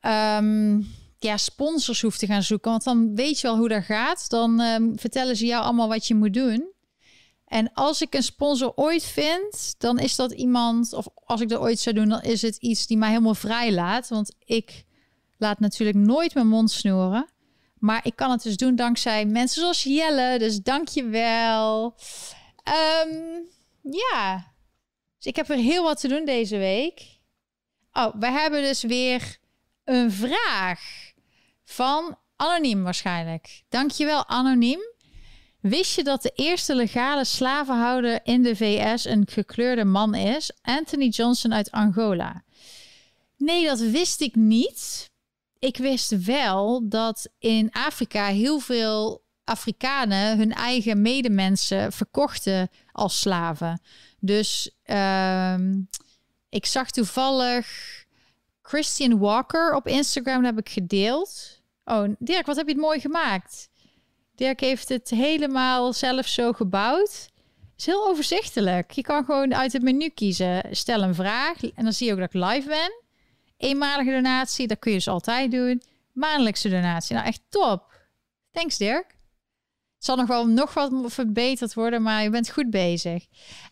um, 0.00 0.86
ja, 1.18 1.36
sponsors 1.36 2.00
hoef 2.00 2.16
te 2.16 2.26
gaan 2.26 2.42
zoeken. 2.42 2.70
Want 2.70 2.84
dan 2.84 3.14
weet 3.14 3.40
je 3.40 3.46
wel 3.46 3.56
hoe 3.56 3.68
dat 3.68 3.84
gaat. 3.84 4.28
Dan 4.28 4.60
um, 4.60 4.98
vertellen 4.98 5.36
ze 5.36 5.46
jou 5.46 5.64
allemaal 5.64 5.88
wat 5.88 6.06
je 6.06 6.14
moet 6.14 6.34
doen. 6.34 6.73
En 7.54 7.72
als 7.72 8.02
ik 8.02 8.14
een 8.14 8.22
sponsor 8.22 8.72
ooit 8.74 9.04
vind, 9.04 9.74
dan 9.78 9.98
is 9.98 10.16
dat 10.16 10.32
iemand, 10.32 10.92
of 10.92 11.06
als 11.14 11.40
ik 11.40 11.48
dat 11.48 11.60
ooit 11.60 11.78
zou 11.78 11.94
doen, 11.94 12.08
dan 12.08 12.22
is 12.22 12.42
het 12.42 12.56
iets 12.56 12.86
die 12.86 12.96
mij 12.96 13.08
helemaal 13.08 13.34
vrij 13.34 13.72
laat. 13.72 14.08
Want 14.08 14.34
ik 14.44 14.84
laat 15.38 15.60
natuurlijk 15.60 15.98
nooit 15.98 16.34
mijn 16.34 16.48
mond 16.48 16.70
snoeren. 16.70 17.28
Maar 17.78 18.06
ik 18.06 18.16
kan 18.16 18.30
het 18.30 18.42
dus 18.42 18.56
doen 18.56 18.76
dankzij 18.76 19.24
mensen 19.26 19.60
zoals 19.60 19.82
Jelle. 19.82 20.38
Dus 20.38 20.62
dank 20.62 20.88
je 20.88 21.04
wel. 21.04 21.94
Um, 23.06 23.48
ja. 23.80 24.52
Dus 25.16 25.26
ik 25.26 25.36
heb 25.36 25.48
er 25.48 25.56
heel 25.56 25.82
wat 25.82 26.00
te 26.00 26.08
doen 26.08 26.24
deze 26.24 26.56
week. 26.56 27.18
Oh, 27.92 28.14
we 28.18 28.30
hebben 28.30 28.62
dus 28.62 28.82
weer 28.82 29.38
een 29.84 30.12
vraag 30.12 30.80
van 31.64 32.18
Anoniem 32.36 32.82
waarschijnlijk. 32.82 33.62
Dankjewel 33.68 34.26
Anoniem. 34.26 34.92
Wist 35.64 35.94
je 35.94 36.04
dat 36.04 36.22
de 36.22 36.32
eerste 36.34 36.74
legale 36.74 37.24
slavenhouder 37.24 38.20
in 38.22 38.42
de 38.42 38.56
VS 38.56 39.04
een 39.04 39.26
gekleurde 39.30 39.84
man 39.84 40.14
is? 40.14 40.50
Anthony 40.62 41.08
Johnson 41.08 41.54
uit 41.54 41.70
Angola. 41.70 42.42
Nee, 43.36 43.66
dat 43.66 43.78
wist 43.78 44.20
ik 44.20 44.34
niet. 44.34 45.10
Ik 45.58 45.76
wist 45.76 46.24
wel 46.24 46.88
dat 46.88 47.28
in 47.38 47.70
Afrika 47.72 48.26
heel 48.26 48.58
veel 48.58 49.24
Afrikanen 49.44 50.36
hun 50.36 50.52
eigen 50.52 51.02
medemensen 51.02 51.92
verkochten 51.92 52.68
als 52.92 53.20
slaven. 53.20 53.80
Dus 54.20 54.70
uh, 54.84 55.58
ik 56.48 56.66
zag 56.66 56.90
toevallig 56.90 57.66
Christian 58.62 59.18
Walker 59.18 59.74
op 59.74 59.86
Instagram, 59.86 60.44
heb 60.44 60.58
ik 60.58 60.68
gedeeld. 60.68 61.60
Oh, 61.84 62.08
Dirk, 62.18 62.46
wat 62.46 62.56
heb 62.56 62.66
je 62.66 62.72
het 62.72 62.82
mooi 62.82 63.00
gemaakt? 63.00 63.68
Dirk 64.34 64.60
heeft 64.60 64.88
het 64.88 65.10
helemaal 65.10 65.92
zelf 65.92 66.26
zo 66.26 66.52
gebouwd. 66.52 67.28
is 67.76 67.86
heel 67.86 68.06
overzichtelijk. 68.08 68.90
Je 68.90 69.02
kan 69.02 69.24
gewoon 69.24 69.54
uit 69.54 69.72
het 69.72 69.82
menu 69.82 70.08
kiezen. 70.08 70.62
Stel 70.70 71.02
een 71.02 71.14
vraag 71.14 71.64
en 71.64 71.84
dan 71.84 71.92
zie 71.92 72.06
je 72.06 72.12
ook 72.12 72.18
dat 72.18 72.34
ik 72.34 72.40
live 72.42 72.68
ben. 72.68 73.02
Eenmalige 73.56 74.10
donatie, 74.10 74.66
dat 74.66 74.78
kun 74.78 74.90
je 74.90 74.96
dus 74.96 75.08
altijd 75.08 75.50
doen. 75.50 75.82
Maandelijkse 76.12 76.68
donatie, 76.68 77.14
nou 77.14 77.26
echt 77.26 77.40
top. 77.48 77.92
Thanks 78.50 78.76
Dirk. 78.76 79.06
Het 79.94 80.04
zal 80.04 80.16
nog 80.16 80.26
wel 80.26 80.46
nog 80.46 80.74
wat 80.74 80.92
verbeterd 81.04 81.74
worden, 81.74 82.02
maar 82.02 82.22
je 82.22 82.30
bent 82.30 82.50
goed 82.50 82.70
bezig. 82.70 83.26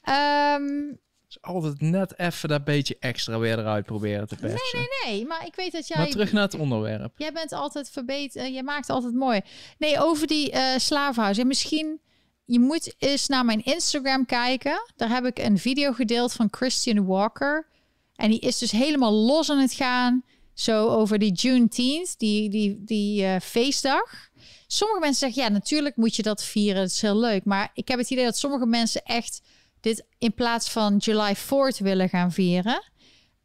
Um, 0.08 1.00
Dus 1.32 1.42
altijd 1.42 1.80
net 1.80 2.18
even 2.18 2.48
dat 2.48 2.64
beetje 2.64 2.96
extra 3.00 3.38
weer 3.38 3.58
eruit 3.58 3.86
proberen 3.86 4.28
te 4.28 4.36
persen. 4.36 4.60
Nee, 4.72 4.86
nee, 5.04 5.14
nee. 5.14 5.26
Maar 5.26 5.46
ik 5.46 5.54
weet 5.54 5.72
dat 5.72 5.88
jij... 5.88 5.98
Maar 5.98 6.08
terug 6.08 6.32
naar 6.32 6.42
het 6.42 6.58
onderwerp. 6.58 7.12
Jij 7.16 7.32
bent 7.32 7.52
altijd 7.52 7.90
verbeterd. 7.90 8.44
Uh, 8.44 8.52
jij 8.52 8.62
maakt 8.62 8.90
altijd 8.90 9.14
mooi. 9.14 9.40
Nee, 9.78 10.00
over 10.00 10.26
die 10.26 10.52
uh, 10.52 10.76
slavenhuis. 10.76 11.38
En 11.38 11.46
misschien... 11.46 12.00
Je 12.44 12.60
moet 12.60 12.94
eens 12.98 13.26
naar 13.26 13.44
mijn 13.44 13.64
Instagram 13.64 14.26
kijken. 14.26 14.90
Daar 14.96 15.08
heb 15.08 15.24
ik 15.24 15.38
een 15.38 15.58
video 15.58 15.92
gedeeld 15.92 16.32
van 16.32 16.48
Christian 16.50 17.06
Walker. 17.06 17.66
En 18.14 18.30
die 18.30 18.40
is 18.40 18.58
dus 18.58 18.70
helemaal 18.70 19.12
los 19.12 19.50
aan 19.50 19.58
het 19.58 19.72
gaan. 19.72 20.24
Zo 20.54 20.88
over 20.88 21.18
die 21.18 21.32
Juneteenth, 21.32 22.18
die, 22.18 22.50
die, 22.50 22.82
die 22.84 23.22
uh, 23.22 23.36
feestdag. 23.42 24.30
Sommige 24.66 25.00
mensen 25.00 25.20
zeggen, 25.20 25.42
ja, 25.42 25.48
natuurlijk 25.58 25.96
moet 25.96 26.16
je 26.16 26.22
dat 26.22 26.44
vieren. 26.44 26.82
Het 26.82 26.90
is 26.90 27.02
heel 27.02 27.18
leuk. 27.18 27.44
Maar 27.44 27.70
ik 27.74 27.88
heb 27.88 27.98
het 27.98 28.10
idee 28.10 28.24
dat 28.24 28.38
sommige 28.38 28.66
mensen 28.66 29.02
echt 29.04 29.42
dit 29.82 30.04
in 30.18 30.34
plaats 30.34 30.70
van 30.70 30.96
July 30.96 31.36
4th 31.36 31.78
willen 31.78 32.08
gaan 32.08 32.32
vieren. 32.32 32.82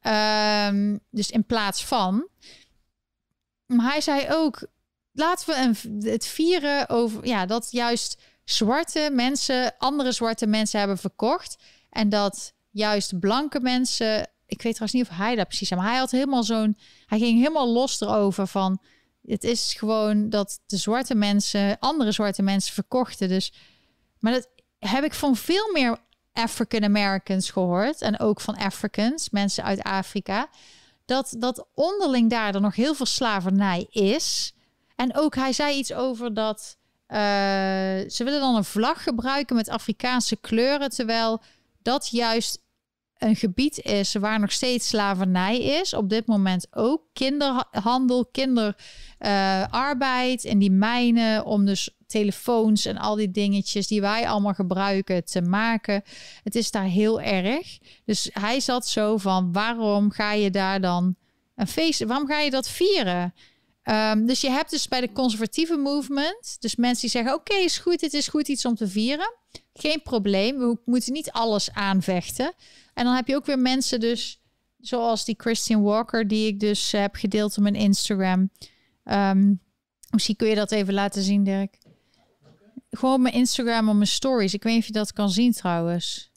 Um, 0.02 1.00
dus 1.10 1.32
in 1.32 1.46
plaats 1.46 1.86
van. 1.86 2.28
Maar 3.66 3.92
hij 3.92 4.02
zei 4.02 4.26
ook, 4.30 4.68
laten 5.12 5.48
we 5.48 5.62
een, 5.62 6.02
het 6.12 6.26
vieren 6.26 6.90
over, 6.90 7.26
ja, 7.26 7.46
dat 7.46 7.68
juist 7.72 8.22
zwarte 8.44 9.10
mensen 9.14 9.78
andere 9.78 10.12
zwarte 10.12 10.48
mensen 10.48 10.80
hebben 10.80 10.98
verkocht. 10.98 11.56
En 11.90 12.10
dat 12.10 12.54
juist 12.72 13.20
blanke 13.20 13.60
mensen, 13.60 14.20
ik 14.46 14.62
weet 14.62 14.76
trouwens 14.76 14.94
niet 14.94 15.10
of 15.10 15.18
hij 15.18 15.36
dat 15.36 15.48
precies 15.48 15.68
zei, 15.68 15.80
maar 15.80 15.90
hij 15.90 16.00
had 16.00 16.12
helemaal 16.12 16.44
zo'n, 16.44 16.78
hij 17.06 17.20
ging 17.20 17.38
helemaal 17.38 17.70
los 17.70 18.02
erover 18.02 18.48
van, 18.48 18.82
het 19.26 19.44
is 19.44 19.74
gewoon 19.74 20.30
dat 20.30 20.60
de 20.66 20.78
zwarte 20.78 21.16
mensen 21.16 21.80
andere 21.80 22.12
zwarte 22.12 22.42
mensen 22.42 22.74
verkochten. 22.74 23.30
Dus, 23.30 23.54
maar 24.20 24.34
dat 24.34 24.50
heb 24.80 25.04
ik 25.04 25.14
van 25.14 25.36
veel 25.36 25.72
meer 25.74 25.98
African 26.38 26.84
Americans 26.84 27.50
gehoord 27.50 28.02
en 28.02 28.20
ook 28.20 28.42
van 28.42 28.58
Africans, 28.58 29.30
mensen 29.30 29.64
uit 29.64 29.84
Afrika, 29.84 30.50
dat 31.06 31.36
dat 31.38 31.68
onderling 31.74 32.30
daar 32.30 32.56
er 32.56 32.62
nog 32.62 32.76
heel 32.76 32.96
veel 32.96 33.06
slavernij 33.06 33.88
is. 33.90 34.54
En 34.96 35.16
ook 35.16 35.36
hij 35.36 35.54
zei 35.54 35.78
iets 35.78 35.94
over 35.94 36.34
dat 36.34 36.78
uh, 37.08 37.18
ze 38.08 38.22
willen 38.24 38.40
dan 38.40 38.56
een 38.56 38.64
vlag 38.64 39.04
gebruiken 39.04 39.56
met 39.56 39.70
Afrikaanse 39.70 40.36
kleuren, 40.36 40.90
terwijl 40.90 41.42
dat 41.82 42.10
juist 42.10 42.66
een 43.18 43.36
gebied 43.36 43.78
is 43.78 44.14
waar 44.14 44.40
nog 44.40 44.52
steeds 44.52 44.88
slavernij 44.88 45.60
is. 45.60 45.94
Op 45.94 46.10
dit 46.10 46.28
moment 46.28 46.68
ook 46.72 47.02
kinderhandel, 47.14 48.26
kinderarbeid 48.26 50.46
uh, 50.46 50.52
in 50.52 50.60
die 50.60 50.72
mijnen 50.72 51.46
om 51.46 51.66
dus 51.66 51.97
telefoons 52.08 52.86
en 52.86 52.98
al 52.98 53.16
die 53.16 53.32
dingetjes 53.32 53.88
die 53.88 54.02
wij 54.02 54.28
allemaal 54.28 54.54
gebruiken 54.54 55.26
te 55.26 55.42
maken. 55.42 56.04
Het 56.44 56.56
is 56.56 56.72
daar 56.72 56.84
heel 56.84 57.22
erg. 57.22 57.78
Dus 58.06 58.30
hij 58.34 58.60
zat 58.60 58.88
zo 58.88 59.18
van: 59.18 59.52
waarom 59.52 60.12
ga 60.12 60.34
je 60.34 60.50
daar 60.50 60.82
dan 60.82 61.16
een 61.56 61.68
feest? 61.68 62.04
Waarom 62.04 62.28
ga 62.28 62.40
je 62.40 62.52
dat 62.52 62.70
vieren? 62.70 63.34
Um, 63.84 64.26
dus 64.26 64.42
je 64.42 64.50
hebt 64.50 64.70
dus 64.70 64.88
bij 64.88 65.02
de 65.02 65.12
conservatieve 65.12 65.78
movement, 65.78 66.58
dus 66.60 66.76
mensen 66.76 67.02
die 67.02 67.10
zeggen: 67.10 67.34
oké, 67.34 67.56
is 67.56 67.78
goed, 67.78 68.02
het 68.02 68.14
is 68.14 68.28
goed 68.28 68.48
iets 68.48 68.66
om 68.66 68.76
te 68.76 68.88
vieren. 68.88 69.36
Geen 69.74 70.02
probleem, 70.02 70.58
we 70.58 70.78
moeten 70.86 71.14
niet 71.14 71.32
alles 71.32 71.72
aanvechten. 71.72 72.54
En 72.94 73.04
dan 73.04 73.16
heb 73.16 73.28
je 73.28 73.36
ook 73.36 73.46
weer 73.46 73.60
mensen, 73.60 74.00
dus 74.00 74.42
zoals 74.80 75.26
die 75.26 75.36
Christian 75.38 75.82
Walker, 75.82 76.28
die 76.28 76.48
ik 76.48 76.60
dus 76.60 76.92
heb 76.92 77.16
gedeeld 77.16 77.58
op 77.58 77.64
mijn 77.64 77.76
Instagram. 77.76 78.50
Um, 79.04 79.62
misschien 80.10 80.36
kun 80.36 80.48
je 80.48 80.56
dat 80.56 80.72
even 80.72 80.94
laten 80.94 81.22
zien, 81.22 81.44
Dirk 81.44 81.78
gewoon 82.90 83.22
mijn 83.22 83.34
Instagram 83.34 83.90
of 83.90 83.96
mijn 83.96 84.08
stories. 84.08 84.54
Ik 84.54 84.64
weet 84.64 84.74
niet 84.74 84.82
of 84.82 84.88
je 84.88 84.94
dat 84.94 85.14
kan 85.14 85.30
zien 85.30 85.52
trouwens. 85.52 86.32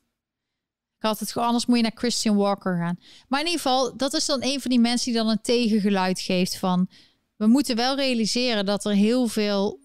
Ik 0.96 1.06
had 1.06 1.18
het 1.18 1.32
gewoon, 1.32 1.46
anders 1.46 1.66
moet 1.66 1.76
je 1.76 1.82
naar 1.82 1.92
Christian 1.94 2.36
Walker 2.36 2.76
gaan. 2.76 2.98
Maar 3.28 3.40
in 3.40 3.46
ieder 3.46 3.60
geval, 3.60 3.96
dat 3.96 4.14
is 4.14 4.26
dan 4.26 4.42
een 4.42 4.60
van 4.60 4.70
die 4.70 4.80
mensen 4.80 5.12
die 5.12 5.20
dan 5.20 5.30
een 5.30 5.40
tegengeluid 5.42 6.20
geeft 6.20 6.56
van... 6.56 6.88
We 7.36 7.46
moeten 7.46 7.76
wel 7.76 7.96
realiseren 7.96 8.66
dat 8.66 8.84
er 8.84 8.92
heel 8.92 9.26
veel 9.26 9.80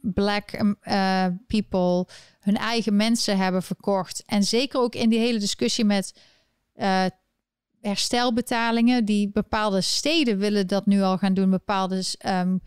black 0.00 0.52
uh, 0.82 1.26
people 1.46 2.06
hun 2.40 2.56
eigen 2.56 2.96
mensen 2.96 3.38
hebben 3.38 3.62
verkocht. 3.62 4.22
En 4.26 4.44
zeker 4.44 4.80
ook 4.80 4.94
in 4.94 5.08
die 5.08 5.18
hele 5.18 5.38
discussie 5.38 5.84
met 5.84 6.20
uh, 6.74 7.04
herstelbetalingen. 7.80 9.04
Die 9.04 9.30
bepaalde 9.30 9.80
steden 9.80 10.38
willen 10.38 10.66
dat 10.66 10.86
nu 10.86 11.02
al 11.02 11.18
gaan 11.18 11.34
doen. 11.34 11.50
Bepaalde, 11.50 12.04
um, 12.26 12.60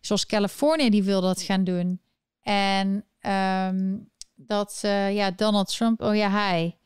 zoals 0.00 0.26
Californië, 0.26 0.90
die 0.90 1.02
wil 1.02 1.20
dat 1.20 1.42
gaan 1.42 1.64
doen. 1.64 2.00
En 2.48 3.04
um, 3.20 4.10
dat, 4.34 4.80
uh, 4.84 5.14
ja, 5.14 5.30
Donald 5.30 5.76
Trump, 5.76 6.02
oh 6.02 6.16
ja, 6.16 6.30
hij. 6.30 6.78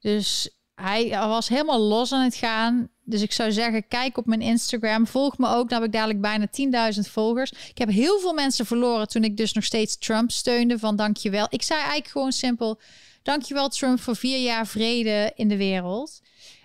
Dus 0.00 0.50
hij 0.74 1.08
was 1.10 1.48
helemaal 1.48 1.80
los 1.80 2.12
aan 2.12 2.24
het 2.24 2.34
gaan. 2.34 2.88
Dus 3.04 3.22
ik 3.22 3.32
zou 3.32 3.52
zeggen, 3.52 3.88
kijk 3.88 4.16
op 4.16 4.26
mijn 4.26 4.40
Instagram. 4.40 5.06
Volg 5.06 5.38
me 5.38 5.48
ook. 5.48 5.68
Dan 5.68 5.78
heb 5.78 5.86
ik 5.86 5.94
dadelijk 5.94 6.20
bijna 6.20 6.92
10.000 6.94 7.00
volgers. 7.10 7.50
Ik 7.50 7.78
heb 7.78 7.88
heel 7.88 8.20
veel 8.20 8.32
mensen 8.32 8.66
verloren 8.66 9.08
toen 9.08 9.24
ik 9.24 9.36
dus 9.36 9.52
nog 9.52 9.64
steeds 9.64 9.98
Trump 9.98 10.30
steunde. 10.30 10.78
Van 10.78 10.96
dankjewel. 10.96 11.46
Ik 11.50 11.62
zei 11.62 11.78
eigenlijk 11.78 12.10
gewoon 12.10 12.32
simpel: 12.32 12.80
dankjewel 13.22 13.68
Trump 13.68 14.00
voor 14.00 14.16
vier 14.16 14.38
jaar 14.38 14.66
vrede 14.66 15.32
in 15.34 15.48
de 15.48 15.56
wereld. 15.56 16.20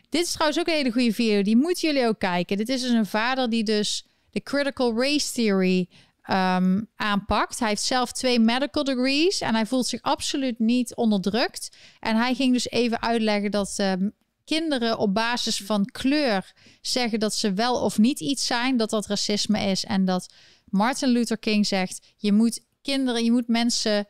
Dit 0.09 0.25
is 0.25 0.31
trouwens 0.31 0.59
ook 0.59 0.67
een 0.67 0.73
hele 0.73 0.91
goede 0.91 1.13
video. 1.13 1.41
Die 1.41 1.57
moeten 1.57 1.87
jullie 1.87 2.07
ook 2.07 2.19
kijken. 2.19 2.57
Dit 2.57 2.69
is 2.69 2.81
dus 2.81 2.91
een 2.91 3.05
vader 3.05 3.49
die 3.49 3.63
dus 3.63 4.05
de 4.29 4.41
critical 4.41 5.01
race 5.01 5.31
theory 5.31 5.87
um, 6.29 6.89
aanpakt. 6.95 7.59
Hij 7.59 7.69
heeft 7.69 7.83
zelf 7.83 8.11
twee 8.11 8.39
medical 8.39 8.83
degrees 8.83 9.41
en 9.41 9.53
hij 9.53 9.65
voelt 9.65 9.87
zich 9.87 10.01
absoluut 10.01 10.59
niet 10.59 10.95
onderdrukt. 10.95 11.77
En 11.99 12.15
hij 12.15 12.35
ging 12.35 12.53
dus 12.53 12.69
even 12.69 13.01
uitleggen 13.01 13.51
dat 13.51 13.77
um, 13.79 14.13
kinderen 14.45 14.97
op 14.97 15.13
basis 15.13 15.61
van 15.61 15.85
kleur 15.85 16.51
zeggen 16.81 17.19
dat 17.19 17.35
ze 17.35 17.53
wel 17.53 17.81
of 17.81 17.97
niet 17.97 18.19
iets 18.19 18.45
zijn, 18.45 18.77
dat 18.77 18.89
dat 18.89 19.07
racisme 19.07 19.59
is. 19.59 19.85
En 19.85 20.05
dat 20.05 20.33
Martin 20.65 21.09
Luther 21.09 21.37
King 21.37 21.67
zegt: 21.67 22.13
je 22.17 22.33
moet 22.33 22.65
kinderen, 22.81 23.23
je 23.23 23.31
moet 23.31 23.47
mensen 23.47 24.07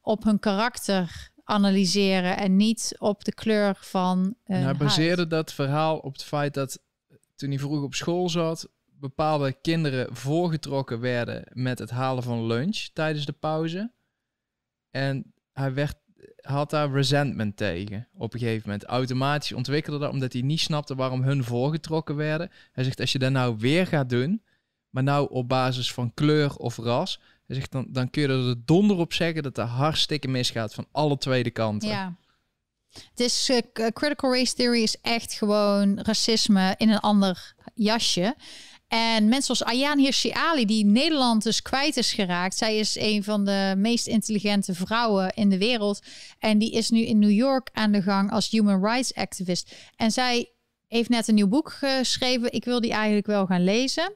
op 0.00 0.24
hun 0.24 0.38
karakter 0.38 1.32
analyseren 1.44 2.36
en 2.36 2.56
niet 2.56 2.94
op 2.98 3.24
de 3.24 3.34
kleur 3.34 3.76
van. 3.80 4.34
hij 4.44 4.76
baseerde 4.76 5.26
dat 5.26 5.52
verhaal 5.52 5.98
op 5.98 6.12
het 6.12 6.22
feit 6.22 6.54
dat 6.54 6.78
toen 7.36 7.48
hij 7.48 7.58
vroeg 7.58 7.82
op 7.82 7.94
school 7.94 8.28
zat, 8.28 8.68
bepaalde 9.04 9.52
kinderen 9.52 10.16
voorgetrokken 10.16 11.00
werden 11.00 11.44
met 11.52 11.78
het 11.78 11.90
halen 11.90 12.22
van 12.22 12.46
lunch 12.46 12.76
tijdens 12.92 13.26
de 13.26 13.32
pauze. 13.32 13.92
En 14.90 15.34
hij 15.52 15.74
werd, 15.74 15.96
had 16.40 16.70
daar 16.70 16.90
resentment 16.90 17.56
tegen 17.56 18.08
op 18.14 18.34
een 18.34 18.40
gegeven 18.40 18.62
moment. 18.64 18.84
Automatisch 18.84 19.52
ontwikkelde 19.52 19.98
dat 19.98 20.12
omdat 20.12 20.32
hij 20.32 20.42
niet 20.42 20.60
snapte 20.60 20.94
waarom 20.94 21.22
hun 21.22 21.44
voorgetrokken 21.44 22.16
werden. 22.16 22.50
Hij 22.72 22.84
zegt, 22.84 23.00
als 23.00 23.12
je 23.12 23.18
dat 23.18 23.32
nou 23.32 23.56
weer 23.58 23.86
gaat 23.86 24.08
doen, 24.08 24.42
maar 24.90 25.02
nou 25.02 25.30
op 25.30 25.48
basis 25.48 25.92
van 25.92 26.14
kleur 26.14 26.56
of 26.56 26.76
ras, 26.76 27.20
hij 27.46 27.56
zegt, 27.56 27.72
dan, 27.72 27.86
dan 27.88 28.10
kun 28.10 28.22
je 28.22 28.28
er 28.28 28.54
de 28.54 28.62
donder 28.64 28.96
op 28.96 29.12
zeggen 29.12 29.42
dat 29.42 29.58
er 29.58 29.64
hartstikke 29.64 30.28
misgaat 30.28 30.74
van 30.74 30.86
alle 30.92 31.18
tweede 31.18 31.50
kanten. 31.50 31.88
Ja. 31.88 32.16
Het 32.90 33.20
is 33.20 33.50
uh, 33.50 33.58
critical 33.92 34.32
race 34.32 34.54
theory 34.54 34.82
is 34.82 35.00
echt 35.00 35.32
gewoon 35.32 36.00
racisme 36.00 36.74
in 36.76 36.88
een 36.88 37.00
ander 37.00 37.54
jasje. 37.74 38.36
En 38.94 39.28
mensen 39.28 39.56
zoals 39.56 39.72
Ayaan 39.72 39.98
Hirsi 39.98 40.30
Ali, 40.30 40.66
die 40.66 40.84
Nederland 40.84 41.42
dus 41.42 41.62
kwijt 41.62 41.96
is 41.96 42.12
geraakt. 42.12 42.56
Zij 42.56 42.78
is 42.78 42.96
een 42.98 43.24
van 43.24 43.44
de 43.44 43.74
meest 43.76 44.06
intelligente 44.06 44.74
vrouwen 44.74 45.34
in 45.34 45.48
de 45.48 45.58
wereld. 45.58 46.02
En 46.38 46.58
die 46.58 46.72
is 46.72 46.90
nu 46.90 47.00
in 47.00 47.18
New 47.18 47.30
York 47.30 47.68
aan 47.72 47.92
de 47.92 48.02
gang 48.02 48.30
als 48.30 48.50
human 48.50 48.84
rights 48.84 49.14
activist. 49.14 49.74
En 49.96 50.10
zij 50.10 50.50
heeft 50.88 51.08
net 51.08 51.28
een 51.28 51.34
nieuw 51.34 51.48
boek 51.48 51.72
geschreven. 51.72 52.52
Ik 52.52 52.64
wil 52.64 52.80
die 52.80 52.92
eigenlijk 52.92 53.26
wel 53.26 53.46
gaan 53.46 53.64
lezen. 53.64 54.14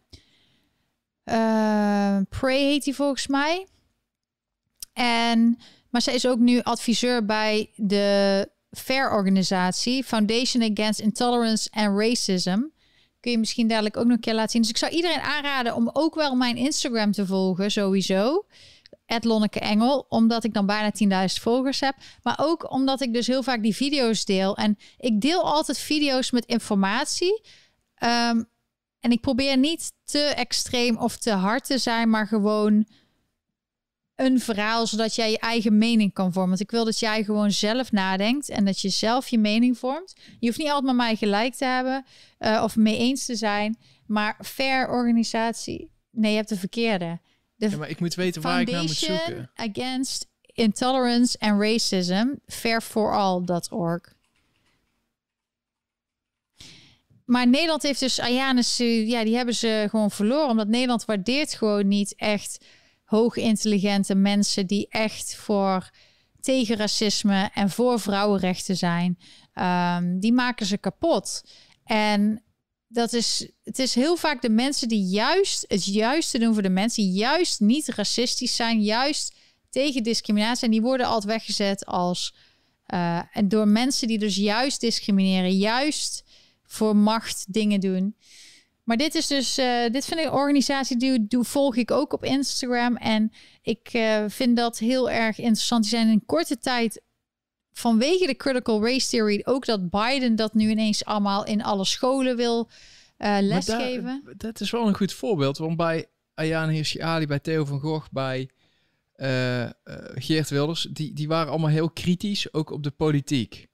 Uh, 1.24 2.18
Pray 2.28 2.62
heet 2.62 2.84
die 2.84 2.94
volgens 2.94 3.26
mij. 3.26 3.66
En, 4.92 5.58
maar 5.90 6.02
zij 6.02 6.14
is 6.14 6.26
ook 6.26 6.38
nu 6.38 6.62
adviseur 6.62 7.24
bij 7.24 7.70
de 7.76 8.48
FAIR-organisatie, 8.70 10.04
Foundation 10.04 10.62
Against 10.62 11.00
Intolerance 11.00 11.68
and 11.72 11.98
Racism 11.98 12.58
kun 13.20 13.30
je 13.30 13.38
misschien 13.38 13.68
dadelijk 13.68 13.96
ook 13.96 14.04
nog 14.04 14.14
een 14.14 14.20
keer 14.20 14.34
laten 14.34 14.50
zien. 14.50 14.60
Dus 14.60 14.70
ik 14.70 14.76
zou 14.76 14.92
iedereen 14.92 15.20
aanraden 15.20 15.74
om 15.74 15.90
ook 15.92 16.14
wel 16.14 16.34
mijn 16.34 16.56
Instagram 16.56 17.12
te 17.12 17.26
volgen, 17.26 17.70
sowieso. 17.70 18.46
Lonneke 19.20 19.60
Engel, 19.60 20.06
omdat 20.08 20.44
ik 20.44 20.54
dan 20.54 20.66
bijna 20.66 21.26
10.000 21.28 21.42
volgers 21.42 21.80
heb. 21.80 21.94
Maar 22.22 22.38
ook 22.40 22.72
omdat 22.72 23.00
ik 23.00 23.12
dus 23.12 23.26
heel 23.26 23.42
vaak 23.42 23.62
die 23.62 23.76
video's 23.76 24.24
deel. 24.24 24.56
En 24.56 24.78
ik 24.98 25.20
deel 25.20 25.42
altijd 25.42 25.78
video's 25.78 26.30
met 26.30 26.44
informatie. 26.44 27.42
Um, 28.02 28.48
en 29.00 29.10
ik 29.10 29.20
probeer 29.20 29.56
niet 29.56 29.92
te 30.04 30.18
extreem 30.18 30.96
of 30.96 31.16
te 31.16 31.30
hard 31.30 31.64
te 31.64 31.78
zijn, 31.78 32.10
maar 32.10 32.26
gewoon 32.26 32.86
een 34.18 34.40
verhaal, 34.40 34.86
zodat 34.86 35.14
jij 35.14 35.30
je 35.30 35.38
eigen 35.38 35.78
mening 35.78 36.12
kan 36.12 36.32
vormen. 36.32 36.48
Want 36.48 36.60
ik 36.60 36.70
wil 36.70 36.84
dat 36.84 36.98
jij 36.98 37.24
gewoon 37.24 37.50
zelf 37.50 37.92
nadenkt 37.92 38.48
en 38.48 38.64
dat 38.64 38.80
je 38.80 38.88
zelf 38.88 39.28
je 39.28 39.38
mening 39.38 39.78
vormt. 39.78 40.14
Je 40.38 40.46
hoeft 40.46 40.58
niet 40.58 40.68
altijd 40.68 40.86
met 40.86 40.94
mij 40.94 41.16
gelijk 41.16 41.54
te 41.54 41.64
hebben 41.64 42.04
uh, 42.38 42.60
of 42.64 42.76
mee 42.76 42.98
eens 42.98 43.24
te 43.24 43.36
zijn, 43.36 43.78
maar 44.06 44.38
fair 44.44 44.88
organisatie. 44.88 45.90
Nee, 46.10 46.30
je 46.30 46.36
hebt 46.36 46.48
de 46.48 46.56
verkeerde. 46.56 47.20
De 47.54 47.70
ja, 47.70 47.76
maar 47.76 47.90
ik 47.90 48.00
moet 48.00 48.14
weten 48.14 48.42
waar 48.42 48.60
ik 48.60 48.70
naar 48.70 48.82
moet 48.82 48.90
zoeken. 48.90 49.50
Against 49.54 50.26
Intolerance 50.42 51.38
and 51.38 51.60
Racism, 51.60 52.26
fairforall.org. 52.46 54.16
maar 57.24 57.48
Nederland 57.48 57.82
heeft 57.82 58.00
dus 58.00 58.20
Ayanus, 58.20 58.76
ja, 58.76 59.24
die 59.24 59.36
hebben 59.36 59.54
ze 59.54 59.86
gewoon 59.90 60.10
verloren. 60.10 60.48
Omdat 60.48 60.68
Nederland 60.68 61.04
waardeert 61.04 61.54
gewoon 61.54 61.88
niet 61.88 62.14
echt 62.16 62.64
hoogintelligente 63.08 64.14
mensen 64.14 64.66
die 64.66 64.86
echt 64.88 65.34
voor 65.34 65.90
tegen 66.40 66.76
racisme 66.76 67.50
en 67.54 67.70
voor 67.70 68.00
vrouwenrechten 68.00 68.76
zijn. 68.76 69.18
Ehm, 69.52 70.18
die 70.18 70.32
maken 70.32 70.66
ze 70.66 70.78
kapot. 70.78 71.42
En 71.84 72.42
dat 72.88 73.12
is, 73.12 73.48
het 73.64 73.78
is 73.78 73.94
heel 73.94 74.16
vaak 74.16 74.42
de 74.42 74.50
mensen 74.50 74.88
die 74.88 75.04
juist 75.04 75.64
het 75.68 75.84
juiste 75.84 76.38
doen 76.38 76.52
voor 76.52 76.62
de 76.62 76.68
mensen, 76.68 77.04
juist 77.04 77.60
niet 77.60 77.88
racistisch 77.88 78.56
zijn, 78.56 78.82
juist 78.82 79.34
tegen 79.70 80.02
discriminatie. 80.02 80.64
En 80.64 80.70
die 80.70 80.82
worden 80.82 81.06
altijd 81.06 81.32
weggezet 81.32 81.86
als. 81.86 82.34
eh, 82.86 83.20
en 83.32 83.48
door 83.48 83.68
mensen 83.68 84.08
die 84.08 84.18
dus 84.18 84.36
juist 84.36 84.80
discrimineren, 84.80 85.56
juist 85.56 86.24
voor 86.66 86.96
macht 86.96 87.52
dingen 87.52 87.80
doen. 87.80 88.16
Maar 88.88 88.96
dit 88.96 89.14
is 89.14 89.26
dus, 89.26 89.58
eh, 89.58 89.90
dit 89.90 90.04
vind 90.04 90.20
ik 90.20 90.26
een 90.26 90.32
organisatie 90.32 90.96
die 90.96 91.26
doe, 91.26 91.44
volg 91.44 91.76
ik 91.76 91.90
ook 91.90 92.12
op 92.12 92.24
Instagram. 92.24 92.96
En 92.96 93.32
ik 93.62 93.88
eh, 93.92 94.24
vind 94.28 94.56
dat 94.56 94.78
heel 94.78 95.10
erg 95.10 95.38
interessant. 95.38 95.82
Die 95.82 95.90
zijn 95.90 96.08
in 96.08 96.24
korte 96.26 96.58
tijd 96.58 97.02
vanwege 97.72 98.26
de 98.26 98.36
critical 98.36 98.82
race 98.84 99.08
theory 99.08 99.40
ook 99.44 99.66
dat 99.66 99.90
Biden 99.90 100.36
dat 100.36 100.54
nu 100.54 100.70
ineens 100.70 101.04
allemaal 101.04 101.44
in 101.44 101.62
alle 101.62 101.84
scholen 101.84 102.36
wil 102.36 102.68
eh, 103.16 103.36
lesgeven. 103.40 104.22
daar- 104.24 104.34
dat 104.36 104.60
is 104.60 104.70
wel 104.70 104.86
een 104.86 104.96
goed 104.96 105.12
voorbeeld. 105.12 105.58
Want 105.58 105.76
bij 105.76 106.06
Ayaan 106.34 106.68
Hirsi 106.68 107.00
Ali, 107.00 107.26
bij 107.26 107.38
Theo 107.38 107.64
van 107.64 107.80
Gogh, 107.80 108.06
bij 108.10 108.50
Geert 110.14 110.48
Wilders, 110.50 110.88
die, 110.92 111.12
die 111.12 111.28
waren 111.28 111.50
allemaal 111.50 111.70
heel 111.70 111.90
kritisch, 111.90 112.52
ook 112.52 112.70
op 112.70 112.82
de 112.82 112.90
politiek. 112.90 113.67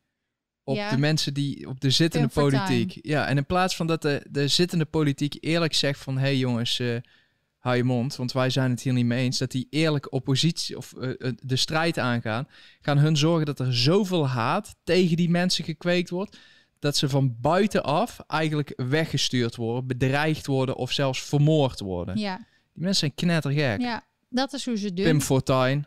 Op 0.65 0.77
Ja. 0.77 0.91
de 0.91 0.99
mensen 0.99 1.35
die, 1.35 1.69
op 1.69 1.81
de 1.81 1.91
zittende 1.91 2.29
politiek. 2.29 2.99
Ja, 3.03 3.27
en 3.27 3.37
in 3.37 3.47
plaats 3.47 3.77
van 3.77 3.87
dat 3.87 4.03
de, 4.03 4.27
de 4.31 4.49
zittende 4.49 4.85
politiek 4.85 5.37
eerlijk 5.41 5.75
zegt 5.75 6.01
van, 6.01 6.15
hé 6.15 6.21
hey 6.21 6.37
jongens, 6.37 6.79
eh 6.81 6.97
hou 7.59 7.77
je 7.77 7.85
mond, 7.85 8.17
want 8.17 8.33
wij 8.33 8.51
zijn 8.51 8.71
het 8.71 8.83
hier 8.83 8.93
niet 8.93 9.05
mee 9.07 9.25
eens, 9.25 9.39
dat 9.39 9.51
die 9.51 9.67
eerlijk 9.71 10.13
oppositie 10.13 10.77
of 10.77 10.93
eh, 10.93 11.11
eh, 11.19 11.33
de 11.43 11.57
strijd 11.57 11.99
aangaan, 11.99 12.49
gaan 12.81 12.99
hun 12.99 13.17
zorgen 13.17 13.47
dat 13.47 13.59
er 13.61 13.77
zoveel 13.77 14.29
haat 14.29 14.77
tegen 14.85 15.17
die 15.17 15.31
mensen 15.31 15.65
gekweekt 15.65 16.11
wordt, 16.11 16.39
dat 16.79 16.97
ze 16.97 17.09
van 17.09 17.37
buitenaf 17.41 18.21
eigenlijk 18.27 18.73
weggestuurd 18.77 19.57
worden, 19.57 19.87
bedreigd 19.87 20.47
worden 20.47 20.77
of 20.77 20.93
zelfs 20.93 21.23
vermoord 21.23 21.81
worden. 21.81 22.17
ja, 22.19 22.37
Die 22.37 22.47
mensen 22.83 22.95
zijn 22.99 23.15
knettergek. 23.15 23.81
ja, 23.81 24.05
dat 24.29 24.53
is 24.53 24.65
hoe 24.65 24.77
ze 24.79 24.93
doen. 24.95 25.05
Pim 25.05 25.21
Fortuyn. 25.21 25.87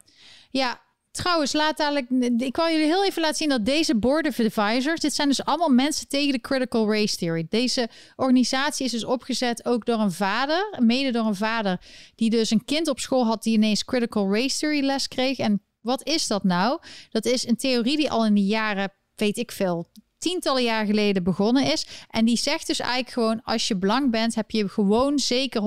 Ja, 0.50 0.82
trouwens, 1.18 1.54
laat 1.54 1.78
dadelijk. 1.78 2.10
Ik 2.38 2.56
wou 2.56 2.72
jullie 2.72 2.86
heel 2.86 3.06
even 3.06 3.22
laten 3.22 3.38
zien 3.38 3.50
dat 3.50 3.66
deze 3.66 3.96
Board 3.96 4.28
of 4.28 4.40
Advisors. 4.40 5.00
Dit 5.00 5.14
zijn 5.14 5.28
dus 5.28 5.44
allemaal 5.44 5.70
mensen 5.70 6.08
tegen 6.08 6.32
de 6.32 6.42
critical 6.42 6.92
race 6.92 7.16
theory. 7.16 7.46
Deze 7.50 7.90
organisatie 8.16 8.86
is 8.86 8.92
dus 8.92 9.06
opgezet 9.06 9.66
ook 9.66 9.86
door 9.86 10.00
een 10.00 10.12
vader, 10.12 10.78
mede 10.80 11.12
door 11.12 11.26
een 11.26 11.36
vader, 11.36 11.82
die 12.16 12.30
dus 12.30 12.50
een 12.50 12.66
kind 12.66 12.88
op 12.88 13.00
school 13.00 13.26
had 13.26 13.44
die 13.44 13.54
ineens 13.54 13.86
critical 13.86 14.34
race 14.34 14.58
theory 14.58 14.86
les 14.86 15.08
kreeg. 15.08 15.38
En 15.38 15.62
wat 15.82 16.08
is 16.08 16.28
dat 16.28 16.44
nou? 16.44 16.80
Dat 17.10 17.26
is 17.26 17.48
een 17.48 17.58
theorie 17.58 17.98
die 17.98 18.12
al 18.12 18.26
in 18.26 18.34
de 18.34 18.46
jaren, 18.46 18.94
weet 19.16 19.38
ik 19.38 19.52
veel. 19.52 19.88
Tientallen 20.18 20.64
jaar 20.64 20.86
geleden 20.86 21.24
begonnen 21.24 21.72
is. 21.72 21.88
En 22.10 22.26
die 22.26 22.38
zegt 22.38 22.68
dus 22.68 22.80
eigenlijk 22.80 23.12
gewoon: 23.12 23.42
als 23.44 23.68
je 23.68 23.78
blank 23.78 24.12
bent, 24.12 24.36
heb 24.36 24.52
je 24.52 24.70
gewoon 24.70 25.20
zeker 25.20 25.62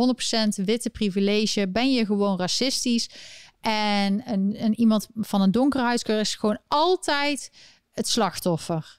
100% 0.61 0.65
witte 0.65 0.91
privilege. 0.91 1.69
Ben 1.69 1.93
je 1.93 2.07
gewoon 2.07 2.39
racistisch. 2.39 3.09
En 3.61 4.23
een, 4.33 4.75
iemand 4.75 5.09
van 5.15 5.41
een 5.41 5.51
donkere 5.51 5.85
huidskleur 5.85 6.21
is 6.21 6.35
gewoon 6.35 6.59
altijd 6.69 7.51
het 7.93 8.09
slachtoffer. 8.09 8.99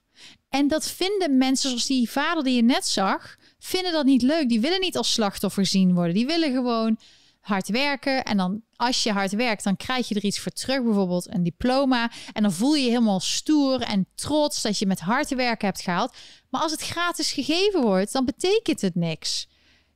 En 0.49 0.67
dat 0.67 0.89
vinden 0.89 1.37
mensen 1.37 1.69
zoals 1.69 1.85
die 1.85 2.09
vader 2.09 2.43
die 2.43 2.55
je 2.55 2.63
net 2.63 2.87
zag, 2.87 3.35
vinden 3.59 3.91
dat 3.91 4.05
niet 4.05 4.21
leuk. 4.21 4.49
Die 4.49 4.59
willen 4.59 4.79
niet 4.79 4.97
als 4.97 5.13
slachtoffer 5.13 5.63
gezien 5.63 5.93
worden. 5.93 6.13
Die 6.13 6.25
willen 6.25 6.51
gewoon 6.51 6.99
hard 7.41 7.67
werken. 7.67 8.23
En 8.23 8.37
dan 8.37 8.61
als 8.75 9.03
je 9.03 9.11
hard 9.11 9.31
werkt, 9.31 9.63
dan 9.63 9.75
krijg 9.75 10.07
je 10.07 10.15
er 10.15 10.23
iets 10.23 10.39
voor 10.39 10.51
terug. 10.51 10.83
Bijvoorbeeld 10.83 11.33
een 11.33 11.43
diploma. 11.43 12.11
En 12.33 12.41
dan 12.41 12.51
voel 12.51 12.73
je 12.73 12.83
je 12.83 12.89
helemaal 12.89 13.19
stoer 13.19 13.81
en 13.81 14.07
trots 14.15 14.61
dat 14.61 14.79
je 14.79 14.85
met 14.85 14.99
hard 14.99 15.35
werken 15.35 15.67
hebt 15.67 15.81
gehaald. 15.81 16.15
Maar 16.49 16.61
als 16.61 16.71
het 16.71 16.81
gratis 16.81 17.31
gegeven 17.31 17.81
wordt, 17.81 18.11
dan 18.11 18.25
betekent 18.25 18.81
het 18.81 18.95
niks. 18.95 19.47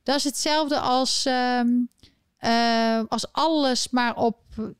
Dat 0.02 0.16
is 0.16 0.24
hetzelfde 0.24 0.78
als, 0.78 1.24
ehm, 1.26 1.68
eh, 2.46 3.00
als 3.08 3.32
alles 3.32 3.88
maar 3.90 4.16
op 4.16 4.38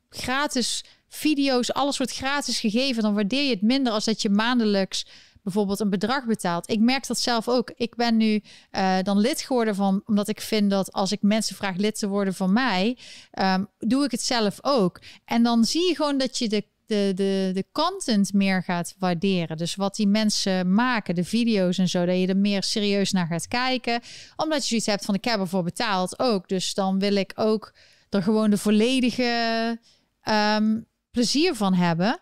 gratis 0.08 0.84
video's, 1.08 1.72
alles 1.72 1.96
wordt 1.96 2.12
gratis 2.12 2.60
gegeven. 2.60 3.02
Dan 3.02 3.14
waardeer 3.14 3.42
je 3.42 3.50
het 3.50 3.62
minder 3.62 3.92
als 3.92 4.04
dat 4.04 4.22
je 4.22 4.30
maandelijks 4.30 5.06
bijvoorbeeld 5.42 5.80
een 5.80 5.90
bedrag 5.90 6.24
betaalt. 6.24 6.70
Ik 6.70 6.80
merk 6.80 7.06
dat 7.06 7.18
zelf 7.18 7.48
ook. 7.48 7.72
Ik 7.76 7.94
ben 7.94 8.16
nu 8.16 8.42
eh, 8.70 8.96
dan 9.02 9.18
lid 9.18 9.40
geworden 9.40 9.74
van, 9.74 10.02
omdat 10.04 10.28
ik 10.28 10.40
vind 10.40 10.70
dat 10.70 10.92
als 10.92 11.12
ik 11.12 11.22
mensen 11.22 11.56
vraag 11.56 11.76
lid 11.76 11.98
te 11.98 12.08
worden 12.08 12.34
van 12.34 12.52
mij, 12.52 12.98
ehm, 13.30 13.64
doe 13.78 14.04
ik 14.04 14.10
het 14.10 14.22
zelf 14.22 14.58
ook. 14.62 15.00
En 15.24 15.42
dan 15.42 15.64
zie 15.64 15.88
je 15.88 15.94
gewoon 15.94 16.18
dat 16.18 16.38
je 16.38 16.48
de 16.48 16.64
de, 16.86 17.12
de, 17.14 17.50
de 17.54 17.64
content 17.72 18.32
meer 18.32 18.62
gaat 18.62 18.94
waarderen. 18.98 19.56
Dus 19.56 19.74
wat 19.74 19.96
die 19.96 20.06
mensen 20.06 20.74
maken, 20.74 21.14
de 21.14 21.24
video's 21.24 21.78
en 21.78 21.88
zo, 21.88 22.04
dat 22.04 22.18
je 22.18 22.26
er 22.26 22.36
meer 22.36 22.62
serieus 22.62 23.12
naar 23.12 23.26
gaat 23.26 23.48
kijken. 23.48 24.00
Omdat 24.36 24.62
je 24.62 24.68
zoiets 24.68 24.86
hebt 24.86 25.04
van 25.04 25.14
ik 25.14 25.24
heb 25.24 25.40
ervoor 25.40 25.62
betaald 25.62 26.18
ook. 26.18 26.48
Dus 26.48 26.74
dan 26.74 26.98
wil 26.98 27.14
ik 27.14 27.32
ook 27.34 27.74
er 28.10 28.22
gewoon 28.22 28.50
de 28.50 28.58
volledige 28.58 29.78
ehm, 30.20 30.80
plezier 31.10 31.54
van 31.54 31.74
hebben. 31.74 32.20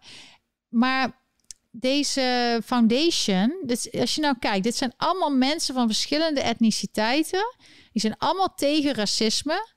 Maar 0.68 1.22
deze 1.70 2.60
foundation, 2.64 3.62
dus 3.66 3.92
als 3.92 4.14
je 4.14 4.20
nou 4.20 4.36
kijkt, 4.38 4.64
dit 4.64 4.76
zijn 4.76 4.92
allemaal 4.96 5.36
mensen 5.36 5.74
van 5.74 5.86
verschillende 5.86 6.40
etniciteiten. 6.40 7.54
Die 7.92 8.00
zijn 8.00 8.18
allemaal 8.18 8.54
tegen 8.56 8.94
racisme, 8.94 9.68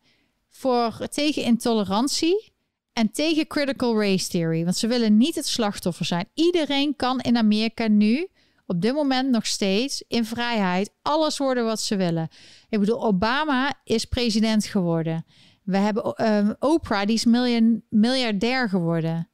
voor, 0.49 1.07
tegen 1.09 1.43
intolerantie 1.43 2.55
en 2.97 3.11
tegen 3.11 3.47
critical 3.47 4.01
race 4.01 4.29
theory. 4.29 4.63
Want 4.63 4.77
ze 4.77 4.87
willen 4.87 5.17
niet 5.17 5.35
het 5.35 5.47
slachtoffer 5.47 6.05
zijn. 6.05 6.29
Iedereen 6.33 6.95
kan 6.95 7.19
in 7.19 7.37
Amerika 7.37 7.87
nu, 7.87 8.27
op 8.65 8.81
dit 8.81 8.93
moment 8.93 9.29
nog 9.29 9.45
steeds, 9.45 10.03
in 10.07 10.25
vrijheid 10.25 10.89
alles 11.01 11.37
worden 11.37 11.65
wat 11.65 11.81
ze 11.81 11.95
willen. 11.95 12.29
Ik 12.69 12.79
bedoel, 12.79 13.03
Obama 13.03 13.73
is 13.83 14.05
president 14.05 14.65
geworden. 14.65 15.25
We 15.63 15.77
hebben 15.77 16.31
um, 16.31 16.55
Oprah, 16.59 17.05
die 17.05 17.15
is 17.15 17.25
miljoen, 17.25 17.83
miljardair 17.89 18.69
geworden. 18.69 19.29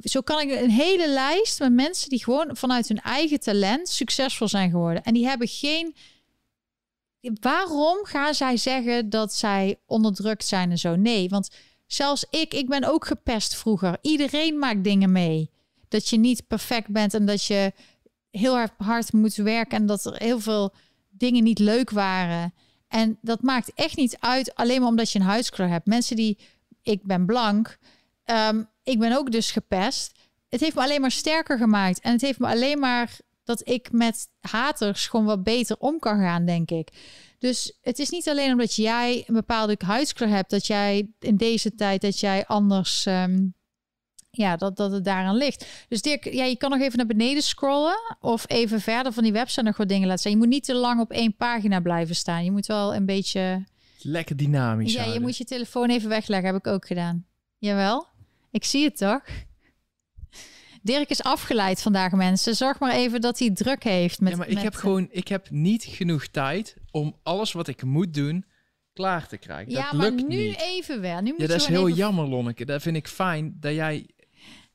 Zo 0.00 0.20
kan 0.20 0.40
ik 0.40 0.60
een 0.60 0.70
hele 0.70 1.08
lijst 1.08 1.58
met 1.58 1.72
mensen 1.72 2.08
die 2.08 2.24
gewoon 2.24 2.56
vanuit 2.56 2.88
hun 2.88 3.00
eigen 3.00 3.40
talent 3.40 3.88
succesvol 3.88 4.48
zijn 4.48 4.70
geworden. 4.70 5.02
En 5.02 5.14
die 5.14 5.26
hebben 5.26 5.48
geen. 5.48 5.94
Waarom 7.40 8.04
gaan 8.04 8.34
zij 8.34 8.56
zeggen 8.56 9.10
dat 9.10 9.34
zij 9.34 9.80
onderdrukt 9.86 10.46
zijn 10.46 10.70
en 10.70 10.78
zo? 10.78 10.96
Nee, 10.96 11.28
want 11.28 11.50
zelfs 11.86 12.26
ik, 12.30 12.54
ik 12.54 12.68
ben 12.68 12.84
ook 12.84 13.06
gepest 13.06 13.54
vroeger. 13.54 13.98
Iedereen 14.02 14.58
maakt 14.58 14.84
dingen 14.84 15.12
mee. 15.12 15.50
Dat 15.88 16.08
je 16.08 16.16
niet 16.16 16.46
perfect 16.46 16.88
bent 16.88 17.14
en 17.14 17.26
dat 17.26 17.44
je 17.44 17.72
heel 18.30 18.68
hard, 18.76 19.12
moet 19.12 19.34
werken 19.34 19.78
en 19.78 19.86
dat 19.86 20.04
er 20.04 20.16
heel 20.16 20.40
veel 20.40 20.74
dingen 21.08 21.44
niet 21.44 21.58
leuk 21.58 21.90
waren. 21.90 22.54
En 22.88 23.18
dat 23.20 23.42
maakt 23.42 23.72
echt 23.74 23.96
niet 23.96 24.16
uit, 24.20 24.54
alleen 24.54 24.80
maar 24.80 24.88
omdat 24.88 25.12
je 25.12 25.18
een 25.18 25.24
huidskleur 25.24 25.68
hebt. 25.68 25.86
Mensen 25.86 26.16
die, 26.16 26.38
ik 26.82 27.02
ben 27.02 27.26
blank, 27.26 27.78
um, 28.24 28.68
ik 28.82 28.98
ben 28.98 29.16
ook 29.16 29.30
dus 29.30 29.50
gepest. 29.50 30.12
Het 30.48 30.60
heeft 30.60 30.74
me 30.74 30.82
alleen 30.82 31.00
maar 31.00 31.10
sterker 31.10 31.58
gemaakt. 31.58 32.00
En 32.00 32.12
het 32.12 32.20
heeft 32.20 32.38
me 32.38 32.46
alleen 32.46 32.78
maar 32.78 33.18
dat 33.44 33.68
ik 33.68 33.92
met 33.92 34.28
haters 34.40 35.06
gewoon 35.06 35.26
wat 35.26 35.42
beter 35.42 35.76
om 35.78 35.98
kan 35.98 36.18
gaan, 36.18 36.46
denk 36.46 36.70
ik. 36.70 36.88
Dus 37.38 37.78
het 37.82 37.98
is 37.98 38.10
niet 38.10 38.28
alleen 38.28 38.50
omdat 38.50 38.74
jij 38.74 39.24
een 39.26 39.34
bepaalde 39.34 39.76
huidskleur 39.84 40.28
hebt, 40.28 40.50
dat 40.50 40.66
jij 40.66 41.10
in 41.18 41.36
deze 41.36 41.74
tijd 41.74 42.00
dat 42.00 42.20
jij 42.20 42.46
anders. 42.46 43.06
Um, 43.06 43.54
ja, 44.30 44.56
dat, 44.56 44.76
dat 44.76 44.92
het 44.92 45.04
daaraan 45.04 45.36
ligt. 45.36 45.66
Dus 45.88 46.02
Dirk, 46.02 46.32
ja, 46.32 46.44
je 46.44 46.56
kan 46.56 46.70
nog 46.70 46.80
even 46.80 46.96
naar 46.96 47.06
beneden 47.06 47.42
scrollen 47.42 48.16
of 48.20 48.44
even 48.50 48.80
verder 48.80 49.12
van 49.12 49.22
die 49.22 49.32
website 49.32 49.62
nog 49.62 49.76
wat 49.76 49.88
dingen 49.88 50.06
laten 50.06 50.22
zijn. 50.22 50.34
Je 50.34 50.40
moet 50.40 50.48
niet 50.48 50.64
te 50.64 50.74
lang 50.74 51.00
op 51.00 51.10
één 51.10 51.36
pagina 51.36 51.80
blijven 51.80 52.16
staan. 52.16 52.44
Je 52.44 52.50
moet 52.50 52.66
wel 52.66 52.94
een 52.94 53.06
beetje... 53.06 53.64
Lekker 53.98 54.36
dynamisch 54.36 54.92
Ja, 54.92 54.98
houden. 54.98 55.20
je 55.20 55.26
moet 55.26 55.36
je 55.36 55.44
telefoon 55.44 55.90
even 55.90 56.08
wegleggen. 56.08 56.46
Heb 56.46 56.56
ik 56.56 56.66
ook 56.66 56.86
gedaan. 56.86 57.26
Jawel, 57.58 58.06
ik 58.50 58.64
zie 58.64 58.84
het 58.84 58.96
toch? 58.96 59.22
Dirk 60.82 61.10
is 61.10 61.22
afgeleid 61.22 61.82
vandaag, 61.82 62.12
mensen. 62.12 62.56
Zorg 62.56 62.78
maar 62.78 62.92
even 62.92 63.20
dat 63.20 63.38
hij 63.38 63.50
druk 63.50 63.82
heeft. 63.84 64.20
Met, 64.20 64.32
ja, 64.32 64.38
maar 64.38 64.48
ik 64.48 64.54
met, 64.54 64.62
heb 64.62 64.74
gewoon, 64.74 65.08
ik 65.10 65.28
heb 65.28 65.50
niet 65.50 65.84
genoeg 65.84 66.26
tijd 66.26 66.76
om 66.96 67.16
alles 67.22 67.52
wat 67.52 67.68
ik 67.68 67.82
moet 67.82 68.14
doen 68.14 68.44
klaar 68.92 69.28
te 69.28 69.36
krijgen. 69.36 69.72
Ja, 69.72 69.82
dat 69.90 69.92
maar 69.92 70.10
lukt 70.10 70.28
nu 70.28 70.36
niet. 70.36 70.60
even 70.60 71.00
wel. 71.00 71.20
Nu 71.20 71.30
moet 71.30 71.40
Ja, 71.40 71.46
dat 71.46 71.56
is 71.56 71.66
heel 71.66 71.86
even... 71.86 71.96
jammer, 71.98 72.26
Lonneke. 72.26 72.64
Dat 72.64 72.82
vind 72.82 72.96
ik 72.96 73.08
fijn 73.08 73.56
dat 73.60 73.74
jij 73.74 74.06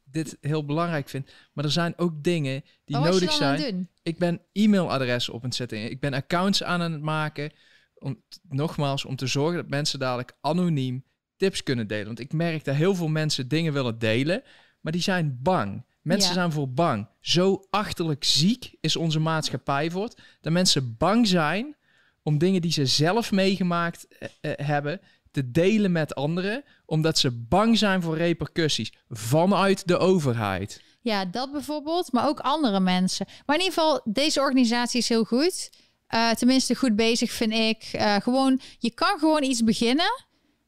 dit 0.03 0.37
heel 0.41 0.65
belangrijk 0.65 1.09
vindt. 1.09 1.31
Maar 1.53 1.65
er 1.65 1.71
zijn 1.71 1.93
ook 1.97 2.23
dingen 2.23 2.63
die 2.85 2.97
nodig 2.97 3.31
zijn. 3.31 3.89
Ik 4.03 4.17
ben 4.17 4.41
e-mailadressen 4.53 5.33
op 5.33 5.41
het 5.41 5.55
zetten. 5.55 5.91
Ik 5.91 5.99
ben 5.99 6.13
accounts 6.13 6.63
aan 6.63 6.81
het 6.81 7.01
maken. 7.01 7.51
Om, 7.95 8.21
nogmaals, 8.49 9.05
om 9.05 9.15
te 9.15 9.27
zorgen 9.27 9.55
dat 9.55 9.69
mensen 9.69 9.99
dadelijk 9.99 10.33
anoniem 10.41 11.03
tips 11.37 11.63
kunnen 11.63 11.87
delen. 11.87 12.05
Want 12.05 12.19
ik 12.19 12.33
merk 12.33 12.63
dat 12.63 12.75
heel 12.75 12.95
veel 12.95 13.07
mensen 13.07 13.47
dingen 13.47 13.73
willen 13.73 13.99
delen, 13.99 14.43
maar 14.81 14.91
die 14.91 15.01
zijn 15.01 15.39
bang. 15.41 15.85
Mensen 16.01 16.29
Ja. 16.29 16.35
zijn 16.35 16.51
voor 16.51 16.69
bang. 16.69 17.07
Zo 17.19 17.65
achterlijk 17.69 18.23
ziek 18.23 18.75
is 18.81 18.95
onze 18.95 19.19
maatschappij 19.19 19.91
voor. 19.91 20.09
Dat 20.41 20.53
mensen 20.53 20.95
bang 20.97 21.27
zijn 21.27 21.75
om 22.23 22.37
dingen 22.37 22.61
die 22.61 22.71
ze 22.71 22.85
zelf 22.85 23.31
meegemaakt 23.31 24.07
eh, 24.07 24.29
eh, 24.41 24.67
hebben 24.67 25.01
te 25.31 25.51
delen 25.51 25.91
met 25.91 26.15
anderen. 26.15 26.63
Omdat 26.85 27.17
ze 27.17 27.31
bang 27.31 27.77
zijn 27.77 28.01
voor 28.01 28.17
repercussies 28.17 28.93
vanuit 29.09 29.87
de 29.87 29.97
overheid. 29.97 30.81
Ja, 31.01 31.25
dat 31.25 31.51
bijvoorbeeld, 31.51 32.11
maar 32.11 32.27
ook 32.27 32.39
andere 32.39 32.79
mensen. 32.79 33.25
Maar 33.45 33.55
in 33.55 33.63
ieder 33.63 33.79
geval, 33.79 34.01
deze 34.03 34.39
organisatie 34.39 34.99
is 34.99 35.09
heel 35.09 35.23
goed. 35.23 35.69
Eh, 36.07 36.29
tenminste, 36.29 36.75
goed 36.75 36.95
bezig 36.95 37.31
vind 37.31 37.53
ik. 37.53 37.83
Gewoon, 38.23 38.59
je 38.79 38.93
kan 38.93 39.19
gewoon 39.19 39.43
iets 39.43 39.63
beginnen 39.63 40.25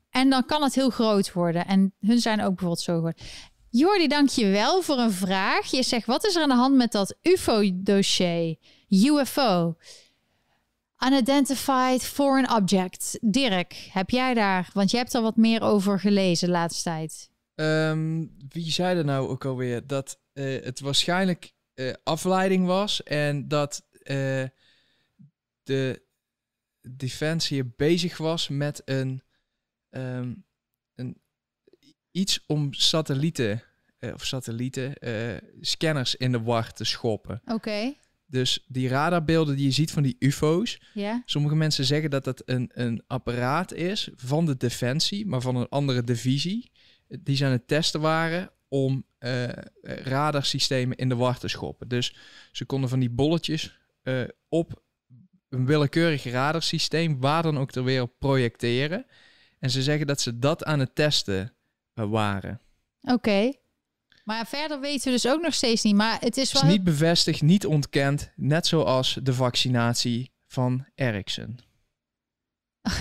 en 0.09 0.29
dan 0.29 0.45
kan 0.45 0.63
het 0.63 0.75
heel 0.75 0.89
groot 0.89 1.33
worden. 1.33 1.67
En 1.67 1.93
hun 1.99 2.19
zijn 2.19 2.41
ook 2.41 2.49
bijvoorbeeld 2.49 2.81
zo 2.81 3.01
goed. 3.01 3.21
Jordi, 3.69 4.07
dank 4.07 4.29
je 4.29 4.47
wel 4.47 4.81
voor 4.81 4.97
een 4.97 5.11
vraag. 5.11 5.71
Je 5.71 5.83
zegt, 5.83 6.05
wat 6.05 6.25
is 6.25 6.35
er 6.35 6.41
aan 6.41 6.49
de 6.49 6.55
hand 6.55 6.75
met 6.75 6.91
dat 6.91 7.15
UFO-dossier? 7.21 8.55
UFO. 8.89 9.75
Unidentified 11.05 12.03
Foreign 12.03 12.51
Object. 12.51 13.17
Dirk, 13.21 13.73
heb 13.73 14.09
jij 14.09 14.33
daar, 14.33 14.69
want 14.73 14.91
je 14.91 14.97
hebt 14.97 15.13
er 15.13 15.21
wat 15.21 15.35
meer 15.35 15.61
over 15.61 15.99
gelezen 15.99 16.47
de 16.47 16.53
laatste 16.53 16.83
tijd. 16.83 17.29
Ehm, 17.55 18.25
wie 18.49 18.71
zei 18.71 18.97
er 18.97 19.05
nou 19.05 19.27
ook 19.27 19.45
alweer? 19.45 19.87
Dat 19.87 20.19
eh, 20.33 20.63
het 20.63 20.79
waarschijnlijk 20.79 21.53
eh, 21.73 21.93
afleiding 22.03 22.65
was 22.65 23.03
en 23.03 23.47
dat 23.47 23.85
eh, 23.91 24.43
de 25.63 26.01
Defensie 26.81 27.65
bezig 27.65 28.17
was 28.17 28.47
met 28.47 28.81
een, 28.85 29.21
ehm, 29.89 30.33
een 30.95 31.21
iets 32.11 32.43
om 32.47 32.73
satellieten 32.73 33.63
of 34.13 34.25
satellieten 34.25 34.93
scanners 35.61 36.15
in 36.15 36.31
de 36.31 36.41
war 36.41 36.73
te 36.73 36.83
schoppen. 36.83 37.41
Oké, 37.45 37.93
Dus 38.33 38.65
die 38.67 38.87
radarbeelden 38.87 39.55
die 39.55 39.65
je 39.65 39.71
ziet 39.71 39.91
van 39.91 40.03
die 40.03 40.15
UFO's, 40.19 40.81
ja. 40.93 41.21
Sommige 41.25 41.55
mensen 41.55 41.85
zeggen 41.85 42.09
dat 42.09 42.23
dat 42.23 42.41
een, 42.45 42.71
een 42.73 43.03
apparaat 43.07 43.73
is 43.73 44.09
van 44.15 44.45
de 44.45 44.57
defensie, 44.57 45.25
maar 45.25 45.41
van 45.41 45.55
een 45.55 45.69
andere 45.69 46.03
divisie. 46.03 46.71
Die 47.07 47.35
ze 47.35 47.45
aan 47.45 47.51
het 47.51 47.67
testen 47.67 48.01
waren 48.01 48.51
om 48.67 49.05
eh, 49.17 49.47
radarsystemen 49.81 50.97
in 50.97 51.09
de 51.09 51.15
war 51.15 51.37
te 51.39 51.47
schoppen. 51.47 51.87
Dus 51.87 52.15
ze 52.51 52.65
konden 52.65 52.89
van 52.89 52.99
die 52.99 53.09
bolletjes 53.09 53.79
eh, 54.03 54.23
op 54.49 54.83
een 55.49 55.65
willekeurig 55.65 56.23
radarsysteem, 56.23 57.19
waar 57.19 57.43
dan 57.43 57.57
ook 57.57 57.71
ter 57.71 57.83
wereld, 57.83 58.17
projecteren. 58.17 59.05
En 59.59 59.69
ze 59.69 59.83
zeggen 59.83 60.07
dat 60.07 60.21
ze 60.21 60.39
dat 60.39 60.63
aan 60.63 60.79
het 60.79 60.95
testen 60.95 61.53
eh, 61.93 62.09
waren. 62.09 62.61
Oké. 63.01 63.51
Maar 64.23 64.47
verder 64.47 64.79
weten 64.79 65.05
we 65.05 65.11
dus 65.11 65.27
ook 65.27 65.41
nog 65.41 65.53
steeds 65.53 65.83
niet. 65.83 65.95
Maar 65.95 66.17
het 66.19 66.37
is 66.37 66.51
Het 66.51 66.61
wel... 66.61 66.69
is 66.69 66.75
niet 66.75 66.83
bevestigd, 66.83 67.41
niet 67.41 67.65
ontkend, 67.65 68.31
net 68.35 68.67
zoals 68.67 69.19
de 69.23 69.33
vaccinatie 69.33 70.31
van 70.47 70.85
Ericsson. 70.95 71.59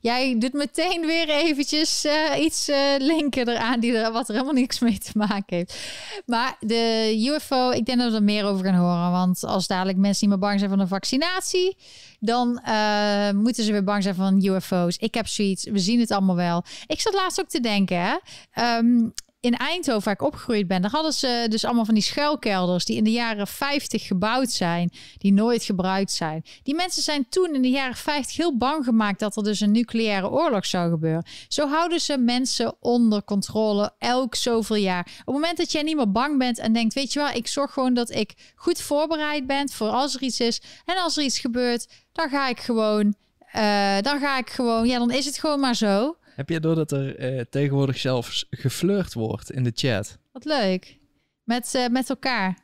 Jij 0.00 0.38
doet 0.38 0.52
meteen 0.52 1.06
weer 1.06 1.28
eventjes 1.28 2.04
eh, 2.04 2.44
iets 2.44 2.68
eh, 2.68 2.94
linken 2.98 3.48
eraan 3.48 3.80
die 3.80 3.96
er, 3.96 4.12
wat 4.12 4.28
er 4.28 4.34
helemaal 4.34 4.54
niks 4.54 4.78
mee 4.78 4.98
te 4.98 5.10
maken 5.14 5.56
heeft. 5.56 5.78
Maar 6.26 6.56
de 6.60 7.14
UFO, 7.28 7.70
ik 7.70 7.86
denk 7.86 7.98
dat 7.98 8.10
we 8.10 8.16
er 8.16 8.22
meer 8.22 8.44
over 8.44 8.64
gaan 8.64 8.74
horen. 8.74 9.10
Want 9.10 9.44
als 9.44 9.66
dadelijk 9.66 9.98
mensen 9.98 10.28
niet 10.28 10.38
meer 10.38 10.48
bang 10.48 10.58
zijn 10.58 10.70
van 10.70 10.80
een 10.80 10.88
vaccinatie, 10.88 11.76
dan 12.20 12.58
eh, 12.58 13.30
moeten 13.30 13.64
ze 13.64 13.72
weer 13.72 13.84
bang 13.84 14.02
zijn 14.02 14.14
van 14.14 14.44
UFO's. 14.44 14.96
Ik 14.96 15.14
heb 15.14 15.26
zoiets, 15.26 15.64
we 15.64 15.78
zien 15.78 16.00
het 16.00 16.10
allemaal 16.10 16.36
wel. 16.36 16.64
Ik 16.86 17.00
zat 17.00 17.14
laatst 17.14 17.40
ook 17.40 17.48
te 17.48 17.60
denken, 17.60 18.00
hè. 18.00 18.16
Ehm, 18.52 19.08
in 19.46 19.56
Eindhoven, 19.56 20.04
waar 20.04 20.14
ik 20.14 20.22
opgegroeid 20.22 20.66
ben, 20.66 20.82
daar 20.82 20.90
hadden 20.90 21.12
ze 21.12 21.46
dus 21.48 21.64
allemaal 21.64 21.84
van 21.84 21.94
die 21.94 22.02
schuilkelders 22.02 22.84
die 22.84 22.96
in 22.96 23.04
de 23.04 23.12
jaren 23.12 23.46
50 23.46 24.06
gebouwd 24.06 24.50
zijn, 24.50 24.92
die 25.18 25.32
nooit 25.32 25.62
gebruikt 25.62 26.12
zijn. 26.12 26.44
Die 26.62 26.74
mensen 26.74 27.02
zijn 27.02 27.28
toen 27.28 27.54
in 27.54 27.62
de 27.62 27.70
jaren 27.70 27.96
50 27.96 28.36
heel 28.36 28.56
bang 28.56 28.84
gemaakt 28.84 29.18
dat 29.18 29.36
er 29.36 29.42
dus 29.42 29.60
een 29.60 29.70
nucleaire 29.70 30.30
oorlog 30.30 30.66
zou 30.66 30.90
gebeuren. 30.90 31.26
Zo 31.48 31.68
houden 31.68 32.00
ze 32.00 32.18
mensen 32.18 32.74
onder 32.80 33.24
controle 33.24 33.92
elk 33.98 34.34
zoveel 34.34 34.76
jaar. 34.76 35.00
Op 35.00 35.26
het 35.26 35.34
moment 35.34 35.56
dat 35.56 35.72
jij 35.72 35.82
niet 35.82 35.96
meer 35.96 36.12
bang 36.12 36.38
bent 36.38 36.58
en 36.58 36.72
denkt, 36.72 36.94
weet 36.94 37.12
je 37.12 37.18
wel, 37.18 37.28
ik 37.28 37.46
zorg 37.46 37.72
gewoon 37.72 37.94
dat 37.94 38.10
ik 38.10 38.52
goed 38.54 38.80
voorbereid 38.80 39.46
ben 39.46 39.68
voor 39.70 39.88
als 39.88 40.14
er 40.14 40.22
iets 40.22 40.40
is. 40.40 40.62
En 40.84 40.96
als 40.96 41.16
er 41.16 41.24
iets 41.24 41.38
gebeurt, 41.38 41.88
dan 42.12 42.28
ga 42.28 42.48
ik 42.48 42.60
gewoon, 42.60 43.14
eh, 43.52 43.96
dan 44.00 44.20
ga 44.20 44.38
ik 44.38 44.50
gewoon, 44.50 44.86
ja, 44.86 44.98
dan 44.98 45.10
is 45.10 45.24
het 45.24 45.38
gewoon 45.38 45.60
maar 45.60 45.76
zo. 45.76 46.16
Heb 46.36 46.48
je 46.48 46.60
door 46.60 46.74
dat 46.74 46.92
er 46.92 47.16
eh, 47.16 47.40
tegenwoordig 47.50 47.98
zelfs 47.98 48.46
geflirt 48.50 49.14
wordt 49.14 49.50
in 49.50 49.62
de 49.64 49.72
chat? 49.74 50.18
Wat 50.32 50.44
leuk. 50.44 50.98
Met, 51.44 51.74
eh, 51.74 51.86
met 51.88 52.10
elkaar. 52.10 52.58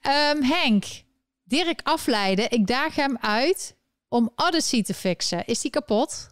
Ehm, 0.00 0.42
Henk, 0.42 0.84
Dirk 1.44 1.80
afleiden. 1.82 2.50
Ik 2.50 2.66
daag 2.66 2.94
hem 2.94 3.16
uit 3.20 3.76
om 4.08 4.32
Odyssey 4.36 4.82
te 4.82 4.94
fixen. 4.94 5.44
Is 5.46 5.60
die 5.60 5.70
kapot? 5.70 6.28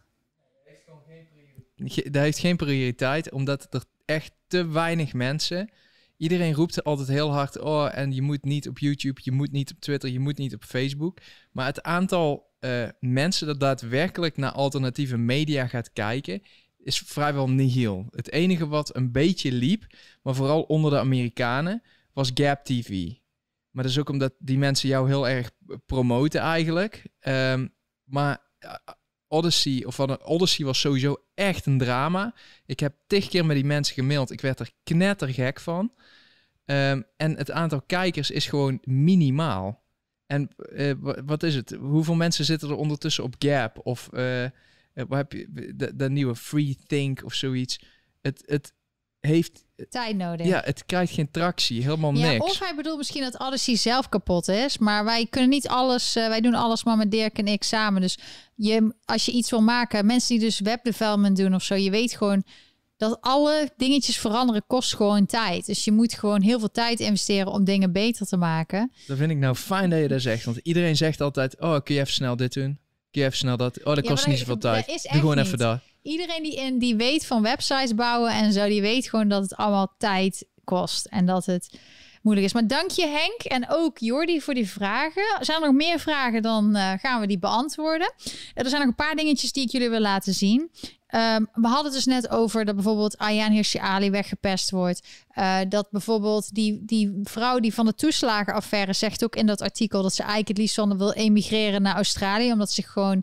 Ge- 1.77 2.10
Dat 2.10 2.23
heeft 2.23 2.39
geen 2.39 2.56
prioriteit, 2.56 3.31
omdat 3.32 3.66
er 3.74 3.85
echt 4.05 4.32
te 4.47 4.66
weinig 4.69 5.12
mensen... 5.12 5.70
Iedereen 6.16 6.55
roept 6.55 6.85
altijd 6.85 7.09
heel 7.09 7.32
hard, 7.32 7.59
oh, 7.60 7.98
en 7.98 8.12
je 8.14 8.23
moet 8.23 8.44
niet 8.44 8.69
op 8.69 8.78
YouTube, 8.78 9.20
je 9.24 9.32
moet 9.32 9.52
niet 9.52 9.70
op 9.73 9.81
Twitter, 9.81 10.10
je 10.10 10.19
moet 10.20 10.39
niet 10.39 10.55
op 10.55 10.64
Facebook. 10.64 11.19
Maar 11.52 11.66
het 11.66 11.82
aantal 11.82 12.51
eh, 12.62 12.89
mensen 13.01 13.47
dat 13.47 13.60
daadwerkelijk 13.60 14.36
naar 14.36 14.52
alternatieve 14.52 15.16
media 15.16 15.66
gaat 15.66 15.93
kijken, 15.93 16.43
is 16.78 16.98
vrijwel 16.98 17.48
nihil. 17.48 18.06
Het 18.10 18.30
enige 18.30 18.68
wat 18.68 18.97
een 18.97 19.12
beetje 19.12 19.52
liep, 19.52 19.86
maar 20.22 20.34
vooral 20.34 20.62
onder 20.62 20.90
de 20.90 20.98
Amerikanen, 20.98 21.82
was 22.12 22.30
Gap 22.34 22.64
TV. 22.64 23.10
Maar 23.70 23.82
dat 23.82 23.93
is 23.93 23.98
ook 23.98 24.09
omdat 24.09 24.32
die 24.39 24.59
mensen 24.59 24.89
jou 24.89 25.09
heel 25.09 25.28
erg 25.28 25.51
promoten 25.86 26.40
eigenlijk. 26.40 27.06
Ehm, 27.18 27.66
maar 28.05 28.39
eh, 28.59 28.74
Odyssey, 29.28 29.84
of 29.84 29.94
van 29.94 30.22
Odyssey 30.24 30.64
was 30.64 30.80
sowieso 30.80 31.24
echt 31.34 31.66
een 31.66 31.78
drama. 31.78 32.34
Ik 32.66 32.80
heb 32.80 32.94
tig 33.06 33.28
keer 33.28 33.47
met 33.47 33.56
die 33.56 33.64
mensen 33.64 33.94
gemaild. 33.94 34.30
Ik 34.30 34.40
werd 34.40 34.60
er 34.60 34.70
knettergek 34.82 35.60
van. 35.60 35.93
Ehm, 36.64 37.02
en 37.16 37.36
het 37.36 37.51
aantal 37.51 37.82
kijkers 37.82 38.30
is 38.30 38.47
gewoon 38.47 38.78
minimaal. 38.82 39.81
En 40.32 40.48
eh, 40.56 40.92
wa- 40.98 41.24
wat 41.24 41.42
is 41.42 41.54
het? 41.54 41.76
Hoeveel 41.80 42.14
mensen 42.14 42.44
zitten 42.44 42.68
er 42.68 42.76
ondertussen 42.76 43.24
op 43.24 43.34
Gap? 43.38 43.78
Of 43.82 44.09
eh, 44.12 44.44
eh, 44.44 44.50
wat 44.94 45.18
heb 45.18 45.32
je? 45.32 45.72
De, 45.74 45.96
de 45.96 46.10
nieuwe 46.10 46.36
Free 46.36 46.76
Think 46.86 47.24
of 47.24 47.34
zoiets. 47.34 47.80
Het, 48.22 48.42
het 48.46 48.72
heeft... 49.20 49.64
Tijd 49.88 50.16
nodig. 50.16 50.46
Ja, 50.46 50.62
het 50.64 50.86
krijgt 50.86 51.12
geen 51.12 51.30
tractie. 51.30 51.82
Helemaal 51.82 52.14
Ja, 52.14 52.30
niks. 52.30 52.44
of 52.44 52.59
hij 52.59 52.74
bedoelt 52.76 52.98
misschien 52.98 53.22
dat 53.22 53.38
Odyssey 53.40 53.76
zelf 53.76 54.09
kapot 54.09 54.48
is. 54.48 54.78
Maar 54.78 55.04
wij 55.04 55.26
kunnen 55.30 55.50
niet 55.50 55.68
alles... 55.68 56.12
wij 56.14 56.40
doen 56.40 56.54
alles 56.54 56.84
maar 56.84 56.96
met 56.96 57.10
Dirk 57.10 57.38
en 57.38 57.46
ik 57.46 57.62
samen. 57.62 58.00
Dus 58.00 58.18
je, 58.54 58.94
als 59.04 59.24
je 59.24 59.32
iets 59.32 59.50
wil 59.50 59.62
maken... 59.62 60.06
Mensen 60.06 60.28
die 60.38 60.44
dus 60.44 60.60
webdevelopment 60.60 61.36
doen 61.36 61.54
of 61.54 61.62
zo... 61.62 61.74
Je 61.74 61.90
weet 61.90 62.16
gewoon 62.16 62.44
dat 63.02 63.18
alle 63.20 63.70
dingetjes 63.76 64.18
veranderen 64.18 64.64
kost 64.66 64.94
gewoon 64.94 65.26
tijd. 65.26 65.66
Dus 65.66 65.84
je 65.84 65.92
moet 65.92 66.14
gewoon 66.14 66.42
heel 66.42 66.58
veel 66.58 66.70
tijd 66.70 67.00
investeren 67.00 67.52
om 67.52 67.64
dingen 67.64 67.92
beter 67.92 68.26
te 68.26 68.36
maken. 68.36 68.92
Dat 69.06 69.16
vind 69.16 69.30
ik 69.30 69.36
nou 69.36 69.54
fijn 69.54 69.90
dat 69.90 69.98
je 70.00 70.08
dat 70.08 70.20
zegt. 70.20 70.44
Want 70.44 70.56
iedereen 70.62 70.96
zegt 70.96 71.20
altijd, 71.20 71.60
oh, 71.60 71.76
kun 71.84 71.94
je 71.94 72.00
even 72.00 72.12
snel 72.12 72.36
dit 72.36 72.52
doen? 72.52 72.78
Kun 73.10 73.20
je 73.20 73.26
even 73.26 73.38
snel 73.38 73.56
dat? 73.56 73.78
Oh, 73.84 73.94
dat 73.94 74.04
Ja, 74.04 74.10
kost 74.10 74.26
niet 74.26 74.38
zoveel 74.38 74.58
tijd. 74.58 74.86
Doe 74.86 74.96
gewoon 75.10 75.36
niet. 75.36 75.46
even 75.46 75.58
dat. 75.58 75.80
Iedereen 76.02 76.42
die, 76.42 76.56
in, 76.56 76.78
die 76.78 76.96
weet 76.96 77.26
van 77.26 77.42
websites 77.42 77.94
bouwen 77.94 78.32
en 78.32 78.52
zo... 78.52 78.66
die 78.66 78.80
weet 78.80 79.08
gewoon 79.08 79.28
dat 79.28 79.42
het 79.42 79.56
allemaal 79.56 79.94
tijd 79.98 80.46
kost. 80.64 81.06
En 81.06 81.26
dat 81.26 81.46
het 81.46 81.78
moeilijk 82.22 82.46
is. 82.46 82.52
Maar 82.52 82.66
dank 82.66 82.90
je 82.90 83.06
Henk 83.06 83.42
en 83.42 83.70
ook 83.70 83.98
Jordi 83.98 84.40
voor 84.40 84.54
die 84.54 84.68
vragen. 84.68 85.38
Zijn 85.40 85.60
er 85.60 85.66
nog 85.66 85.76
meer 85.76 85.98
vragen, 85.98 86.42
dan 86.42 86.76
eh, 86.76 86.92
gaan 86.98 87.20
we 87.20 87.26
die 87.26 87.38
beantwoorden. 87.38 88.12
Er 88.54 88.68
zijn 88.68 88.80
nog 88.80 88.90
een 88.90 88.94
paar 88.94 89.16
dingetjes 89.16 89.52
die 89.52 89.64
ik 89.64 89.70
jullie 89.70 89.90
wil 89.90 90.00
laten 90.00 90.34
zien. 90.34 90.70
Ehm, 91.12 91.44
we 91.52 91.66
hadden 91.66 91.84
het 91.84 91.94
dus 91.94 92.05
net 92.05 92.28
over 92.30 92.64
dat 92.64 92.74
bijvoorbeeld 92.74 93.18
Ayaan 93.18 93.52
Hirsi 93.52 93.78
Ali 93.78 94.10
weggepest 94.10 94.70
wordt. 94.70 95.09
Eh, 95.28 95.59
dat 95.68 95.90
bijvoorbeeld 95.90 96.55
die, 96.55 96.82
die 96.84 97.20
vrouw 97.22 97.59
die 97.59 97.74
van 97.74 97.86
de 97.86 97.94
toeslagenaffaire 97.94 98.93
zegt 98.93 99.24
ook 99.24 99.36
in 99.36 99.47
dat 99.47 99.60
artikel 99.60 100.02
dat 100.02 100.14
ze 100.14 100.20
eigenlijk 100.20 100.48
het 100.48 100.59
liefst 100.59 100.74
van 100.74 100.98
wil 100.98 101.12
emigreren 101.12 101.82
naar 101.82 101.94
Australië, 101.94 102.52
omdat 102.52 102.72
ze 102.72 102.82
gewoon, 102.82 103.22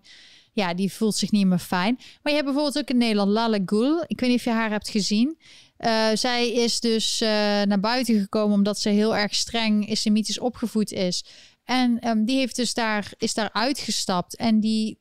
ja, 0.54 0.74
die 0.74 0.94
voelt 0.94 1.16
zich 1.16 1.32
niet 1.32 1.48
meer 1.48 1.60
fijn. 1.60 1.96
Maar 1.96 2.34
je 2.34 2.40
hebt 2.40 2.46
bijvoorbeeld 2.46 2.78
ook 2.78 2.90
in 2.90 2.98
Nederland 2.98 3.32
Lale 3.32 3.62
Gül. 3.66 4.04
Ik 4.08 4.20
weet 4.20 4.30
niet 4.30 4.40
of 4.40 4.46
je 4.46 4.52
haar 4.52 4.70
hebt 4.70 4.90
gezien. 4.90 5.38
Eh, 5.78 6.08
zij 6.14 6.52
is 6.52 6.80
dus 6.80 7.22
eh, 7.22 7.30
naar 7.62 7.80
buiten 7.80 8.20
gekomen 8.20 8.56
omdat 8.56 8.80
ze 8.80 8.90
heel 8.90 9.16
erg 9.16 9.36
streng 9.36 9.88
islamitisch 9.90 10.40
opgevoed 10.40 10.92
is. 10.92 11.24
En 11.64 12.00
ehm, 12.00 12.24
die 12.24 12.38
heeft 12.38 12.56
dus 12.56 12.74
daar, 12.74 13.12
is 13.18 13.34
daar 13.34 13.50
uitgestapt. 13.54 14.36
En 14.36 14.60
die 14.60 14.98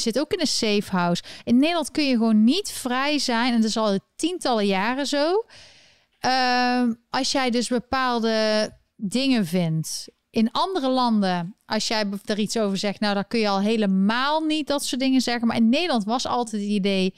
zit 0.00 0.18
ook 0.18 0.32
in 0.32 0.40
een 0.40 0.46
safe 0.46 0.96
house. 0.96 1.22
In 1.44 1.58
Nederland 1.58 1.90
kun 1.90 2.04
je 2.04 2.12
gewoon 2.12 2.44
niet 2.44 2.70
vrij 2.70 3.18
zijn. 3.18 3.52
En 3.52 3.60
dat 3.60 3.68
is 3.68 3.76
al 3.76 3.98
tientallen 4.16 4.66
jaren 4.66 5.06
zo. 5.06 5.44
Ehm, 6.18 6.92
als 7.10 7.32
jij 7.32 7.50
dus 7.50 7.68
bepaalde 7.68 8.70
dingen 8.96 9.46
vindt. 9.46 10.08
In 10.30 10.50
andere 10.50 10.88
landen, 10.88 11.56
als 11.66 11.88
jij 11.88 12.04
er 12.24 12.38
iets 12.38 12.56
over 12.56 12.78
zegt, 12.78 13.00
nou, 13.00 13.14
dan 13.14 13.26
kun 13.26 13.40
je 13.40 13.48
al 13.48 13.60
helemaal 13.60 14.40
niet 14.40 14.66
dat 14.66 14.84
soort 14.84 15.00
dingen 15.00 15.20
zeggen. 15.20 15.46
Maar 15.46 15.56
in 15.56 15.68
Nederland 15.68 16.04
was 16.04 16.26
altijd 16.26 16.62
het 16.62 16.70
idee. 16.70 17.14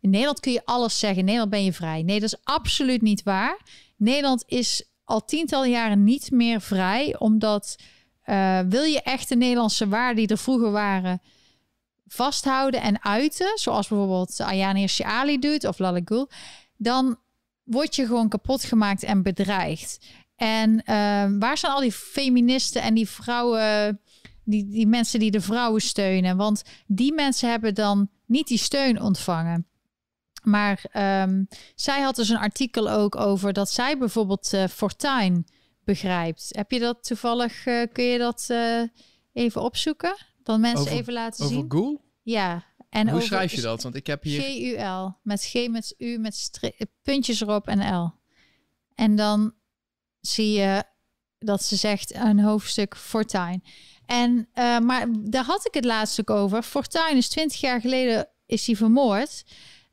In 0.00 0.10
Nederland 0.10 0.40
kun 0.40 0.52
je 0.52 0.64
alles 0.64 0.98
zeggen. 0.98 1.18
In 1.18 1.24
Nederland 1.24 1.50
ben 1.50 1.64
je 1.64 1.72
vrij. 1.72 2.02
Nee, 2.02 2.20
dat 2.20 2.32
is 2.32 2.44
absoluut 2.44 3.02
niet 3.02 3.22
waar. 3.22 3.60
Nederland 3.96 4.44
is 4.46 4.84
al 5.04 5.24
tientallen 5.24 5.70
jaren 5.70 6.04
niet 6.04 6.30
meer 6.30 6.60
vrij, 6.60 7.18
omdat 7.18 7.76
uh, 8.24 8.60
wil 8.68 8.82
je 8.82 9.02
echt 9.02 9.28
de 9.28 9.36
Nederlandse 9.36 9.88
waarden 9.88 10.16
die 10.16 10.28
er 10.28 10.38
vroeger 10.38 10.70
waren 10.70 11.20
vasthouden 12.06 12.80
en 12.80 13.04
uiten, 13.04 13.58
zoals 13.58 13.88
bijvoorbeeld 13.88 14.44
Hirsi 14.48 15.02
Ali 15.02 15.38
doet 15.38 15.64
of 15.64 15.78
Lale 15.78 16.02
Gul, 16.04 16.30
dan 16.76 17.18
word 17.62 17.94
je 17.96 18.06
gewoon 18.06 18.28
kapot 18.28 18.64
gemaakt 18.64 19.02
en 19.02 19.22
bedreigd. 19.22 19.98
En 20.36 20.70
uh, 20.70 21.38
waar 21.38 21.58
zijn 21.58 21.72
al 21.72 21.80
die 21.80 21.92
feministen 21.92 22.82
en 22.82 22.94
die 22.94 23.08
vrouwen, 23.08 24.00
die, 24.44 24.68
die 24.68 24.86
mensen 24.86 25.20
die 25.20 25.30
de 25.30 25.40
vrouwen 25.40 25.80
steunen? 25.80 26.36
Want 26.36 26.62
die 26.86 27.12
mensen 27.12 27.50
hebben 27.50 27.74
dan 27.74 28.10
niet 28.26 28.46
die 28.46 28.58
steun 28.58 29.00
ontvangen. 29.00 29.66
Maar 30.42 30.84
um, 31.22 31.48
zij 31.74 32.00
had 32.00 32.16
dus 32.16 32.28
een 32.28 32.36
artikel 32.36 32.90
ook 32.90 33.16
over 33.16 33.52
dat 33.52 33.70
zij 33.70 33.98
bijvoorbeeld 33.98 34.52
uh, 34.52 34.64
Fortuin 34.66 35.46
begrijpt. 35.84 36.48
Heb 36.48 36.70
je 36.70 36.78
dat 36.78 37.04
toevallig, 37.04 37.66
uh, 37.66 37.82
kun 37.92 38.04
je 38.04 38.18
dat 38.18 38.46
uh, 38.50 38.82
even 39.32 39.62
opzoeken? 39.62 40.16
Dan 40.46 40.60
mensen 40.60 40.80
over, 40.80 40.96
even 40.96 41.12
laten 41.12 41.44
over 41.44 41.56
zien. 41.56 41.70
Google? 41.70 42.00
Ja. 42.22 42.64
En 42.88 43.06
Hoe 43.06 43.14
over, 43.14 43.26
schrijf 43.26 43.52
je 43.52 43.60
dat? 43.60 43.82
Want 43.82 43.94
ik 43.94 44.06
heb 44.06 44.22
hier... 44.22 44.40
G-U-L. 44.40 45.16
Met 45.22 45.44
G, 45.44 45.68
met 45.68 45.94
U, 45.98 46.18
met 46.18 46.50
puntjes 47.02 47.40
erop 47.40 47.68
en 47.68 47.94
L. 47.94 48.14
En 48.94 49.16
dan 49.16 49.54
zie 50.20 50.52
je 50.52 50.84
dat 51.38 51.64
ze 51.64 51.76
zegt 51.76 52.14
een 52.14 52.40
hoofdstuk 52.40 52.96
Fortuin. 52.96 53.62
En, 54.04 54.48
uh, 54.54 54.78
maar 54.78 55.06
daar 55.18 55.44
had 55.44 55.66
ik 55.66 55.74
het 55.74 55.84
laatst 55.84 56.20
ook 56.20 56.30
over. 56.30 56.62
Fortuin 56.62 57.16
is 57.16 57.28
20 57.28 57.60
jaar 57.60 57.80
geleden 57.80 58.28
is 58.46 58.66
hij 58.66 58.76
vermoord. 58.76 59.44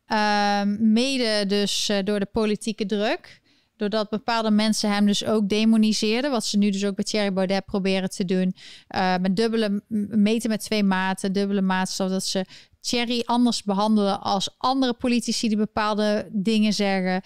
Uh, 0.07 0.61
mede 0.65 1.45
dus 1.47 1.89
uh, 1.89 1.97
door 2.03 2.19
de 2.19 2.25
politieke 2.25 2.85
druk. 2.85 3.41
Doordat 3.77 4.09
bepaalde 4.09 4.51
mensen 4.51 4.91
hem 4.91 5.05
dus 5.05 5.25
ook 5.25 5.49
demoniseerden. 5.49 6.31
Wat 6.31 6.45
ze 6.45 6.57
nu 6.57 6.69
dus 6.69 6.85
ook 6.85 6.95
bij 6.95 7.03
Thierry 7.03 7.33
Baudet 7.33 7.65
proberen 7.65 8.09
te 8.09 8.25
doen. 8.25 8.55
Uh, 8.95 9.17
met 9.17 9.35
dubbele 9.35 9.83
meten 10.09 10.49
met 10.49 10.63
twee 10.63 10.83
maten, 10.83 11.33
dubbele 11.33 11.61
maatstaf. 11.61 12.09
Dat 12.09 12.25
ze 12.25 12.45
Thierry 12.79 13.21
anders 13.25 13.63
behandelen 13.63 14.21
als 14.21 14.49
andere 14.57 14.93
politici 14.93 15.47
die 15.47 15.57
bepaalde 15.57 16.29
dingen 16.31 16.73
zeggen. 16.73 17.21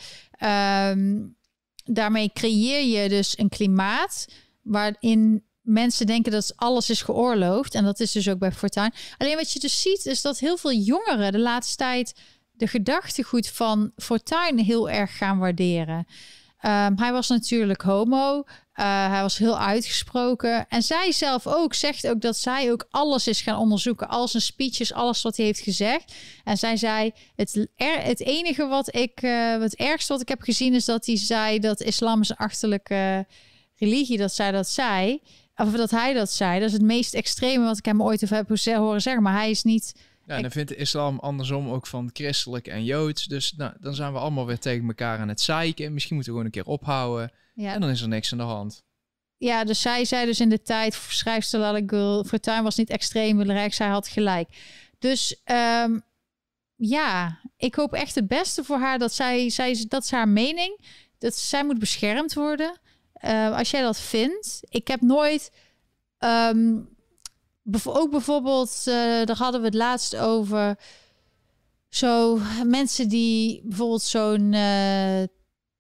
Um, 0.92 1.36
daarmee 1.84 2.32
creëer 2.34 3.02
je 3.02 3.10
dus 3.10 3.38
een 3.38 3.50
klimaat 3.50 4.28
waarin 4.62 5.44
mensen 5.62 6.06
denken 6.06 6.32
dat 6.32 6.54
alles 6.56 6.90
is 6.90 7.02
geoorloofd. 7.02 7.76
En 7.76 7.84
dat 7.84 8.00
is 8.00 8.12
dus 8.12 8.30
ook 8.30 8.40
bij 8.40 8.52
Fortuin. 8.52 8.94
Alleen 9.18 9.36
wat 9.36 9.52
je 9.52 9.60
dus 9.60 9.82
ziet 9.82 10.06
is 10.06 10.22
dat 10.22 10.40
heel 10.40 10.58
veel 10.58 10.74
jongeren 10.74 11.32
de 11.32 11.40
laatste 11.40 11.76
tijd 11.76 12.14
de 12.58 12.68
gedachtegoed 12.68 13.50
van 13.50 13.92
Fortuin 13.96 14.58
heel 14.58 14.90
erg 14.90 15.18
gaan 15.18 15.38
waarderen. 15.38 16.08
Um, 16.62 16.98
hij 16.98 17.12
was 17.12 17.28
natuurlijk 17.28 17.82
homo. 17.82 18.38
Uh, 18.38 19.10
hij 19.10 19.22
was 19.22 19.38
heel 19.38 19.60
uitgesproken. 19.60 20.68
En 20.68 20.84
zij 20.84 21.12
zelf 21.12 21.48
ook 21.48 21.74
zegt 21.74 22.08
ook 22.08 22.22
dat 22.22 22.38
zij 22.38 22.72
ook 22.72 22.88
alles 22.90 23.28
is 23.28 23.42
gaan 23.42 23.58
onderzoeken. 23.58 24.10
Al 24.10 24.28
zijn 24.28 24.44
speeches, 24.44 24.94
alles 24.94 25.22
wat 25.22 25.38
hij 25.38 25.46
heeft 25.46 25.60
gezegd. 25.60 26.14
En 26.44 26.58
zij 26.58 26.78
zei: 26.78 27.12
Het, 27.36 27.68
er, 27.76 28.02
het 28.04 28.20
enige 28.20 28.68
wat 28.68 28.96
ik, 28.96 29.22
uh, 29.22 29.60
het 29.60 29.76
ergste 29.76 30.12
wat 30.12 30.22
ik 30.22 30.28
heb 30.28 30.42
gezien 30.42 30.74
is 30.74 30.86
dat 30.86 31.06
hij 31.06 31.18
zei 31.18 31.60
dat 31.60 31.82
islam 31.82 32.22
is 32.22 32.30
een 32.30 32.36
achterlijke 32.36 33.26
religie. 33.76 34.18
Dat 34.18 34.34
zij 34.34 34.52
dat 34.52 34.68
zei. 34.68 35.22
Of 35.56 35.72
dat 35.72 35.92
hij 35.92 36.14
dat 36.14 36.32
zei. 36.32 36.60
Dat 36.60 36.68
is 36.68 36.74
het 36.74 36.82
meest 36.82 37.14
extreme 37.14 37.66
wat 37.66 37.78
ik 37.78 37.86
hem 37.86 38.04
ooit 38.04 38.30
heb 38.30 38.48
horen 38.66 39.02
zeggen. 39.02 39.24
Maar 39.24 39.34
hij 39.34 39.50
is 39.50 39.64
niet. 39.64 39.94
Ja, 40.28 40.36
en 40.36 40.42
dan 40.42 40.52
vindt 40.52 40.70
de 40.70 40.76
islam 40.76 41.20
andersom 41.20 41.70
ook 41.70 41.88
van 41.88 42.10
christelijk 42.14 42.68
en 42.68 42.84
joods. 42.84 43.26
Dus 43.26 43.54
nou, 43.54 43.74
dan 43.80 43.94
zijn 43.94 44.14
we 44.14 44.20
allemaal 44.20 44.46
weer 44.46 44.60
tegen 44.60 44.88
elkaar 44.88 45.20
aan 45.20 45.28
het 45.28 45.42
zeiken. 45.42 45.94
Misschien 45.94 46.16
moeten 46.16 46.34
we 46.34 46.40
gewoon 46.40 46.54
een 46.56 46.64
keer 46.64 46.74
ophouden. 46.74 47.32
Ja. 47.54 47.74
En 47.74 47.82
dan 47.82 47.90
is 47.90 48.02
er 48.02 48.08
niks 48.08 48.32
aan 48.32 48.38
de 48.38 48.44
hand. 48.44 48.84
Ja, 49.38 49.64
dus 49.64 49.82
zij 49.82 50.06
zei 50.06 50.26
dus 50.26 50.40
in 50.40 50.50
de 50.50 50.62
tijd, 50.62 50.94
schrijfster 50.94 51.60
Lale 51.60 51.84
Gul, 51.86 52.24
Fortuyn 52.24 52.64
was 52.64 52.76
niet 52.76 52.90
extreem 52.90 53.42
rijk, 53.42 53.74
zij 53.74 53.88
had 53.88 54.08
gelijk. 54.08 54.50
Dus 55.00 55.42
um, 55.46 56.04
ja, 56.76 57.40
ik 57.58 57.76
hoop 57.76 57.94
echt 57.94 58.16
het 58.16 58.28
beste 58.28 58.64
voor 58.64 58.78
haar 58.78 59.00
dat 59.00 59.14
zij, 59.14 59.50
zij 59.50 59.86
dat 59.88 60.04
is 60.04 60.12
haar 60.12 60.28
mening, 60.28 60.80
dat 61.18 61.36
zij 61.36 61.66
moet 61.66 61.80
beschermd 61.80 62.34
worden. 62.34 62.80
Uh, 63.26 63.58
als 63.58 63.72
jij 63.72 63.82
dat 63.82 64.00
vindt, 64.00 64.60
ik 64.70 64.88
heb 64.88 65.02
nooit, 65.02 65.52
um, 66.20 66.90
ook 67.86 68.12
bijvoorbeeld, 68.12 68.84
uh, 68.88 68.94
daar 69.26 69.38
hadden 69.38 69.62
we 69.62 69.68
het 69.68 69.76
laatst 69.76 70.16
over, 70.16 70.78
zo 71.90 72.40
mensen 72.64 73.10
die 73.10 73.62
bijvoorbeeld 73.64 74.02
zo'n 74.02 74.54
uh, 74.54 75.22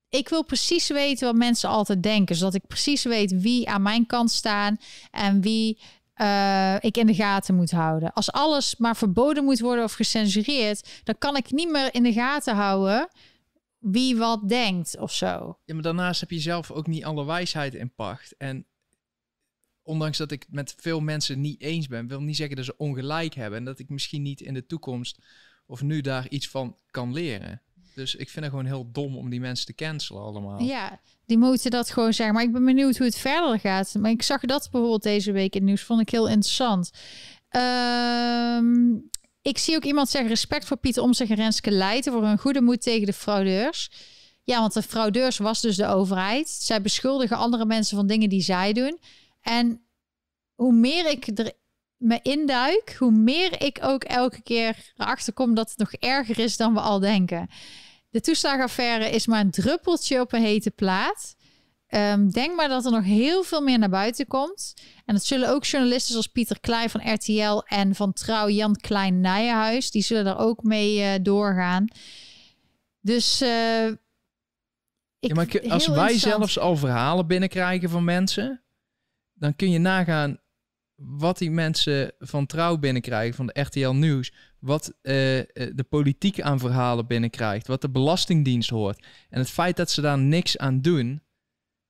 ik 0.09 0.29
wil 0.29 0.43
precies 0.43 0.87
weten 0.87 1.27
wat 1.27 1.35
mensen 1.35 1.69
altijd 1.69 2.03
denken. 2.03 2.35
Zodat 2.35 2.53
ik 2.53 2.67
precies 2.67 3.03
weet 3.03 3.41
wie 3.41 3.69
aan 3.69 3.81
mijn 3.81 4.05
kant 4.05 4.31
staan 4.31 4.77
en 5.11 5.41
wie 5.41 5.79
uh, 6.15 6.75
ik 6.79 6.97
in 6.97 7.07
de 7.07 7.13
gaten 7.13 7.55
moet 7.55 7.71
houden. 7.71 8.13
Als 8.13 8.31
alles 8.31 8.75
maar 8.77 8.95
verboden 8.95 9.43
moet 9.43 9.59
worden 9.59 9.83
of 9.83 9.93
gecensureerd, 9.93 11.01
dan 11.03 11.15
kan 11.17 11.35
ik 11.35 11.51
niet 11.51 11.71
meer 11.71 11.93
in 11.93 12.03
de 12.03 12.13
gaten 12.13 12.55
houden 12.55 13.09
wie 13.79 14.17
wat 14.17 14.49
denkt 14.49 14.97
of 14.99 15.11
zo. 15.11 15.59
Ja, 15.65 15.73
maar 15.73 15.83
daarnaast 15.83 16.19
heb 16.19 16.31
je 16.31 16.39
zelf 16.39 16.71
ook 16.71 16.87
niet 16.87 17.05
alle 17.05 17.25
wijsheid 17.25 17.73
in 17.73 17.93
pacht. 17.95 18.35
En 18.37 18.65
ondanks 19.87 20.17
dat 20.17 20.31
ik 20.31 20.45
met 20.49 20.75
veel 20.77 20.99
mensen 20.99 21.41
niet 21.41 21.61
eens 21.61 21.87
ben, 21.87 22.07
wil 22.07 22.21
niet 22.21 22.35
zeggen 22.35 22.55
dat 22.55 22.65
ze 22.65 22.77
ongelijk 22.77 23.33
hebben 23.33 23.59
en 23.59 23.65
dat 23.65 23.79
ik 23.79 23.89
misschien 23.89 24.21
niet 24.21 24.41
in 24.41 24.53
de 24.53 24.65
toekomst 24.65 25.19
of 25.65 25.81
nu 25.81 26.01
daar 26.01 26.29
iets 26.29 26.47
van 26.47 26.77
kan 26.91 27.13
leren. 27.13 27.61
Dus 27.95 28.15
ik 28.15 28.29
vind 28.29 28.45
het 28.45 28.53
gewoon 28.53 28.69
heel 28.69 28.91
dom 28.91 29.17
om 29.17 29.29
die 29.29 29.39
mensen 29.39 29.65
te 29.65 29.73
cancelen 29.73 30.21
allemaal. 30.21 30.61
Ja, 30.61 30.99
die 31.25 31.37
moeten 31.37 31.71
dat 31.71 31.89
gewoon 31.91 32.13
zeggen. 32.13 32.35
Maar 32.35 32.43
ik 32.43 32.51
ben 32.51 32.65
benieuwd 32.65 32.97
hoe 32.97 33.05
het 33.05 33.17
verder 33.17 33.59
gaat. 33.59 33.95
Maar 33.99 34.11
ik 34.11 34.21
zag 34.21 34.41
dat 34.41 34.67
bijvoorbeeld 34.71 35.03
deze 35.03 35.31
week 35.31 35.53
in 35.53 35.59
het 35.59 35.67
nieuws. 35.67 35.81
Vond 35.81 36.01
ik 36.01 36.09
heel 36.09 36.27
interessant. 36.27 36.91
Um, 37.51 39.09
ik 39.41 39.57
zie 39.57 39.75
ook 39.75 39.83
iemand 39.83 40.09
zeggen... 40.09 40.29
respect 40.29 40.65
voor 40.65 40.77
Pieter 40.77 41.03
Omtzigt 41.03 41.29
en 41.29 41.35
Renske 41.35 41.71
Leijten... 41.71 42.11
voor 42.11 42.23
hun 42.23 42.37
goede 42.37 42.61
moed 42.61 42.81
tegen 42.81 43.05
de 43.05 43.13
fraudeurs. 43.13 43.91
Ja, 44.43 44.59
want 44.59 44.73
de 44.73 44.81
fraudeurs 44.81 45.37
was 45.37 45.61
dus 45.61 45.75
de 45.75 45.87
overheid. 45.87 46.49
Zij 46.49 46.81
beschuldigen 46.81 47.37
andere 47.37 47.65
mensen 47.65 47.97
van 47.97 48.07
dingen 48.07 48.29
die 48.29 48.41
zij 48.41 48.73
doen. 48.73 48.99
En 49.47 49.81
hoe 50.55 50.73
meer 50.73 51.09
ik 51.09 51.27
er 51.39 51.51
me 51.97 52.19
induik... 52.21 52.95
hoe 52.99 53.11
meer 53.11 53.61
ik 53.61 53.79
ook 53.81 54.03
elke 54.03 54.41
keer 54.41 54.91
erachter 54.95 55.33
kom... 55.33 55.55
dat 55.55 55.69
het 55.69 55.77
nog 55.77 55.93
erger 55.93 56.39
is 56.39 56.57
dan 56.57 56.73
we 56.73 56.79
al 56.79 56.99
denken. 56.99 57.49
De 58.09 58.21
toeslagaffaire 58.21 59.09
is 59.09 59.27
maar 59.27 59.39
een 59.39 59.51
druppeltje 59.51 60.19
op 60.19 60.33
een 60.33 60.41
hete 60.41 60.71
plaat. 60.71 61.35
Um, 61.89 62.31
denk 62.31 62.55
maar 62.55 62.67
dat 62.67 62.85
er 62.85 62.91
nog 62.91 63.03
heel 63.03 63.43
veel 63.43 63.61
meer 63.61 63.79
naar 63.79 63.89
buiten 63.89 64.27
komt. 64.27 64.73
En 65.05 65.13
dat 65.13 65.25
zullen 65.25 65.49
ook 65.49 65.65
journalisten 65.65 66.11
zoals 66.11 66.27
Pieter 66.27 66.59
Klein 66.59 66.89
van 66.89 67.13
RTL 67.13 67.61
en 67.65 67.95
van 67.95 68.13
Trouw 68.13 68.49
Jan 68.49 68.75
Klein 68.75 69.21
Nijenhuis, 69.21 69.91
die 69.91 70.03
zullen 70.03 70.25
daar 70.25 70.39
ook 70.39 70.63
mee 70.63 70.99
uh, 70.99 71.11
doorgaan. 71.21 71.87
Dus 73.01 73.41
uh, 73.41 73.85
ik, 73.87 73.97
ja, 75.19 75.33
maar 75.33 75.61
als 75.69 75.87
wij 75.87 76.17
zelfs 76.17 76.59
al 76.59 76.75
verhalen 76.75 77.27
binnenkrijgen 77.27 77.89
van 77.89 78.03
mensen, 78.03 78.61
dan 79.39 79.55
kun 79.55 79.71
je 79.71 79.79
nagaan 79.79 80.37
wat 80.95 81.37
die 81.37 81.51
mensen 81.51 82.11
van 82.19 82.45
Trouw 82.45 82.77
binnenkrijgen, 82.77 83.35
van 83.35 83.47
de 83.47 83.61
RTL 83.61 83.89
Nieuws, 83.89 84.33
wat 84.59 84.87
uh, 84.87 84.93
de 85.53 85.85
politiek 85.89 86.41
aan 86.41 86.59
verhalen 86.59 87.07
binnenkrijgt, 87.07 87.67
wat 87.67 87.81
de 87.81 87.89
Belastingdienst 87.89 88.69
hoort. 88.69 89.05
En 89.29 89.39
het 89.39 89.49
feit 89.49 89.77
dat 89.77 89.91
ze 89.91 90.01
daar 90.01 90.17
niks 90.17 90.57
aan 90.57 90.81
doen, 90.81 91.21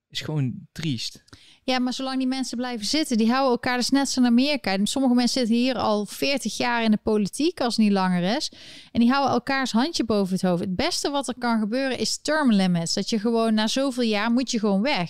is 0.07 0.21
gewoon 0.21 0.67
triest. 0.71 1.23
Ja, 1.69 1.80
maar 1.80 1.94
zolang 1.94 2.18
die 2.18 2.27
mensen 2.27 2.57
blijven 2.57 2.85
zitten, 2.85 3.18
die 3.18 3.30
houden 3.30 3.52
elkaar 3.52 3.77
dus 3.77 3.89
net 3.89 4.10
zo 4.10 4.19
in 4.19 4.26
Amerika. 4.26 4.77
Sommige 4.84 5.14
mensen 5.14 5.39
zitten 5.39 5.56
hier 5.56 5.76
al 5.76 6.06
40 6.06 6.57
jaar 6.57 6.84
in 6.84 6.91
de 6.91 6.99
politiek, 7.03 7.61
als 7.61 7.76
het 7.76 7.85
niet 7.85 7.94
langer 7.94 8.35
is. 8.35 8.52
En 8.91 8.99
die 8.99 9.10
houden 9.10 9.34
elkaars 9.34 9.72
handje 9.72 10.03
boven 10.03 10.34
het 10.34 10.41
hoofd. 10.41 10.61
Het 10.61 10.76
beste 10.76 11.10
wat 11.10 11.27
er 11.27 11.34
kan 11.38 11.60
gebeuren 11.60 11.98
is 11.98 12.18
term 12.22 12.52
limits. 12.52 12.94
Dat 12.94 13.10
je 13.10 13.19
gewoon 13.19 13.53
na 13.53 13.68
zoveel 13.68 14.03
jaar 14.03 14.31
moet 14.31 14.52
je 14.52 14.60
gewoon 14.60 14.81
weg. 14.81 15.10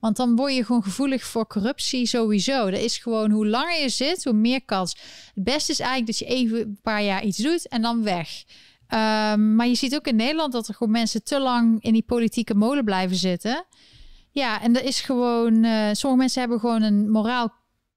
Want 0.00 0.16
dan 0.16 0.36
word 0.36 0.54
je 0.54 0.64
gewoon 0.64 0.82
gevoelig 0.82 1.24
voor 1.24 1.46
corruptie 1.46 2.06
sowieso. 2.06 2.70
Dat 2.70 2.80
is 2.80 2.98
gewoon 2.98 3.30
hoe 3.30 3.46
langer 3.46 3.80
je 3.80 3.88
zit, 3.88 4.24
hoe 4.24 4.32
meer 4.32 4.64
kans. 4.64 4.96
Het 5.34 5.44
beste 5.44 5.72
is 5.72 5.80
eigenlijk 5.80 6.06
dat 6.06 6.18
je 6.18 6.34
even 6.34 6.60
een 6.60 6.78
paar 6.82 7.02
jaar 7.02 7.24
iets 7.24 7.38
doet 7.38 7.68
en 7.68 7.82
dan 7.82 8.02
weg. 8.02 8.44
Um, 8.88 9.54
maar 9.54 9.66
je 9.66 9.74
ziet 9.74 9.94
ook 9.94 10.06
in 10.06 10.16
Nederland 10.16 10.52
dat 10.52 10.68
er 10.68 10.74
gewoon 10.74 10.92
mensen 10.92 11.24
te 11.24 11.40
lang 11.40 11.82
in 11.82 11.92
die 11.92 12.04
politieke 12.06 12.54
molen 12.54 12.84
blijven 12.84 13.16
zitten. 13.16 13.64
Ja, 14.34 14.60
en 14.60 14.76
er 14.76 14.84
is 14.84 15.00
gewoon. 15.00 15.64
Uh, 15.64 15.88
sommige 15.92 16.16
mensen 16.16 16.40
hebben 16.40 16.60
gewoon 16.60 16.82
een 16.82 17.10
moraal, 17.10 17.52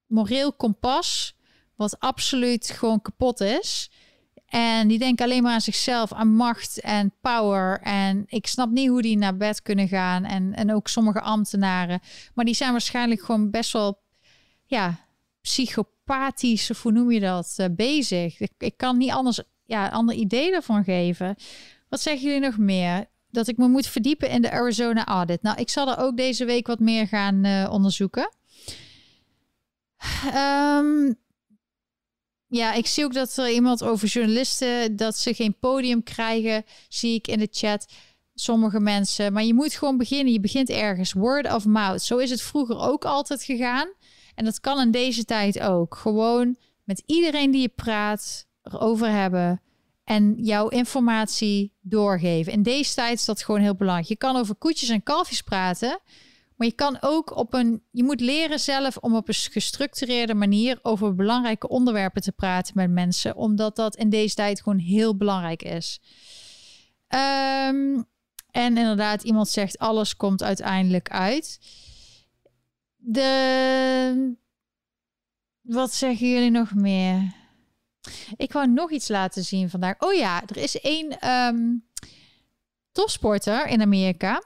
moreel 0.08 0.54
kompas. 0.54 1.36
Wat 1.76 2.00
absoluut 2.00 2.70
gewoon 2.70 3.02
kapot 3.02 3.40
is. 3.40 3.92
En 4.46 4.88
die 4.88 5.00
denken 5.00 5.26
alleen 5.26 5.44
maar 5.44 5.54
aan 5.54 5.62
zichzelf, 5.62 6.14
aan 6.14 6.36
macht 6.36 6.80
en 6.80 7.14
power. 7.22 7.80
En 7.82 8.24
ik 8.28 8.48
snap 8.48 8.70
niet 8.70 8.90
hoe 8.90 9.02
die 9.02 9.18
naar 9.18 9.38
bed 9.38 9.62
kunnen 9.62 9.88
gaan. 9.88 10.24
En, 10.24 10.54
en 10.54 10.74
ook 10.74 10.88
sommige 10.88 11.22
ambtenaren. 11.22 12.00
Maar 12.34 12.46
die 12.46 12.56
zijn 12.56 12.72
waarschijnlijk 12.72 13.22
gewoon 13.22 13.50
best 13.50 13.72
wel. 13.72 14.00
Ja, 14.66 15.00
psychopathisch, 15.42 16.70
hoe 16.82 16.92
noem 16.92 17.12
je 17.12 17.20
dat? 17.20 17.56
Uh, 17.58 17.68
bezig. 17.72 18.40
Ik, 18.40 18.52
ik 18.58 18.78
kan 18.78 18.98
niet 18.98 19.12
anders. 19.12 19.42
Ja, 19.66 19.88
ander 19.88 20.16
idee 20.16 20.54
ervan 20.54 20.84
geven. 20.84 21.36
Wat 21.90 22.02
zeggen 22.02 22.26
jullie 22.26 22.48
nog 22.48 22.58
meer? 22.58 23.06
Dat 23.38 23.48
ik 23.48 23.58
me 23.58 23.68
moet 23.68 23.88
verdiepen 23.88 24.30
in 24.30 24.42
de 24.42 24.52
Arizona 24.52 25.06
audit. 25.06 25.42
Nou, 25.42 25.60
ik 25.60 25.70
zal 25.70 25.90
er 25.90 25.98
ook 25.98 26.18
deze 26.18 26.46
week 26.46 26.68
wat 26.68 26.80
meer 26.80 27.08
gaan 27.08 27.46
uh, 27.46 27.70
onderzoeken. 27.72 28.32
Um, 30.36 31.16
ja, 32.48 32.74
ik 32.74 32.88
zie 32.88 33.04
ook 33.04 33.14
dat 33.14 33.38
er 33.38 33.50
iemand 33.50 33.84
over 33.84 34.08
journalisten 34.08 34.96
dat 34.96 35.18
ze 35.18 35.34
geen 35.34 35.58
podium 35.60 36.04
krijgen, 36.04 36.64
zie 36.90 37.16
ik 37.16 37.28
in 37.28 37.40
de 37.40 37.48
chat. 37.52 37.94
Sommige 38.34 38.80
mensen, 38.80 39.34
maar 39.34 39.44
je 39.44 39.54
moet 39.54 39.74
gewoon 39.74 39.98
beginnen. 39.98 40.34
Je 40.34 40.40
begint 40.40 40.70
ergens. 40.70 41.14
Word 41.14 41.54
of 41.54 41.66
mouth. 41.66 42.02
Zo 42.02 42.18
is 42.18 42.30
het 42.30 42.42
vroeger 42.42 42.80
ook 42.80 43.06
altijd 43.06 43.44
gegaan. 43.44 43.88
En 44.36 44.46
dat 44.46 44.60
kan 44.60 44.80
in 44.80 44.92
deze 44.92 45.26
tijd 45.26 45.60
ook. 45.60 45.96
Gewoon 45.96 46.58
met 46.84 47.04
iedereen 47.06 47.52
die 47.52 47.62
je 47.62 47.72
praat 47.76 48.48
erover 48.62 49.10
hebben 49.10 49.62
en 50.08 50.34
jouw 50.38 50.68
informatie 50.68 51.74
doorgeven. 51.82 52.54
In 52.54 52.64
deze 52.64 52.94
tijd 52.94 53.20
is 53.20 53.26
dat 53.26 53.44
gewoon 53.44 53.62
heel 53.62 53.76
belangrijk. 53.76 54.10
Je 54.10 54.18
kan 54.18 54.36
over 54.36 54.56
koetjes 54.56 54.90
en 54.90 55.04
kalfjes 55.04 55.42
praten, 55.42 56.00
maar 56.56 56.68
je 56.68 56.74
kan 56.74 56.98
ook 57.02 57.36
op 57.36 57.54
een. 57.54 57.84
Je 57.92 58.04
moet 58.04 58.20
leren 58.20 58.60
zelf 58.60 58.98
om 58.98 59.16
op 59.16 59.28
een 59.28 59.34
gestructureerde 59.34 60.34
manier 60.34 60.80
over 60.82 61.16
belangrijke 61.16 61.68
onderwerpen 61.68 62.22
te 62.22 62.32
praten 62.32 62.74
met 62.76 62.90
mensen, 62.90 63.36
omdat 63.36 63.76
dat 63.76 63.96
in 63.96 64.10
deze 64.10 64.36
tijd 64.36 64.62
gewoon 64.62 64.80
heel 64.80 65.18
belangrijk 65.18 65.64
is. 65.64 66.02
Um, 67.10 68.06
en 68.52 68.78
inderdaad, 68.78 69.24
iemand 69.24 69.50
zegt 69.50 69.78
alles 69.78 70.16
komt 70.16 70.44
uiteindelijk 70.44 71.10
uit. 71.10 71.60
De. 72.96 74.36
Wat 75.62 75.94
zeggen 75.94 76.30
jullie 76.30 76.52
nog 76.52 76.74
meer? 76.74 77.46
Ik 78.36 78.52
wou 78.52 78.68
nog 78.68 78.92
iets 78.92 79.08
laten 79.08 79.44
zien 79.44 79.70
vandaag. 79.70 79.96
Oh 80.00 80.14
ja, 80.14 80.44
er 80.46 80.58
is 80.58 80.80
één 80.80 81.30
um, 81.30 81.86
topsporter 82.92 83.68
in 83.68 83.82
Amerika. 83.82 84.44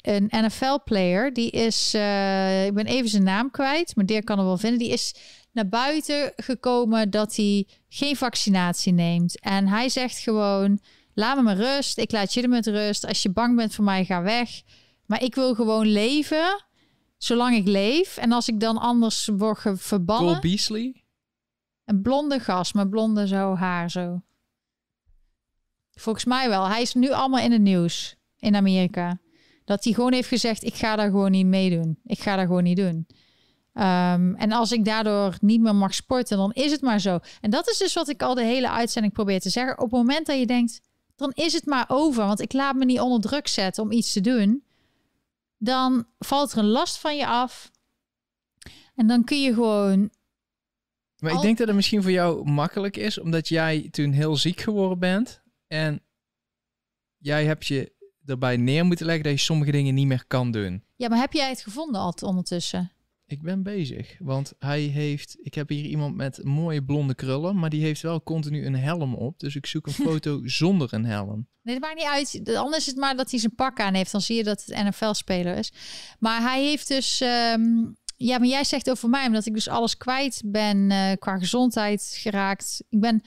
Een 0.00 0.30
NFL-player. 0.30 1.32
Die 1.32 1.50
is, 1.50 1.94
uh, 1.94 2.66
ik 2.66 2.74
ben 2.74 2.86
even 2.86 3.08
zijn 3.08 3.22
naam 3.22 3.50
kwijt, 3.50 3.96
maar 3.96 4.06
die 4.06 4.24
kan 4.24 4.38
er 4.38 4.44
wel 4.44 4.58
vinden. 4.58 4.78
Die 4.78 4.92
is 4.92 5.14
naar 5.52 5.68
buiten 5.68 6.32
gekomen 6.36 7.10
dat 7.10 7.36
hij 7.36 7.66
geen 7.88 8.16
vaccinatie 8.16 8.92
neemt. 8.92 9.40
En 9.40 9.68
hij 9.68 9.88
zegt 9.88 10.18
gewoon: 10.18 10.80
laat 11.14 11.36
me 11.36 11.42
maar 11.42 11.56
rust. 11.56 11.98
Ik 11.98 12.12
laat 12.12 12.34
jullie 12.34 12.48
met 12.48 12.66
rust. 12.66 13.06
Als 13.06 13.22
je 13.22 13.30
bang 13.30 13.56
bent 13.56 13.74
voor 13.74 13.84
mij, 13.84 14.04
ga 14.04 14.22
weg. 14.22 14.62
Maar 15.06 15.22
ik 15.22 15.34
wil 15.34 15.54
gewoon 15.54 15.86
leven 15.86 16.66
zolang 17.18 17.56
ik 17.56 17.66
leef. 17.66 18.16
En 18.16 18.32
als 18.32 18.48
ik 18.48 18.60
dan 18.60 18.78
anders 18.78 19.30
word 19.36 19.60
verbannen... 19.74 20.28
Cole 20.28 20.40
Beasley? 20.40 21.02
Een 21.88 22.02
blonde 22.02 22.40
gast 22.40 22.74
met 22.74 22.90
blonde 22.90 23.26
zo 23.26 23.54
haar 23.54 23.90
zo. 23.90 24.22
Volgens 25.90 26.24
mij 26.24 26.48
wel. 26.48 26.68
Hij 26.68 26.82
is 26.82 26.94
nu 26.94 27.10
allemaal 27.12 27.44
in 27.44 27.52
het 27.52 27.60
nieuws 27.60 28.16
in 28.38 28.56
Amerika. 28.56 29.18
Dat 29.64 29.84
hij 29.84 29.92
gewoon 29.92 30.12
heeft 30.12 30.28
gezegd, 30.28 30.64
ik 30.64 30.74
ga 30.74 30.96
daar 30.96 31.10
gewoon 31.10 31.30
niet 31.30 31.46
meedoen. 31.46 31.98
Ik 32.04 32.20
ga 32.20 32.36
daar 32.36 32.46
gewoon 32.46 32.62
niet 32.62 32.76
doen. 32.76 33.06
Um, 33.74 34.34
en 34.34 34.52
als 34.52 34.72
ik 34.72 34.84
daardoor 34.84 35.36
niet 35.40 35.60
meer 35.60 35.74
mag 35.74 35.94
sporten, 35.94 36.36
dan 36.36 36.52
is 36.52 36.70
het 36.70 36.80
maar 36.80 37.00
zo. 37.00 37.18
En 37.40 37.50
dat 37.50 37.68
is 37.68 37.78
dus 37.78 37.94
wat 37.94 38.08
ik 38.08 38.22
al 38.22 38.34
de 38.34 38.44
hele 38.44 38.70
uitzending 38.70 39.12
probeer 39.14 39.40
te 39.40 39.50
zeggen. 39.50 39.78
Op 39.78 39.90
het 39.90 40.00
moment 40.00 40.26
dat 40.26 40.38
je 40.38 40.46
denkt, 40.46 40.80
dan 41.16 41.30
is 41.34 41.52
het 41.52 41.66
maar 41.66 41.84
over. 41.88 42.26
Want 42.26 42.40
ik 42.40 42.52
laat 42.52 42.74
me 42.74 42.84
niet 42.84 43.00
onder 43.00 43.20
druk 43.20 43.48
zetten 43.48 43.82
om 43.82 43.92
iets 43.92 44.12
te 44.12 44.20
doen. 44.20 44.64
Dan 45.58 46.06
valt 46.18 46.52
er 46.52 46.58
een 46.58 46.64
last 46.64 46.98
van 46.98 47.16
je 47.16 47.26
af. 47.26 47.70
En 48.94 49.06
dan 49.06 49.24
kun 49.24 49.42
je 49.42 49.54
gewoon. 49.54 50.10
Maar 51.18 51.32
ik 51.32 51.40
denk 51.40 51.58
dat 51.58 51.66
het 51.66 51.76
misschien 51.76 52.02
voor 52.02 52.10
jou 52.10 52.50
makkelijk 52.50 52.96
is, 52.96 53.18
omdat 53.18 53.48
jij 53.48 53.88
toen 53.90 54.12
heel 54.12 54.36
ziek 54.36 54.60
geworden 54.60 54.98
bent. 54.98 55.42
En 55.66 56.02
jij 57.16 57.44
hebt 57.44 57.66
je 57.66 57.92
erbij 58.24 58.56
neer 58.56 58.84
moeten 58.84 59.06
leggen 59.06 59.24
dat 59.24 59.32
je 59.32 59.38
sommige 59.38 59.70
dingen 59.70 59.94
niet 59.94 60.06
meer 60.06 60.24
kan 60.26 60.50
doen. 60.50 60.82
Ja, 60.96 61.08
maar 61.08 61.18
heb 61.18 61.32
jij 61.32 61.48
het 61.48 61.60
gevonden 61.60 62.00
al 62.00 62.14
ondertussen? 62.20 62.92
Ik 63.26 63.42
ben 63.42 63.62
bezig, 63.62 64.16
want 64.18 64.52
hij 64.58 64.80
heeft... 64.80 65.36
Ik 65.40 65.54
heb 65.54 65.68
hier 65.68 65.84
iemand 65.84 66.16
met 66.16 66.44
mooie 66.44 66.84
blonde 66.84 67.14
krullen, 67.14 67.58
maar 67.58 67.70
die 67.70 67.82
heeft 67.82 68.02
wel 68.02 68.22
continu 68.22 68.66
een 68.66 68.76
helm 68.76 69.14
op. 69.14 69.40
Dus 69.40 69.56
ik 69.56 69.66
zoek 69.66 69.86
een 69.86 69.92
foto 70.08 70.40
zonder 70.44 70.94
een 70.94 71.04
helm. 71.04 71.46
Nee, 71.62 71.80
dat 71.80 71.82
maakt 71.82 71.96
niet 71.96 72.40
uit. 72.44 72.56
Anders 72.56 72.86
is 72.86 72.86
het 72.86 72.96
maar 72.96 73.16
dat 73.16 73.30
hij 73.30 73.40
zijn 73.40 73.54
pak 73.54 73.80
aan 73.80 73.94
heeft. 73.94 74.12
Dan 74.12 74.20
zie 74.20 74.36
je 74.36 74.44
dat 74.44 74.64
het 74.66 74.84
NFL-speler 74.84 75.56
is. 75.56 75.72
Maar 76.18 76.40
hij 76.40 76.64
heeft 76.64 76.88
dus... 76.88 77.20
Ehm, 77.20 77.84
ja, 78.18 78.38
maar 78.38 78.48
jij 78.48 78.64
zegt 78.64 78.90
over 78.90 79.08
mij, 79.08 79.26
omdat 79.26 79.46
ik 79.46 79.54
dus 79.54 79.68
alles 79.68 79.96
kwijt 79.96 80.42
ben 80.44 80.90
uh, 80.90 81.12
qua 81.18 81.38
gezondheid 81.38 82.10
geraakt. 82.14 82.84
Ik 82.88 83.00
ben 83.00 83.22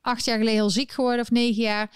acht 0.00 0.24
jaar 0.24 0.38
geleden 0.38 0.58
heel 0.58 0.70
ziek 0.70 0.90
geworden, 0.90 1.20
of 1.20 1.30
negen 1.30 1.62
jaar. 1.62 1.90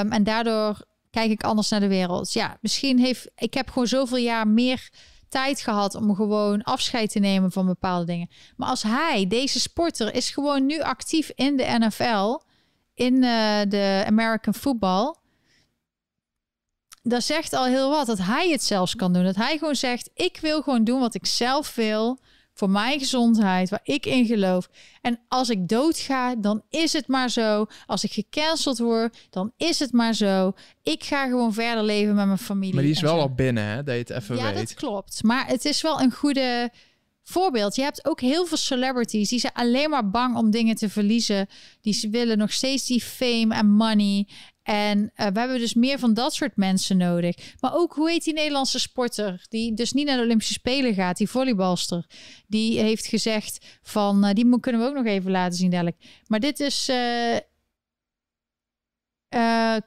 Um, 0.00 0.12
en 0.12 0.24
daardoor 0.24 0.86
kijk 1.10 1.30
ik 1.30 1.42
anders 1.42 1.68
naar 1.68 1.80
de 1.80 1.88
wereld. 1.88 2.32
Ja, 2.32 2.58
misschien 2.60 2.98
heeft... 2.98 3.30
Ik 3.36 3.54
heb 3.54 3.68
gewoon 3.68 3.86
zoveel 3.86 4.16
jaar 4.16 4.48
meer 4.48 4.90
tijd 5.28 5.60
gehad 5.60 5.94
om 5.94 6.14
gewoon 6.14 6.62
afscheid 6.62 7.10
te 7.10 7.18
nemen 7.18 7.52
van 7.52 7.66
bepaalde 7.66 8.06
dingen. 8.06 8.28
Maar 8.56 8.68
als 8.68 8.82
hij, 8.82 9.26
deze 9.26 9.60
sporter, 9.60 10.14
is 10.14 10.30
gewoon 10.30 10.66
nu 10.66 10.80
actief 10.80 11.30
in 11.34 11.56
de 11.56 11.76
NFL, 11.78 12.40
in 12.94 13.14
uh, 13.14 13.60
de 13.68 14.04
American 14.06 14.54
football. 14.54 15.14
Dat 17.08 17.22
zegt 17.22 17.52
al 17.52 17.64
heel 17.64 17.90
wat 17.90 18.06
dat 18.06 18.18
hij 18.18 18.50
het 18.50 18.64
zelfs 18.64 18.96
kan 18.96 19.12
doen. 19.12 19.24
Dat 19.24 19.36
hij 19.36 19.58
gewoon 19.58 19.76
zegt: 19.76 20.10
Ik 20.14 20.38
wil 20.40 20.62
gewoon 20.62 20.84
doen 20.84 21.00
wat 21.00 21.14
ik 21.14 21.26
zelf 21.26 21.74
wil 21.74 22.18
voor 22.58 22.70
mijn 22.70 22.98
gezondheid, 22.98 23.70
waar 23.70 23.80
ik 23.82 24.06
in 24.06 24.26
geloof. 24.26 24.68
En 25.00 25.20
als 25.28 25.48
ik 25.48 25.68
doodga, 25.68 26.34
dan 26.36 26.62
is 26.70 26.92
het 26.92 27.06
maar 27.06 27.30
zo. 27.30 27.66
Als 27.86 28.04
ik 28.04 28.12
gecanceld 28.12 28.78
word, 28.78 29.16
dan 29.30 29.52
is 29.56 29.78
het 29.78 29.92
maar 29.92 30.14
zo. 30.14 30.52
Ik 30.82 31.04
ga 31.04 31.26
gewoon 31.26 31.52
verder 31.52 31.84
leven 31.84 32.14
met 32.14 32.26
mijn 32.26 32.38
familie. 32.38 32.74
Maar 32.74 32.82
die 32.82 32.92
is 32.92 33.00
wel 33.00 33.20
al 33.20 33.34
binnen, 33.34 33.64
hè? 33.64 33.82
Dat 33.82 33.94
je 33.94 34.00
het 34.00 34.10
even 34.10 34.36
ja, 34.36 34.42
weet. 34.42 34.52
Ja, 34.52 34.58
dat 34.58 34.74
klopt. 34.74 35.22
Maar 35.22 35.46
het 35.46 35.64
is 35.64 35.82
wel 35.82 36.00
een 36.00 36.12
goede 36.12 36.70
voorbeeld. 37.22 37.76
Je 37.76 37.82
hebt 37.82 38.06
ook 38.06 38.20
heel 38.20 38.46
veel 38.46 38.56
celebrities 38.56 39.28
die 39.28 39.38
zijn 39.38 39.52
alleen 39.52 39.90
maar 39.90 40.10
bang 40.10 40.36
om 40.36 40.50
dingen 40.50 40.76
te 40.76 40.88
verliezen. 40.88 41.48
Die 41.80 42.08
willen 42.10 42.38
nog 42.38 42.52
steeds 42.52 42.86
die 42.86 43.02
fame 43.02 43.54
en 43.54 43.70
money. 43.70 44.28
En 44.68 44.98
uh, 44.98 45.26
we 45.26 45.38
hebben 45.38 45.58
dus 45.58 45.74
meer 45.74 45.98
van 45.98 46.14
dat 46.14 46.34
soort 46.34 46.56
mensen 46.56 46.96
nodig. 46.96 47.54
Maar 47.60 47.74
ook, 47.74 47.94
hoe 47.94 48.10
heet 48.10 48.24
die 48.24 48.32
Nederlandse 48.32 48.78
sporter? 48.78 49.46
Die 49.48 49.74
dus 49.74 49.92
niet 49.92 50.06
naar 50.06 50.16
de 50.16 50.22
Olympische 50.22 50.52
Spelen 50.52 50.94
gaat, 50.94 51.16
die 51.16 51.28
volleybalster. 51.28 52.06
Die 52.46 52.78
heeft 52.78 53.06
gezegd 53.06 53.78
van, 53.82 54.24
uh, 54.24 54.32
die 54.32 54.60
kunnen 54.60 54.80
we 54.80 54.86
ook 54.86 54.94
nog 54.94 55.04
even 55.04 55.30
laten 55.30 55.58
zien 55.58 55.70
dadelijk. 55.70 55.96
Maar 56.26 56.40
dit 56.40 56.60
is 56.60 56.88
uh, 56.88 57.36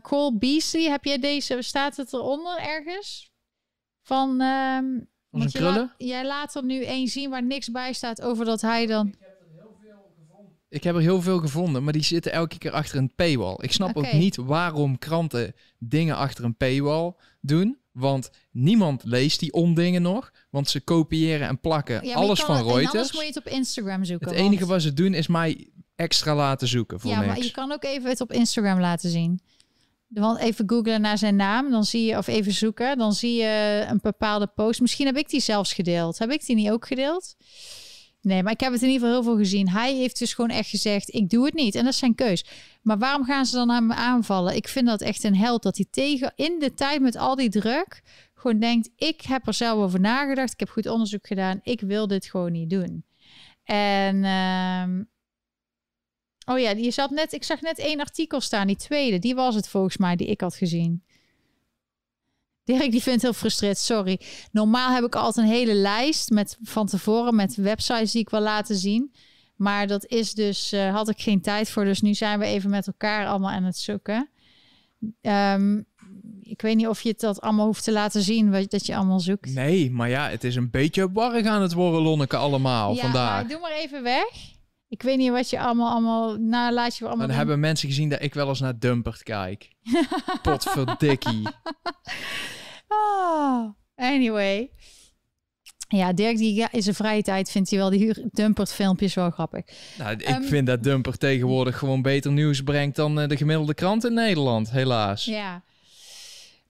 Cole 0.02 0.38
Beasley. 0.38 0.90
Heb 0.90 1.06
jij 1.06 1.20
deze, 1.20 1.62
staat 1.62 1.98
het 1.98 2.14
eronder 2.14 2.58
ergens? 2.58 3.32
Van... 4.02 4.42
Um, 4.42 5.10
want 5.30 5.52
je 5.52 5.90
jij 5.98 6.26
laat 6.26 6.56
er 6.56 6.64
nu 6.64 6.84
één 6.84 7.08
zien 7.08 7.30
waar 7.30 7.44
niks 7.44 7.72
bij 7.72 7.94
staat 7.94 8.22
over 8.22 8.46
dat 8.46 8.62
hij 8.62 8.86
dan... 8.86 9.16
Ik 10.72 10.84
heb 10.84 10.96
er 10.96 11.02
heel 11.02 11.22
veel 11.22 11.40
gevonden, 11.40 11.84
maar 11.84 11.94
die 11.94 12.04
zitten 12.04 12.32
elke 12.32 12.58
keer 12.58 12.72
achter 12.72 12.98
een 12.98 13.16
paywall. 13.16 13.56
Ik 13.58 13.72
snap 13.72 13.96
okay. 13.96 14.12
ook 14.12 14.18
niet 14.18 14.36
waarom 14.36 14.98
kranten 14.98 15.56
dingen 15.80 16.16
achter 16.16 16.44
een 16.44 16.56
paywall 16.56 17.14
doen. 17.42 17.78
Want 17.92 18.30
niemand 18.52 19.04
leest 19.04 19.40
die 19.40 19.54
ondingen 19.54 20.02
nog. 20.02 20.32
Want 20.50 20.70
ze 20.70 20.82
kopiëren 20.82 21.48
en 21.48 21.60
plakken 21.60 22.08
ja, 22.08 22.16
alles 22.16 22.40
van 22.40 22.56
Reuters. 22.56 22.86
Anders 22.86 23.12
moet 23.12 23.22
je 23.22 23.28
het 23.28 23.38
op 23.38 23.48
Instagram 23.48 24.04
zoeken. 24.04 24.30
Het 24.30 24.38
enige 24.38 24.66
wat 24.66 24.82
ze 24.82 24.94
doen 24.94 25.14
is 25.14 25.28
mij 25.28 25.68
extra 25.96 26.36
laten 26.36 26.68
zoeken 26.68 27.00
voor 27.00 27.12
Ja, 27.12 27.20
niks. 27.20 27.28
maar 27.28 27.44
je 27.44 27.52
kan 27.52 27.72
ook 27.72 27.84
even 27.84 28.10
het 28.10 28.22
op 28.22 28.32
Instagram 28.32 28.80
laten 28.80 29.10
zien. 29.10 29.40
Want 30.08 30.40
even 30.40 30.70
googlen 30.70 31.02
naar 31.02 31.18
zijn 31.18 31.36
naam, 31.36 31.72
dan 31.72 31.84
zie 31.84 32.06
je, 32.06 32.18
of 32.18 32.28
even 32.28 32.54
zoeken, 32.54 32.98
dan 32.98 33.14
zie 33.14 33.36
je 33.36 33.86
een 33.90 34.00
bepaalde 34.02 34.48
post. 34.48 34.82
Misschien 34.82 35.06
heb 35.06 35.18
ik 35.18 35.30
die 35.30 35.40
zelfs 35.40 35.74
gedeeld. 35.74 36.18
Heb 36.18 36.32
ik 36.32 36.46
die 36.46 36.56
niet 36.56 36.72
ook 36.72 36.88
gedeeld? 36.88 37.36
Nee, 38.22 38.44
maar 38.44 38.52
ik 38.52 38.60
heb 38.60 38.72
het 38.72 38.82
in 38.82 38.90
ieder 38.90 39.08
geval 39.08 39.22
heel 39.22 39.32
veel 39.32 39.44
gezien. 39.44 39.70
Hij 39.70 39.96
heeft 39.96 40.20
dus 40.20 40.34
gewoon 40.34 40.50
echt 40.50 40.70
gezegd: 40.70 41.14
ik 41.14 41.30
doe 41.30 41.46
het 41.46 41.54
niet. 41.54 41.76
En 41.76 41.84
dat 41.84 41.94
is 41.94 42.00
zijn 42.00 42.16
keus. 42.16 42.46
Maar 42.82 42.98
waarom 42.98 43.26
gaan 43.26 43.46
ze 43.46 43.56
dan 43.56 43.70
hem 43.70 43.92
aanvallen? 43.92 44.56
Ik 44.56 44.68
vind 44.68 44.88
dat 44.88 45.02
echt 45.02 45.24
een 45.24 45.36
held 45.36 45.64
dat 45.64 45.76
hij 45.76 45.86
tegen 45.92 46.34
in 46.36 46.60
de 46.60 46.74
tijd 46.74 47.02
met 47.02 47.16
al 47.16 47.36
die 47.36 47.50
druk 47.50 48.02
gewoon 48.34 48.60
denkt: 48.60 48.90
ik 48.96 49.22
heb 49.22 49.48
er 49.48 49.54
zelf 49.54 49.80
over 49.80 50.00
nagedacht. 50.00 50.54
Ik 50.54 50.60
heb 50.60 50.70
goed 50.70 50.88
onderzoek 50.88 51.28
gedaan. 51.28 51.60
Ik 51.64 51.82
wil 51.82 52.08
dit 52.08 52.26
gewoon 52.26 52.52
niet 52.52 52.70
doen. 52.70 53.06
En 53.64 54.16
uh, 54.16 55.06
oh 56.56 56.60
ja, 56.60 56.70
je 56.70 56.92
zat 56.92 57.10
net. 57.10 57.34
Ik 57.34 57.44
zag 57.44 57.62
net 57.62 57.80
één 57.80 58.00
artikel 58.00 58.42
staan. 58.42 58.68
Die 58.68 58.76
tweede, 58.76 59.20
die 59.20 59.36
was 59.36 59.56
het 59.56 59.68
volgens 59.68 59.98
mij 59.98 60.16
die 60.16 60.28
ik 60.28 60.42
had 60.42 60.56
gezien. 60.56 61.04
Dirk 62.64 62.92
die 62.92 63.02
vindt 63.02 63.22
heel 63.22 63.34
frustreerd, 63.34 63.78
sorry. 63.78 64.20
Normaal 64.52 64.94
heb 64.94 65.04
ik 65.04 65.16
altijd 65.16 65.46
een 65.46 65.54
hele 65.54 65.74
lijst 65.74 66.30
met 66.30 66.58
van 66.62 66.88
tevoren 66.88 67.36
met 67.36 67.56
websites 67.56 68.12
die 68.12 68.22
ik 68.22 68.30
wil 68.30 68.40
laten 68.40 68.76
zien. 68.76 69.12
Maar 69.56 69.88
dat 69.88 70.06
is 70.06 70.34
dus, 70.34 70.74
uh, 70.74 70.94
had 70.94 71.10
ik 71.10 71.22
geen 71.22 71.42
tijd 71.42 71.70
voor. 71.70 71.84
Dus 71.84 72.02
nu 72.02 72.14
zijn 72.14 72.40
we 72.40 72.46
even 72.46 72.70
met 72.70 72.88
elkaar 72.88 73.28
allemaal 73.28 73.52
aan 73.52 73.64
het 73.64 73.78
zoeken. 73.78 74.30
Um, 75.22 75.86
ik 76.42 76.62
weet 76.62 76.76
niet 76.76 76.88
of 76.88 77.02
je 77.02 77.10
het 77.10 77.20
dat 77.20 77.42
allemaal 77.42 77.66
hoeft 77.66 77.84
te 77.84 77.92
laten 77.92 78.22
zien, 78.22 78.52
wat, 78.52 78.72
dat 78.72 78.86
je 78.86 78.96
allemaal 78.96 79.20
zoekt. 79.20 79.54
Nee, 79.54 79.92
maar 79.92 80.10
ja, 80.10 80.30
het 80.30 80.44
is 80.44 80.56
een 80.56 80.70
beetje 80.70 81.12
warrig 81.12 81.46
aan 81.46 81.62
het 81.62 81.74
worden, 81.74 82.02
Lonneke, 82.02 82.38
allemaal 82.38 82.96
ja, 82.96 83.02
vandaag. 83.02 83.32
Maar 83.32 83.48
doe 83.48 83.60
maar 83.60 83.72
even 83.72 84.04
weg. 84.04 84.51
Ik 84.92 85.02
weet 85.02 85.18
niet 85.18 85.32
wat 85.32 85.50
je 85.50 85.60
allemaal, 85.60 85.92
allemaal, 85.92 86.36
nou 86.36 86.74
laat 86.74 86.98
je 86.98 87.08
allemaal... 87.08 87.28
Dan 87.28 87.36
hebben 87.36 87.60
mensen 87.60 87.90
gezien 87.90 88.10
dat 88.10 88.22
ik 88.22 88.34
wel 88.34 88.48
eens 88.48 88.60
naar 88.60 88.80
Dumpert 88.80 89.24
kijk. 89.24 89.70
Potverdikkie. 90.42 91.48
Oh, 92.88 93.70
anyway. 93.96 94.72
Ja, 95.88 96.14
Dirk 96.14 96.38
die 96.38 96.68
in 96.72 96.82
zijn 96.82 96.96
vrije 96.96 97.22
tijd 97.22 97.52
vindt 97.52 97.70
hij 97.70 97.80
wel 97.80 97.90
die 97.90 98.30
Dumpert 98.32 98.72
filmpjes 98.74 99.14
wel 99.14 99.30
grappig. 99.30 99.66
Nou, 99.98 100.12
ik 100.12 100.22
Ehm, 100.22 100.42
vind 100.44 100.68
dat 100.68 100.84
Dumpert 100.84 101.20
tegenwoordig 101.20 101.78
gewoon 101.78 102.02
beter 102.02 102.32
nieuws 102.32 102.62
brengt 102.64 102.96
dan 102.96 103.20
eh, 103.20 103.28
de 103.28 103.38
gemiddelde 103.38 103.74
krant 103.74 104.06
in 104.06 104.14
Nederland, 104.14 104.72
helaas. 104.72 105.26
Ja. 105.26 105.64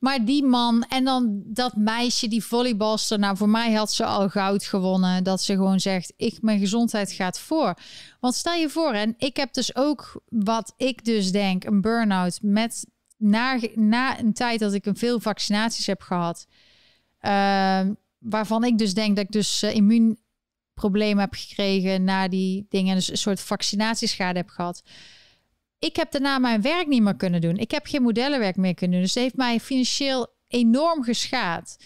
Maar 0.02 0.26
die 0.26 0.44
man 0.44 0.84
en 0.84 1.03
dan 1.03 1.41
dat 1.45 1.76
meisje, 1.76 2.28
die 2.28 2.44
volleybalster. 2.44 3.19
Nou, 3.19 3.38
voor 3.38 3.49
mij 3.49 3.73
had 3.73 3.91
ze 3.91 4.06
al 4.06 4.30
goud 4.30 4.64
gewonnen. 4.64 5.23
Dat 5.23 5.41
ze 5.41 5.53
gewoon 5.53 5.80
zegt, 5.80 6.14
ik, 6.18 6.41
mijn 6.41 6.60
gezondheid 6.60 7.11
gaat 7.11 7.40
voor. 7.40 7.73
Want 8.19 8.36
stel 8.36 8.53
je 8.53 8.69
voor, 8.69 8.94
en 8.94 9.15
ik 9.18 9.38
heb 9.38 9.53
dus 9.53 9.76
ook 9.76 10.22
wat 10.30 10.73
ik 10.78 11.06
dus 11.06 11.32
denk, 11.32 11.64
een 11.64 11.82
burn-out 11.82 12.40
met 12.41 12.86
na, 13.18 13.60
na 13.76 14.19
een 14.19 14.34
tijd 14.34 14.60
dat 14.60 14.73
ik 14.73 14.86
een 14.86 14.98
veel 14.98 15.19
vaccinaties 15.19 15.86
heb 15.86 16.02
gehad. 16.02 16.48
ehm, 17.19 17.94
waarvan 18.18 18.64
ik 18.64 18.78
dus 18.78 18.94
denk 18.94 19.15
dat 19.15 19.26
ik 19.26 19.32
dus 19.32 19.61
eh, 19.61 19.76
immuunproblemen 19.76 21.23
heb 21.23 21.34
gekregen 21.34 22.03
na 22.03 22.28
die 22.28 22.65
dingen. 22.69 22.95
Dus 22.95 23.10
een 23.10 23.18
soort 23.18 23.41
vaccinatieschade 23.41 24.38
heb 24.40 24.49
gehad. 24.49 24.84
Ik 25.82 25.95
heb 25.95 26.12
daarna 26.12 26.40
mijn 26.40 26.62
werk 26.62 26.88
niet 26.88 27.02
meer 27.02 27.16
kunnen 27.16 27.41
doen. 27.41 27.58
Ik 27.58 27.72
heb 27.72 27.86
geen 27.86 28.02
modellenwerk 28.02 28.56
meer 28.56 28.74
kunnen 28.74 28.95
doen. 28.98 29.06
Dus 29.06 29.14
het 29.14 29.24
heeft 29.24 29.36
mij 29.36 29.60
financieel 29.60 30.28
enorm 30.48 31.03
geschaad. 31.03 31.78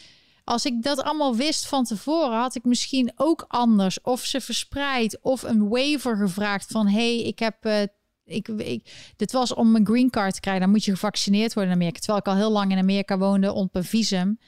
Als 0.43 0.65
ik 0.65 0.83
dat 0.83 1.03
allemaal 1.03 1.35
wist 1.35 1.67
van 1.67 1.83
tevoren, 1.83 2.37
had 2.37 2.55
ik 2.55 2.63
misschien 2.63 3.11
ook 3.15 3.45
anders 3.47 4.01
of 4.01 4.25
ze 4.25 4.41
verspreid 4.41 5.19
of 5.21 5.43
een 5.43 5.67
waiver 5.67 6.17
gevraagd 6.17 6.71
van 6.71 6.87
hey, 6.87 7.21
ik 7.21 7.39
heb 7.39 7.65
eh, 7.65 7.81
ik, 8.25 8.47
ik, 8.47 9.13
dit 9.15 9.31
was 9.31 9.53
om 9.53 9.75
een 9.75 9.85
green 9.85 10.09
card 10.09 10.33
te 10.33 10.39
krijgen. 10.39 10.61
Dan 10.61 10.71
moet 10.71 10.85
je 10.85 10.91
gevaccineerd 10.91 11.53
worden 11.53 11.71
in 11.71 11.77
Amerika. 11.77 11.99
Terwijl 11.99 12.19
ik 12.19 12.27
al 12.27 12.35
heel 12.35 12.51
lang 12.51 12.71
in 12.71 12.77
Amerika 12.77 13.17
woonde 13.17 13.53
op 13.53 13.75
een 13.75 13.83
visum. 13.83 14.39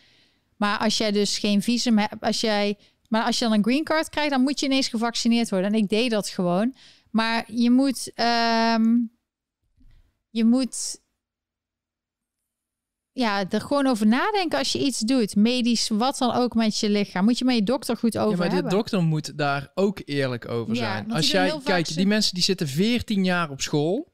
Maar 0.57 0.77
als 0.77 0.97
jij 0.97 1.11
dus 1.11 1.37
geen 1.37 1.61
visum 1.61 1.97
hebt, 1.97 2.21
als 2.21 2.41
jij, 2.41 2.77
maar 3.09 3.23
als 3.23 3.39
je 3.39 3.45
dan 3.45 3.53
een 3.53 3.63
green 3.63 3.83
card 3.83 4.09
krijgt, 4.09 4.31
dan 4.31 4.41
moet 4.41 4.59
je 4.59 4.65
ineens 4.65 4.87
gevaccineerd 4.87 5.49
worden. 5.49 5.73
En 5.73 5.77
ik 5.77 5.89
deed 5.89 6.11
dat 6.11 6.29
gewoon. 6.29 6.75
Maar 7.11 7.43
je 7.51 7.71
moet, 7.71 8.11
ehm, 8.15 8.95
je 10.37 10.45
moet, 10.45 11.01
ja, 13.11 13.49
er 13.49 13.61
gewoon 13.61 13.87
over 13.87 14.07
nadenken 14.07 14.57
als 14.57 14.71
je 14.71 14.79
iets 14.79 14.99
doet, 14.99 15.35
medisch, 15.35 15.87
wat 15.89 16.17
dan 16.17 16.31
ook 16.33 16.55
met 16.55 16.77
je 16.79 16.89
lichaam. 16.89 17.23
Moet 17.23 17.37
je 17.37 17.45
met 17.45 17.55
je 17.55 17.63
dokter 17.63 17.97
goed 17.97 18.17
over 18.17 18.31
ja, 18.31 18.37
maar 18.37 18.47
de 18.47 18.53
hebben. 18.53 18.71
dokter 18.71 19.03
moet 19.03 19.37
daar 19.37 19.71
ook 19.75 20.01
eerlijk 20.05 20.47
over 20.47 20.73
Ja, 20.75 20.79
zijn. 20.81 21.11
Als 21.11 21.31
jij, 21.31 21.59
kijk, 21.63 21.87
die 21.87 22.07
mensen 22.07 22.33
die 22.33 22.43
zitten 22.43 22.67
14 22.67 23.23
jaar 23.23 23.49
op 23.49 23.61
school 23.61 24.13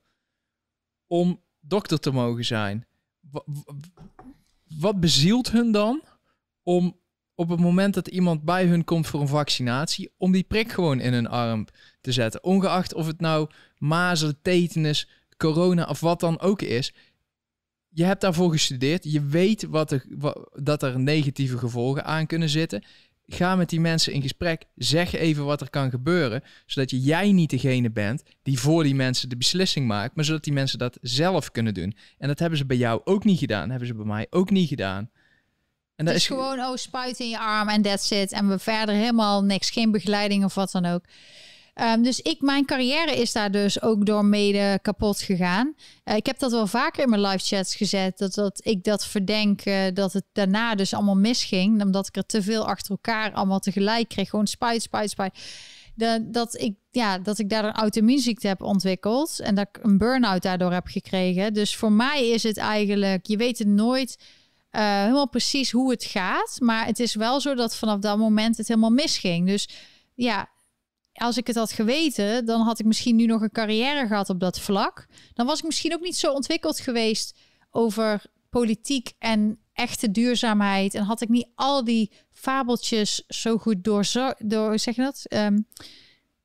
om 1.08 1.41
dokter 1.60 2.00
te 2.00 2.12
mogen 2.12 2.45
zijn. 2.45 2.86
Wa- 3.32 3.44
wa- 3.45 3.74
Wat 4.80 5.00
bezielt 5.00 5.52
hun 5.52 5.72
dan 5.72 6.02
om 6.64 7.00
op 7.36 7.50
het 7.50 7.60
moment 7.60 7.94
dat 7.94 8.08
iemand 8.08 8.44
bij 8.44 8.66
hun 8.66 8.84
komt 8.84 9.08
voor 9.08 9.22
een 9.22 9.28
vaccinatie, 9.28 10.14
om 10.18 10.32
die 10.32 10.44
prik 10.44 10.72
gewoon 10.72 11.00
in 11.00 11.14
hun 11.14 11.28
arm 11.28 11.66
te 12.02 12.12
zetten? 12.12 12.44
Ongeacht 12.44 12.94
of 12.94 13.06
het 13.08 13.20
nou 13.20 13.50
mazelen, 13.78 14.41
tetanus, 14.41 15.08
corona 15.52 15.86
of 15.86 15.99
wat 15.99 16.20
dan 16.20 16.40
ook 16.40 16.61
is. 16.61 16.94
Je 17.90 18.03
hebt 18.03 18.22
daarvoor 18.22 18.52
gestudeerd. 18.52 19.03
Je 19.11 19.26
weet 19.26 19.64
wat 19.70 19.91
er, 19.91 20.06
wa- 20.10 20.48
dat 20.53 20.84
er 20.84 20.99
negatieve 20.99 21.57
gevolgen 21.57 22.06
aan 22.06 22.26
kunnen 22.28 22.49
zitten. 22.49 22.84
Ga 23.28 23.56
met 23.56 23.70
die 23.70 23.80
mensen 23.80 24.14
in 24.14 24.22
gesprek. 24.22 24.64
Zeg 24.76 25.14
even 25.14 25.45
wat 25.45 25.61
er 25.61 25.70
kan 25.70 25.90
gebeuren. 25.90 26.44
Zodat 26.65 26.90
je- 26.90 26.99
jij 26.99 27.32
niet 27.32 27.49
degene 27.49 27.91
bent 27.91 28.24
die 28.44 28.60
voor 28.60 28.84
die 28.84 28.95
mensen 28.95 29.30
de 29.30 29.38
beslissing 29.38 29.88
maakt. 29.88 30.15
Maar 30.15 30.26
zodat 30.26 30.44
die 30.44 30.53
mensen 30.53 30.80
dat 30.80 30.98
zelf 31.02 31.52
kunnen 31.52 31.74
doen. 31.74 31.95
En 32.18 32.28
dat 32.28 32.40
hebben 32.40 32.57
ze 32.57 32.65
bij 32.65 32.78
jou 32.78 33.02
ook 33.03 33.24
niet 33.24 33.40
gedaan. 33.40 33.70
hebben 33.70 33.88
ze 33.88 33.94
bij 33.94 34.06
mij 34.06 34.28
ook 34.30 34.49
niet 34.49 34.68
gedaan. 34.70 35.10
En 35.95 36.06
dat 36.06 36.14
Het 36.14 36.24
is 36.24 36.28
gewoon, 36.28 36.60
oh, 36.60 36.76
spuit 36.76 37.20
in 37.20 37.30
je 37.30 37.40
arm 37.40 37.68
en 37.70 37.82
that's 37.82 38.11
it. 38.11 38.32
En 38.32 38.49
we 38.49 38.60
verder 38.60 38.95
helemaal 38.95 39.44
niks. 39.44 39.70
Geen 39.70 39.91
begeleiding 39.91 40.44
of 40.44 40.56
wat 40.56 40.72
dan 40.72 40.86
ook. 40.86 41.03
Ehm, 41.74 42.02
dus 42.02 42.20
ik, 42.20 42.41
mijn 42.41 42.66
carrière 42.66 43.16
is 43.16 43.32
daar 43.32 43.52
dus 43.52 43.82
ook 43.82 44.06
door 44.06 44.26
mede 44.26 44.80
kapot 44.82 45.22
gegaan. 45.22 45.76
Eh, 46.04 46.16
ik 46.16 46.26
heb 46.26 46.40
dat 46.40 46.52
wel 46.52 46.68
vaker 46.68 47.04
in 47.04 47.10
mijn 47.10 47.22
live 47.22 47.45
chats 47.45 47.76
gezet. 47.76 48.18
Dat, 48.18 48.34
dat 48.34 48.60
ik 48.64 48.84
dat 48.84 49.06
verdenk 49.06 49.62
eh, 49.62 49.78
dat 49.94 50.14
het 50.14 50.24
daarna 50.32 50.76
dus 50.76 50.94
allemaal 50.94 51.16
misging. 51.16 51.82
Omdat 51.82 52.08
ik 52.08 52.16
er 52.16 52.26
te 52.26 52.41
veel 52.41 52.68
achter 52.68 52.91
elkaar 52.91 53.34
allemaal 53.34 53.60
tegelijk 53.60 54.08
kreeg. 54.08 54.30
Gewoon 54.30 54.48
spuit, 54.48 54.82
spuit, 54.82 55.10
spuit. 55.10 55.40
Dat, 56.22 56.60
ik, 56.60 56.76
ja, 56.91 57.18
dat 57.18 57.40
ik 57.40 57.50
daardoor 57.50 57.72
een 57.72 57.78
auto-immuunziekte 57.78 58.48
heb 58.48 58.62
ontwikkeld. 58.62 59.40
En 59.40 59.56
dat 59.56 59.68
ik 59.72 59.84
een 59.84 59.98
burn-out 59.98 60.41
daardoor 60.41 60.72
heb 60.72 60.88
gekregen. 60.88 61.54
Dus 61.54 61.76
voor 61.76 61.91
mij 61.91 62.30
is 62.30 62.44
het 62.44 62.58
eigenlijk... 62.58 63.28
Je 63.28 63.38
weet 63.38 63.58
het 63.58 63.68
nooit 63.68 64.18
eh, 64.70 65.02
helemaal 65.02 65.30
precies 65.30 65.72
hoe 65.72 65.91
het 65.91 66.04
gaat. 66.04 66.58
Maar 66.60 66.86
het 66.86 67.00
is 67.00 67.16
wel 67.16 67.41
zo 67.41 67.56
dat 67.56 67.76
vanaf 67.76 68.00
dat 68.00 68.18
moment 68.18 68.58
het 68.58 68.68
helemaal 68.68 68.90
misging. 68.90 69.48
Dus 69.48 69.70
ja, 70.14 70.50
als 71.14 71.38
ik 71.38 71.48
het 71.48 71.56
had 71.56 71.72
geweten, 71.72 72.45
dan 72.45 72.61
had 72.61 72.80
ik 72.80 72.85
misschien 72.85 73.15
nu 73.15 73.26
nog 73.26 73.41
een 73.41 73.52
carrière 73.52 74.07
gehad 74.07 74.30
op 74.30 74.40
dat 74.40 74.60
vlak. 74.60 75.07
Dan 75.34 75.45
was 75.45 75.60
ik 75.60 75.65
misschien 75.65 75.94
ook 75.94 76.02
niet 76.02 76.15
zo 76.15 76.31
ontwikkeld 76.31 76.80
geweest 76.80 77.40
over 77.72 78.26
politiek 78.49 79.11
en 79.19 79.60
echte 79.73 80.11
duurzaamheid. 80.11 80.94
En 80.94 81.03
had 81.03 81.22
ik 81.22 81.30
niet 81.30 81.49
al 81.56 81.84
die 81.84 82.11
fabeltjes 82.31 83.23
zo 83.27 83.57
goed 83.57 83.84
door, 83.84 84.06
door 84.38 84.80
zeg 84.80 84.95
je 84.95 85.02
dat? 85.02 85.26
Ehm, 85.26 85.60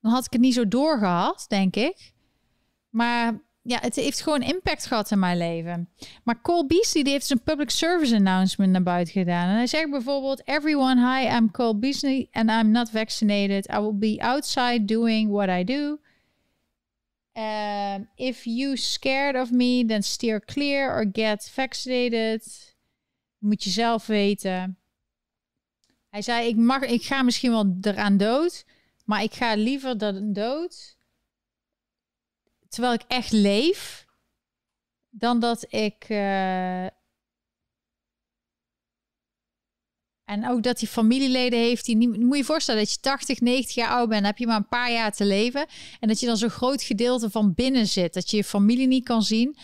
dan 0.00 0.12
had 0.12 0.24
ik 0.24 0.32
het 0.32 0.40
niet 0.40 0.54
zo 0.54 0.68
doorgehad, 0.68 1.44
denk 1.48 1.76
ik. 1.76 2.12
Maar 2.90 3.42
ja, 3.68 3.78
het 3.80 3.96
heeft 3.96 4.20
gewoon 4.20 4.42
impact 4.42 4.86
gehad 4.86 5.10
in 5.10 5.18
mijn 5.18 5.36
leven. 5.36 5.88
Maar 6.24 6.40
Cole 6.40 6.66
Beasley 6.66 7.02
die 7.02 7.12
heeft 7.12 7.26
zijn 7.26 7.42
public 7.42 7.70
service 7.70 8.14
announcement 8.14 8.72
naar 8.72 8.82
buiten 8.82 9.12
gedaan. 9.12 9.48
En 9.48 9.54
hij 9.54 9.66
zegt 9.66 9.90
bijvoorbeeld: 9.90 10.42
Everyone, 10.44 11.16
hi, 11.16 11.36
I'm 11.36 11.50
Cole 11.50 11.76
Beasley 11.76 12.28
and 12.32 12.50
I'm 12.50 12.70
not 12.70 12.90
vaccinated. 12.90 13.68
I 13.70 13.78
will 13.78 13.98
be 13.98 14.16
outside 14.22 14.84
doing 14.84 15.30
what 15.30 15.48
I 15.48 15.64
do. 15.64 15.98
Um, 17.32 18.08
if 18.14 18.44
you 18.44 18.76
scared 18.76 19.36
of 19.36 19.50
me, 19.50 19.84
then 19.86 20.02
steer 20.02 20.40
clear 20.44 20.96
or 20.96 21.06
get 21.12 21.50
vaccinated. 21.52 22.74
Moet 23.38 23.64
je 23.64 23.70
zelf 23.70 24.06
weten. 24.06 24.78
Hij 26.08 26.22
zei: 26.22 26.48
ik, 26.48 26.56
mag, 26.56 26.82
ik 26.82 27.02
ga 27.02 27.22
misschien 27.22 27.50
wel 27.50 27.76
eraan 27.80 28.16
dood, 28.16 28.64
maar 29.04 29.22
ik 29.22 29.34
ga 29.34 29.54
liever 29.54 29.98
dan 29.98 30.32
dood 30.32 30.97
terwijl 32.68 32.92
ik 32.94 33.02
echt 33.08 33.32
leef, 33.32 34.06
dan 35.10 35.40
dat 35.40 35.72
ik. 35.72 36.04
eh, 36.08 36.86
En 40.28 40.48
ook 40.48 40.62
dat 40.62 40.80
hij 40.80 40.88
familieleden 40.88 41.58
heeft 41.58 41.84
die 41.84 41.96
niet. 41.96 42.08
Moet 42.08 42.32
je 42.32 42.36
je 42.36 42.44
voorstellen 42.44 42.80
dat 42.80 42.92
je 42.92 43.00
80, 43.00 43.40
90 43.40 43.74
jaar 43.74 43.88
oud 43.88 44.08
bent, 44.08 44.20
dan 44.20 44.30
heb 44.30 44.38
je 44.38 44.46
maar 44.46 44.56
een 44.56 44.68
paar 44.68 44.92
jaar 44.92 45.12
te 45.12 45.24
leven. 45.24 45.66
En 46.00 46.08
dat 46.08 46.20
je 46.20 46.26
dan 46.26 46.36
zo'n 46.36 46.50
groot 46.50 46.82
gedeelte 46.82 47.30
van 47.30 47.54
binnen 47.54 47.86
zit. 47.86 48.14
Dat 48.14 48.30
je 48.30 48.36
je 48.36 48.44
familie 48.44 48.86
niet 48.86 49.04
kan 49.04 49.22
zien. 49.22 49.56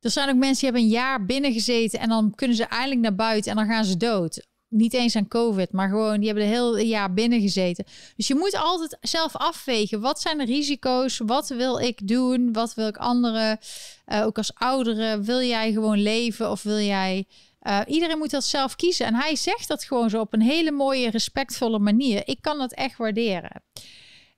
Er 0.00 0.10
zijn 0.10 0.28
ook 0.28 0.36
mensen 0.36 0.54
die 0.54 0.64
hebben 0.64 0.82
een 0.82 0.88
jaar 1.04 1.24
binnen 1.24 1.52
gezeten 1.52 2.00
en 2.00 2.08
dan 2.08 2.34
kunnen 2.34 2.56
ze 2.56 2.64
eindelijk 2.64 3.00
naar 3.00 3.14
buiten 3.14 3.50
en 3.50 3.56
dan 3.56 3.66
gaan 3.66 3.84
ze 3.84 3.96
dood. 3.96 4.46
Niet 4.70 4.94
eens 4.94 5.16
aan 5.16 5.28
COVID, 5.28 5.72
maar 5.72 5.88
gewoon 5.88 6.16
die 6.16 6.26
hebben 6.26 6.44
de 6.44 6.54
hele 6.54 6.86
jaar 6.86 7.12
binnen 7.12 7.40
gezeten. 7.40 7.84
Dus 8.16 8.28
je 8.28 8.34
moet 8.34 8.56
altijd 8.56 8.96
zelf 9.00 9.36
afwegen. 9.36 10.00
Wat 10.00 10.20
zijn 10.20 10.38
de 10.38 10.44
risico's? 10.44 11.18
Wat 11.18 11.48
wil 11.48 11.78
ik 11.78 12.08
doen? 12.08 12.52
Wat 12.52 12.74
wil 12.74 12.86
ik 12.86 12.96
anderen? 12.96 13.58
Uh, 14.06 14.24
ook 14.24 14.36
als 14.36 14.54
ouderen, 14.54 15.24
wil 15.24 15.40
jij 15.40 15.72
gewoon 15.72 16.02
leven 16.02 16.50
of 16.50 16.62
wil 16.62 16.78
jij... 16.78 17.26
Uh, 17.62 17.80
iedereen 17.86 18.18
moet 18.18 18.30
dat 18.30 18.44
zelf 18.44 18.76
kiezen. 18.76 19.06
En 19.06 19.14
hij 19.14 19.36
zegt 19.36 19.68
dat 19.68 19.84
gewoon 19.84 20.10
zo 20.10 20.20
op 20.20 20.32
een 20.32 20.42
hele 20.42 20.70
mooie, 20.70 21.10
respectvolle 21.10 21.78
manier. 21.78 22.28
Ik 22.28 22.38
kan 22.40 22.58
dat 22.58 22.72
echt 22.72 22.96
waarderen. 22.96 23.62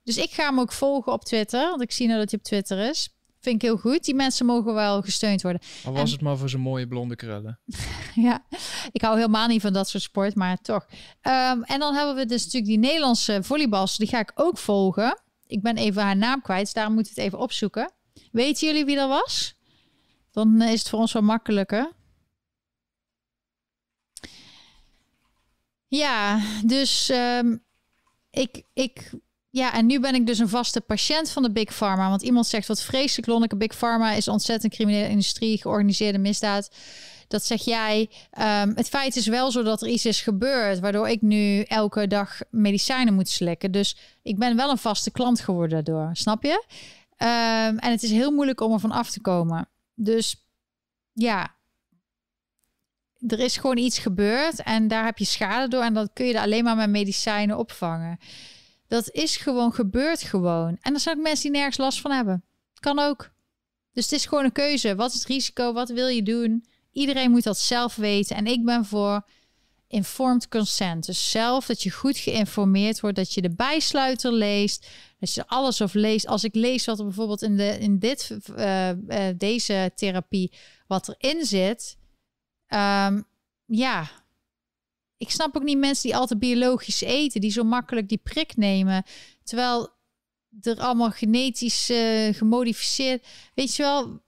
Dus 0.04 0.16
ik 0.16 0.30
ga 0.30 0.44
hem 0.44 0.60
ook 0.60 0.72
volgen 0.72 1.12
op 1.12 1.24
Twitter. 1.24 1.68
Want 1.68 1.82
ik 1.82 1.92
zie 1.92 2.06
nou 2.06 2.18
dat 2.18 2.30
hij 2.30 2.38
op 2.38 2.44
Twitter 2.44 2.88
is. 2.88 3.08
Vind 3.42 3.54
ik 3.56 3.62
heel 3.62 3.76
goed. 3.76 4.04
Die 4.04 4.14
mensen 4.14 4.46
mogen 4.46 4.74
wel 4.74 5.02
gesteund 5.02 5.42
worden. 5.42 5.60
Al 5.84 5.92
was 5.92 6.02
en, 6.02 6.10
het 6.10 6.20
maar 6.20 6.36
voor 6.36 6.48
zijn 6.48 6.62
mooie 6.62 6.86
blonde 6.88 7.16
krullen. 7.16 7.60
ja, 8.14 8.44
ik 8.92 9.02
hou 9.02 9.16
helemaal 9.16 9.46
niet 9.46 9.60
van 9.60 9.72
dat 9.72 9.88
soort 9.88 10.02
sport, 10.02 10.34
maar 10.34 10.58
toch. 10.60 10.86
Um, 11.22 11.62
en 11.62 11.78
dan 11.78 11.94
hebben 11.94 12.14
we 12.14 12.26
dus 12.26 12.44
natuurlijk 12.44 12.72
die 12.72 12.78
Nederlandse 12.78 13.42
volleybalster. 13.42 14.04
Die 14.04 14.14
ga 14.14 14.20
ik 14.20 14.32
ook 14.34 14.58
volgen. 14.58 15.22
Ik 15.46 15.62
ben 15.62 15.76
even 15.76 16.02
haar 16.02 16.16
naam 16.16 16.42
kwijt, 16.42 16.64
dus 16.64 16.72
daarom 16.72 16.94
moet 16.94 17.04
ik 17.08 17.14
het 17.14 17.24
even 17.24 17.38
opzoeken. 17.38 17.92
Weten 18.32 18.66
jullie 18.66 18.84
wie 18.84 18.96
dat 18.96 19.08
was? 19.08 19.54
Dan 20.30 20.62
is 20.62 20.78
het 20.78 20.88
voor 20.88 20.98
ons 20.98 21.12
wel 21.12 21.22
makkelijker. 21.22 21.92
Ja, 25.86 26.40
dus 26.64 27.08
um, 27.08 27.64
ik, 28.30 28.62
ik 28.72 29.10
ja, 29.54 29.72
en 29.72 29.86
nu 29.86 30.00
ben 30.00 30.14
ik 30.14 30.26
dus 30.26 30.38
een 30.38 30.48
vaste 30.48 30.80
patiënt 30.80 31.30
van 31.30 31.42
de 31.42 31.52
Big 31.52 31.74
Pharma. 31.76 32.08
Want 32.08 32.22
iemand 32.22 32.46
zegt 32.46 32.68
wat 32.68 32.82
vreselijk, 32.82 33.26
Lonneke. 33.26 33.56
Big 33.56 33.76
Pharma 33.76 34.12
is 34.12 34.28
ontzettend 34.28 34.74
criminele 34.74 35.08
industrie, 35.08 35.60
georganiseerde 35.60 36.18
misdaad. 36.18 36.70
dat 37.28 37.44
zeg 37.44 37.64
jij. 37.64 38.10
Ehm, 38.30 38.72
het 38.74 38.88
feit 38.88 39.16
is 39.16 39.26
wel 39.26 39.50
zo 39.50 39.62
dat 39.62 39.82
er 39.82 39.88
iets 39.88 40.06
is 40.06 40.20
gebeurd, 40.20 40.80
waardoor 40.80 41.08
ik 41.08 41.22
nu 41.22 41.60
elke 41.60 42.06
dag 42.06 42.40
medicijnen 42.50 43.14
moet 43.14 43.28
slikken. 43.28 43.70
Dus 43.70 43.96
ik 44.22 44.38
ben 44.38 44.56
wel 44.56 44.70
een 44.70 44.78
vaste 44.78 45.10
klant 45.10 45.40
geworden 45.40 45.84
daardoor, 45.84 46.10
snap 46.12 46.42
je? 46.42 46.64
Ehm, 47.16 47.76
en 47.76 47.90
het 47.90 48.02
is 48.02 48.10
heel 48.10 48.30
moeilijk 48.30 48.60
om 48.60 48.72
er 48.72 48.80
van 48.80 48.90
af 48.90 49.10
te 49.10 49.20
komen. 49.20 49.68
Dus 49.94 50.46
ja, 51.12 51.56
er 53.26 53.38
is 53.38 53.56
gewoon 53.56 53.78
iets 53.78 53.98
gebeurd 53.98 54.62
en 54.62 54.88
daar 54.88 55.04
heb 55.04 55.18
je 55.18 55.24
schade 55.24 55.68
door. 55.68 55.82
En 55.82 55.94
dat 55.94 56.10
kun 56.12 56.26
je 56.26 56.34
er 56.34 56.40
alleen 56.40 56.64
maar 56.64 56.76
met 56.76 56.90
medicijnen 56.90 57.58
opvangen. 57.58 58.18
Dat 58.92 59.10
is 59.10 59.36
gewoon 59.36 59.72
gebeurd 59.72 60.22
gewoon. 60.22 60.78
En 60.80 60.94
er 60.94 61.00
zijn 61.00 61.16
ook 61.16 61.22
mensen 61.22 61.42
die 61.42 61.60
nergens 61.60 61.76
last 61.76 62.00
van 62.00 62.10
hebben. 62.10 62.44
Kan 62.80 62.98
ook. 62.98 63.30
Dus 63.92 64.04
het 64.04 64.12
is 64.12 64.26
gewoon 64.26 64.44
een 64.44 64.52
keuze. 64.52 64.94
Wat 64.94 65.12
is 65.12 65.18
het 65.18 65.28
risico? 65.28 65.72
Wat 65.72 65.88
wil 65.88 66.06
je 66.06 66.22
doen? 66.22 66.64
Iedereen 66.90 67.30
moet 67.30 67.42
dat 67.42 67.58
zelf 67.58 67.96
weten. 67.96 68.36
En 68.36 68.46
ik 68.46 68.64
ben 68.64 68.84
voor 68.84 69.24
informed 69.88 70.48
consent. 70.48 71.06
Dus 71.06 71.30
zelf 71.30 71.66
dat 71.66 71.82
je 71.82 71.90
goed 71.90 72.18
geïnformeerd 72.18 73.00
wordt, 73.00 73.16
dat 73.16 73.34
je 73.34 73.42
de 73.42 73.54
bijsluiter 73.54 74.32
leest, 74.32 74.88
dat 75.18 75.34
je 75.34 75.46
alles 75.46 75.80
of 75.80 75.94
leest. 75.94 76.26
Als 76.26 76.44
ik 76.44 76.54
lees 76.54 76.84
wat 76.84 76.98
er 76.98 77.04
bijvoorbeeld 77.04 77.42
in, 77.42 77.56
de, 77.56 77.78
in 77.78 77.98
dit, 77.98 78.38
uh, 78.56 78.88
uh, 78.88 79.28
deze 79.36 79.90
therapie, 79.94 80.52
wat 80.86 81.08
erin 81.08 81.44
zit, 81.44 81.96
um, 82.68 83.24
ja, 83.66 84.10
ik 85.22 85.30
snap 85.30 85.56
ook 85.56 85.62
niet 85.62 85.78
mensen 85.78 86.02
die 86.02 86.16
altijd 86.16 86.40
biologisch 86.40 87.00
eten, 87.00 87.40
die 87.40 87.50
zo 87.50 87.64
makkelijk 87.64 88.08
die 88.08 88.18
prik 88.18 88.56
nemen, 88.56 89.04
terwijl 89.42 89.88
er 90.60 90.78
allemaal 90.78 91.10
genetisch 91.10 91.90
uh, 91.90 92.34
gemodificeerd, 92.34 93.26
weet 93.54 93.74
je 93.74 93.82
wel, 93.82 94.22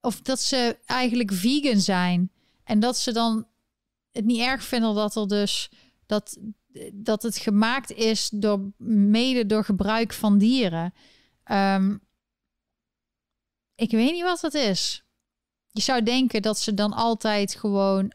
of 0.00 0.20
dat 0.20 0.40
ze 0.40 0.78
eigenlijk 0.86 1.32
vegan 1.32 1.80
zijn 1.80 2.32
en 2.64 2.80
dat 2.80 2.98
ze 2.98 3.12
dan 3.12 3.46
het 4.10 4.24
niet 4.24 4.40
erg 4.40 4.62
vinden 4.62 4.94
dat 4.94 5.16
er 5.16 5.28
dus 5.28 5.70
dat, 6.06 6.38
dat 6.92 7.22
het 7.22 7.36
gemaakt 7.36 7.92
is 7.92 8.28
door 8.32 8.72
mede 8.78 9.46
door 9.46 9.64
gebruik 9.64 10.12
van 10.12 10.38
dieren. 10.38 10.94
Um, 11.44 12.00
ik 13.74 13.90
weet 13.90 14.12
niet 14.12 14.22
wat 14.22 14.40
dat 14.40 14.54
is. 14.54 15.04
Je 15.70 15.80
zou 15.80 16.02
denken 16.02 16.42
dat 16.42 16.58
ze 16.58 16.74
dan 16.74 16.92
altijd 16.92 17.54
gewoon. 17.54 18.12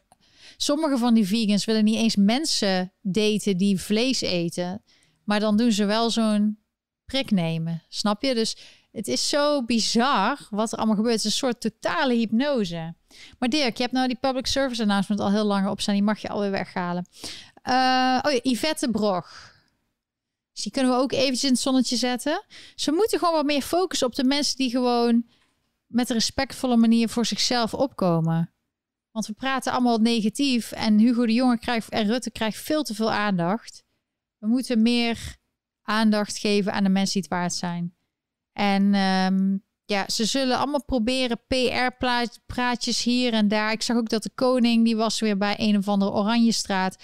Sommige 0.62 0.98
van 0.98 1.14
die 1.14 1.26
vegans 1.26 1.64
willen 1.64 1.84
niet 1.84 1.96
eens 1.96 2.16
mensen 2.16 2.92
daten 3.00 3.56
die 3.56 3.80
vlees 3.80 4.20
eten. 4.20 4.82
Maar 5.24 5.40
dan 5.40 5.56
doen 5.56 5.72
ze 5.72 5.84
wel 5.84 6.10
zo'n 6.10 6.58
prik 7.04 7.30
nemen. 7.30 7.82
Snap 7.88 8.22
je? 8.22 8.34
Dus 8.34 8.56
het 8.92 9.08
is 9.08 9.28
zo 9.28 9.64
bizar 9.64 10.46
wat 10.50 10.72
er 10.72 10.78
allemaal 10.78 10.96
gebeurt. 10.96 11.14
Het 11.14 11.24
is 11.24 11.30
een 11.30 11.48
soort 11.48 11.60
totale 11.60 12.14
hypnose. 12.14 12.94
Maar 13.38 13.48
Dirk, 13.48 13.76
je 13.76 13.82
hebt 13.82 13.94
nou 13.94 14.06
die 14.06 14.18
public 14.20 14.46
service 14.46 14.82
announcement 14.82 15.20
al 15.20 15.30
heel 15.30 15.44
lang 15.44 15.68
op 15.68 15.80
staan. 15.80 15.94
Die 15.94 16.02
mag 16.02 16.18
je 16.18 16.28
alweer 16.28 16.50
weghalen. 16.50 17.06
Uh, 17.68 18.18
oh 18.22 18.32
ja, 18.32 18.40
Yvette 18.42 18.90
Brog. 18.90 19.52
Dus 20.52 20.62
die 20.62 20.72
kunnen 20.72 20.92
we 20.92 20.98
ook 20.98 21.12
eventjes 21.12 21.44
in 21.44 21.50
het 21.50 21.60
zonnetje 21.60 21.96
zetten. 21.96 22.44
Ze 22.74 22.92
moeten 22.92 23.18
gewoon 23.18 23.34
wat 23.34 23.44
meer 23.44 23.62
focussen 23.62 24.06
op 24.06 24.14
de 24.14 24.24
mensen 24.24 24.56
die 24.56 24.70
gewoon 24.70 25.24
met 25.86 26.08
een 26.08 26.16
respectvolle 26.16 26.76
manier 26.76 27.08
voor 27.08 27.26
zichzelf 27.26 27.74
opkomen. 27.74 28.51
Want 29.12 29.26
we 29.26 29.32
praten 29.32 29.72
allemaal 29.72 29.98
negatief 29.98 30.72
en 30.72 30.98
Hugo 30.98 31.26
de 31.26 31.32
Jonge 31.32 31.58
krijgt 31.58 31.88
en 31.88 32.06
Rutte 32.06 32.30
krijgt 32.30 32.58
veel 32.58 32.82
te 32.82 32.94
veel 32.94 33.12
aandacht. 33.12 33.84
We 34.38 34.46
moeten 34.46 34.82
meer 34.82 35.36
aandacht 35.82 36.38
geven 36.38 36.72
aan 36.72 36.84
de 36.84 36.88
mensen 36.88 37.12
die 37.12 37.22
het 37.22 37.30
waard 37.30 37.54
zijn. 37.54 37.94
En 38.52 38.94
um, 38.94 39.64
ja, 39.84 40.08
ze 40.08 40.24
zullen 40.24 40.58
allemaal 40.58 40.84
proberen 40.84 41.40
PR-praatjes 41.46 43.02
hier 43.02 43.32
en 43.32 43.48
daar. 43.48 43.72
Ik 43.72 43.82
zag 43.82 43.96
ook 43.96 44.08
dat 44.08 44.22
de 44.22 44.30
koning, 44.34 44.84
die 44.84 44.96
was 44.96 45.20
weer 45.20 45.38
bij 45.38 45.54
een 45.58 45.76
of 45.76 45.88
andere 45.88 46.12
Oranjestraat. 46.12 46.96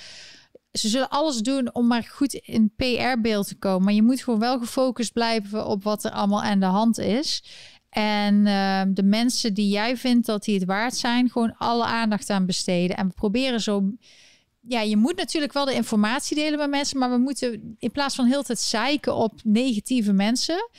Ze 0.73 0.89
zullen 0.89 1.09
alles 1.09 1.39
doen 1.39 1.75
om 1.75 1.87
maar 1.87 2.03
goed 2.03 2.33
in 2.33 2.73
PR-beeld 2.77 3.49
te 3.49 3.59
komen. 3.59 3.85
Maar 3.85 3.95
je 3.95 4.03
moet 4.03 4.23
gewoon 4.23 4.41
wel 4.41 4.59
gefocust 4.59 5.13
blijven 5.13 5.67
op 5.67 5.83
wat 5.83 6.05
er 6.05 6.11
allemaal 6.11 6.43
aan 6.43 6.61
de 6.61 6.67
hand 6.67 6.99
is. 6.99 7.43
En 7.91 8.35
uh, 8.47 8.83
de 8.89 9.03
mensen 9.03 9.55
die 9.55 9.69
jij 9.69 9.97
vindt 9.97 10.27
dat 10.27 10.45
die 10.45 10.55
het 10.55 10.65
waard 10.65 10.97
zijn, 10.97 11.31
gewoon 11.31 11.57
alle 11.57 11.85
aandacht 11.85 12.31
aan 12.31 12.47
besteden. 12.47 12.97
En 12.97 13.09
we 13.09 13.15
proberen 13.15 13.61
zo. 13.61 13.93
Ja, 14.61 14.81
je 14.81 14.97
moet 14.97 15.17
natuurlijk 15.17 15.53
wel 15.53 15.65
de 15.65 15.75
informatie 15.75 16.37
delen 16.37 16.59
met 16.59 16.71
mensen, 16.71 16.99
maar 16.99 17.11
we 17.11 17.19
moeten 17.19 17.77
in 17.79 17.91
plaats 17.91 18.15
van 18.15 18.27
heel 18.27 18.43
tijd 18.43 18.59
zeiken 18.59 19.15
op 19.15 19.33
negatieve 19.45 20.13
mensen, 20.13 20.71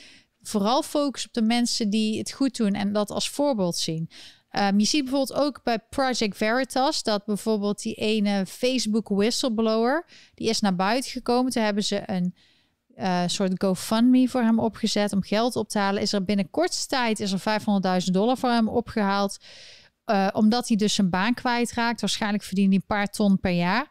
vooral 0.42 0.82
focussen 0.82 1.28
op 1.28 1.34
de 1.34 1.48
mensen 1.48 1.90
die 1.90 2.18
het 2.18 2.32
goed 2.32 2.56
doen 2.56 2.72
en 2.72 2.92
dat 2.92 3.10
als 3.10 3.30
voorbeeld 3.30 3.76
zien. 3.76 4.10
Um, 4.52 4.78
je 4.78 4.84
ziet 4.84 5.04
bijvoorbeeld 5.04 5.38
ook 5.38 5.62
bij 5.62 5.78
Project 5.78 6.36
Veritas 6.36 7.02
dat 7.02 7.24
bijvoorbeeld 7.24 7.82
die 7.82 7.94
ene 7.94 8.46
Facebook 8.46 9.08
whistleblower, 9.08 10.06
die 10.34 10.48
is 10.48 10.60
naar 10.60 10.74
buiten 10.74 11.10
gekomen. 11.10 11.52
Toen 11.52 11.62
hebben 11.62 11.84
ze 11.84 12.02
een 12.06 12.34
uh, 13.00 13.22
soort 13.26 13.62
GoFundMe 13.62 14.28
voor 14.28 14.42
hem 14.42 14.58
opgezet 14.58 15.12
om 15.12 15.22
geld 15.22 15.56
op 15.56 15.68
te 15.68 15.78
halen. 15.78 16.02
Is 16.02 16.12
er 16.12 16.24
binnen 16.24 16.50
kortste 16.50 16.86
tijd 16.86 17.20
is 17.20 17.32
er 17.32 17.60
500.000 18.02 18.10
dollar 18.12 18.36
voor 18.36 18.50
hem 18.50 18.68
opgehaald. 18.68 19.38
Uh, 20.06 20.28
omdat 20.32 20.68
hij 20.68 20.76
dus 20.76 20.94
zijn 20.94 21.10
baan 21.10 21.34
kwijtraakt. 21.34 22.00
Waarschijnlijk 22.00 22.42
verdient 22.42 22.68
hij 22.68 22.76
een 22.76 22.96
paar 22.96 23.06
ton 23.06 23.40
per 23.40 23.50
jaar 23.50 23.88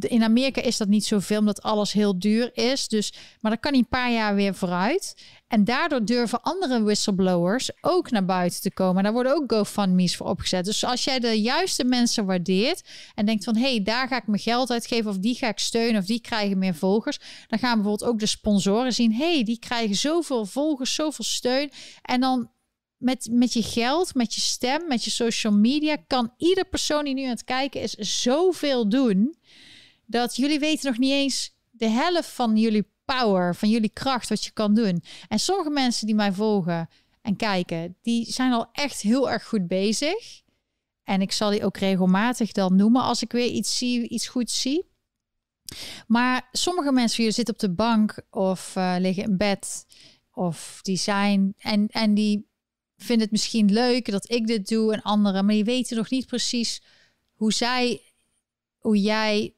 in 0.00 0.22
Amerika 0.22 0.60
is 0.60 0.76
dat 0.76 0.88
niet 0.88 1.04
zoveel, 1.04 1.38
omdat 1.38 1.62
alles 1.62 1.92
heel 1.92 2.18
duur 2.18 2.50
is. 2.54 2.88
Dus, 2.88 3.12
maar 3.40 3.50
dan 3.50 3.60
kan 3.60 3.72
hij 3.72 3.80
een 3.80 3.88
paar 3.88 4.12
jaar 4.12 4.34
weer 4.34 4.54
vooruit. 4.54 5.16
En 5.48 5.64
daardoor 5.64 6.04
durven 6.04 6.42
andere 6.42 6.82
whistleblowers 6.82 7.70
ook 7.80 8.10
naar 8.10 8.24
buiten 8.24 8.60
te 8.60 8.72
komen. 8.72 9.02
daar 9.02 9.12
worden 9.12 9.34
ook 9.34 9.52
GoFundMe's 9.52 10.16
voor 10.16 10.26
opgezet. 10.26 10.64
Dus 10.64 10.84
als 10.84 11.04
jij 11.04 11.18
de 11.18 11.40
juiste 11.40 11.84
mensen 11.84 12.26
waardeert 12.26 12.82
en 13.14 13.26
denkt 13.26 13.44
van... 13.44 13.56
hé, 13.56 13.70
hey, 13.70 13.82
daar 13.82 14.08
ga 14.08 14.16
ik 14.16 14.26
mijn 14.26 14.42
geld 14.42 14.70
uitgeven 14.70 15.10
of 15.10 15.18
die 15.18 15.34
ga 15.34 15.48
ik 15.48 15.58
steunen 15.58 16.00
of 16.00 16.06
die 16.06 16.20
krijgen 16.20 16.58
meer 16.58 16.74
volgers... 16.74 17.18
dan 17.48 17.58
gaan 17.58 17.74
bijvoorbeeld 17.74 18.10
ook 18.10 18.18
de 18.18 18.26
sponsoren 18.26 18.92
zien... 18.92 19.12
hé, 19.12 19.34
hey, 19.34 19.44
die 19.44 19.58
krijgen 19.58 19.96
zoveel 19.96 20.46
volgers, 20.46 20.94
zoveel 20.94 21.24
steun. 21.24 21.70
En 22.02 22.20
dan 22.20 22.50
met, 22.96 23.28
met 23.30 23.52
je 23.52 23.62
geld, 23.62 24.14
met 24.14 24.34
je 24.34 24.40
stem, 24.40 24.88
met 24.88 25.04
je 25.04 25.10
social 25.10 25.52
media... 25.52 25.96
kan 26.06 26.32
ieder 26.36 26.64
persoon 26.64 27.04
die 27.04 27.14
nu 27.14 27.22
aan 27.22 27.28
het 27.28 27.44
kijken 27.44 27.80
is 27.80 27.92
zoveel 28.22 28.88
doen 28.88 29.36
dat 30.14 30.36
jullie 30.36 30.58
weten 30.58 30.88
nog 30.88 30.98
niet 30.98 31.12
eens 31.12 31.54
de 31.70 31.88
helft 31.88 32.28
van 32.28 32.56
jullie 32.56 32.86
power, 33.04 33.54
van 33.54 33.68
jullie 33.68 33.90
kracht, 33.92 34.28
wat 34.28 34.44
je 34.44 34.50
kan 34.50 34.74
doen. 34.74 35.02
En 35.28 35.38
sommige 35.38 35.70
mensen 35.70 36.06
die 36.06 36.14
mij 36.14 36.32
volgen 36.32 36.88
en 37.22 37.36
kijken, 37.36 37.96
die 38.02 38.32
zijn 38.32 38.52
al 38.52 38.68
echt 38.72 39.00
heel 39.00 39.30
erg 39.30 39.44
goed 39.44 39.66
bezig. 39.66 40.42
En 41.04 41.20
ik 41.20 41.32
zal 41.32 41.50
die 41.50 41.64
ook 41.64 41.76
regelmatig 41.76 42.52
dan 42.52 42.76
noemen 42.76 43.02
als 43.02 43.22
ik 43.22 43.32
weer 43.32 43.46
iets 43.46 43.78
zie, 43.78 44.08
iets 44.08 44.28
goed 44.28 44.50
zie. 44.50 44.86
Maar 46.06 46.48
sommige 46.52 46.92
mensen 46.92 47.22
hier 47.22 47.32
zitten 47.32 47.54
op 47.54 47.60
de 47.60 47.72
bank 47.72 48.18
of 48.30 48.74
uh, 48.76 48.94
liggen 48.98 49.24
in 49.24 49.36
bed 49.36 49.86
of 50.32 50.78
die 50.82 50.96
zijn 50.96 51.54
en, 51.58 51.88
en 51.88 52.14
die 52.14 52.48
vinden 52.96 53.22
het 53.22 53.32
misschien 53.32 53.72
leuk 53.72 54.10
dat 54.10 54.30
ik 54.30 54.46
dit 54.46 54.68
doe 54.68 54.92
en 54.92 55.02
anderen, 55.02 55.44
maar 55.44 55.54
die 55.54 55.64
weten 55.64 55.96
nog 55.96 56.10
niet 56.10 56.26
precies 56.26 56.82
hoe 57.32 57.52
zij, 57.52 58.02
hoe 58.78 59.00
jij 59.00 59.54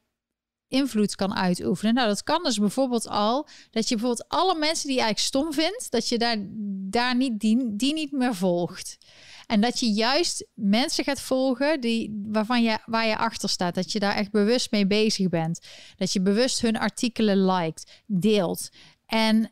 invloed 0.67 1.15
kan 1.15 1.35
uitoefenen. 1.35 1.93
Nou, 1.93 2.07
dat 2.07 2.23
kan 2.23 2.43
dus 2.43 2.57
bijvoorbeeld 2.57 3.07
al 3.07 3.47
dat 3.71 3.89
je 3.89 3.95
bijvoorbeeld 3.95 4.29
alle 4.29 4.55
mensen 4.55 4.87
die 4.87 4.97
je 4.97 5.03
eigenlijk 5.03 5.35
stom 5.35 5.53
vindt, 5.53 5.91
dat 5.91 6.09
je 6.09 6.17
daar, 6.17 6.37
daar 6.89 7.15
niet 7.15 7.39
die, 7.39 7.75
die 7.75 7.93
niet 7.93 8.11
meer 8.11 8.35
volgt. 8.35 8.97
En 9.45 9.61
dat 9.61 9.79
je 9.79 9.91
juist 9.91 10.47
mensen 10.53 11.03
gaat 11.03 11.21
volgen 11.21 11.81
die, 11.81 12.23
waarvan 12.25 12.63
je, 12.63 12.77
waar 12.85 13.07
je 13.07 13.17
achter 13.17 13.49
staat. 13.49 13.75
Dat 13.75 13.91
je 13.91 13.99
daar 13.99 14.15
echt 14.15 14.31
bewust 14.31 14.71
mee 14.71 14.87
bezig 14.87 15.29
bent. 15.29 15.59
Dat 15.95 16.13
je 16.13 16.21
bewust 16.21 16.61
hun 16.61 16.77
artikelen 16.77 17.45
liked, 17.45 18.01
deelt. 18.05 18.69
En 19.05 19.51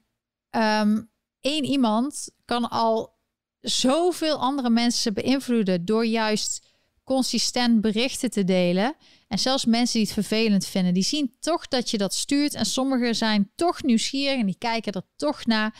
um, 0.51 1.09
één 1.41 1.63
iemand 1.63 2.29
kan 2.45 2.69
al 2.69 3.13
zoveel 3.59 4.37
andere 4.37 4.69
mensen 4.69 5.13
beïnvloeden 5.13 5.85
door 5.85 6.05
juist 6.05 6.74
consistent 7.06 7.82
berichten 7.82 8.30
te 8.32 8.44
delen. 8.44 8.95
En 9.27 9.40
zelfs 9.40 9.65
mensen 9.65 9.94
die 9.94 10.03
het 10.03 10.14
vervelend 10.14 10.65
vinden, 10.65 10.94
die 10.94 11.03
zien 11.03 11.36
toch 11.40 11.68
dat 11.68 11.90
je 11.90 11.98
dat 11.98 12.14
stuurt. 12.14 12.53
En 12.53 12.65
sommigen 12.65 13.15
zijn 13.15 13.52
toch 13.56 13.84
nieuwsgierig 13.84 14.40
en 14.40 14.45
die 14.45 14.57
kijken 14.57 14.94
er 14.94 15.07
toch 15.15 15.45
naar. 15.45 15.80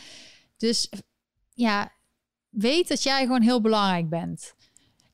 Dus 0.56 0.88
ja, 1.54 1.92
weet 2.48 2.88
dat 2.88 3.02
jij 3.02 3.22
gewoon 3.22 3.42
heel 3.42 3.60
belangrijk 3.60 4.08
bent. 4.08 4.54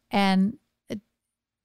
En 0.09 0.60
het 0.86 1.01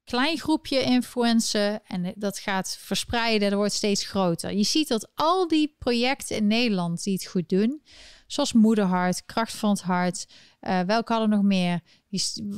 klein 0.04 0.38
groepje 0.38 0.82
influencen 0.82 1.86
en 1.86 2.14
dat 2.16 2.40
gaat 2.40 2.78
verspreiden, 2.80 3.50
dat 3.50 3.60
wordt 3.60 3.74
steeds 3.74 4.06
groter. 4.06 4.54
Je 4.54 4.64
ziet 4.64 4.88
dat 4.88 5.12
al 5.16 5.48
die 5.48 5.76
projecten 5.80 6.36
in 6.36 6.48
Nederland 6.48 7.04
die 7.04 7.14
het 7.14 7.26
goed 7.26 7.50
doen, 7.50 7.82
zoals 8.28 8.54
Moederhart, 8.54 9.26
Kracht 9.26 9.56
van 9.56 9.70
het 9.70 9.82
Hart, 9.82 10.28
uh, 10.62 10.80
welke 10.80 11.12
hadden 11.12 11.30
nog 11.30 11.42
meer? 11.42 11.82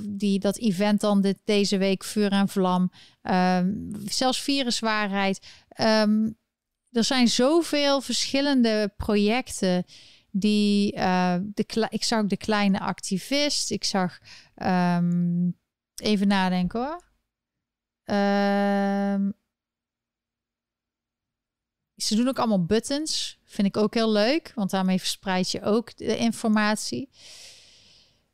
Die, 0.10 0.40
dat 0.40 0.58
event 0.58 1.02
dan 1.02 1.22
dit, 1.22 1.38
deze 1.44 1.78
week, 1.78 2.04
Vuur 2.04 2.32
en 2.32 2.48
Vlam. 2.48 2.92
Um, 3.22 3.92
zelfs 4.06 4.42
Viruswaarheid. 4.42 5.48
Um, 5.82 6.38
er 6.92 7.04
zijn 7.04 7.28
zoveel 7.28 8.02
verschillende 8.02 8.94
projecten 8.98 9.86
die... 10.32 10.96
Uh, 10.96 11.36
de, 11.42 11.88
ik 11.90 12.04
zag 12.04 12.26
de 12.26 12.38
kleine 12.38 12.80
activist. 12.80 13.72
Ik 13.72 13.84
zag... 13.84 14.20
Um, 14.56 15.58
even 15.96 16.28
nadenken 16.28 16.80
hoor. 16.80 17.08
Ehm, 18.04 19.32
ze 21.96 22.16
doen 22.16 22.28
ook 22.28 22.40
allemaal 22.40 22.66
buttons. 22.66 23.39
Vind 23.50 23.68
ik 23.68 23.78
ook 23.78 23.94
heel 23.94 24.12
leuk, 24.12 24.52
want 24.56 24.70
daarmee 24.70 25.00
verspreid 25.00 25.52
je 25.52 25.62
ook 25.62 25.98
de 25.98 26.18
informatie. 26.18 27.10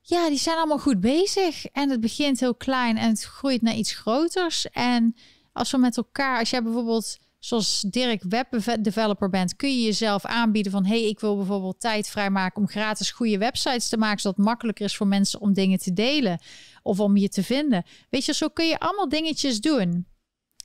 Ja, 0.02 0.30
die 0.30 0.38
zijn 0.38 0.58
allemaal 0.58 0.80
goed 0.80 1.00
bezig. 1.00 1.66
En 1.66 1.90
het 1.90 2.00
begint 2.00 2.40
heel 2.40 2.56
klein 2.56 2.98
en 2.98 3.10
het 3.10 3.24
groeit 3.24 3.62
naar 3.62 3.76
iets 3.76 3.94
groters. 3.94 4.70
En 4.70 5.16
als 5.54 5.72
we 5.72 5.78
met 5.78 5.98
elkaar, 5.98 6.40
als 6.40 6.50
jij 6.50 6.64
bijvoorbeeld 6.64 7.18
zoals 7.40 7.82
Dirk 7.82 8.24
webdeveloper 8.24 9.30
bent, 9.30 9.56
kun 9.56 9.70
je 9.70 9.84
jezelf 9.84 10.26
aanbieden 10.26 10.72
van 10.72 10.86
hey, 10.86 11.08
ik 11.08 11.20
wil 11.20 11.36
bijvoorbeeld 11.36 11.80
tijd 11.80 12.10
vrijmaken 12.10 12.62
om 12.62 12.68
gratis 12.68 13.12
goede 13.12 13.38
websites 13.38 13.90
te 13.90 13.98
maken, 13.98 14.20
zodat 14.20 14.38
het 14.38 14.46
makkelijker 14.46 14.86
is 14.86 14.96
voor 14.96 15.08
mensen 15.08 15.42
om 15.42 15.54
dingen 15.54 15.80
te 15.80 15.94
delen 15.94 16.40
of 16.84 17.00
om 17.00 17.18
je 17.18 17.30
te 17.30 17.44
vinden. 17.44 17.84
Weet 18.10 18.26
je, 18.26 18.34
zo 18.34 18.48
kun 18.48 18.68
je 18.68 18.80
allemaal 18.80 19.10
dingetjes 19.10 19.60
doen. 19.60 20.08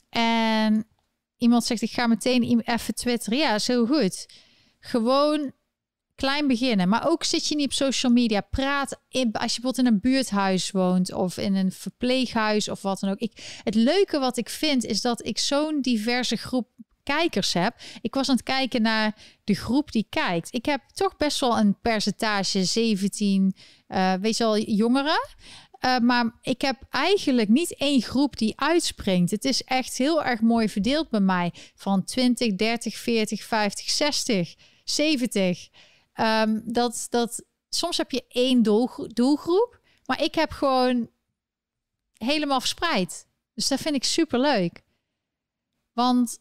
En 0.09 0.85
iemand 1.41 1.63
zegt, 1.63 1.81
ik 1.81 1.91
ga 1.91 2.07
meteen 2.07 2.61
even 2.65 2.95
twitteren. 2.95 3.39
Ja, 3.39 3.57
heel 3.63 3.85
goed. 3.85 4.25
Gewoon 4.79 5.51
klein 6.15 6.47
beginnen. 6.47 6.89
Maar 6.89 7.09
ook 7.09 7.23
zit 7.23 7.47
je 7.47 7.55
niet 7.55 7.65
op 7.65 7.73
social 7.73 8.11
media. 8.11 8.41
Praat 8.41 8.99
in, 9.09 9.31
als 9.31 9.55
je 9.55 9.61
bijvoorbeeld 9.61 9.77
in 9.77 9.85
een 9.85 9.99
buurthuis 9.99 10.71
woont 10.71 11.13
of 11.13 11.37
in 11.37 11.55
een 11.55 11.71
verpleeghuis 11.71 12.69
of 12.69 12.81
wat 12.81 12.99
dan 12.99 13.09
ook. 13.09 13.19
Ik, 13.19 13.59
het 13.63 13.75
leuke 13.75 14.19
wat 14.19 14.37
ik 14.37 14.49
vind 14.49 14.85
is 14.85 15.01
dat 15.01 15.25
ik 15.25 15.37
zo'n 15.37 15.81
diverse 15.81 16.35
groep 16.35 16.67
kijkers 17.03 17.53
heb. 17.53 17.75
Ik 18.01 18.13
was 18.13 18.29
aan 18.29 18.35
het 18.35 18.43
kijken 18.43 18.81
naar 18.81 19.15
de 19.43 19.55
groep 19.55 19.91
die 19.91 20.05
kijkt. 20.09 20.53
Ik 20.53 20.65
heb 20.65 20.81
toch 20.93 21.17
best 21.17 21.39
wel 21.39 21.57
een 21.57 21.79
percentage 21.81 22.63
17, 22.65 23.55
uh, 23.87 24.13
weet 24.13 24.37
je 24.37 24.43
wel, 24.43 24.57
jongeren. 24.57 25.29
Uh, 25.85 25.97
maar 25.97 26.37
ik 26.41 26.61
heb 26.61 26.83
eigenlijk 26.89 27.49
niet 27.49 27.75
één 27.75 28.01
groep 28.01 28.37
die 28.37 28.59
uitspringt. 28.59 29.31
Het 29.31 29.45
is 29.45 29.63
echt 29.63 29.97
heel 29.97 30.23
erg 30.23 30.41
mooi 30.41 30.69
verdeeld 30.69 31.09
bij 31.09 31.19
mij. 31.19 31.53
Van 31.75 32.03
20, 32.03 32.55
30, 32.55 32.97
40, 32.97 33.43
50, 33.43 33.89
60, 33.89 34.55
70. 34.83 35.69
Um, 36.15 36.61
dat, 36.65 37.07
dat, 37.09 37.43
soms 37.69 37.97
heb 37.97 38.11
je 38.11 38.25
één 38.27 38.63
doelgroep, 39.13 39.81
maar 40.05 40.23
ik 40.23 40.35
heb 40.35 40.51
gewoon 40.51 41.09
helemaal 42.17 42.59
verspreid. 42.59 43.27
Dus 43.53 43.67
dat 43.67 43.81
vind 43.81 43.95
ik 43.95 44.03
super 44.03 44.39
leuk. 44.39 44.83
Want 45.93 46.39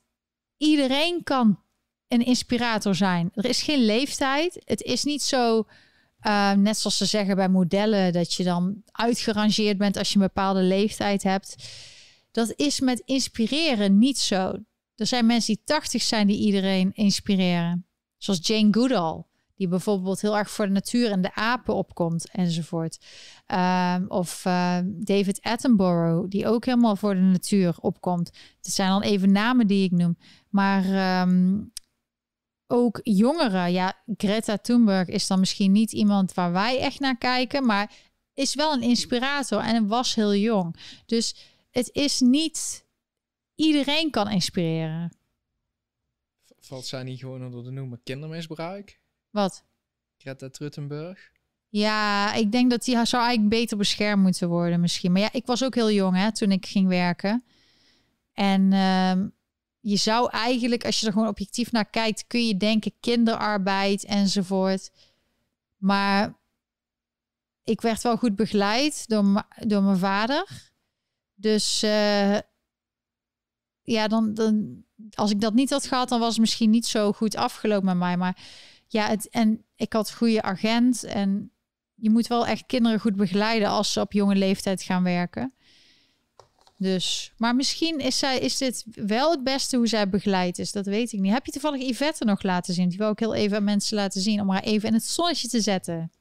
iedereen 0.56 1.22
kan 1.22 1.62
een 2.08 2.24
inspirator 2.24 2.94
zijn. 2.94 3.30
Er 3.34 3.44
is 3.44 3.62
geen 3.62 3.84
leeftijd. 3.84 4.62
Het 4.64 4.82
is 4.82 5.04
niet 5.04 5.22
zo, 5.22 5.66
uh, 6.26 6.52
net 6.52 6.78
zoals 6.78 6.96
ze 6.96 7.04
zeggen 7.04 7.36
bij 7.36 7.48
modellen, 7.48 8.12
dat 8.12 8.32
je 8.32 8.44
dan 8.44 8.82
uitgerangeerd 8.92 9.78
bent 9.78 9.96
als 9.96 10.08
je 10.08 10.14
een 10.14 10.26
bepaalde 10.26 10.62
leeftijd 10.62 11.22
hebt. 11.22 11.56
Dat 12.30 12.52
is 12.56 12.80
met 12.80 13.02
inspireren 13.04 13.98
niet 13.98 14.18
zo. 14.18 14.58
Er 14.96 15.06
zijn 15.06 15.26
mensen 15.26 15.54
die 15.54 15.64
80 15.64 16.02
zijn 16.02 16.26
die 16.26 16.38
iedereen 16.38 16.90
inspireren. 16.92 17.86
Zoals 18.16 18.46
Jane 18.46 18.68
Goodall 18.70 19.24
die 19.60 19.68
bijvoorbeeld 19.68 20.20
heel 20.20 20.38
erg 20.38 20.50
voor 20.50 20.66
de 20.66 20.72
natuur 20.72 21.10
en 21.10 21.20
de 21.20 21.34
apen 21.34 21.74
opkomt 21.74 22.30
enzovoort. 22.30 22.98
Um, 23.46 24.04
of 24.08 24.44
uh, 24.44 24.78
David 24.84 25.42
Attenborough, 25.42 26.28
die 26.28 26.46
ook 26.46 26.64
helemaal 26.64 26.96
voor 26.96 27.14
de 27.14 27.20
natuur 27.20 27.74
opkomt. 27.80 28.30
Het 28.62 28.72
zijn 28.72 28.88
dan 28.88 29.02
even 29.02 29.32
namen 29.32 29.66
die 29.66 29.84
ik 29.84 29.90
noem. 29.90 30.16
Maar 30.48 30.84
ook 32.70 33.00
jongeren, 33.02 33.72
ja, 33.72 34.02
Greta 34.16 34.56
Thunberg 34.56 35.08
is 35.08 35.26
dan 35.26 35.38
misschien 35.38 35.72
niet 35.72 35.92
iemand 35.92 36.34
waar 36.34 36.52
wij 36.52 36.78
echt 36.78 37.00
naar 37.00 37.18
kijken, 37.18 37.66
maar 37.66 37.92
is 38.34 38.54
wel 38.54 38.72
een 38.72 38.82
inspirator 38.82 39.60
en 39.60 39.86
was 39.86 40.14
heel 40.14 40.34
jong. 40.34 40.76
Dus 41.06 41.34
het 41.70 41.90
is 41.92 42.20
niet 42.20 42.86
iedereen 43.54 44.10
kan 44.10 44.30
inspireren. 44.30 45.12
Valt 46.60 46.86
zij 46.86 47.02
niet 47.02 47.18
gewoon 47.18 47.44
onder 47.44 47.64
de 47.64 47.70
noemer 47.70 47.98
kindermisbruik? 48.04 49.00
Wat? 49.30 49.64
Greta 50.16 50.48
Truttenberg. 50.48 51.32
Ja, 51.68 52.34
ik 52.34 52.52
denk 52.52 52.70
dat 52.70 52.84
die 52.84 53.06
zou 53.06 53.22
eigenlijk 53.22 53.48
beter 53.48 53.76
beschermd 53.76 54.22
moeten 54.22 54.48
worden 54.48 54.80
misschien. 54.80 55.12
Maar 55.12 55.20
ja, 55.20 55.32
ik 55.32 55.46
was 55.46 55.64
ook 55.64 55.74
heel 55.74 55.90
jong 55.90 56.16
hè, 56.16 56.32
toen 56.32 56.52
ik 56.52 56.66
ging 56.66 56.88
werken. 56.88 57.44
En 58.32 58.72
uh, 58.72 59.12
je 59.80 59.96
zou 59.96 60.30
eigenlijk, 60.30 60.84
als 60.84 61.00
je 61.00 61.06
er 61.06 61.12
gewoon 61.12 61.28
objectief 61.28 61.72
naar 61.72 61.90
kijkt, 61.90 62.26
kun 62.26 62.46
je 62.46 62.56
denken 62.56 62.92
kinderarbeid 63.00 64.04
enzovoort. 64.04 64.90
Maar 65.76 66.38
ik 67.64 67.80
werd 67.80 68.02
wel 68.02 68.16
goed 68.16 68.36
begeleid 68.36 69.08
door, 69.08 69.42
door 69.66 69.82
mijn 69.82 69.98
vader. 69.98 70.72
Dus 71.34 71.82
uh, 71.82 72.38
ja, 73.82 74.08
dan, 74.08 74.34
dan, 74.34 74.84
als 75.14 75.30
ik 75.30 75.40
dat 75.40 75.54
niet 75.54 75.70
had 75.70 75.86
gehad, 75.86 76.08
dan 76.08 76.20
was 76.20 76.28
het 76.28 76.40
misschien 76.40 76.70
niet 76.70 76.86
zo 76.86 77.12
goed 77.12 77.36
afgelopen 77.36 77.86
met 77.86 77.96
mij. 77.96 78.16
Maar 78.16 78.38
ja, 78.86 79.06
het, 79.08 79.28
en 79.28 79.64
ik 79.76 79.92
had 79.92 80.12
goede 80.12 80.42
agent. 80.42 81.04
En 81.04 81.52
je 81.94 82.10
moet 82.10 82.26
wel 82.26 82.46
echt 82.46 82.66
kinderen 82.66 83.00
goed 83.00 83.16
begeleiden 83.16 83.68
als 83.68 83.92
ze 83.92 84.00
op 84.00 84.12
jonge 84.12 84.34
leeftijd 84.34 84.82
gaan 84.82 85.02
werken. 85.02 85.54
Dus, 86.80 87.32
maar 87.36 87.56
misschien 87.56 87.98
is, 87.98 88.18
zij, 88.18 88.38
is 88.38 88.56
dit 88.56 88.84
wel 88.94 89.30
het 89.30 89.44
beste 89.44 89.76
hoe 89.76 89.86
zij 89.86 90.08
begeleid 90.08 90.58
is. 90.58 90.72
Dat 90.72 90.86
weet 90.86 91.12
ik 91.12 91.20
niet. 91.20 91.32
Heb 91.32 91.46
je 91.46 91.52
toevallig 91.52 91.88
Yvette 91.88 92.24
nog 92.24 92.42
laten 92.42 92.74
zien? 92.74 92.88
Die 92.88 92.98
wil 92.98 93.10
ik 93.10 93.18
heel 93.18 93.34
even 93.34 93.56
aan 93.56 93.64
mensen 93.64 93.96
laten 93.96 94.20
zien. 94.20 94.40
Om 94.40 94.50
haar 94.50 94.62
even 94.62 94.88
in 94.88 94.94
het 94.94 95.04
zonnetje 95.04 95.48
te 95.48 95.60
zetten. 95.60 96.12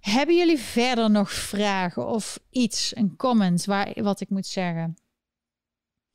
Hebben 0.00 0.36
jullie 0.36 0.58
verder 0.58 1.10
nog 1.10 1.32
vragen 1.32 2.06
of 2.06 2.40
iets, 2.50 2.96
een 2.96 3.16
comment 3.16 3.64
waar, 3.64 4.02
wat 4.02 4.20
ik 4.20 4.30
moet 4.30 4.46
zeggen? 4.46 4.96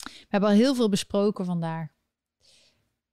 We 0.03 0.27
hebben 0.27 0.49
al 0.49 0.55
heel 0.55 0.75
veel 0.75 0.89
besproken 0.89 1.45
vandaag 1.45 1.87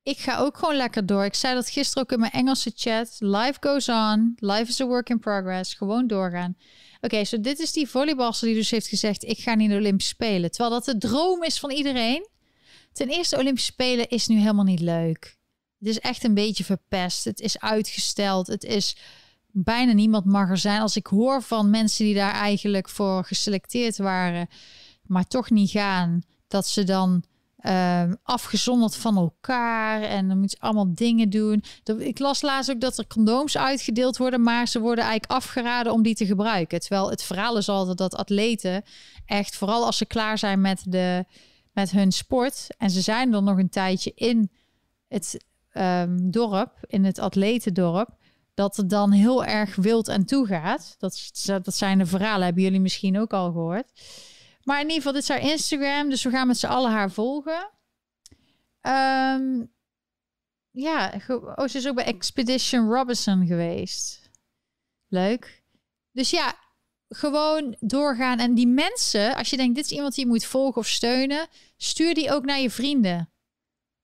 ik 0.08 0.18
ga 0.18 0.38
ook 0.38 0.58
gewoon 0.58 0.76
lekker 0.76 1.06
door. 1.06 1.24
Ik 1.24 1.34
zei 1.34 1.54
dat 1.54 1.70
gisteren 1.70 2.02
ook 2.02 2.12
in 2.12 2.20
mijn 2.20 2.32
Engelse 2.32 2.72
chat. 2.74 3.16
Life 3.18 3.56
goes 3.60 3.88
on. 3.88 4.32
Life 4.36 4.68
is 4.68 4.80
a 4.80 4.86
work 4.86 5.08
in 5.08 5.18
progress. 5.18 5.74
Gewoon 5.74 6.06
doorgaan. 6.06 6.56
Oké, 7.00 7.24
so 7.24 7.40
dit 7.40 7.58
is 7.58 7.72
die 7.72 7.88
volleybalster 7.88 8.46
die 8.46 8.56
dus 8.56 8.70
heeft 8.70 8.86
gezegd... 8.86 9.24
ik 9.24 9.38
ga 9.38 9.54
niet 9.54 9.70
de 9.70 9.76
Olympische 9.76 10.14
Spelen. 10.14 10.50
Terwijl 10.50 10.70
dat 10.70 10.84
de 10.84 10.98
droom 10.98 11.42
is 11.42 11.58
van 11.58 11.70
iedereen. 11.70 12.28
Ten 12.92 13.08
eerste, 13.08 13.38
Olympische 13.38 13.72
Spelen 13.72 14.08
is 14.08 14.26
nu 14.26 14.38
helemaal 14.38 14.64
niet 14.64 14.80
leuk. 14.80 15.36
Het 15.78 15.88
is 15.88 15.98
echt 15.98 16.24
een 16.24 16.34
beetje 16.34 16.64
verpest. 16.64 17.24
Het 17.24 17.40
is 17.40 17.60
uitgesteld. 17.60 18.46
Het 18.46 18.64
is... 18.64 18.96
Bijna 19.50 19.92
niemand 19.92 20.24
mag 20.24 20.48
er 20.48 20.58
zijn. 20.58 20.80
Als 20.80 20.96
ik 20.96 21.06
hoor 21.06 21.42
van 21.42 21.70
mensen 21.70 22.04
die 22.04 22.14
daar 22.14 22.32
eigenlijk 22.32 22.88
voor 22.88 23.24
geselecteerd 23.24 23.96
waren... 23.96 24.48
maar 25.02 25.26
toch 25.26 25.50
niet 25.50 25.70
gaan... 25.70 26.22
dat 26.48 26.66
ze 26.66 26.84
dan 26.84 27.24
uh, 27.62 28.02
afgezonderd 28.22 28.96
van 28.96 29.16
elkaar. 29.16 30.02
En 30.02 30.28
dan 30.28 30.38
moet 30.38 30.50
je 30.50 30.60
allemaal 30.60 30.94
dingen 30.94 31.30
doen. 31.30 31.62
Ik 31.98 32.18
las 32.18 32.42
laatst 32.42 32.70
ook 32.70 32.80
dat 32.80 32.98
er 32.98 33.06
condooms 33.06 33.56
uitgedeeld 33.56 34.16
worden, 34.16 34.42
maar 34.42 34.68
ze 34.68 34.80
worden 34.80 35.04
eigenlijk 35.04 35.32
afgeraden 35.32 35.92
om 35.92 36.02
die 36.02 36.14
te 36.14 36.26
gebruiken. 36.26 36.80
Terwijl 36.80 37.10
het 37.10 37.22
verhaal 37.22 37.56
is 37.56 37.68
altijd 37.68 37.98
dat 37.98 38.14
atleten 38.14 38.84
echt, 39.26 39.56
vooral 39.56 39.84
als 39.84 39.96
ze 39.96 40.06
klaar 40.06 40.38
zijn 40.38 40.60
met, 40.60 40.82
de, 40.86 41.24
met 41.72 41.90
hun 41.90 42.12
sport, 42.12 42.66
en 42.78 42.90
ze 42.90 43.00
zijn 43.00 43.30
dan 43.30 43.44
nog 43.44 43.58
een 43.58 43.68
tijdje 43.68 44.12
in 44.14 44.50
het 45.08 45.44
um, 45.72 46.30
dorp, 46.30 46.72
in 46.86 47.04
het 47.04 47.18
atletendorp, 47.18 48.08
dat 48.54 48.76
het 48.76 48.90
dan 48.90 49.12
heel 49.12 49.44
erg 49.44 49.76
wild 49.76 50.08
en 50.08 50.24
toe 50.24 50.46
gaat. 50.46 50.94
Dat, 50.98 51.30
dat 51.62 51.74
zijn 51.74 51.98
de 51.98 52.06
verhalen, 52.06 52.44
hebben 52.44 52.62
jullie 52.62 52.80
misschien 52.80 53.18
ook 53.20 53.32
al 53.32 53.52
gehoord. 53.52 53.92
Maar 54.68 54.80
in 54.80 54.88
ieder 54.88 54.96
geval, 54.96 55.12
dit 55.12 55.22
is 55.22 55.28
haar 55.28 55.40
Instagram. 55.40 56.10
Dus 56.10 56.22
we 56.22 56.30
gaan 56.30 56.46
met 56.46 56.58
z'n 56.58 56.66
allen 56.66 56.90
haar 56.90 57.10
volgen. 57.10 57.70
Um, 58.82 59.72
ja, 60.70 61.20
oh, 61.28 61.66
ze 61.66 61.78
is 61.78 61.88
ook 61.88 61.94
bij 61.94 62.04
Expedition 62.04 62.92
Robinson 62.92 63.46
geweest. 63.46 64.30
Leuk. 65.06 65.62
Dus 66.12 66.30
ja, 66.30 66.58
gewoon 67.08 67.76
doorgaan. 67.80 68.38
En 68.38 68.54
die 68.54 68.66
mensen, 68.66 69.34
als 69.34 69.50
je 69.50 69.56
denkt, 69.56 69.74
dit 69.74 69.84
is 69.84 69.90
iemand 69.90 70.14
die 70.14 70.24
je 70.24 70.30
moet 70.30 70.44
volgen 70.44 70.80
of 70.80 70.86
steunen, 70.86 71.48
stuur 71.76 72.14
die 72.14 72.32
ook 72.32 72.44
naar 72.44 72.60
je 72.60 72.70
vrienden. 72.70 73.30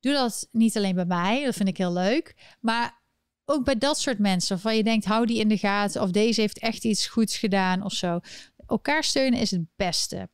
Doe 0.01 0.13
dat 0.13 0.49
niet 0.53 0.77
alleen 0.77 0.95
bij 0.95 1.05
mij, 1.05 1.45
dat 1.45 1.55
vind 1.55 1.69
ik 1.69 1.77
heel 1.77 1.93
leuk. 1.93 2.57
Maar 2.61 3.03
ook 3.45 3.65
bij 3.65 3.79
dat 3.79 3.99
soort 3.99 4.19
mensen, 4.19 4.55
waarvan 4.55 4.77
je 4.77 4.85
denkt, 4.85 5.05
hou 5.05 5.27
die 5.27 5.39
in 5.39 5.49
de 5.49 5.59
gaten. 5.59 6.03
Of 6.03 6.11
deze 6.11 6.41
heeft 6.41 6.59
echt 6.59 6.85
iets 6.85 7.07
goeds 7.07 7.37
gedaan 7.37 7.83
of 7.83 7.93
zo. 7.93 8.21
Elkaar 8.67 9.05
steunen 9.05 9.41
is 9.41 9.51
het 9.51 9.67
beste. 9.77 10.29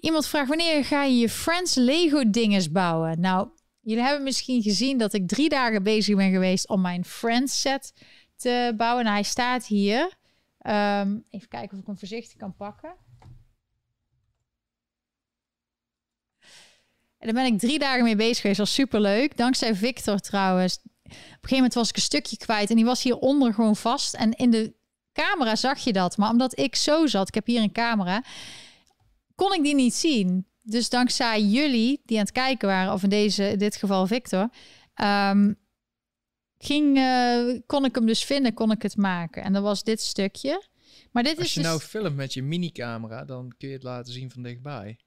Iemand 0.00 0.26
vraagt 0.26 0.48
wanneer 0.48 0.84
ga 0.84 1.04
je 1.04 1.18
je 1.18 1.28
Friends 1.28 1.74
Lego 1.74 2.30
dinges 2.30 2.70
bouwen? 2.70 3.20
Nou, 3.20 3.48
jullie 3.80 4.02
hebben 4.02 4.22
misschien 4.22 4.62
gezien 4.62 4.98
dat 4.98 5.12
ik 5.12 5.28
drie 5.28 5.48
dagen 5.48 5.82
bezig 5.82 6.16
ben 6.16 6.30
geweest 6.30 6.68
om 6.68 6.80
mijn 6.80 7.04
Friends 7.04 7.60
set 7.60 7.92
te 8.36 8.74
bouwen. 8.76 9.04
Nou, 9.04 9.16
hij 9.16 9.24
staat 9.24 9.66
hier. 9.66 10.12
Ehm, 10.58 11.18
even 11.30 11.48
kijken 11.48 11.72
of 11.72 11.78
ik 11.78 11.86
hem 11.86 11.98
voorzichtig 11.98 12.36
kan 12.36 12.56
pakken. 12.56 12.94
En 17.18 17.28
daar 17.28 17.44
ben 17.44 17.52
ik 17.52 17.58
drie 17.58 17.78
dagen 17.78 18.04
mee 18.04 18.16
bezig 18.16 18.40
geweest. 18.40 18.58
Dat 18.58 18.66
was 18.66 18.76
super 18.76 19.00
leuk. 19.00 19.36
Dankzij 19.36 19.74
Victor 19.74 20.18
trouwens. 20.18 20.78
Op 20.84 21.10
een 21.10 21.14
gegeven 21.32 21.56
moment 21.56 21.74
was 21.74 21.88
ik 21.88 21.96
een 21.96 22.02
stukje 22.02 22.36
kwijt 22.36 22.70
en 22.70 22.76
die 22.76 22.84
was 22.84 23.02
hieronder 23.02 23.54
gewoon 23.54 23.76
vast. 23.76 24.14
En 24.14 24.32
in 24.32 24.50
de 24.50 24.72
camera 25.12 25.56
zag 25.56 25.78
je 25.78 25.92
dat. 25.92 26.16
Maar 26.16 26.30
omdat 26.30 26.58
ik 26.58 26.76
zo 26.76 27.06
zat, 27.06 27.28
ik 27.28 27.34
heb 27.34 27.46
hier 27.46 27.62
een 27.62 27.72
camera, 27.72 28.22
kon 29.34 29.52
ik 29.52 29.62
die 29.62 29.74
niet 29.74 29.94
zien. 29.94 30.46
Dus 30.62 30.88
dankzij 30.88 31.42
jullie 31.42 32.00
die 32.04 32.16
aan 32.16 32.24
het 32.24 32.32
kijken 32.32 32.68
waren, 32.68 32.92
of 32.92 33.02
in, 33.02 33.08
deze, 33.08 33.50
in 33.50 33.58
dit 33.58 33.76
geval 33.76 34.06
Victor, 34.06 34.48
ehm, 34.94 35.52
ging, 36.58 36.96
eh, 36.96 37.60
kon 37.66 37.84
ik 37.84 37.94
hem 37.94 38.06
dus 38.06 38.24
vinden, 38.24 38.54
kon 38.54 38.70
ik 38.70 38.82
het 38.82 38.96
maken. 38.96 39.42
En 39.42 39.52
dat 39.52 39.62
was 39.62 39.84
dit 39.84 40.00
stukje. 40.00 40.62
Maar 41.10 41.22
dit 41.22 41.36
Als 41.36 41.46
is 41.46 41.54
je 41.54 41.60
dus... 41.60 41.68
nou 41.68 41.80
filmt 41.80 42.16
met 42.16 42.34
je 42.34 42.42
minicamera, 42.42 43.24
dan 43.24 43.54
kun 43.58 43.68
je 43.68 43.74
het 43.74 43.82
laten 43.82 44.12
zien 44.12 44.30
van 44.30 44.42
dichtbij. 44.42 44.98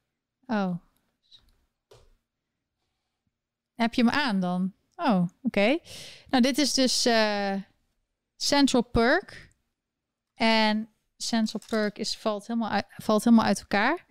Oh. 0.45 0.75
Heb 3.75 3.93
je 3.93 4.03
hem 4.03 4.11
aan 4.11 4.39
dan? 4.39 4.73
Oh, 4.95 5.27
oké. 5.41 5.77
Nou, 6.29 6.43
dit 6.43 6.57
is 6.57 6.73
dus 6.73 7.05
eh, 7.05 7.53
Central 8.35 8.81
Perk. 8.81 9.49
En 10.33 10.89
Central 11.17 11.61
Perk 11.67 11.97
is, 11.97 12.17
valt, 12.17 12.47
helemaal 12.47 12.69
uit, 12.69 12.85
valt 12.89 13.23
helemaal 13.23 13.45
uit 13.45 13.59
elkaar. 13.59 14.05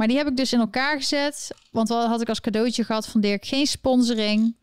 Maar 0.00 0.08
die 0.08 0.18
heb 0.18 0.28
ik 0.28 0.36
dus 0.36 0.52
in 0.52 0.60
elkaar 0.60 0.96
gezet. 0.96 1.50
Want 1.70 1.88
wat 1.88 2.06
had 2.06 2.20
ik 2.20 2.28
als 2.28 2.40
cadeautje 2.40 2.84
gehad 2.84 3.06
van 3.06 3.20
Dirk? 3.20 3.46
Geen 3.46 3.66
sponsoring. 3.66 4.56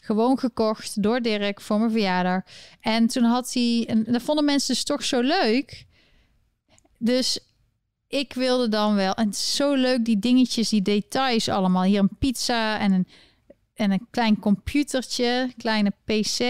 Gewoon 0.00 0.38
gekocht 0.38 1.02
door 1.02 1.20
Dirk 1.20 1.60
voor 1.60 1.78
mijn 1.78 1.90
verjaardag. 1.90 2.42
En 2.80 3.06
toen 3.06 3.22
had 3.22 3.52
hij... 3.52 3.84
En 3.88 4.04
dat 4.04 4.22
vonden 4.22 4.44
mensen 4.44 4.74
dus 4.74 4.84
toch 4.84 5.04
zo 5.04 5.20
leuk. 5.20 5.86
Dus 6.98 7.40
ik 8.08 8.32
wilde 8.32 8.68
dan 8.68 8.94
wel. 8.94 9.14
En 9.14 9.34
zo 9.34 9.74
leuk, 9.74 10.04
die 10.04 10.18
dingetjes, 10.18 10.68
die 10.68 10.82
details 10.82 11.48
allemaal. 11.48 11.82
Hier 11.82 12.00
een 12.00 12.16
pizza 12.18 12.78
en 12.78 12.92
een, 12.92 13.06
en 13.74 13.90
een 13.90 14.06
klein 14.10 14.38
computertje, 14.38 15.52
kleine 15.56 15.92
pc. 16.04 16.40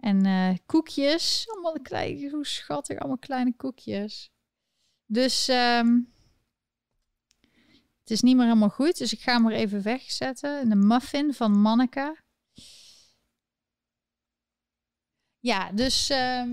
En 0.00 0.26
eh, 0.26 0.56
koekjes. 0.66 1.48
Allemaal 1.50 1.80
klein, 1.82 2.30
hoe 2.30 2.46
schattig, 2.46 2.98
allemaal 2.98 3.18
kleine 3.18 3.52
koekjes. 3.56 4.30
Dus 5.06 5.48
ehm, 5.48 5.88
het 8.08 8.16
is 8.16 8.22
niet 8.22 8.36
meer 8.36 8.46
helemaal 8.46 8.68
goed. 8.68 8.98
Dus 8.98 9.12
ik 9.12 9.20
ga 9.20 9.32
hem 9.32 9.46
er 9.46 9.52
even 9.52 9.82
wegzetten. 9.82 10.70
Een 10.70 10.86
muffin 10.86 11.34
van 11.34 11.60
Manneke. 11.60 12.16
Ja, 15.38 15.72
dus... 15.72 16.08
ehm, 16.10 16.48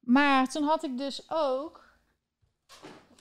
maar 0.00 0.48
toen 0.48 0.62
had 0.62 0.84
ik 0.84 0.98
dus 0.98 1.22
ook 1.28 1.98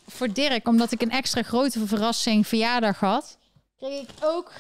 voor 0.05 0.33
Dirk, 0.33 0.67
omdat 0.67 0.91
ik 0.91 1.01
een 1.01 1.11
extra 1.11 1.43
grote 1.43 1.87
verrassing 1.87 2.47
verjaardag 2.47 2.99
had, 2.99 3.37
kreeg 3.77 4.01
ik 4.01 4.23
ook 4.23 4.51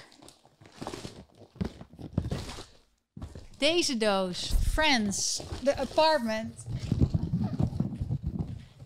deze 3.57 3.97
doos. 3.97 4.51
Friends, 4.71 5.41
the 5.63 5.75
apartment. 5.75 6.65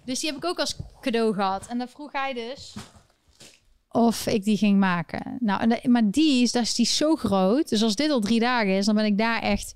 Dus 0.05 0.19
die 0.19 0.29
heb 0.29 0.37
ik 0.37 0.45
ook 0.45 0.59
als 0.59 0.75
cadeau 1.11 1.33
gehad. 1.33 1.67
En 1.67 1.77
dan 1.77 1.87
vroeg 1.87 2.11
hij 2.11 2.33
dus 2.33 2.73
of 3.91 4.27
ik 4.27 4.43
die 4.43 4.57
ging 4.57 4.79
maken. 4.79 5.37
Nou, 5.39 5.61
en 5.61 5.69
de- 5.69 5.89
maar 5.89 6.11
die 6.11 6.41
is, 6.43 6.51
dat 6.51 6.63
is 6.63 6.75
die 6.75 6.85
zo 6.85 7.15
groot. 7.15 7.69
Dus 7.69 7.83
als 7.83 7.95
dit 7.95 8.09
al 8.11 8.19
drie 8.19 8.39
dagen 8.39 8.77
is, 8.77 8.85
dan 8.85 8.95
ben 8.95 9.05
ik 9.05 9.17
daar 9.17 9.41
echt 9.41 9.75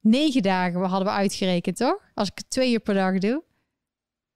negen 0.00 0.42
dagen 0.42 0.80
we 0.80 0.86
hadden 0.86 1.08
we 1.08 1.14
uitgerekend, 1.14 1.76
toch? 1.76 1.98
Als 2.14 2.28
ik 2.28 2.38
het 2.38 2.50
twee 2.50 2.72
uur 2.72 2.80
per 2.80 2.94
dag 2.94 3.18
doe. 3.18 3.42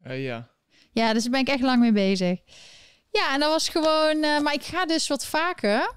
Eh, 0.03 0.25
ja. 0.25 0.49
Ja, 0.93 1.13
dus 1.13 1.23
daar 1.23 1.31
ben 1.33 1.41
ik 1.41 1.49
echt 1.49 1.63
lang 1.63 1.81
mee 1.81 1.93
bezig. 1.93 2.41
Ja, 3.11 3.35
en 3.35 3.41
dat 3.41 3.51
was 3.51 3.69
gewoon... 3.69 4.23
eh, 4.23 4.41
maar 4.41 4.55
ik 4.55 4.63
ga 4.63 4.87
dus 4.87 5.09
wat 5.09 5.27
vaker... 5.27 5.93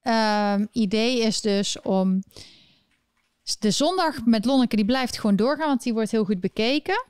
Ehm, 0.00 0.66
idee 0.72 1.20
is 1.20 1.40
dus 1.40 1.80
om... 1.80 2.22
De 3.58 3.70
zondag 3.70 4.24
met 4.24 4.44
Lonneke, 4.44 4.76
die 4.76 4.84
blijft 4.84 5.18
gewoon 5.18 5.36
doorgaan... 5.36 5.66
want 5.68 5.82
die 5.82 5.92
wordt 5.92 6.10
heel 6.10 6.24
goed 6.24 6.40
bekeken. 6.40 7.04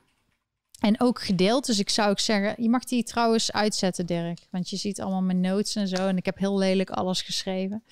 En 0.79 0.99
ook 0.99 1.21
gedeeld. 1.21 1.65
Dus 1.65 1.79
ik 1.79 1.89
zou 1.89 2.09
ook 2.09 2.19
zeggen... 2.19 2.63
Je 2.63 2.69
mag 2.69 2.83
die 2.83 3.03
trouwens 3.03 3.51
uitzetten, 3.51 4.05
Dirk. 4.05 4.47
Want 4.51 4.69
je 4.69 4.77
ziet 4.77 5.01
allemaal 5.01 5.21
mijn 5.21 5.41
notes 5.41 5.75
en 5.75 5.87
zo. 5.87 6.07
En 6.07 6.17
ik 6.17 6.25
heb 6.25 6.37
heel 6.37 6.57
lelijk 6.57 6.89
alles 6.89 7.21
geschreven. 7.21 7.83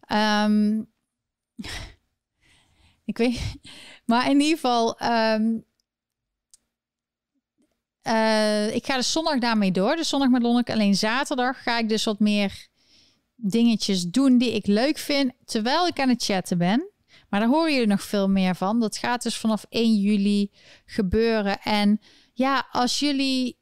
Ehm, 0.00 0.82
ik 3.10 3.18
weet... 3.18 3.40
Maar 4.04 4.30
in 4.30 4.40
ieder 4.40 4.54
geval... 4.54 4.98
ehm, 4.98 5.58
eh, 8.02 8.74
ik 8.74 8.86
ga 8.86 8.96
de 8.96 9.02
zondag 9.02 9.38
daarmee 9.38 9.72
door. 9.72 9.96
De 9.96 10.04
zondag 10.04 10.28
met 10.28 10.42
Lonneke. 10.42 10.72
Alleen 10.72 10.94
zaterdag 10.94 11.62
ga 11.62 11.78
ik 11.78 11.88
dus 11.88 12.04
wat 12.04 12.18
meer 12.18 12.66
dingetjes 13.36 14.04
doen 14.04 14.38
die 14.38 14.52
ik 14.54 14.66
leuk 14.66 14.98
vind. 14.98 15.32
Terwijl 15.44 15.86
ik 15.86 16.00
aan 16.00 16.08
het 16.08 16.24
chatten 16.24 16.58
ben. 16.58 16.91
Maar 17.32 17.40
daar 17.40 17.48
horen 17.48 17.72
jullie 17.72 17.86
nog 17.86 18.02
veel 18.02 18.28
meer 18.28 18.54
van. 18.54 18.80
Dat 18.80 18.96
gaat 18.96 19.22
dus 19.22 19.36
vanaf 19.36 19.66
1 19.68 20.00
juli 20.00 20.50
gebeuren. 20.84 21.60
En 21.60 22.00
ja, 22.32 22.68
als 22.70 22.98
jullie 22.98 23.58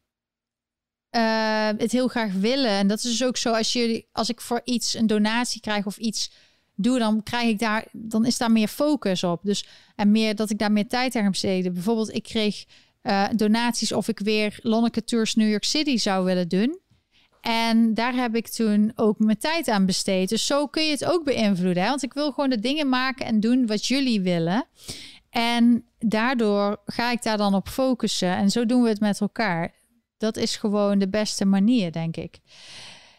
eh, 1.10 1.68
het 1.76 1.92
heel 1.92 2.08
graag 2.08 2.32
willen. 2.32 2.70
En 2.70 2.86
dat 2.86 2.98
is 2.98 3.04
dus 3.04 3.24
ook 3.24 3.36
zo. 3.36 3.52
Als, 3.52 3.72
jullie, 3.72 4.08
als 4.12 4.28
ik 4.28 4.40
voor 4.40 4.60
iets 4.64 4.94
een 4.94 5.06
donatie 5.06 5.60
krijg 5.60 5.86
of 5.86 5.96
iets 5.96 6.32
doe, 6.74 6.98
dan 6.98 7.22
krijg 7.22 7.48
ik 7.48 7.58
daar, 7.58 7.86
dan 7.92 8.26
is 8.26 8.38
daar 8.38 8.52
meer 8.52 8.68
focus 8.68 9.24
op. 9.24 9.40
Dus 9.42 9.66
en 9.96 10.10
meer 10.10 10.34
dat 10.34 10.50
ik 10.50 10.58
daar 10.58 10.72
meer 10.72 10.88
tijd 10.88 11.14
aan 11.14 11.30
besteden. 11.30 11.72
Bijvoorbeeld, 11.72 12.14
ik 12.14 12.22
kreeg 12.22 12.64
eh, 13.02 13.28
donaties 13.36 13.92
of 13.92 14.08
ik 14.08 14.18
weer 14.18 14.58
Lonneke 14.62 15.04
Tours 15.04 15.34
New 15.34 15.50
York 15.50 15.64
City 15.64 15.96
zou 15.96 16.24
willen 16.24 16.48
doen. 16.48 16.80
En 17.40 17.94
daar 17.94 18.14
heb 18.14 18.34
ik 18.36 18.48
toen 18.48 18.92
ook 18.94 19.18
mijn 19.18 19.38
tijd 19.38 19.68
aan 19.68 19.86
besteed. 19.86 20.28
Dus 20.28 20.46
zo 20.46 20.66
kun 20.66 20.84
je 20.84 20.90
het 20.90 21.04
ook 21.04 21.24
beïnvloeden. 21.24 21.82
Hè? 21.82 21.88
Want 21.88 22.02
ik 22.02 22.12
wil 22.12 22.32
gewoon 22.32 22.50
de 22.50 22.60
dingen 22.60 22.88
maken 22.88 23.26
en 23.26 23.40
doen 23.40 23.66
wat 23.66 23.86
jullie 23.86 24.20
willen. 24.20 24.64
En 25.30 25.84
daardoor 25.98 26.80
ga 26.86 27.10
ik 27.10 27.22
daar 27.22 27.36
dan 27.36 27.54
op 27.54 27.68
focussen. 27.68 28.36
En 28.36 28.50
zo 28.50 28.66
doen 28.66 28.82
we 28.82 28.88
het 28.88 29.00
met 29.00 29.20
elkaar. 29.20 29.74
Dat 30.18 30.36
is 30.36 30.56
gewoon 30.56 30.98
de 30.98 31.08
beste 31.08 31.44
manier, 31.44 31.92
denk 31.92 32.16
ik. 32.16 32.38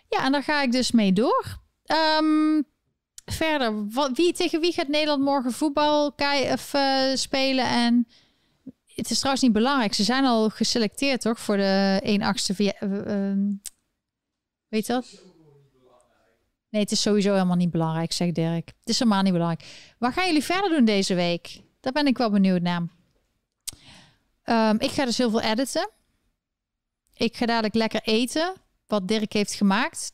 Ja, 0.10 0.26
en 0.26 0.32
daar 0.32 0.44
ga 0.44 0.62
ik 0.62 0.72
dus 0.72 0.92
mee 0.92 1.14
door. 1.14 1.60
Ehm, 1.86 2.62
verder, 3.26 3.88
wie, 4.14 4.34
tegen 4.34 4.60
wie 4.60 4.74
gaat 4.74 4.88
Nederland 4.88 5.24
morgen 5.24 5.52
voetbal 5.52 6.16
of, 6.52 6.74
eh, 6.74 7.16
spelen? 7.16 7.66
En 7.66 8.08
het 8.86 9.10
is 9.10 9.18
trouwens 9.18 9.44
niet 9.44 9.54
belangrijk. 9.54 9.94
Ze 9.94 10.04
zijn 10.04 10.26
al 10.26 10.50
geselecteerd, 10.50 11.22
toch? 11.22 11.40
Voor 11.40 11.58
de 11.58 12.00
1-8ste. 12.04 12.54
via- 12.56 12.74
eh, 12.80 13.30
ehm, 13.30 13.40
weet 14.72 14.88
dat? 14.88 15.06
Nee, 16.70 16.82
het 16.82 16.92
is 16.92 17.02
sowieso 17.02 17.34
helemaal 17.34 17.56
niet 17.56 17.72
belangrijk, 17.72 18.12
zegt 18.12 18.36
Dirk. 18.36 18.68
Het 18.80 18.90
is 18.90 19.00
helemaal 19.00 19.22
niet 19.22 19.34
belangrijk. 19.34 19.94
Wat 19.98 20.14
gaan 20.14 20.26
jullie 20.26 20.44
verder 20.44 20.70
doen 20.70 20.86
deze 20.86 21.14
week? 21.14 21.62
Daar 21.80 21.94
ben 21.94 22.08
ik 22.08 22.18
wel 22.18 22.30
benieuwd 22.30 22.62
naar. 22.62 22.88
Ehm, 24.44 24.76
ik 24.80 24.92
ga 24.92 25.06
dus 25.06 25.18
heel 25.18 25.30
veel 25.30 25.42
editen. 25.42 25.90
Ik 27.14 27.38
ga 27.38 27.46
dadelijk 27.46 27.74
lekker 27.74 28.02
eten. 28.02 28.54
Wat 28.88 29.08
Dirk 29.08 29.34
heeft 29.34 29.54
gemaakt. 29.54 30.12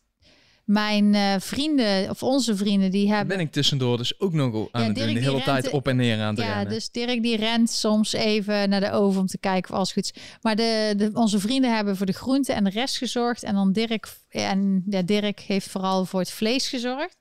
Mijn 0.67 1.15
eh, 1.15 1.35
vrienden, 1.39 2.09
of 2.09 2.23
onze 2.23 2.55
vrienden, 2.55 2.91
die 2.91 3.07
Daar 3.07 3.17
hebben... 3.17 3.37
ben 3.37 3.45
ik 3.45 3.51
tussendoor 3.51 3.97
dus 3.97 4.19
ook 4.19 4.33
nog 4.33 4.53
aan 4.71 4.81
Ja, 4.81 4.87
het 4.87 4.95
Dirk, 4.95 5.07
doen. 5.07 5.15
De 5.15 5.21
hele 5.21 5.31
rent 5.31 5.43
tijd 5.43 5.69
op 5.69 5.87
en 5.87 5.95
neer 5.95 6.21
aan 6.21 6.35
het 6.35 6.43
Ja, 6.43 6.53
rennen. 6.53 6.73
dus 6.73 6.89
Dirk 6.89 7.21
die 7.23 7.37
rent 7.37 7.69
soms 7.69 8.13
even 8.13 8.69
naar 8.69 8.79
de 8.79 8.91
oven 8.91 9.21
om 9.21 9.27
te 9.27 9.37
kijken 9.37 9.71
of 9.71 9.75
alles 9.75 9.91
goed 9.91 10.03
is. 10.03 10.21
Maar 10.41 10.55
de, 10.55 10.93
de, 10.97 11.09
onze 11.13 11.39
vrienden 11.39 11.75
hebben 11.75 11.97
voor 11.97 12.05
de 12.05 12.13
groenten 12.13 12.55
en 12.55 12.63
de 12.63 12.69
rest 12.69 12.97
gezorgd. 12.97 13.43
En 13.43 13.53
dan 13.53 13.71
Dirk, 13.71 14.07
en 14.29 14.83
ja, 14.89 15.01
Dirk 15.01 15.39
heeft 15.39 15.69
vooral 15.69 16.05
voor 16.05 16.19
het 16.19 16.31
vlees 16.31 16.69
gezorgd. 16.69 17.17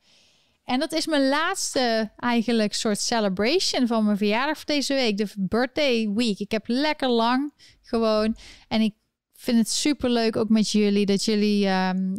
En 0.64 0.78
dat 0.78 0.92
is 0.92 1.06
mijn 1.06 1.28
laatste 1.28 2.10
eigenlijk 2.16 2.74
soort 2.74 3.00
celebration 3.00 3.86
van 3.86 4.04
mijn 4.04 4.16
verjaardag 4.16 4.56
voor 4.56 4.66
deze 4.66 4.94
week. 4.94 5.16
De 5.16 5.28
birthday 5.36 6.10
week. 6.14 6.38
Ik 6.38 6.50
heb 6.50 6.64
lekker 6.66 7.08
lang 7.08 7.52
gewoon. 7.82 8.36
En 8.68 8.80
ik 8.80 8.94
vind 9.34 9.58
het 9.58 9.70
super 9.70 10.10
leuk 10.10 10.36
ook 10.36 10.48
met 10.48 10.70
jullie 10.70 11.06
dat 11.06 11.24
jullie 11.24 11.66
ehm, 11.66 12.14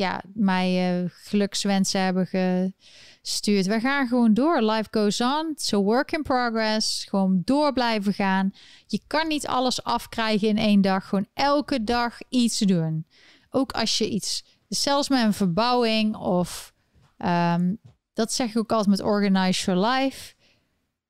ja, 0.00 0.22
mij 0.34 1.00
eh, 1.02 1.10
gelukswensen 1.10 2.00
hebben 2.00 2.26
gestuurd. 2.26 3.66
We 3.66 3.80
gaan 3.80 4.08
gewoon 4.08 4.34
door. 4.34 4.62
Life 4.62 4.88
goes 4.90 5.20
on. 5.20 5.50
It's 5.50 5.72
a 5.72 5.78
work 5.78 6.12
in 6.12 6.22
progress. 6.22 7.04
Gewoon 7.08 7.42
door 7.44 7.72
blijven 7.72 8.12
gaan. 8.12 8.52
Je 8.86 9.00
kan 9.06 9.28
niet 9.28 9.46
alles 9.46 9.82
afkrijgen 9.82 10.48
in 10.48 10.58
één 10.58 10.80
dag. 10.80 11.08
Gewoon 11.08 11.26
elke 11.34 11.84
dag 11.84 12.18
iets 12.28 12.58
doen. 12.58 13.06
Ook 13.50 13.72
als 13.72 13.98
je 13.98 14.08
iets, 14.08 14.44
zelfs 14.68 15.08
met 15.08 15.24
een 15.24 15.32
verbouwing 15.32 16.16
of 16.16 16.72
ehm, 17.16 17.74
dat 18.12 18.32
zeg 18.32 18.50
ik 18.50 18.58
ook 18.58 18.72
altijd 18.72 18.90
met 18.96 19.06
Organize 19.06 19.64
Your 19.64 19.86
Life. 19.88 20.34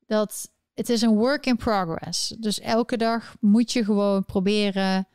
Dat 0.05 0.51
het 0.73 0.89
is 0.89 1.01
een 1.01 1.15
work 1.15 1.45
in 1.45 1.57
progress. 1.57 2.35
Dus 2.39 2.59
elke 2.59 2.97
dag 2.97 3.35
moet 3.39 3.71
je 3.71 3.83
gewoon 3.83 4.25
proberen 4.25 5.07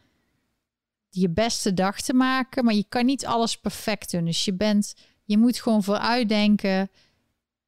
je 1.20 1.30
beste 1.30 1.74
dag 1.74 2.00
te 2.00 2.14
maken. 2.14 2.64
Maar 2.64 2.74
je 2.74 2.86
kan 2.88 3.04
niet 3.06 3.26
alles 3.26 3.56
perfect 3.56 4.10
doen. 4.10 4.24
Dus 4.24 4.44
je 4.44 4.54
bent, 4.54 4.94
je 5.24 5.38
moet 5.38 5.60
gewoon 5.60 5.82
vooruitdenken. 5.82 6.90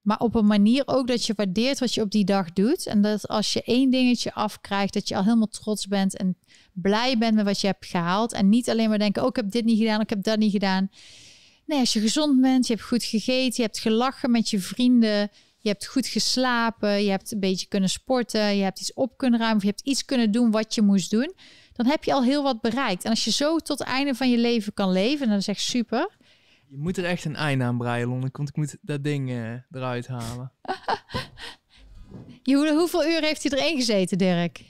Maar 0.01 0.19
op 0.19 0.35
een 0.35 0.47
manier 0.47 0.83
ook 0.87 1.07
dat 1.07 1.27
je 1.27 1.33
waardeert 1.37 1.79
wat 1.79 1.95
je 1.95 2.01
op 2.01 2.11
die 2.11 2.25
dag 2.25 2.53
doet. 2.53 2.87
En 2.87 3.03
dat 3.03 3.29
als 3.29 3.53
je 3.53 3.63
één 3.63 3.91
dingetje 3.91 4.35
afkrijgt, 4.35 4.93
dat 4.93 5.09
je 5.09 5.17
al 5.17 5.23
helemaal 5.23 5.49
trots 5.49 5.87
bent 5.87 6.17
en 6.17 6.37
blij 6.73 7.19
bent 7.19 7.35
met 7.35 7.45
wat 7.45 7.61
je 7.61 7.67
hebt 7.67 7.87
gehaald. 7.87 8.33
En 8.33 8.49
niet 8.49 8.71
alleen 8.71 8.89
maar 8.89 8.99
denken, 8.99 9.23
oh, 9.23 9.29
ik 9.29 9.37
heb 9.37 9.51
dit 9.51 9.65
niet 9.65 9.79
gedaan, 9.79 10.01
ik 10.01 10.11
heb 10.11 10.23
dat 10.23 10.39
niet 10.39 10.53
gedaan. 10.53 10.91
Nee, 11.67 11.79
als 11.79 11.93
je 11.93 12.01
gezond 12.01 12.41
bent, 12.41 12.67
je 12.67 12.73
hebt 12.73 12.87
goed 12.87 13.05
gegeten, 13.05 13.55
je 13.57 13.63
hebt 13.63 13.79
gelachen 13.79 14.31
met 14.31 14.51
je 14.51 14.61
vrienden, 14.61 15.31
je 15.59 15.69
hebt 15.69 15.87
goed 15.87 16.07
geslapen, 16.07 17.05
je 17.05 17.11
hebt 17.11 17.33
een 17.33 17.41
beetje 17.41 17.67
kunnen 17.67 17.89
sporten, 17.89 18.57
je 18.57 18.63
hebt 18.63 18.81
iets 18.81 18.93
op 18.93 19.17
kunnen 19.17 19.39
ruimen, 19.39 19.59
of 19.59 19.65
je 19.65 19.75
hebt 19.75 19.87
iets 19.87 20.05
kunnen 20.05 20.31
doen 20.31 20.51
wat 20.51 20.75
je 20.75 20.83
moest 20.83 21.11
doen. 21.11 21.35
Dan 21.79 21.87
heb 21.87 22.05
je 22.05 22.13
al 22.13 22.23
heel 22.23 22.43
wat 22.43 22.61
bereikt. 22.61 23.05
En 23.05 23.11
als 23.11 23.25
je 23.25 23.31
zo 23.31 23.59
tot 23.59 23.79
het 23.79 23.89
einde 23.89 24.15
van 24.15 24.31
je 24.31 24.39
leven 24.39 24.75
kan 24.75 24.93
leven, 24.93 25.29
dan 25.29 25.37
is 25.37 25.49
echt 25.49 25.61
super. 25.61 26.17
Je 26.67 26.77
moet 26.79 26.97
er 26.97 27.05
echt 27.05 27.25
een 27.25 27.37
einde 27.37 27.65
aan 27.65 27.79
breien, 27.79 28.09
Lonneke, 28.09 28.37
want 28.37 28.49
ik 28.49 28.57
moet 28.57 28.77
dat 28.81 29.05
ding 29.05 29.31
eh, 29.31 29.53
eruit 29.71 30.07
halen. 30.07 30.53
Je, 32.43 32.57
hoe- 32.57 32.73
hoeveel 32.75 33.07
uur 33.07 33.21
heeft 33.23 33.43
hij 33.43 33.59
erin 33.59 33.77
gezeten, 33.77 34.19
Dirk? 34.19 34.61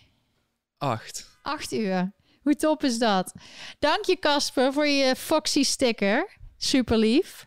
Acht. 0.79 1.39
Acht 1.43 1.73
uur. 1.73 2.13
Hoe 2.43 2.55
top 2.57 2.85
is 2.85 2.99
dat? 2.99 3.33
Dank 3.79 4.05
je, 4.05 4.19
Casper, 4.19 4.73
voor 4.73 4.87
je 4.87 5.17
Foxy 5.17 5.63
sticker. 5.63 6.37
Super 6.57 6.97
lief. 6.99 7.47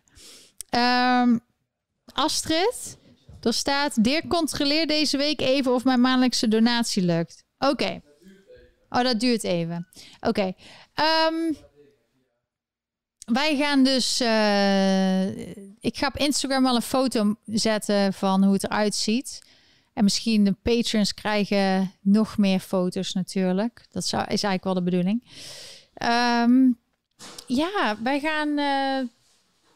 Ehm, 0.70 1.38
Astrid, 2.14 2.98
er 3.42 3.54
staat... 3.54 4.04
Dirk, 4.04 4.28
controleer 4.30 4.88
deze 4.88 5.18
week 5.18 5.42
even 5.42 5.74
of 5.74 5.84
mijn 5.84 6.02
maandelijkse 6.02 6.48
donatie 6.48 7.04
lukt. 7.04 7.44
Oké. 7.58 8.02
Oh, 8.92 9.04
dat 9.04 9.20
duurt 9.20 9.44
even. 9.44 9.88
Oké. 10.20 10.54
Ehm, 10.94 11.54
wij 13.26 13.58
gaan 13.58 13.84
dus... 13.84 14.20
eh, 14.20 15.48
ik 15.80 15.98
ga 15.98 16.08
op 16.08 16.18
Instagram 16.18 16.64
wel 16.64 16.76
een 16.76 16.82
foto 16.82 17.36
zetten 17.46 18.14
van 18.14 18.44
hoe 18.44 18.54
het 18.54 18.64
eruit 18.64 18.96
ziet. 18.96 19.42
En 19.94 20.04
misschien 20.04 20.44
de 20.44 20.56
patrons 20.62 21.14
krijgen 21.14 21.92
nog 22.02 22.38
meer 22.38 22.60
foto's 22.60 23.14
natuurlijk. 23.14 23.86
Dat 23.92 24.04
is 24.04 24.14
eigenlijk 24.14 24.64
wel 24.64 24.74
de 24.74 24.84
bedoeling. 24.84 25.24
Ehm, 25.94 26.72
ja, 27.48 27.98
wij 28.04 28.20
gaan 28.20 28.58
eh, 28.58 29.08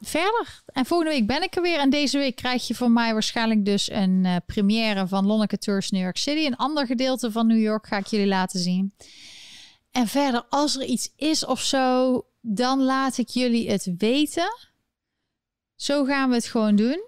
verder. 0.01 0.63
En 0.65 0.85
volgende 0.85 1.11
week 1.11 1.27
ben 1.27 1.43
ik 1.43 1.55
er 1.55 1.61
weer. 1.61 1.80
En 1.80 1.89
deze 1.89 2.17
week 2.17 2.35
krijg 2.35 2.67
je 2.67 2.76
van 2.76 2.93
mij 2.93 3.13
waarschijnlijk 3.13 3.65
dus 3.65 3.91
een 3.91 4.26
eh, 4.26 4.35
première 4.45 5.07
van 5.07 5.26
Lonneke 5.26 5.57
Tours 5.57 5.89
New 5.89 6.01
York 6.01 6.17
City. 6.17 6.45
Een 6.45 6.55
ander 6.55 6.85
gedeelte 6.85 7.31
van 7.31 7.47
New 7.47 7.61
York 7.61 7.88
ga 7.88 7.97
ik 7.97 8.07
jullie 8.07 8.27
laten 8.27 8.59
zien. 8.59 8.93
En 9.91 10.07
verder, 10.07 10.45
als 10.49 10.76
er 10.76 10.84
iets 10.84 11.13
is 11.15 11.45
of 11.45 11.61
zo, 11.61 12.22
dan 12.41 12.84
laat 12.84 13.17
ik 13.17 13.30
jullie 13.30 13.69
het 13.69 13.89
weten. 13.97 14.57
Zo 15.76 16.03
gaan 16.03 16.30
we 16.30 16.35
het 16.35 16.45
gewoon 16.45 16.76
doen. 16.76 17.07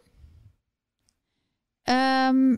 Ehm, 1.84 2.56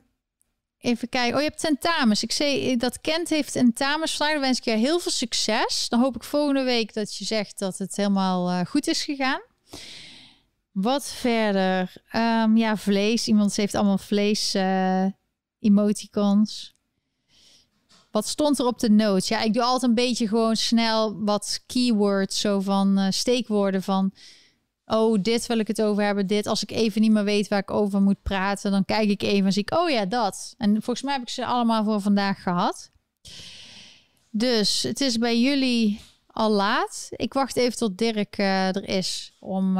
Even 0.80 1.10
kijken. 1.10 1.36
Oh, 1.36 1.42
je 1.42 1.48
hebt 1.48 1.60
tentamens. 1.60 2.24
Ik 2.24 2.32
zei 2.32 2.78
dat 2.78 3.02
Kent 3.02 3.30
heeft 3.30 3.52
tentamens 3.52 4.18
vandaag. 4.18 4.40
Wens 4.40 4.58
ik 4.58 4.64
je 4.64 4.72
heel 4.72 5.00
veel 5.00 5.12
succes. 5.12 5.90
Dan 5.90 6.00
hoop 6.00 6.16
ik 6.16 6.24
volgende 6.24 6.64
week 6.64 6.94
dat 6.94 7.16
je 7.16 7.26
zegt 7.26 7.60
dat 7.60 7.78
het 7.78 7.96
helemaal 7.96 8.50
eh, 8.50 8.66
goed 8.66 8.88
is 8.88 9.04
gegaan. 9.04 9.42
Wat 10.72 11.08
verder? 11.08 11.94
Ehm, 12.12 12.58
ja, 12.58 12.78
vlees. 12.78 13.28
Iemand 13.28 13.56
heeft 13.56 13.76
allemaal 13.76 13.98
vlees 13.98 14.54
eh, 14.54 15.06
emoticons. 15.60 16.78
Wat 18.12 18.28
stond 18.28 18.60
er 18.60 18.66
op 18.66 18.80
de 18.80 18.90
notes? 18.90 19.28
Ja, 19.28 19.42
ik 19.42 19.54
doe 19.54 19.64
altijd 19.64 19.84
een 19.84 19.96
beetje 19.96 20.28
gewoon 20.28 20.56
snel 20.56 21.24
wat 21.24 21.64
keywords, 21.66 22.40
zo 22.40 22.60
van 22.60 22.98
eh, 22.98 23.08
steekwoorden 23.10 23.84
van 23.84 24.14
oh, 24.86 25.22
dit 25.22 25.48
wil 25.48 25.60
ik 25.60 25.68
het 25.68 25.82
over 25.82 26.04
hebben, 26.04 26.28
dit. 26.28 26.48
Als 26.48 26.64
ik 26.64 26.72
even 26.72 27.02
niet 27.02 27.12
meer 27.12 27.24
weet 27.24 27.48
waar 27.48 27.60
ik 27.60 27.72
over 27.72 28.02
moet 28.02 28.22
praten, 28.22 28.72
dan 28.72 28.86
kijk 28.86 29.10
ik 29.10 29.22
even 29.22 29.46
en 29.46 29.54
zie 29.54 29.62
ik, 29.62 29.78
oh 29.78 29.90
ja, 29.90 30.06
dat. 30.06 30.54
En 30.58 30.74
volgens 30.74 31.02
mij 31.02 31.14
heb 31.14 31.22
ik 31.22 31.30
ze 31.30 31.46
allemaal 31.46 31.84
voor 31.84 32.02
vandaag 32.02 32.44
gehad. 32.44 32.92
Dus 34.30 34.84
het 34.84 35.02
is 35.02 35.18
bij 35.18 35.40
jullie 35.40 36.02
al 36.28 36.50
laat. 36.50 37.08
Ik 37.10 37.34
wacht 37.34 37.56
even 37.56 37.78
tot 37.78 37.98
Dirk 37.98 38.38
eh, 38.38 38.76
er 38.76 38.88
is 38.88 39.34
om. 39.40 39.78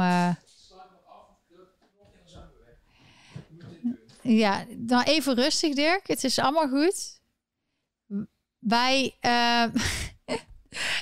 Ja, 4.22 4.64
dan 4.76 5.02
even 5.02 5.34
rustig, 5.34 5.74
Dirk. 5.74 6.06
Het 6.06 6.24
is 6.24 6.38
allemaal 6.38 6.68
goed. 6.68 7.20
Wij. 8.58 9.16
eh, 9.20 9.64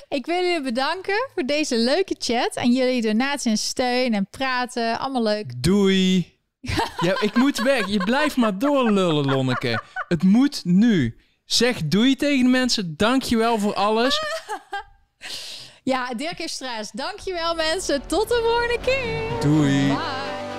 Ik 0.09 0.25
wil 0.25 0.43
jullie 0.43 0.61
bedanken 0.61 1.29
voor 1.33 1.43
deze 1.45 1.77
leuke 1.77 2.15
chat 2.19 2.55
en 2.55 2.71
jullie 2.71 3.01
donatie 3.01 3.51
en 3.51 3.57
steun 3.57 4.13
en 4.13 4.27
praten. 4.29 4.99
Allemaal 4.99 5.23
leuk. 5.23 5.63
Doei. 5.63 6.37
ja, 7.07 7.21
ik 7.21 7.35
moet 7.35 7.57
weg. 7.57 7.87
Je 7.87 8.03
blijft 8.03 8.35
maar 8.35 8.57
doorlullen, 8.59 9.25
Lonneke. 9.25 9.83
Het 10.07 10.23
moet 10.23 10.61
nu. 10.65 11.17
Zeg 11.45 11.77
doei 11.85 12.15
tegen 12.15 12.43
de 12.43 12.49
mensen. 12.49 12.97
Dankjewel 12.97 13.59
voor 13.59 13.73
alles. 13.73 14.19
Ja, 15.83 16.13
Dirk 16.13 16.37
heeft 16.37 16.53
stress. 16.53 16.91
Dankjewel 16.91 17.55
mensen. 17.55 18.07
Tot 18.07 18.27
de 18.29 18.41
volgende 18.43 18.79
keer. 18.85 19.39
Doei. 19.41 19.87
Bye. 19.87 20.58